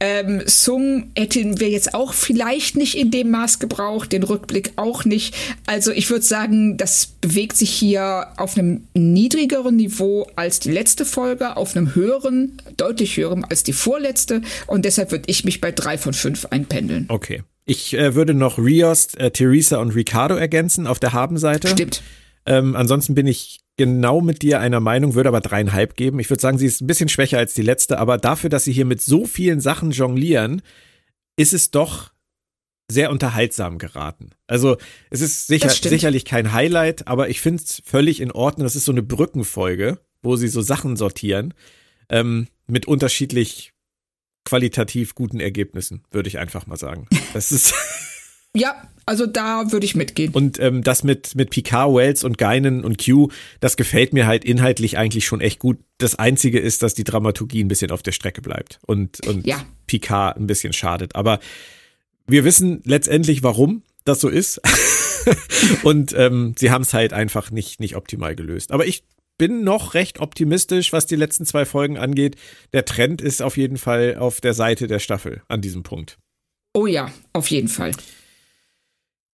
Ähm, 0.00 0.42
Sung 0.44 1.12
hätten 1.16 1.60
wir 1.60 1.70
jetzt 1.70 1.94
auch 1.94 2.12
vielleicht 2.12 2.76
nicht 2.76 2.94
in 2.94 3.10
dem 3.10 3.30
Maß 3.30 3.58
gebraucht, 3.58 4.12
den 4.12 4.22
Rückblick 4.22 4.72
auch 4.76 5.04
nicht. 5.06 5.34
Also 5.64 5.92
ich 5.92 6.10
würde 6.10 6.24
sagen, 6.24 6.76
das 6.76 7.06
bewegt 7.06 7.56
sich 7.56 7.70
hier 7.70 8.26
auf 8.36 8.58
einem 8.58 8.86
niedrigeren 8.92 9.76
Niveau 9.76 10.26
als 10.36 10.60
die 10.60 10.72
letzte 10.72 11.06
Folge, 11.06 11.56
auf 11.56 11.74
einem 11.74 11.94
höheren, 11.94 12.60
deutlich 12.76 13.16
höheren 13.16 13.44
als 13.44 13.62
die 13.62 13.72
vorletzte. 13.72 14.42
Und 14.66 14.84
deshalb 14.84 15.10
würde 15.10 15.24
ich 15.28 15.44
mich 15.44 15.62
bei 15.62 15.72
drei 15.72 15.96
von 15.96 16.12
fünf 16.12 16.46
einpendeln. 16.50 17.06
Okay. 17.08 17.42
Ich 17.64 17.94
äh, 17.94 18.14
würde 18.14 18.34
noch 18.34 18.58
Rios, 18.58 19.14
äh, 19.14 19.30
Theresa 19.30 19.78
und 19.78 19.94
Ricardo 19.94 20.34
ergänzen 20.34 20.86
auf 20.86 21.00
der 21.00 21.14
Habenseite. 21.14 21.68
Stimmt. 21.68 22.02
Ähm, 22.44 22.76
ansonsten 22.76 23.14
bin 23.14 23.26
ich 23.26 23.60
genau 23.76 24.20
mit 24.20 24.42
dir 24.42 24.60
einer 24.60 24.80
Meinung, 24.80 25.14
würde 25.14 25.28
aber 25.28 25.40
dreieinhalb 25.40 25.96
geben. 25.96 26.20
Ich 26.20 26.30
würde 26.30 26.40
sagen, 26.40 26.58
sie 26.58 26.66
ist 26.66 26.80
ein 26.80 26.86
bisschen 26.86 27.08
schwächer 27.08 27.38
als 27.38 27.54
die 27.54 27.62
letzte, 27.62 27.98
aber 27.98 28.18
dafür, 28.18 28.50
dass 28.50 28.64
sie 28.64 28.72
hier 28.72 28.84
mit 28.84 29.02
so 29.02 29.26
vielen 29.26 29.60
Sachen 29.60 29.90
jonglieren, 29.90 30.62
ist 31.36 31.52
es 31.52 31.70
doch 31.70 32.12
sehr 32.90 33.10
unterhaltsam 33.10 33.78
geraten. 33.78 34.30
Also 34.46 34.76
es 35.10 35.20
ist 35.20 35.46
sicher, 35.46 35.70
sicherlich 35.70 36.24
kein 36.24 36.52
Highlight, 36.52 37.08
aber 37.08 37.28
ich 37.28 37.40
finde 37.40 37.62
es 37.62 37.82
völlig 37.84 38.20
in 38.20 38.30
Ordnung. 38.30 38.64
Das 38.64 38.76
ist 38.76 38.84
so 38.84 38.92
eine 38.92 39.02
Brückenfolge, 39.02 39.98
wo 40.22 40.36
sie 40.36 40.48
so 40.48 40.60
Sachen 40.60 40.96
sortieren 40.96 41.54
ähm, 42.10 42.48
mit 42.66 42.86
unterschiedlich 42.86 43.72
qualitativ 44.44 45.14
guten 45.14 45.40
Ergebnissen, 45.40 46.04
würde 46.10 46.28
ich 46.28 46.38
einfach 46.38 46.66
mal 46.66 46.76
sagen. 46.76 47.08
Das 47.32 47.50
ist 47.50 47.74
Ja, 48.56 48.88
also 49.06 49.26
da 49.26 49.70
würde 49.72 49.84
ich 49.84 49.94
mitgehen. 49.94 50.32
Und 50.32 50.58
ähm, 50.60 50.82
das 50.82 51.02
mit, 51.02 51.34
mit 51.34 51.50
Picard, 51.50 51.94
Wells 51.94 52.24
und 52.24 52.38
Geinen 52.38 52.84
und 52.84 53.04
Q, 53.04 53.28
das 53.60 53.76
gefällt 53.76 54.12
mir 54.12 54.26
halt 54.26 54.44
inhaltlich 54.44 54.96
eigentlich 54.96 55.26
schon 55.26 55.40
echt 55.40 55.58
gut. 55.58 55.78
Das 55.98 56.14
Einzige 56.14 56.58
ist, 56.58 56.82
dass 56.82 56.94
die 56.94 57.04
Dramaturgie 57.04 57.62
ein 57.62 57.68
bisschen 57.68 57.90
auf 57.90 58.02
der 58.02 58.12
Strecke 58.12 58.40
bleibt 58.40 58.78
und, 58.86 59.26
und 59.26 59.46
ja. 59.46 59.64
Picard 59.86 60.38
ein 60.38 60.46
bisschen 60.46 60.72
schadet. 60.72 61.14
Aber 61.16 61.40
wir 62.26 62.44
wissen 62.44 62.80
letztendlich, 62.84 63.42
warum 63.42 63.82
das 64.04 64.20
so 64.20 64.28
ist. 64.28 64.60
und 65.82 66.14
ähm, 66.16 66.54
sie 66.56 66.70
haben 66.70 66.82
es 66.82 66.94
halt 66.94 67.12
einfach 67.12 67.50
nicht, 67.50 67.80
nicht 67.80 67.96
optimal 67.96 68.34
gelöst. 68.34 68.72
Aber 68.72 68.86
ich 68.86 69.04
bin 69.36 69.64
noch 69.64 69.94
recht 69.94 70.20
optimistisch, 70.20 70.92
was 70.92 71.06
die 71.06 71.16
letzten 71.16 71.44
zwei 71.44 71.66
Folgen 71.66 71.98
angeht. 71.98 72.36
Der 72.72 72.84
Trend 72.84 73.20
ist 73.20 73.42
auf 73.42 73.56
jeden 73.56 73.76
Fall 73.76 74.16
auf 74.16 74.40
der 74.40 74.54
Seite 74.54 74.86
der 74.86 75.00
Staffel 75.00 75.42
an 75.48 75.60
diesem 75.60 75.82
Punkt. 75.82 76.18
Oh 76.72 76.86
ja, 76.86 77.12
auf 77.32 77.50
jeden 77.50 77.68
Fall. 77.68 77.92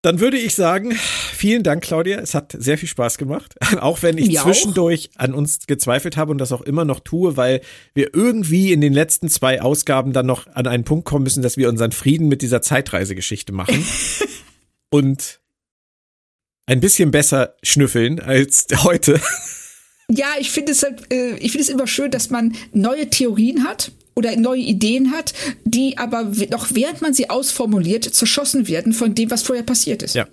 Dann 0.02 0.18
würde 0.18 0.39
ich 0.39 0.55
sagen, 0.55 0.93
vielen 0.93 1.62
Dank, 1.62 1.82
Claudia. 1.82 2.20
Es 2.20 2.35
hat 2.35 2.55
sehr 2.59 2.78
viel 2.78 2.89
Spaß 2.89 3.18
gemacht. 3.18 3.55
Auch 3.81 4.02
wenn 4.02 4.16
ich 4.16 4.28
Mir 4.28 4.40
zwischendurch 4.40 5.10
auch. 5.16 5.20
an 5.20 5.35
uns 5.35 5.66
gezweifelt 5.66 6.16
habe 6.16 6.31
und 6.31 6.39
das 6.39 6.52
auch 6.52 6.62
immer 6.62 6.86
noch 6.86 7.01
tue, 7.01 7.36
weil 7.36 7.60
wir 7.93 8.14
irgendwie 8.14 8.72
in 8.72 8.81
den 8.81 8.94
letzten 8.94 9.28
zwei 9.28 9.60
Ausgaben 9.60 10.12
dann 10.12 10.27
noch 10.27 10.47
an 10.55 10.66
einen 10.66 10.85
Punkt 10.85 11.05
kommen 11.05 11.24
müssen, 11.24 11.43
dass 11.43 11.59
wir 11.59 11.68
unseren 11.68 11.93
Frieden 11.93 12.28
mit 12.28 12.40
dieser 12.40 12.62
Zeitreisegeschichte 12.62 13.52
machen. 13.52 13.85
und 14.90 15.40
ein 16.66 16.81
bisschen 16.81 17.10
besser 17.10 17.56
schnüffeln 17.62 18.20
als 18.20 18.66
heute. 18.85 19.20
Ja, 20.09 20.28
ich 20.39 20.51
finde 20.51 20.72
es 20.72 20.82
halt, 20.82 21.12
äh, 21.12 21.36
ich 21.36 21.52
finde 21.52 21.64
es 21.64 21.68
immer 21.68 21.86
schön, 21.86 22.10
dass 22.10 22.31
man 22.31 22.56
neue 22.72 23.10
Theorien 23.10 23.64
hat 23.64 23.93
oder 24.15 24.37
neue 24.37 24.61
Ideen 24.61 25.12
hat, 25.12 25.35
die 25.65 25.99
aber 25.99 26.32
noch 26.51 26.69
während 26.74 27.01
man 27.03 27.15
sie 27.15 27.31
ausformuliert 27.31 28.05
zerschossen 28.05 28.69
werden 28.69 28.93
von 28.93 29.15
dem, 29.15 29.31
was 29.31 29.43
vorher 29.43 29.65
passiert 29.65 30.03
ist. 30.03 30.15
Ja. 30.15 30.27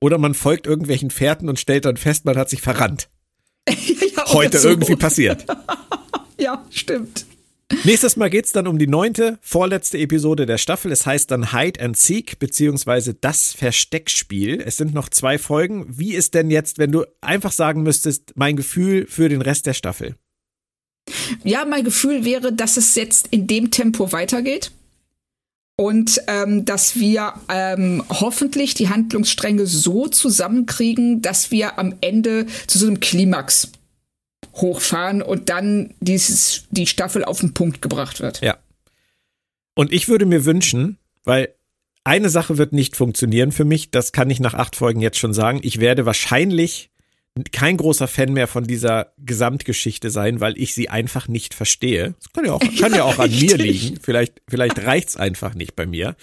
Oder 0.00 0.18
man 0.18 0.34
folgt 0.34 0.66
irgendwelchen 0.66 1.10
Fährten 1.10 1.48
und 1.48 1.60
stellt 1.60 1.84
dann 1.84 1.96
fest, 1.96 2.24
man 2.24 2.36
hat 2.36 2.50
sich 2.50 2.60
verrannt. 2.60 3.08
ja, 3.68 4.32
Heute 4.32 4.58
so. 4.58 4.68
irgendwie 4.68 4.96
passiert. 4.96 5.44
ja, 6.38 6.64
stimmt. 6.70 7.26
Nächstes 7.84 8.16
Mal 8.16 8.30
geht 8.30 8.44
es 8.44 8.52
dann 8.52 8.66
um 8.66 8.78
die 8.78 8.86
neunte, 8.86 9.38
vorletzte 9.40 9.98
Episode 9.98 10.46
der 10.46 10.58
Staffel. 10.58 10.92
Es 10.92 11.06
heißt 11.06 11.30
dann 11.30 11.52
Hide 11.52 11.80
and 11.80 11.96
Seek, 11.96 12.38
beziehungsweise 12.38 13.14
das 13.14 13.52
Versteckspiel. 13.52 14.60
Es 14.60 14.76
sind 14.76 14.94
noch 14.94 15.08
zwei 15.08 15.38
Folgen. 15.38 15.86
Wie 15.88 16.14
ist 16.14 16.34
denn 16.34 16.50
jetzt, 16.50 16.78
wenn 16.78 16.92
du 16.92 17.04
einfach 17.20 17.50
sagen 17.50 17.82
müsstest, 17.82 18.32
mein 18.36 18.56
Gefühl 18.56 19.06
für 19.06 19.28
den 19.28 19.42
Rest 19.42 19.66
der 19.66 19.74
Staffel? 19.74 20.16
Ja, 21.44 21.64
mein 21.64 21.84
Gefühl 21.84 22.24
wäre, 22.24 22.52
dass 22.52 22.76
es 22.76 22.94
jetzt 22.94 23.28
in 23.30 23.46
dem 23.46 23.70
Tempo 23.70 24.12
weitergeht 24.12 24.70
und 25.76 26.20
ähm, 26.28 26.64
dass 26.64 26.96
wir 26.96 27.34
ähm, 27.48 28.04
hoffentlich 28.08 28.74
die 28.74 28.88
Handlungsstränge 28.88 29.66
so 29.66 30.08
zusammenkriegen, 30.08 31.22
dass 31.22 31.50
wir 31.50 31.78
am 31.78 31.96
Ende 32.00 32.46
zu 32.66 32.78
so 32.78 32.86
einem 32.86 33.00
Klimax 33.00 33.72
hochfahren 34.54 35.22
und 35.22 35.48
dann 35.48 35.94
dieses, 36.00 36.64
die 36.70 36.86
Staffel 36.86 37.24
auf 37.24 37.40
den 37.40 37.54
Punkt 37.54 37.82
gebracht 37.82 38.20
wird. 38.20 38.40
Ja. 38.42 38.58
Und 39.74 39.92
ich 39.92 40.08
würde 40.08 40.26
mir 40.26 40.44
wünschen, 40.44 40.98
weil 41.24 41.54
eine 42.04 42.28
Sache 42.28 42.58
wird 42.58 42.72
nicht 42.72 42.96
funktionieren 42.96 43.52
für 43.52 43.64
mich, 43.64 43.90
das 43.90 44.12
kann 44.12 44.30
ich 44.30 44.40
nach 44.40 44.54
acht 44.54 44.76
Folgen 44.76 45.00
jetzt 45.00 45.18
schon 45.18 45.32
sagen. 45.32 45.60
Ich 45.62 45.80
werde 45.80 46.04
wahrscheinlich 46.04 46.90
kein 47.52 47.76
großer 47.76 48.08
Fan 48.08 48.32
mehr 48.32 48.46
von 48.46 48.64
dieser 48.64 49.12
Gesamtgeschichte 49.18 50.10
sein, 50.10 50.40
weil 50.40 50.58
ich 50.58 50.74
sie 50.74 50.88
einfach 50.88 51.28
nicht 51.28 51.54
verstehe. 51.54 52.14
Das 52.18 52.32
kann 52.32 52.44
ja 52.44 52.52
auch, 52.52 52.60
kann 52.78 52.94
ja 52.94 53.04
auch 53.04 53.18
an 53.18 53.30
mir 53.30 53.56
liegen. 53.56 53.98
Vielleicht, 54.02 54.42
vielleicht 54.48 54.84
reicht's 54.84 55.16
einfach 55.16 55.54
nicht 55.54 55.74
bei 55.74 55.86
mir 55.86 56.16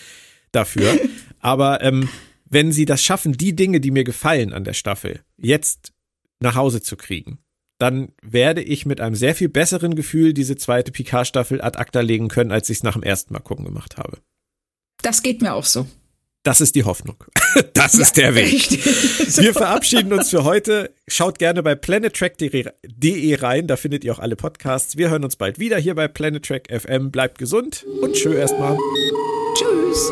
dafür. 0.52 1.00
Aber 1.40 1.82
ähm, 1.82 2.10
wenn 2.50 2.72
sie 2.72 2.86
das 2.86 3.04
schaffen, 3.04 3.34
die 3.34 3.56
Dinge, 3.56 3.80
die 3.80 3.92
mir 3.92 4.04
gefallen 4.04 4.54
an 4.54 4.64
der 4.64 4.74
Staffel, 4.74 5.22
jetzt 5.38 5.94
nach 6.40 6.56
Hause 6.56 6.82
zu 6.82 6.96
kriegen, 6.96 7.40
dann 7.80 8.12
werde 8.22 8.62
ich 8.62 8.86
mit 8.86 9.02
einem 9.02 9.16
sehr 9.16 9.36
viel 9.36 9.50
besseren 9.50 9.96
Gefühl 9.96 10.34
diese 10.34 10.58
zweite 10.58 10.92
Picard-Staffel 10.92 11.62
ad 11.62 11.78
acta 11.80 12.02
legen 12.02 12.28
können, 12.28 12.52
als 12.52 12.70
ich 12.70 12.80
es 12.80 12.84
nach 12.84 12.94
dem 12.94 13.04
ersten 13.04 13.34
Mal 13.34 13.40
gucken 13.40 13.66
gemacht 13.66 13.98
habe. 13.98 14.20
Das 15.02 15.24
geht 15.24 15.42
mir 15.42 15.54
auch 15.54 15.66
so. 15.66 15.88
Das 16.44 16.62
ist 16.62 16.76
die 16.76 16.84
Hoffnung. 16.84 17.18
Das 17.74 17.96
ja, 17.96 18.02
ist 18.02 18.16
der 18.18 18.36
Weg. 18.36 18.70
Wir 19.38 19.54
verabschieden 19.54 20.14
uns 20.14 20.30
für 20.30 20.44
heute. 20.44 20.94
Schaut 21.08 21.40
gerne 21.40 21.64
bei 21.64 21.74
planettrack.de 21.74 23.36
rein, 23.36 23.66
da 23.66 23.76
findet 23.76 24.04
ihr 24.04 24.14
auch 24.14 24.20
alle 24.20 24.36
Podcasts. 24.36 24.98
Wir 24.98 25.10
hören 25.10 25.24
uns 25.24 25.36
bald 25.36 25.58
wieder 25.58 25.78
hier 25.78 25.96
bei 25.96 26.08
Planet 26.08 26.46
Track 26.46 26.68
FM. 26.70 27.10
Bleibt 27.10 27.40
gesund 27.40 27.86
und 28.02 28.14
tschö 28.14 28.36
erstmal. 28.36 28.78
Tschüss. 29.56 30.12